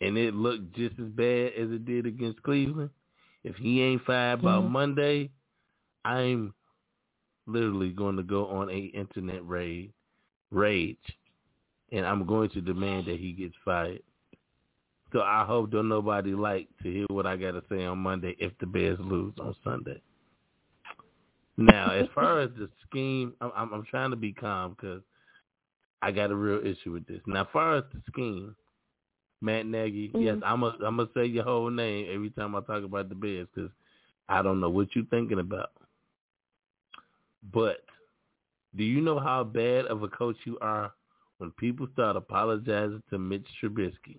and 0.00 0.16
it 0.16 0.34
looked 0.34 0.74
just 0.74 0.98
as 0.98 1.08
bad 1.08 1.52
as 1.54 1.70
it 1.70 1.84
did 1.84 2.06
against 2.06 2.42
Cleveland, 2.42 2.90
if 3.44 3.56
he 3.56 3.82
ain't 3.82 4.02
fired 4.04 4.42
by 4.42 4.56
Mhm. 4.58 4.70
Monday, 4.70 5.30
I'm 6.04 6.54
literally 7.46 7.90
going 7.90 8.16
to 8.16 8.22
go 8.22 8.46
on 8.46 8.70
a 8.70 8.78
internet 8.78 9.46
raid, 9.46 9.92
rage, 10.50 11.18
and 11.92 12.06
I'm 12.06 12.26
going 12.26 12.50
to 12.50 12.60
demand 12.60 13.06
that 13.06 13.18
he 13.18 13.32
gets 13.32 13.54
fired. 13.64 14.02
So 15.12 15.22
I 15.22 15.44
hope 15.44 15.70
don't 15.70 15.88
nobody 15.88 16.32
like 16.34 16.68
to 16.82 16.92
hear 16.92 17.06
what 17.10 17.26
I 17.26 17.36
got 17.36 17.52
to 17.52 17.62
say 17.68 17.84
on 17.84 17.98
Monday 17.98 18.36
if 18.38 18.52
the 18.60 18.66
Bears 18.66 18.98
lose 19.00 19.34
on 19.40 19.54
Sunday. 19.64 20.00
Now, 21.56 21.90
as 21.90 22.06
far 22.14 22.40
as 22.40 22.50
the 22.56 22.68
scheme, 22.88 23.34
I'm, 23.40 23.50
I'm, 23.56 23.72
I'm 23.72 23.84
trying 23.84 24.10
to 24.10 24.16
be 24.16 24.32
calm 24.32 24.76
because 24.78 25.02
I 26.00 26.12
got 26.12 26.30
a 26.30 26.36
real 26.36 26.64
issue 26.64 26.92
with 26.92 27.06
this. 27.06 27.20
Now, 27.26 27.42
as 27.42 27.48
far 27.52 27.76
as 27.76 27.84
the 27.92 28.00
scheme, 28.10 28.54
Matt 29.40 29.66
Nagy, 29.66 30.10
yes, 30.14 30.36
Mhm. 30.36 30.42
I'm 30.44 30.62
a, 30.62 30.76
I'm 30.84 30.96
gonna 30.96 31.08
say 31.14 31.24
your 31.24 31.44
whole 31.44 31.70
name 31.70 32.08
every 32.12 32.30
time 32.30 32.54
I 32.54 32.60
talk 32.60 32.84
about 32.84 33.08
the 33.08 33.14
Bears 33.14 33.48
because 33.54 33.70
I 34.28 34.42
don't 34.42 34.60
know 34.60 34.70
what 34.70 34.94
you're 34.94 35.04
thinking 35.06 35.38
about. 35.40 35.70
But 37.52 37.84
do 38.76 38.84
you 38.84 39.00
know 39.00 39.18
how 39.18 39.42
bad 39.42 39.86
of 39.86 40.02
a 40.02 40.08
coach 40.08 40.36
you 40.44 40.58
are 40.60 40.92
when 41.40 41.50
people 41.52 41.88
start 41.94 42.16
apologizing 42.16 43.02
to 43.08 43.18
Mitch 43.18 43.46
Trubisky 43.62 44.18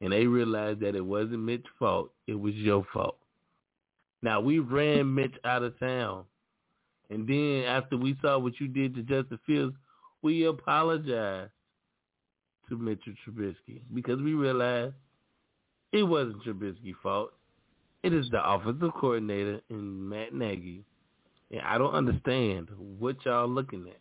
and 0.00 0.12
they 0.12 0.26
realize 0.26 0.76
that 0.80 0.94
it 0.94 1.04
wasn't 1.04 1.40
Mitch's 1.40 1.66
fault, 1.76 2.12
it 2.28 2.38
was 2.38 2.54
your 2.54 2.86
fault. 2.92 3.16
Now 4.22 4.40
we 4.40 4.60
ran 4.60 5.12
Mitch 5.12 5.34
out 5.44 5.64
of 5.64 5.78
town. 5.80 6.24
And 7.10 7.26
then 7.26 7.64
after 7.64 7.96
we 7.96 8.16
saw 8.22 8.38
what 8.38 8.60
you 8.60 8.68
did 8.68 8.94
to 8.94 9.02
Justin 9.02 9.40
Fields, 9.44 9.74
we 10.22 10.44
apologized 10.44 11.50
to 12.68 12.78
Mitchell 12.78 13.14
Trubisky 13.26 13.80
because 13.92 14.20
we 14.20 14.34
realized 14.34 14.94
it 15.90 16.04
wasn't 16.04 16.44
Trubisky's 16.44 16.94
fault. 17.02 17.32
It 18.04 18.12
is 18.12 18.30
the 18.30 18.48
offensive 18.48 18.92
coordinator 18.94 19.60
and 19.68 20.08
Matt 20.08 20.32
Nagy. 20.32 20.84
And 21.50 21.60
I 21.62 21.76
don't 21.76 21.94
understand 21.94 22.68
what 23.00 23.16
y'all 23.24 23.48
looking 23.48 23.88
at. 23.88 23.98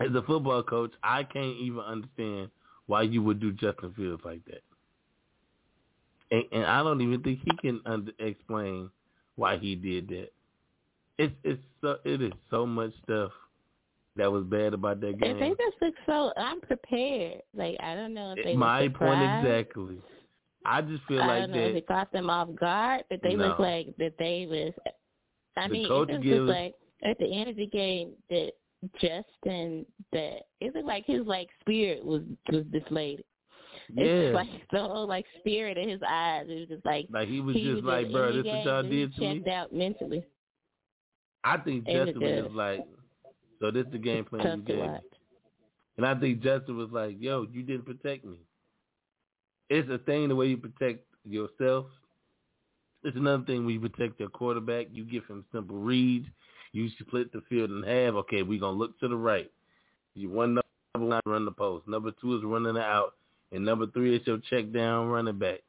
As 0.00 0.14
a 0.14 0.22
football 0.22 0.62
coach, 0.62 0.92
I 1.02 1.22
can't 1.24 1.56
even 1.58 1.80
understand 1.80 2.50
why 2.86 3.02
you 3.02 3.22
would 3.22 3.40
do 3.40 3.52
Justin 3.52 3.92
Fields 3.94 4.22
like 4.24 4.44
that. 4.46 4.62
And, 6.30 6.44
and 6.52 6.64
I 6.64 6.82
don't 6.82 7.00
even 7.00 7.22
think 7.22 7.40
he 7.44 7.56
can 7.56 7.80
under, 7.86 8.12
explain 8.18 8.90
why 9.36 9.56
he 9.58 9.74
did 9.74 10.08
that. 10.08 10.28
It's 11.18 11.34
it's 11.44 11.62
so 11.80 11.96
it 12.04 12.20
is 12.20 12.32
so 12.50 12.66
much 12.66 12.90
stuff 13.04 13.30
that 14.16 14.30
was 14.30 14.44
bad 14.44 14.74
about 14.74 15.00
that 15.00 15.10
If 15.14 15.18
they 15.20 15.28
game. 15.46 15.54
just 15.58 15.76
look 15.80 15.94
so 16.04 16.32
unprepared, 16.36 17.40
like 17.54 17.76
I 17.80 17.94
don't 17.94 18.12
know 18.12 18.34
if 18.36 18.44
they 18.44 18.54
My 18.54 18.88
point 18.88 19.22
exactly. 19.22 19.96
I 20.66 20.82
just 20.82 21.04
feel 21.04 21.22
I 21.22 21.26
like 21.26 21.40
don't 21.42 21.50
know 21.52 21.58
if 21.58 21.72
that 21.72 21.78
it 21.78 21.86
caught 21.86 22.12
them 22.12 22.28
off 22.28 22.48
guard, 22.58 23.04
but 23.08 23.20
they 23.22 23.36
look 23.36 23.58
like 23.58 23.96
that 23.98 24.12
they 24.18 24.46
was. 24.50 24.72
I 25.56 25.68
The 25.68 25.72
mean, 25.72 25.88
coach 25.88 26.10
it 26.10 26.14
was 26.18 26.22
gives- 26.22 26.36
just 26.40 26.48
like 26.48 26.74
at 27.04 27.18
the 27.18 27.32
end 27.32 27.48
of 27.50 27.56
the 27.56 27.66
game 27.66 28.10
that 28.28 28.52
Justin 29.00 29.86
that 30.12 30.40
it 30.60 30.74
looked 30.74 30.86
like 30.86 31.04
his 31.06 31.26
like 31.26 31.48
spirit 31.60 32.04
was 32.04 32.22
was 32.52 32.64
deflated. 32.72 33.24
yeah, 33.94 34.04
It's 34.04 34.34
like 34.34 34.48
the 34.70 34.80
whole 34.80 35.06
like 35.06 35.26
spirit 35.40 35.78
in 35.78 35.88
his 35.88 36.00
eyes. 36.08 36.46
It 36.48 36.60
was 36.60 36.68
just 36.68 36.86
like 36.86 37.06
like 37.10 37.28
he 37.28 37.40
was 37.40 37.56
he 37.56 37.64
just 37.64 37.76
was 37.76 37.84
like, 37.84 38.12
bro, 38.12 38.32
this 38.32 38.44
what 38.44 38.64
y'all 38.64 38.82
did 38.82 39.14
to 39.14 39.20
me. 39.20 39.34
checked 39.38 39.48
out 39.48 39.72
mentally. 39.72 40.24
I 41.44 41.56
think 41.58 41.84
It 41.86 42.04
Justin 42.06 42.42
was 42.44 42.52
like, 42.52 42.86
so 43.60 43.70
this 43.70 43.86
is 43.86 43.92
the 43.92 43.98
game 43.98 44.24
plan 44.24 44.42
you 44.42 44.56
Tough 44.56 44.64
gave 44.66 44.78
me. 44.78 44.98
And 45.96 46.06
I 46.06 46.14
think 46.14 46.42
Justin 46.42 46.76
was 46.76 46.90
like, 46.90 47.16
yo, 47.18 47.46
you 47.50 47.62
didn't 47.62 47.86
protect 47.86 48.24
me. 48.24 48.36
It's 49.70 49.88
a 49.90 49.98
thing 49.98 50.28
the 50.28 50.36
way 50.36 50.46
you 50.46 50.56
protect 50.58 51.06
yourself. 51.24 51.86
It's 53.02 53.16
another 53.16 53.44
thing 53.44 53.64
when 53.64 53.74
you 53.74 53.80
protect 53.80 54.20
your 54.20 54.28
quarterback. 54.28 54.88
You 54.90 55.04
give 55.04 55.24
him 55.26 55.44
simple 55.52 55.76
reads. 55.76 56.26
You 56.76 56.90
split 57.00 57.32
the 57.32 57.40
field 57.48 57.70
in 57.70 57.82
half. 57.82 58.14
Okay, 58.14 58.42
we're 58.42 58.60
going 58.60 58.74
to 58.74 58.78
look 58.78 58.98
to 59.00 59.08
the 59.08 59.16
right. 59.16 59.50
You 60.14 60.28
one 60.30 60.54
number 60.94 61.08
one, 61.08 61.20
run 61.24 61.44
the 61.44 61.52
post. 61.52 61.88
Number 61.88 62.10
two 62.20 62.36
is 62.36 62.44
running 62.44 62.76
it 62.76 62.82
out. 62.82 63.14
And 63.52 63.64
number 63.64 63.86
three 63.86 64.16
is 64.16 64.26
your 64.26 64.38
check 64.50 64.72
down 64.72 65.08
running 65.08 65.38
back. 65.38 65.60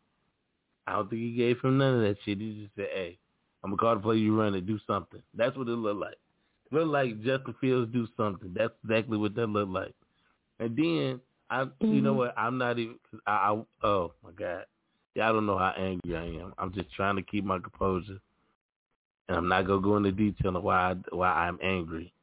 I 0.85 0.93
don't 0.93 1.09
think 1.09 1.21
he 1.21 1.31
gave 1.33 1.59
him 1.61 1.77
none 1.77 1.95
of 1.95 2.01
that 2.01 2.17
shit. 2.25 2.39
He 2.39 2.61
just 2.63 2.75
said, 2.75 2.87
hey, 2.93 3.17
I'm 3.63 3.69
going 3.71 3.77
to 3.77 3.81
call 3.81 3.95
the 3.95 4.01
play 4.01 4.17
you 4.17 4.37
run 4.39 4.55
it. 4.55 4.65
Do 4.65 4.79
something. 4.87 5.21
That's 5.33 5.55
what 5.57 5.67
it 5.67 5.71
looked 5.71 5.99
like. 5.99 6.15
It 6.71 6.75
looked 6.75 6.87
like 6.87 7.21
Justin 7.23 7.55
Fields 7.61 7.91
do 7.93 8.07
something. 8.17 8.51
That's 8.53 8.73
exactly 8.83 9.17
what 9.17 9.35
that 9.35 9.47
looked 9.47 9.71
like. 9.71 9.93
And 10.59 10.75
then 10.75 11.21
I, 11.49 11.67
you 11.79 12.01
know 12.01 12.13
Mhm. 12.13 12.17
what? 12.17 12.33
I'm 12.37 12.57
not 12.57 12.79
even. 12.79 12.95
Cause 13.11 13.21
I, 13.25 13.31
I, 13.31 13.87
oh 13.87 14.13
my 14.23 14.31
god, 14.31 14.65
y'all 15.15 15.33
don't 15.33 15.45
know 15.45 15.57
how 15.57 15.73
angry 15.77 16.15
I 16.17 16.25
am. 16.43 16.53
I'm 16.57 16.73
just 16.73 16.91
trying 16.93 17.15
to 17.15 17.21
keep 17.21 17.45
my 17.45 17.59
composure, 17.59 18.19
and 19.27 19.37
I'm 19.37 19.47
not 19.47 19.67
gonna 19.67 19.81
go 19.81 19.97
into 19.97 20.11
detail 20.11 20.55
of 20.55 20.63
why 20.63 20.91
I, 20.91 20.95
why 21.15 21.29
I'm 21.29 21.59
angry. 21.61 22.13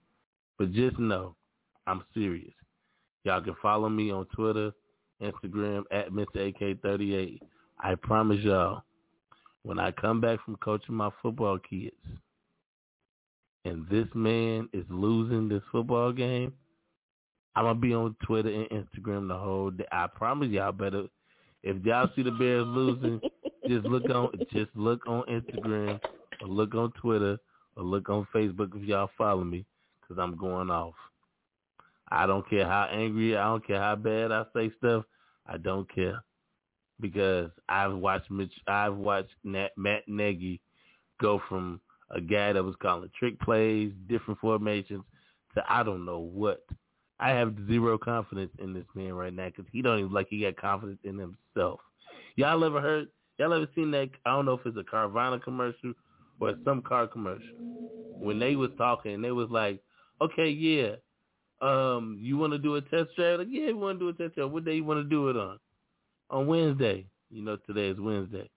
But 0.58 0.72
just 0.72 0.98
know, 0.98 1.34
I'm 1.86 2.04
serious. 2.14 2.52
Y'all 3.24 3.42
can 3.42 3.56
follow 3.60 3.88
me 3.88 4.10
on 4.10 4.26
Twitter 4.34 4.72
Instagram 5.22 5.84
at 5.90 6.10
Mr. 6.10 6.52
AK38. 6.52 7.40
I 7.80 7.94
promise 7.96 8.40
y'all, 8.40 8.82
when 9.62 9.78
I 9.78 9.90
come 9.92 10.20
back 10.20 10.44
from 10.44 10.56
coaching 10.56 10.94
my 10.94 11.10
football 11.22 11.58
kids, 11.58 11.94
and 13.64 13.86
this 13.88 14.06
man 14.14 14.68
is 14.72 14.84
losing 14.90 15.48
this 15.48 15.62
football 15.72 16.12
game, 16.12 16.52
I'm 17.56 17.64
gonna 17.64 17.78
be 17.78 17.94
on 17.94 18.16
Twitter 18.24 18.50
and 18.50 18.68
Instagram 18.68 19.28
the 19.28 19.38
whole 19.38 19.70
day. 19.70 19.86
I 19.92 20.06
promise 20.06 20.50
y'all 20.50 20.72
better. 20.72 21.04
If 21.62 21.82
y'all 21.84 22.10
see 22.14 22.22
the 22.22 22.32
Bears 22.32 22.66
losing, 22.66 23.20
just 23.68 23.86
look 23.86 24.04
on 24.10 24.30
just 24.52 24.70
look 24.74 25.06
on 25.06 25.22
Instagram 25.22 25.98
or 26.40 26.48
look 26.48 26.74
on 26.74 26.92
Twitter 26.92 27.38
or 27.76 27.82
look 27.82 28.08
on 28.08 28.26
Facebook 28.34 28.74
if 28.76 28.82
y'all 28.82 29.10
follow 29.16 29.44
me, 29.44 29.64
because 30.00 30.20
I'm 30.22 30.36
going 30.36 30.70
off. 30.70 30.94
I 32.10 32.26
don't 32.26 32.48
care 32.48 32.66
how 32.66 32.88
angry, 32.90 33.36
I 33.36 33.44
don't 33.44 33.66
care 33.66 33.80
how 33.80 33.96
bad 33.96 34.30
I 34.30 34.44
say 34.54 34.70
stuff. 34.78 35.04
I 35.46 35.58
don't 35.58 35.92
care 35.92 36.22
because 37.00 37.50
I've 37.68 37.94
watched 37.94 38.30
Mitch, 38.30 38.52
I've 38.66 38.96
watched 38.96 39.34
Nat, 39.42 39.70
Matt 39.76 40.02
Nagy 40.06 40.60
go 41.20 41.40
from 41.48 41.80
a 42.10 42.20
guy 42.20 42.52
that 42.52 42.62
was 42.62 42.76
calling 42.80 43.10
trick 43.18 43.38
plays, 43.40 43.92
different 44.08 44.40
formations, 44.40 45.02
to 45.54 45.64
I 45.68 45.82
don't 45.82 46.04
know 46.04 46.20
what. 46.20 46.64
I 47.20 47.30
have 47.30 47.54
zero 47.68 47.96
confidence 47.96 48.50
in 48.58 48.72
this 48.74 48.86
man 48.94 49.14
right 49.14 49.32
now 49.32 49.46
because 49.46 49.66
he 49.72 49.82
don't 49.82 50.00
even 50.00 50.12
like 50.12 50.26
he 50.28 50.42
got 50.42 50.56
confidence 50.56 50.98
in 51.04 51.18
himself. 51.18 51.80
Y'all 52.36 52.64
ever 52.64 52.80
heard? 52.80 53.08
Y'all 53.38 53.52
ever 53.52 53.68
seen 53.74 53.90
that? 53.92 54.10
I 54.26 54.30
don't 54.30 54.46
know 54.46 54.54
if 54.54 54.66
it's 54.66 54.76
a 54.76 54.82
Carvana 54.82 55.42
commercial 55.42 55.94
or 56.40 56.54
some 56.64 56.82
car 56.82 57.06
commercial. 57.06 57.56
When 58.18 58.38
they 58.38 58.56
was 58.56 58.70
talking, 58.78 59.20
they 59.22 59.32
was 59.32 59.50
like, 59.50 59.82
"Okay, 60.20 60.48
yeah, 60.48 60.96
um, 61.60 62.18
you 62.20 62.36
want 62.36 62.52
to 62.52 62.58
do 62.58 62.76
a 62.76 62.80
test 62.82 63.14
drive? 63.16 63.40
Like, 63.40 63.48
yeah, 63.50 63.66
we 63.66 63.74
want 63.74 63.98
to 63.98 64.04
do 64.04 64.08
a 64.08 64.12
test 64.12 64.36
drive. 64.36 64.50
What 64.50 64.64
day 64.64 64.76
you 64.76 64.84
want 64.84 65.00
to 65.00 65.08
do 65.08 65.28
it 65.28 65.36
on? 65.36 65.58
On 66.30 66.46
Wednesday. 66.46 67.06
You 67.30 67.42
know, 67.42 67.56
today 67.66 67.88
is 67.88 67.98
Wednesday. 67.98 68.48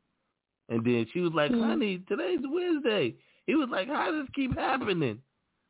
And 0.70 0.86
then 0.86 1.08
she 1.14 1.22
was 1.22 1.32
like, 1.34 1.52
honey, 1.52 2.04
today's 2.08 2.40
Wednesday. 2.44 3.16
He 3.46 3.56
was 3.56 3.70
like, 3.72 3.88
how 3.88 4.12
does 4.12 4.24
this 4.24 4.30
keep 4.36 4.58
happening? 4.58 5.22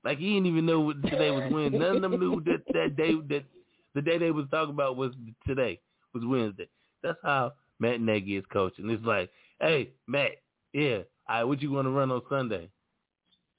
Like 0.03 0.17
he 0.17 0.34
didn't 0.34 0.47
even 0.47 0.65
know 0.65 0.79
what 0.79 1.01
today 1.03 1.31
was 1.31 1.51
Wednesday. 1.51 1.77
None 1.77 1.97
of 1.97 2.01
them 2.01 2.19
knew 2.19 2.41
that 2.45 2.63
that 2.73 2.95
day 2.95 3.13
that 3.29 3.43
the 3.93 4.01
day 4.01 4.17
they 4.17 4.31
was 4.31 4.45
talking 4.49 4.73
about 4.73 4.95
was 4.95 5.13
today 5.45 5.79
was 6.13 6.23
Wednesday. 6.25 6.67
That's 7.03 7.17
how 7.23 7.53
Matt 7.79 8.01
Nagy 8.01 8.38
is 8.38 8.45
coaching. 8.51 8.89
It's 8.89 9.03
like, 9.05 9.29
hey, 9.59 9.91
Matt, 10.07 10.31
yeah, 10.73 10.99
all 11.30 11.36
right, 11.36 11.44
what 11.44 11.62
you 11.62 11.72
want 11.72 11.86
to 11.86 11.91
run 11.91 12.12
on 12.12 12.22
Sunday? 12.30 12.70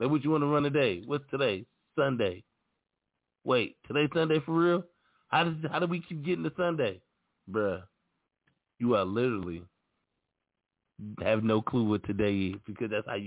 Like, 0.01 0.11
what 0.11 0.25
you 0.25 0.31
want 0.31 0.43
to 0.43 0.47
run 0.47 0.63
today? 0.63 1.03
What's 1.05 1.29
today? 1.31 1.65
Sunday. 1.97 2.45
Wait, 3.45 3.77
today's 3.87 4.11
Sunday 4.15 4.41
for 4.45 4.53
real? 4.53 4.85
How 5.29 5.45
does 5.45 5.55
how 5.71 5.79
do 5.79 5.87
we 5.87 6.01
keep 6.01 6.25
getting 6.25 6.45
to 6.45 6.53
Sunday, 6.57 7.01
bruh? 7.51 7.83
You 8.79 8.95
are 8.95 9.05
literally 9.05 9.63
have 11.23 11.45
no 11.45 11.63
clue 11.63 11.85
what 11.85 12.05
today 12.05 12.35
is 12.35 12.61
because 12.67 12.91
that's 12.91 13.07
how 13.07 13.15
you 13.15 13.27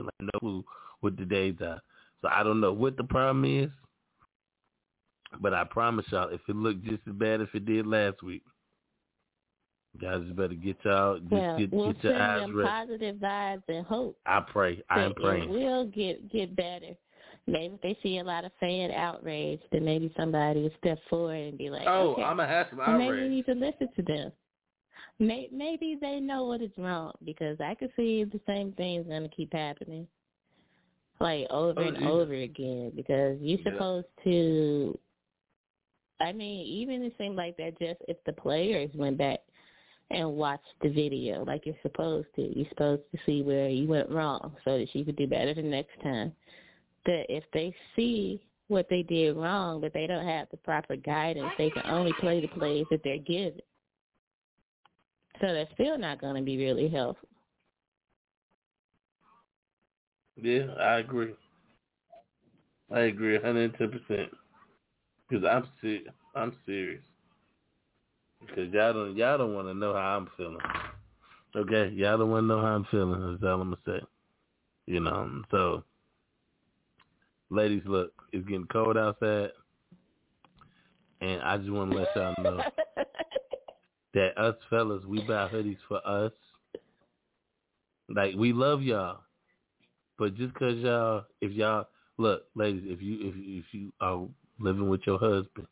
have 0.00 0.08
no 0.20 0.38
clue 0.40 0.64
what 1.00 1.16
the 1.16 1.24
days 1.24 1.56
are. 1.60 1.80
So 2.22 2.28
I 2.28 2.42
don't 2.42 2.60
know 2.60 2.72
what 2.72 2.96
the 2.96 3.04
problem 3.04 3.44
is, 3.44 3.70
but 5.40 5.54
I 5.54 5.64
promise 5.64 6.06
y'all, 6.10 6.28
if 6.28 6.40
it 6.48 6.56
looked 6.56 6.84
just 6.84 7.02
as 7.06 7.14
bad 7.14 7.40
as 7.40 7.48
it 7.54 7.66
did 7.66 7.86
last 7.86 8.22
week, 8.22 8.42
guys 10.00 10.20
just 10.24 10.36
better 10.36 10.54
get 10.54 10.76
y'all 10.84 11.18
just 11.18 11.30
well, 11.32 11.58
get, 11.58 11.72
we'll 11.72 11.92
get 11.92 12.04
your 12.04 12.12
send 12.12 12.22
eyes 12.22 12.40
them 12.40 12.56
ready. 12.56 12.68
positive 12.68 13.16
vibes 13.16 13.62
and 13.68 13.86
hope 13.86 14.16
I 14.26 14.40
pray. 14.40 14.82
I 14.90 15.02
am 15.02 15.14
praying. 15.14 15.44
it 15.44 15.48
will 15.50 15.86
get 15.86 16.30
get 16.32 16.54
better. 16.56 16.94
Maybe 17.48 17.74
if 17.74 17.80
they 17.80 17.96
see 18.02 18.18
a 18.18 18.24
lot 18.24 18.44
of 18.44 18.50
fan 18.58 18.90
outrage, 18.90 19.60
then 19.70 19.84
maybe 19.84 20.12
somebody 20.16 20.62
will 20.62 20.70
step 20.78 20.98
forward 21.08 21.34
and 21.36 21.56
be 21.58 21.70
like, 21.70 21.86
Oh, 21.86 22.12
okay, 22.12 22.22
I'm 22.24 22.36
gonna 22.38 22.48
have 22.48 22.66
some 22.70 22.78
well, 22.78 22.98
maybe 22.98 23.22
we 23.22 23.28
need 23.28 23.46
to 23.46 23.54
listen 23.54 23.88
to 23.96 24.02
them. 24.02 24.32
May- 25.18 25.48
Maybe 25.52 25.96
they 26.00 26.20
know 26.20 26.44
what 26.44 26.60
is 26.60 26.70
wrong 26.76 27.12
because 27.24 27.56
I 27.60 27.74
could 27.74 27.90
see 27.96 28.24
the 28.24 28.40
same 28.46 28.72
thing's 28.72 29.06
gonna 29.06 29.28
keep 29.28 29.52
happening, 29.52 30.06
like 31.20 31.46
over 31.50 31.80
Oh, 31.80 31.86
and 31.88 31.96
yeah. 32.00 32.08
over 32.08 32.34
again. 32.34 32.92
Because 32.94 33.38
you're 33.40 33.58
Yeah. 33.60 33.72
supposed 33.72 34.08
to. 34.24 34.98
I 36.20 36.32
mean, 36.32 36.66
even 36.66 37.02
it 37.02 37.14
seemed 37.18 37.36
like 37.36 37.56
that. 37.58 37.78
Just 37.78 38.00
if 38.08 38.16
the 38.24 38.32
players 38.32 38.90
went 38.94 39.18
back 39.18 39.40
and 40.10 40.30
watch 40.30 40.60
the 40.82 40.88
video 40.88 41.44
like 41.44 41.66
you're 41.66 41.74
supposed 41.82 42.28
to, 42.36 42.42
you're 42.56 42.68
supposed 42.68 43.02
to 43.12 43.18
see 43.26 43.42
where 43.42 43.68
you 43.68 43.88
went 43.88 44.10
wrong 44.10 44.54
so 44.64 44.78
that 44.78 44.94
you 44.94 45.04
could 45.04 45.16
do 45.16 45.26
better 45.26 45.54
the 45.54 45.62
next 45.62 46.00
time. 46.02 46.32
That 47.06 47.26
if 47.28 47.44
they 47.52 47.74
see 47.94 48.42
what 48.68 48.86
they 48.88 49.02
did 49.02 49.36
wrong, 49.36 49.80
but 49.80 49.92
they 49.92 50.06
don't 50.06 50.26
have 50.26 50.48
the 50.50 50.56
proper 50.58 50.96
guidance, 50.96 51.50
they 51.58 51.70
can 51.70 51.86
only 51.86 52.12
play 52.20 52.40
the 52.40 52.48
plays 52.48 52.86
that 52.90 53.00
they're 53.04 53.18
given. 53.18 53.60
So 55.40 55.52
that's 55.52 55.70
still 55.74 55.98
not 55.98 56.20
going 56.20 56.36
to 56.36 56.42
be 56.42 56.56
really 56.56 56.88
helpful. 56.88 57.28
Yeah, 60.40 60.66
I 60.80 60.98
agree. 60.98 61.34
I 62.92 63.00
agree, 63.00 63.38
hundred 63.40 63.70
and 63.70 63.78
ten 63.78 63.90
percent. 63.90 64.30
Because 65.28 65.44
I'm 65.44 65.66
ser- 65.80 66.10
I'm 66.34 66.54
serious. 66.64 67.02
Because 68.46 68.72
y'all 68.72 68.92
don't 68.92 69.16
y'all 69.16 69.38
don't 69.38 69.54
want 69.54 69.68
to 69.68 69.74
know 69.74 69.92
how 69.92 70.16
I'm 70.16 70.28
feeling. 70.36 70.58
Okay, 71.54 71.92
y'all 71.94 72.18
don't 72.18 72.30
want 72.30 72.44
to 72.44 72.48
know 72.48 72.60
how 72.60 72.68
I'm 72.74 72.86
feeling. 72.90 73.20
That's 73.32 73.42
all 73.44 73.60
I'm 73.62 73.70
gonna 73.70 73.76
say. 74.00 74.06
You 74.86 75.00
know, 75.00 75.42
so 75.50 75.84
ladies, 77.50 77.82
look, 77.86 78.12
it's 78.32 78.46
getting 78.46 78.66
cold 78.66 78.96
outside, 78.96 79.50
and 81.20 81.42
I 81.42 81.56
just 81.58 81.70
want 81.70 81.90
to 81.92 81.98
let 81.98 82.08
y'all 82.14 82.34
know 82.42 82.60
that 84.14 84.38
us 84.38 84.54
fellas, 84.70 85.04
we 85.06 85.20
buy 85.22 85.48
hoodies 85.48 85.78
for 85.88 86.06
us. 86.06 86.32
Like 88.08 88.34
we 88.36 88.52
love 88.52 88.82
y'all, 88.82 89.20
but 90.18 90.36
just 90.36 90.54
cause 90.54 90.76
y'all, 90.76 91.24
if 91.40 91.50
y'all 91.52 91.88
look, 92.18 92.44
ladies, 92.54 92.84
if 92.86 93.02
you 93.02 93.28
if 93.28 93.36
you- 93.36 93.58
if 93.58 93.64
you 93.72 93.92
are 94.00 94.26
living 94.60 94.88
with 94.88 95.00
your 95.06 95.18
husband, 95.18 95.66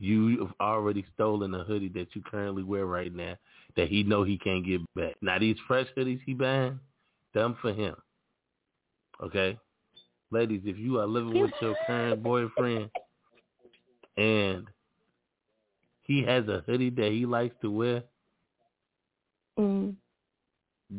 you 0.00 0.38
have 0.40 0.54
already 0.60 1.04
stolen 1.14 1.54
a 1.54 1.64
hoodie 1.64 1.88
that 1.90 2.08
you 2.14 2.22
currently 2.22 2.62
wear 2.62 2.86
right 2.86 3.12
now 3.14 3.34
that 3.76 3.88
he 3.88 4.02
know 4.02 4.22
he 4.24 4.38
can't 4.38 4.64
get 4.64 4.80
back. 4.94 5.14
Now 5.20 5.38
these 5.38 5.56
fresh 5.66 5.86
hoodies 5.96 6.20
he 6.24 6.34
buying, 6.34 6.78
them 7.34 7.56
for 7.60 7.72
him. 7.72 7.94
Okay, 9.22 9.58
ladies, 10.30 10.62
if 10.64 10.78
you 10.78 10.98
are 11.00 11.06
living 11.06 11.40
with 11.40 11.50
your 11.60 11.74
current 11.86 12.22
boyfriend 12.22 12.90
and 14.16 14.66
he 16.04 16.22
has 16.22 16.46
a 16.48 16.62
hoodie 16.66 16.90
that 16.90 17.10
he 17.12 17.26
likes 17.26 17.54
to 17.62 17.70
wear, 17.70 18.02
Mm. 19.58 19.96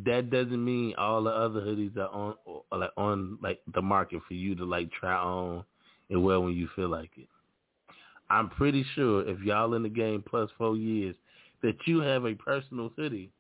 that 0.04 0.30
doesn't 0.30 0.64
mean 0.64 0.94
all 0.98 1.24
the 1.24 1.30
other 1.32 1.62
hoodies 1.62 1.96
are 1.96 2.10
on 2.10 2.36
or 2.46 2.64
like 2.78 2.92
on 2.98 3.38
like 3.42 3.62
the 3.74 3.82
market 3.82 4.22
for 4.28 4.34
you 4.34 4.54
to 4.56 4.66
like 4.66 4.92
try 4.92 5.16
on 5.16 5.64
and 6.10 6.22
wear 6.22 6.40
when 6.42 6.54
you 6.54 6.68
feel 6.76 6.90
like 6.90 7.12
it. 7.18 7.30
I'm 8.30 8.50
pretty 8.50 8.86
sure 8.96 9.28
if 9.28 9.40
y'all 9.42 9.74
in 9.74 9.84
the 9.84 9.90
game 9.90 10.24
plus 10.28 10.50
four 10.58 10.76
years 10.78 11.16
that 11.62 11.76
you 11.86 12.00
have 12.00 12.26
a 12.26 12.36
personal 12.36 12.92
hoodie 12.96 13.32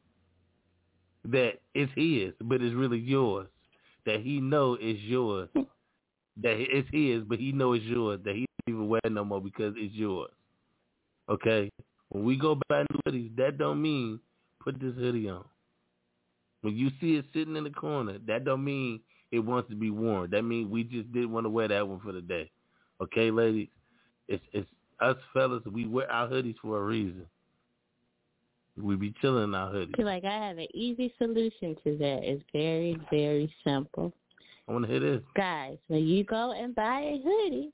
that 1.25 1.53
is 1.75 1.89
his, 1.95 2.33
but 2.41 2.61
it's 2.61 2.75
really 2.75 2.99
yours. 2.99 3.47
That 4.05 4.21
he 4.21 4.39
know 4.39 4.75
is 4.75 4.97
yours. 5.01 5.49
that 5.55 5.65
it's 6.57 6.89
his, 6.91 7.23
but 7.23 7.39
he 7.39 7.51
know 7.51 7.73
it's 7.73 7.85
yours. 7.85 8.19
That 8.23 8.35
he 8.35 8.45
don't 8.65 8.75
even 8.75 8.87
wear 8.87 9.01
no 9.09 9.23
more 9.25 9.41
because 9.41 9.73
it's 9.77 9.93
yours. 9.93 10.31
Okay? 11.29 11.69
When 12.09 12.23
we 12.23 12.37
go 12.37 12.59
buy 12.67 12.85
new 12.91 12.99
hoodies, 13.11 13.35
that 13.37 13.57
don't 13.57 13.81
mean 13.81 14.19
put 14.63 14.79
this 14.79 14.95
hoodie 14.95 15.29
on. 15.29 15.45
When 16.61 16.75
you 16.75 16.89
see 16.99 17.15
it 17.15 17.25
sitting 17.33 17.55
in 17.55 17.63
the 17.63 17.69
corner, 17.69 18.17
that 18.27 18.43
don't 18.43 18.63
mean 18.63 18.99
it 19.31 19.39
wants 19.39 19.69
to 19.69 19.75
be 19.75 19.91
worn. 19.91 20.31
That 20.31 20.43
means 20.43 20.69
we 20.69 20.83
just 20.83 21.11
didn't 21.13 21.31
want 21.31 21.45
to 21.45 21.49
wear 21.49 21.67
that 21.67 21.87
one 21.87 21.99
for 21.99 22.11
the 22.11 22.21
day. 22.21 22.49
Okay, 23.01 23.31
ladies? 23.31 23.69
It's 24.27 24.43
it's 24.51 24.67
us 25.01 25.17
fellas, 25.33 25.63
we 25.71 25.87
wear 25.87 26.11
our 26.11 26.27
hoodies 26.27 26.55
for 26.61 26.79
a 26.79 26.83
reason. 26.83 27.25
We 28.77 28.95
be 28.95 29.13
chilling 29.21 29.45
in 29.45 29.55
our 29.55 29.71
hoodies. 29.73 29.95
Feel 29.95 30.05
like 30.05 30.23
I 30.23 30.47
have 30.47 30.57
an 30.57 30.67
easy 30.73 31.13
solution 31.17 31.75
to 31.83 31.97
that. 31.97 32.19
It's 32.23 32.43
very, 32.53 32.97
very 33.11 33.53
simple. 33.63 34.13
I 34.67 34.71
want 34.71 34.85
to 34.85 34.91
hear 34.91 34.99
this. 34.99 35.21
Guys, 35.35 35.77
when 35.87 36.07
you 36.07 36.23
go 36.23 36.53
and 36.53 36.73
buy 36.75 37.01
a 37.01 37.21
hoodie, 37.21 37.71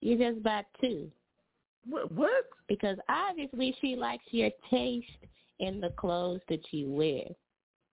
you 0.00 0.18
just 0.18 0.42
buy 0.42 0.64
two. 0.80 1.10
What? 1.88 2.10
What? 2.12 2.48
Because 2.68 2.96
obviously 3.08 3.76
she 3.80 3.94
likes 3.94 4.24
your 4.30 4.50
taste 4.70 5.06
in 5.60 5.80
the 5.80 5.90
clothes 5.90 6.40
that 6.48 6.60
you 6.72 6.90
wear. 6.90 7.24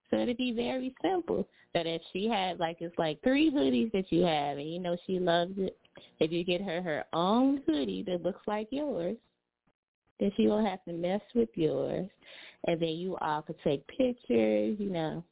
So 0.10 0.18
it'd 0.18 0.38
be 0.38 0.52
very 0.52 0.94
simple 1.02 1.48
that 1.74 1.86
if 1.86 2.02
she 2.14 2.28
had 2.28 2.60
like 2.60 2.78
it's 2.80 2.98
like 2.98 3.22
three 3.24 3.52
hoodies 3.52 3.92
that 3.92 4.12
you 4.12 4.24
have 4.24 4.58
and 4.58 4.72
you 4.72 4.80
know 4.80 4.96
she 5.06 5.20
loves 5.20 5.54
it, 5.58 5.78
if 6.20 6.32
you 6.32 6.44
get 6.44 6.62
her 6.62 6.82
her 6.82 7.06
own 7.14 7.62
hoodie 7.66 8.04
that 8.08 8.24
looks 8.24 8.42
like 8.48 8.68
yours, 8.72 9.18
then 10.20 10.32
she 10.38 10.48
won't 10.48 10.68
have 10.68 10.84
to 10.86 10.94
mess 10.94 11.22
with 11.34 11.50
yours. 11.56 12.10
And 12.68 12.80
then 12.80 12.90
you 12.90 13.18
all 13.22 13.42
could 13.42 13.58
take 13.64 13.86
pictures, 13.88 14.78
you 14.80 14.90
know. 14.90 15.24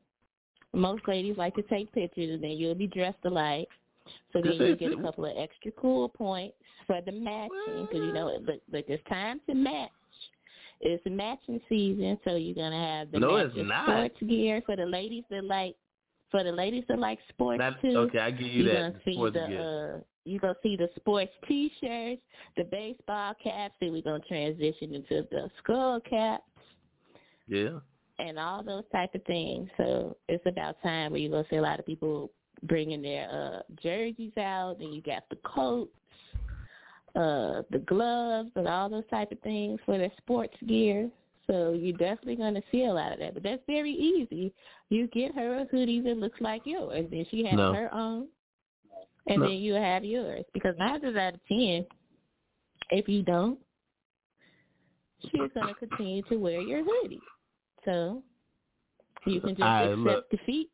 Most 0.74 1.08
ladies 1.08 1.38
like 1.38 1.56
to 1.56 1.62
take 1.64 1.92
pictures 1.94 2.32
and 2.32 2.44
then 2.44 2.52
you'll 2.52 2.76
be 2.76 2.88
dressed 2.88 3.18
alike. 3.26 3.68
So 4.34 4.42
then 4.42 4.54
you 4.54 4.76
get 4.76 4.92
a 4.92 4.98
couple 5.02 5.26
of 5.26 5.38
extra 5.38 5.72
cool 5.72 6.10
points 6.10 6.56
for 6.88 7.00
the 7.06 7.12
matching 7.12 7.88
because 7.90 8.06
you 8.06 8.14
know 8.14 8.28
it. 8.30 8.44
Look, 8.46 8.62
look, 8.72 8.86
it's 8.88 9.04
time 9.08 9.40
to 9.48 9.56
match. 9.56 9.90
it's 10.82 11.04
matching 11.06 11.62
season, 11.70 12.20
so 12.26 12.36
you're 12.36 12.56
gonna 12.56 12.98
have 13.00 13.12
the 13.12 13.20
No, 13.20 13.36
it's 13.38 13.54
matching 13.56 13.68
not. 13.68 13.86
sports 13.86 14.16
gear 14.28 14.62
for 14.66 14.76
the 14.76 14.86
ladies 14.86 15.24
that 15.30 15.46
like 15.46 15.76
for 16.32 16.44
the 16.44 16.52
ladies 16.52 16.84
that 16.90 17.00
like 17.00 17.20
sports 17.30 17.60
That, 17.60 17.80
too. 17.82 17.96
okay, 17.98 18.20
I 18.20 18.32
give 18.32 18.48
you 18.48 18.64
You're 18.66 18.74
that. 18.74 18.94
gonna 18.94 19.04
see 19.06 19.16
the 19.32 19.62
uh 19.64 20.00
you 20.26 20.40
gonna 20.40 20.56
see 20.64 20.76
the 20.76 20.90
sports 20.96 21.32
t 21.48 21.72
shirts, 21.82 22.22
the 22.58 22.64
baseball 22.64 23.34
caps, 23.44 23.76
then 23.80 23.92
we're 23.92 24.02
gonna 24.02 24.20
transition 24.28 24.94
into 24.94 25.28
the 25.32 25.50
skull 25.60 26.00
caps 26.00 26.44
yeah. 27.48 27.80
and 28.20 28.40
all 28.40 28.64
those 28.64 28.84
type 28.92 29.14
of 29.16 29.24
things. 29.26 29.70
So 29.78 30.16
it's 30.30 30.46
about 30.46 30.82
time 30.82 31.12
where 31.12 31.20
you're 31.20 31.32
gonna 31.32 31.48
see 31.50 31.58
a 31.58 31.62
lot 31.62 31.80
of 31.80 31.86
people 31.86 32.32
bringing 32.64 33.02
their 33.02 33.30
uh 33.30 33.62
jerseys 33.82 34.38
out, 34.38 34.78
and 34.80 34.94
you 34.94 35.02
got 35.02 35.24
the 35.30 35.38
coats, 35.44 35.92
uh, 37.16 37.64
the 37.72 37.84
gloves, 37.86 38.52
and 38.56 38.68
all 38.68 38.90
those 38.90 39.08
type 39.10 39.32
of 39.32 39.40
things 39.42 39.80
for 39.86 39.98
their 39.98 40.12
sports 40.18 40.56
gear. 40.68 41.10
So 41.48 41.74
you're 41.74 41.98
definitely 41.98 42.38
gonna 42.38 42.62
see 42.72 42.86
a 42.86 42.94
lot 42.94 43.12
of 43.12 43.20
that. 43.20 43.34
But 43.34 43.44
that's 43.44 43.62
very 43.68 43.92
easy. 43.92 44.54
You 44.90 45.08
get 45.08 45.36
her 45.36 45.60
a 45.60 45.66
hoodie 45.66 46.00
that 46.02 46.18
looks 46.18 46.40
like 46.40 46.62
yours, 46.66 46.94
and 46.96 47.12
then 47.12 47.26
she 47.30 47.44
has 47.46 47.58
No. 47.58 47.74
her 47.74 47.94
own, 47.94 48.28
and 49.28 49.42
No. 49.42 49.48
then 49.48 49.58
you 49.58 49.74
have 49.74 50.04
yours. 50.04 50.46
Because 50.54 50.76
nine 50.78 51.02
times 51.02 51.16
out 51.16 51.34
of 51.36 51.40
ten, 51.48 51.86
if 52.92 53.08
you 53.08 53.24
don't, 53.24 53.60
she's 55.32 55.52
gonna 55.54 55.74
continue 55.76 56.22
to 56.24 56.38
wear 56.38 56.62
your 56.62 56.84
hoodie. 56.84 57.22
So 57.86 58.24
you 59.26 59.40
can 59.42 59.52
just 59.52 59.62
Alright, 59.62 59.88
accept 59.90 60.00
look. 60.00 60.30
defeat. 60.30 60.70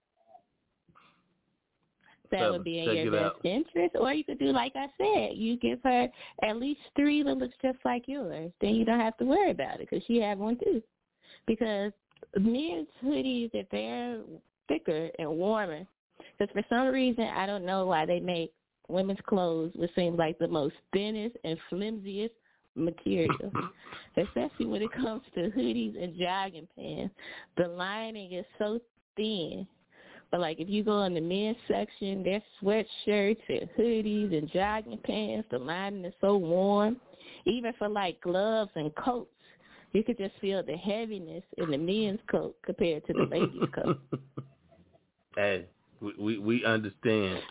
That 2.31 2.41
Fellas, 2.41 2.57
would 2.57 2.63
be 2.63 2.77
in 2.80 2.95
your 2.95 3.11
best 3.11 3.23
out. 3.38 3.45
interest. 3.45 3.95
Or 3.99 4.13
you 4.13 4.23
could 4.23 4.38
do 4.38 4.51
like 4.51 4.73
I 4.76 4.88
said, 4.99 5.35
you 5.35 5.57
give 5.57 5.80
her 5.84 6.07
at 6.43 6.57
least 6.57 6.81
three 6.95 7.23
that 7.23 7.38
looks 7.38 7.55
just 7.61 7.80
like 7.84 8.03
yours. 8.07 8.51
Then 8.61 8.76
you 8.76 8.85
don't 8.85 8.99
have 8.99 9.17
to 9.17 9.26
worry 9.26 9.49
about 9.49 9.80
it 9.81 9.89
because 9.89 10.05
she 10.05 10.19
have 10.21 10.38
one 10.38 10.57
too. 10.63 10.84
Because 11.47 11.91
men's 12.39 12.88
hoodies, 13.03 13.49
if 13.53 13.67
they're 13.71 14.21
thicker 14.67 15.09
and 15.17 15.30
warmer, 15.31 15.88
because 16.40 16.53
for 16.53 16.64
some 16.70 16.88
reason 16.88 17.26
I 17.26 17.45
don't 17.45 17.66
know 17.66 17.86
why 17.86 18.06
they 18.06 18.20
make 18.20 18.53
women's 18.88 19.20
clothes 19.28 19.74
which 19.76 19.91
seems 19.95 20.18
like 20.18 20.40
the 20.40 20.48
most 20.48 20.76
thinnest 20.94 21.36
and 21.44 21.57
flimsiest 21.70 22.34
material, 22.76 23.52
especially 24.18 24.66
when 24.66 24.82
it 24.82 24.91
comes 24.91 25.24
to 25.36 25.49
hoodies 25.52 26.02
and 26.02 26.16
jogging 26.18 26.68
pants. 26.76 27.14
The 27.57 27.68
lining 27.68 28.34
is 28.34 28.45
so 28.57 28.80
thin. 29.16 29.68
But 30.32 30.41
like 30.41 30.60
if 30.60 30.70
you 30.70 30.84
go 30.84 31.03
in 31.03 31.14
the 31.16 31.22
men's 31.22 31.57
section, 31.68 32.24
their 32.24 32.41
sweatshirts 32.61 33.41
and 33.49 33.70
hoodies 33.78 34.38
and 34.38 34.49
jogging 34.52 34.99
pants, 35.03 35.48
the 35.52 35.60
lining 35.60 36.06
is 36.06 36.14
so 36.22 36.38
warm. 36.38 36.98
Even 37.45 37.74
for 37.78 37.90
like 37.90 38.22
gloves 38.22 38.72
and 38.76 38.94
coats, 38.95 39.30
you 39.94 40.03
could 40.03 40.18
just 40.18 40.36
feel 40.40 40.61
the 40.61 40.78
heaviness 40.78 41.44
in 41.57 41.72
the 41.72 41.78
men's 41.78 42.20
coat 42.30 42.56
compared 42.64 43.06
to 43.07 43.14
the 43.14 43.26
ladies' 43.26 43.70
coat. 43.74 43.99
Hey, 45.36 45.68
we, 46.01 46.13
we 46.19 46.38
we 46.38 46.65
understand 46.65 47.41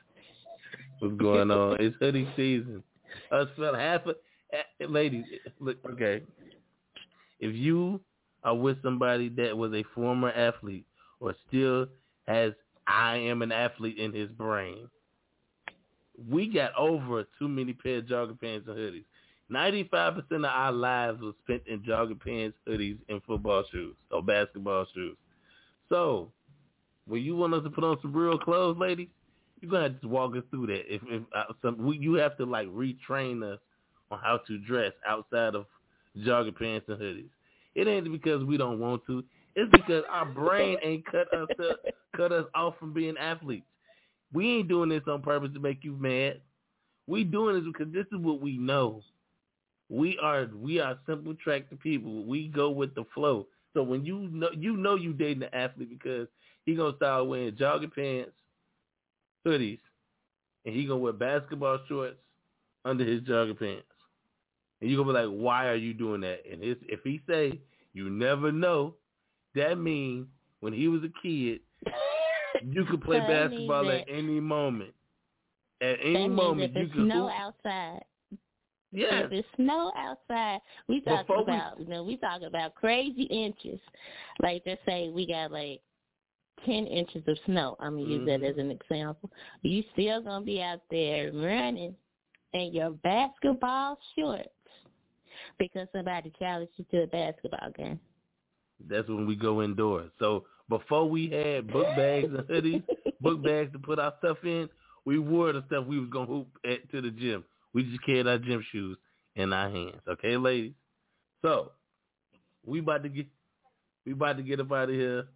what's 0.98 1.16
going 1.16 1.50
on. 1.50 1.76
It's 1.80 1.96
hoodie 2.00 2.28
season. 2.36 2.82
Us 3.30 3.48
feel 3.56 3.74
half 3.74 4.06
of 4.06 4.16
eh, 4.52 4.86
ladies. 4.86 5.24
Look, 5.60 5.78
okay. 5.90 6.22
If 7.40 7.54
you 7.54 8.00
are 8.44 8.54
with 8.54 8.82
somebody 8.82 9.28
that 9.30 9.56
was 9.56 9.72
a 9.72 9.84
former 9.94 10.30
athlete 10.30 10.86
or 11.20 11.34
still 11.48 11.86
has 12.26 12.52
I 12.86 13.16
am 13.16 13.42
an 13.42 13.52
athlete 13.52 13.98
in 13.98 14.12
his 14.12 14.30
brain, 14.30 14.88
we 16.30 16.52
got 16.52 16.74
over 16.76 17.24
too 17.38 17.48
many 17.48 17.72
pair 17.72 17.98
of 17.98 18.08
jogging 18.08 18.38
pants 18.38 18.66
and 18.68 18.76
hoodies. 18.76 19.04
Ninety-five 19.50 20.14
percent 20.14 20.44
of 20.44 20.50
our 20.50 20.72
lives 20.72 21.20
was 21.20 21.34
spent 21.44 21.62
in 21.66 21.82
jogging 21.84 22.18
pants, 22.18 22.56
hoodies, 22.68 22.98
and 23.08 23.22
football 23.24 23.64
shoes 23.70 23.94
or 24.10 24.22
basketball 24.22 24.86
shoes. 24.94 25.16
So, 25.88 26.30
when 27.08 27.22
you 27.22 27.36
want 27.36 27.54
us 27.54 27.64
to 27.64 27.70
put 27.70 27.84
on 27.84 27.98
some 28.02 28.14
real 28.14 28.38
clothes, 28.38 28.76
ladies, 28.78 29.08
you're 29.60 29.70
gonna 29.70 29.84
have 29.84 30.00
to 30.00 30.08
walk 30.08 30.36
us 30.36 30.42
through 30.50 30.68
that. 30.68 30.94
If, 30.94 31.02
if 31.06 31.22
uh, 31.34 31.52
some, 31.62 31.84
we, 31.84 31.98
you 31.98 32.14
have 32.14 32.36
to 32.36 32.44
like 32.44 32.68
retrain 32.68 33.42
us 33.42 33.58
on 34.10 34.18
how 34.22 34.40
to 34.46 34.58
dress 34.58 34.92
outside 35.06 35.54
of 35.54 35.66
jogging 36.24 36.54
pants 36.54 36.86
and 36.88 36.98
hoodies. 36.98 37.28
It 37.74 37.88
ain't 37.88 38.10
because 38.10 38.44
we 38.44 38.56
don't 38.56 38.78
want 38.78 39.02
to. 39.06 39.24
It's 39.54 39.70
because 39.72 40.04
our 40.10 40.26
brain 40.26 40.78
ain't 40.82 41.04
cut 41.06 41.32
us 41.34 41.48
up, 41.70 41.80
cut 42.16 42.32
us 42.32 42.46
off 42.54 42.74
from 42.78 42.92
being 42.92 43.16
athletes. 43.16 43.66
We 44.32 44.58
ain't 44.58 44.68
doing 44.68 44.90
this 44.90 45.02
on 45.08 45.22
purpose 45.22 45.50
to 45.54 45.60
make 45.60 45.82
you 45.82 45.92
mad. 45.92 46.40
We 47.06 47.24
doing 47.24 47.56
this 47.56 47.64
because 47.64 47.92
this 47.92 48.06
is 48.12 48.18
what 48.18 48.40
we 48.40 48.58
know. 48.58 49.02
We 49.88 50.18
are 50.22 50.48
we 50.54 50.80
are 50.80 50.98
simple 51.06 51.34
track 51.34 51.62
people. 51.82 52.24
We 52.24 52.48
go 52.48 52.70
with 52.70 52.94
the 52.94 53.04
flow. 53.14 53.46
So 53.74 53.82
when 53.82 54.04
you 54.04 54.28
know 54.30 54.50
you 54.54 54.76
know 54.76 54.96
you 54.96 55.12
dating 55.12 55.44
an 55.44 55.54
athlete 55.54 55.88
because 55.88 56.28
he 56.68 56.74
gonna 56.74 56.94
start 56.96 57.26
wearing 57.26 57.56
jogging 57.56 57.90
pants, 57.90 58.32
hoodies, 59.46 59.78
and 60.66 60.74
he 60.74 60.84
gonna 60.84 60.98
wear 60.98 61.14
basketball 61.14 61.78
shorts 61.88 62.16
under 62.84 63.04
his 63.04 63.22
jogging 63.22 63.56
pants. 63.56 63.86
And 64.80 64.90
you 64.90 64.96
gonna 64.98 65.12
be 65.12 65.26
like, 65.26 65.40
why 65.40 65.66
are 65.68 65.74
you 65.76 65.94
doing 65.94 66.20
that? 66.20 66.42
And 66.50 66.62
if 66.62 67.00
he 67.04 67.22
say 67.26 67.58
you 67.94 68.10
never 68.10 68.52
know, 68.52 68.94
that 69.54 69.78
means 69.78 70.26
when 70.60 70.74
he 70.74 70.88
was 70.88 71.00
a 71.04 71.12
kid, 71.22 71.60
you 72.62 72.84
could 72.84 73.00
play 73.02 73.18
So 73.20 73.26
that 73.32 73.50
means 73.50 73.68
basketball 73.68 73.90
at 73.90 74.04
any 74.08 74.38
moment. 74.40 74.92
At 75.80 75.96
any 76.04 76.28
moment 76.28 76.74
you 76.76 76.90
snow 76.92 77.28
hoop. 77.28 77.40
outside, 77.40 78.04
Yeah. 78.92 79.20
if 79.20 79.32
it's 79.32 79.48
snow 79.56 79.90
outside, 79.96 80.60
we 80.86 81.00
talk 81.00 81.26
Before 81.26 81.44
we- 81.44 81.52
about 81.54 81.80
you 81.80 81.86
know 81.86 82.02
we 82.04 82.18
talk 82.18 82.42
about 82.42 82.74
crazy 82.74 83.22
inches. 83.22 83.80
Like 84.42 84.64
just 84.64 84.84
say 84.84 85.08
we 85.08 85.26
got 85.26 85.50
like 85.50 85.80
ten 86.66 86.86
inches 86.86 87.22
of 87.26 87.38
snow. 87.46 87.76
I'm 87.80 87.96
gonna 87.96 88.06
use 88.06 88.26
that 88.26 88.40
Mhm. 88.40 88.50
as 88.50 88.58
an 88.58 88.70
example. 88.70 89.30
You 89.62 89.82
still 89.92 90.22
gonna 90.22 90.44
be 90.44 90.62
out 90.62 90.80
there 90.90 91.32
running 91.32 91.96
in 92.52 92.72
your 92.72 92.90
basketball 92.90 93.98
shorts 94.16 94.48
because 95.58 95.88
somebody 95.92 96.30
challenged 96.38 96.72
you 96.76 96.84
to 96.90 97.02
a 97.02 97.06
basketball 97.06 97.70
game. 97.72 98.00
That's 98.88 99.08
when 99.08 99.26
we 99.26 99.36
go 99.36 99.62
indoors. 99.62 100.10
So 100.18 100.46
before 100.68 101.08
we 101.08 101.28
had 101.30 101.72
book 101.72 101.86
bags 101.96 102.28
and 102.32 102.46
hoodies, 102.48 102.84
book 103.20 103.42
bags 103.42 103.72
to 103.72 103.78
put 103.78 103.98
our 103.98 104.14
stuff 104.18 104.38
in, 104.44 104.68
we 105.04 105.18
wore 105.18 105.52
the 105.52 105.62
stuff 105.66 105.86
we 105.86 105.98
was 105.98 106.08
gonna 106.10 106.26
hoop 106.26 106.48
at 106.64 106.88
to 106.90 107.00
the 107.00 107.10
gym. 107.10 107.44
We 107.74 107.84
just 107.84 108.02
carried 108.04 108.26
our 108.26 108.38
gym 108.38 108.62
shoes 108.72 108.96
in 109.36 109.52
our 109.52 109.68
hands. 109.70 110.00
Okay, 110.08 110.36
ladies. 110.36 110.74
So 111.42 111.72
we 112.64 112.80
about 112.80 113.02
to 113.02 113.08
get 113.08 113.26
we 114.06 114.12
about 114.12 114.36
to 114.38 114.42
get 114.42 114.60
up 114.60 114.72
out 114.72 114.88
of 114.90 114.94
here. 114.94 115.26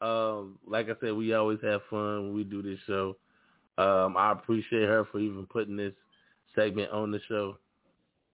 Um, 0.00 0.58
like 0.66 0.86
I 0.88 0.94
said, 1.00 1.12
we 1.12 1.34
always 1.34 1.58
have 1.62 1.82
fun 1.90 2.24
when 2.24 2.34
we 2.34 2.44
do 2.44 2.62
this 2.62 2.78
show. 2.86 3.16
Um, 3.78 4.16
I 4.16 4.32
appreciate 4.32 4.88
her 4.88 5.06
for 5.10 5.18
even 5.18 5.46
putting 5.46 5.76
this 5.76 5.94
segment 6.54 6.90
on 6.90 7.10
the 7.10 7.20
show. 7.28 7.58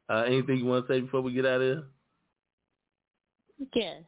Uh, 0.08 0.24
anything 0.26 0.58
you 0.58 0.66
want 0.66 0.86
to 0.86 0.92
say 0.92 1.00
before 1.00 1.20
we 1.20 1.32
get 1.32 1.46
out 1.46 1.60
of 1.60 1.62
here? 1.62 1.84
Yes. 3.74 4.02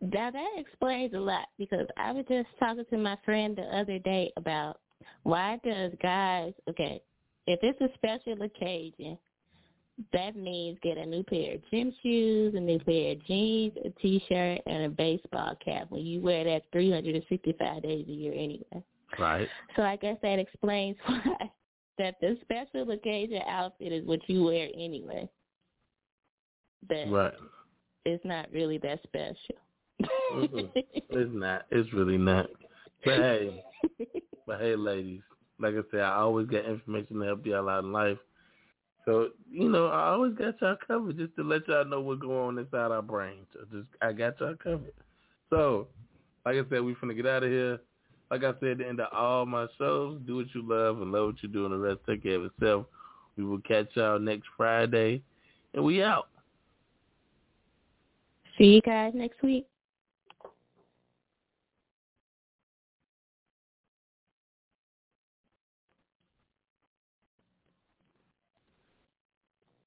Now 0.00 0.30
that 0.30 0.50
explains 0.58 1.14
a 1.14 1.18
lot 1.18 1.48
because 1.58 1.86
I 1.96 2.12
was 2.12 2.24
just 2.28 2.48
talking 2.58 2.84
to 2.90 2.98
my 2.98 3.16
friend 3.24 3.56
the 3.56 3.62
other 3.62 3.98
day 3.98 4.30
about 4.36 4.80
why 5.22 5.58
does 5.64 5.92
guys 6.02 6.52
okay, 6.68 7.00
if 7.46 7.60
it's 7.62 7.80
a 7.80 7.88
special 7.94 8.42
occasion, 8.42 9.18
that 10.12 10.36
means 10.36 10.78
get 10.82 10.98
a 10.98 11.06
new 11.06 11.22
pair 11.22 11.54
of 11.54 11.70
gym 11.70 11.92
shoes, 12.02 12.54
a 12.54 12.60
new 12.60 12.78
pair 12.80 13.12
of 13.12 13.24
jeans, 13.26 13.72
a 13.84 13.90
t 14.00 14.22
shirt, 14.28 14.60
and 14.66 14.84
a 14.84 14.88
baseball 14.88 15.56
cap 15.64 15.86
when 15.88 16.02
you 16.04 16.20
wear 16.20 16.44
that 16.44 16.62
three 16.72 16.90
hundred 16.90 17.14
and 17.14 17.24
sixty 17.28 17.54
five 17.58 17.82
days 17.82 18.04
a 18.06 18.12
year 18.12 18.32
anyway. 18.32 18.84
Right. 19.18 19.48
So 19.74 19.82
I 19.82 19.96
guess 19.96 20.18
that 20.22 20.38
explains 20.38 20.96
why 21.06 21.50
that 21.98 22.16
the 22.20 22.36
special 22.42 22.90
occasion 22.90 23.40
outfit 23.48 23.92
is 23.92 24.06
what 24.06 24.20
you 24.28 24.44
wear 24.44 24.68
anyway. 24.74 25.28
That 26.90 27.10
Right. 27.10 27.34
it's 28.04 28.24
not 28.24 28.50
really 28.52 28.78
that 28.78 29.02
special. 29.02 29.56
Mm-mm. 30.32 30.70
It's 31.08 31.30
not. 31.32 31.66
It's 31.70 31.90
really 31.92 32.18
not. 32.18 32.46
But 33.04 33.14
hey, 33.18 33.64
but 34.46 34.60
hey, 34.60 34.76
ladies. 34.76 35.22
Like 35.58 35.74
I 35.74 35.80
said, 35.90 36.00
I 36.00 36.16
always 36.16 36.48
get 36.48 36.66
information 36.66 37.20
to 37.20 37.24
help 37.24 37.46
y'all 37.46 37.68
out 37.68 37.84
in 37.84 37.92
life. 37.92 38.18
So 39.06 39.28
you 39.50 39.68
know, 39.68 39.86
I 39.86 40.08
always 40.08 40.34
got 40.34 40.60
y'all 40.60 40.76
covered 40.86 41.16
just 41.16 41.34
to 41.36 41.44
let 41.44 41.66
y'all 41.68 41.84
know 41.84 42.00
what's 42.00 42.20
going 42.20 42.36
on 42.36 42.58
inside 42.58 42.90
our 42.90 43.02
brains. 43.02 43.46
So 43.54 43.60
just 43.72 43.88
I 44.02 44.12
got 44.12 44.38
y'all 44.40 44.56
covered. 44.56 44.92
So, 45.48 45.86
like 46.44 46.56
I 46.56 46.68
said, 46.68 46.82
we 46.82 46.94
finna 46.96 47.16
get 47.16 47.26
out 47.26 47.44
of 47.44 47.50
here. 47.50 47.78
Like 48.30 48.42
I 48.42 48.52
said 48.58 48.78
the 48.78 48.88
end 48.88 49.00
of 49.00 49.12
all 49.12 49.46
my 49.46 49.68
shows, 49.78 50.20
do 50.26 50.36
what 50.36 50.46
you 50.52 50.68
love 50.68 51.00
and 51.00 51.12
love 51.12 51.26
what 51.26 51.42
you 51.42 51.48
do, 51.48 51.64
and 51.64 51.74
the 51.74 51.78
rest 51.78 52.00
take 52.06 52.24
care 52.24 52.34
of 52.34 52.44
itself. 52.46 52.86
We 53.36 53.44
will 53.44 53.60
catch 53.60 53.88
y'all 53.94 54.18
next 54.18 54.48
Friday, 54.56 55.22
and 55.74 55.84
we 55.84 56.02
out. 56.02 56.28
See 58.58 58.64
you 58.64 58.80
guys 58.80 59.12
next 59.14 59.40
week. 59.42 59.66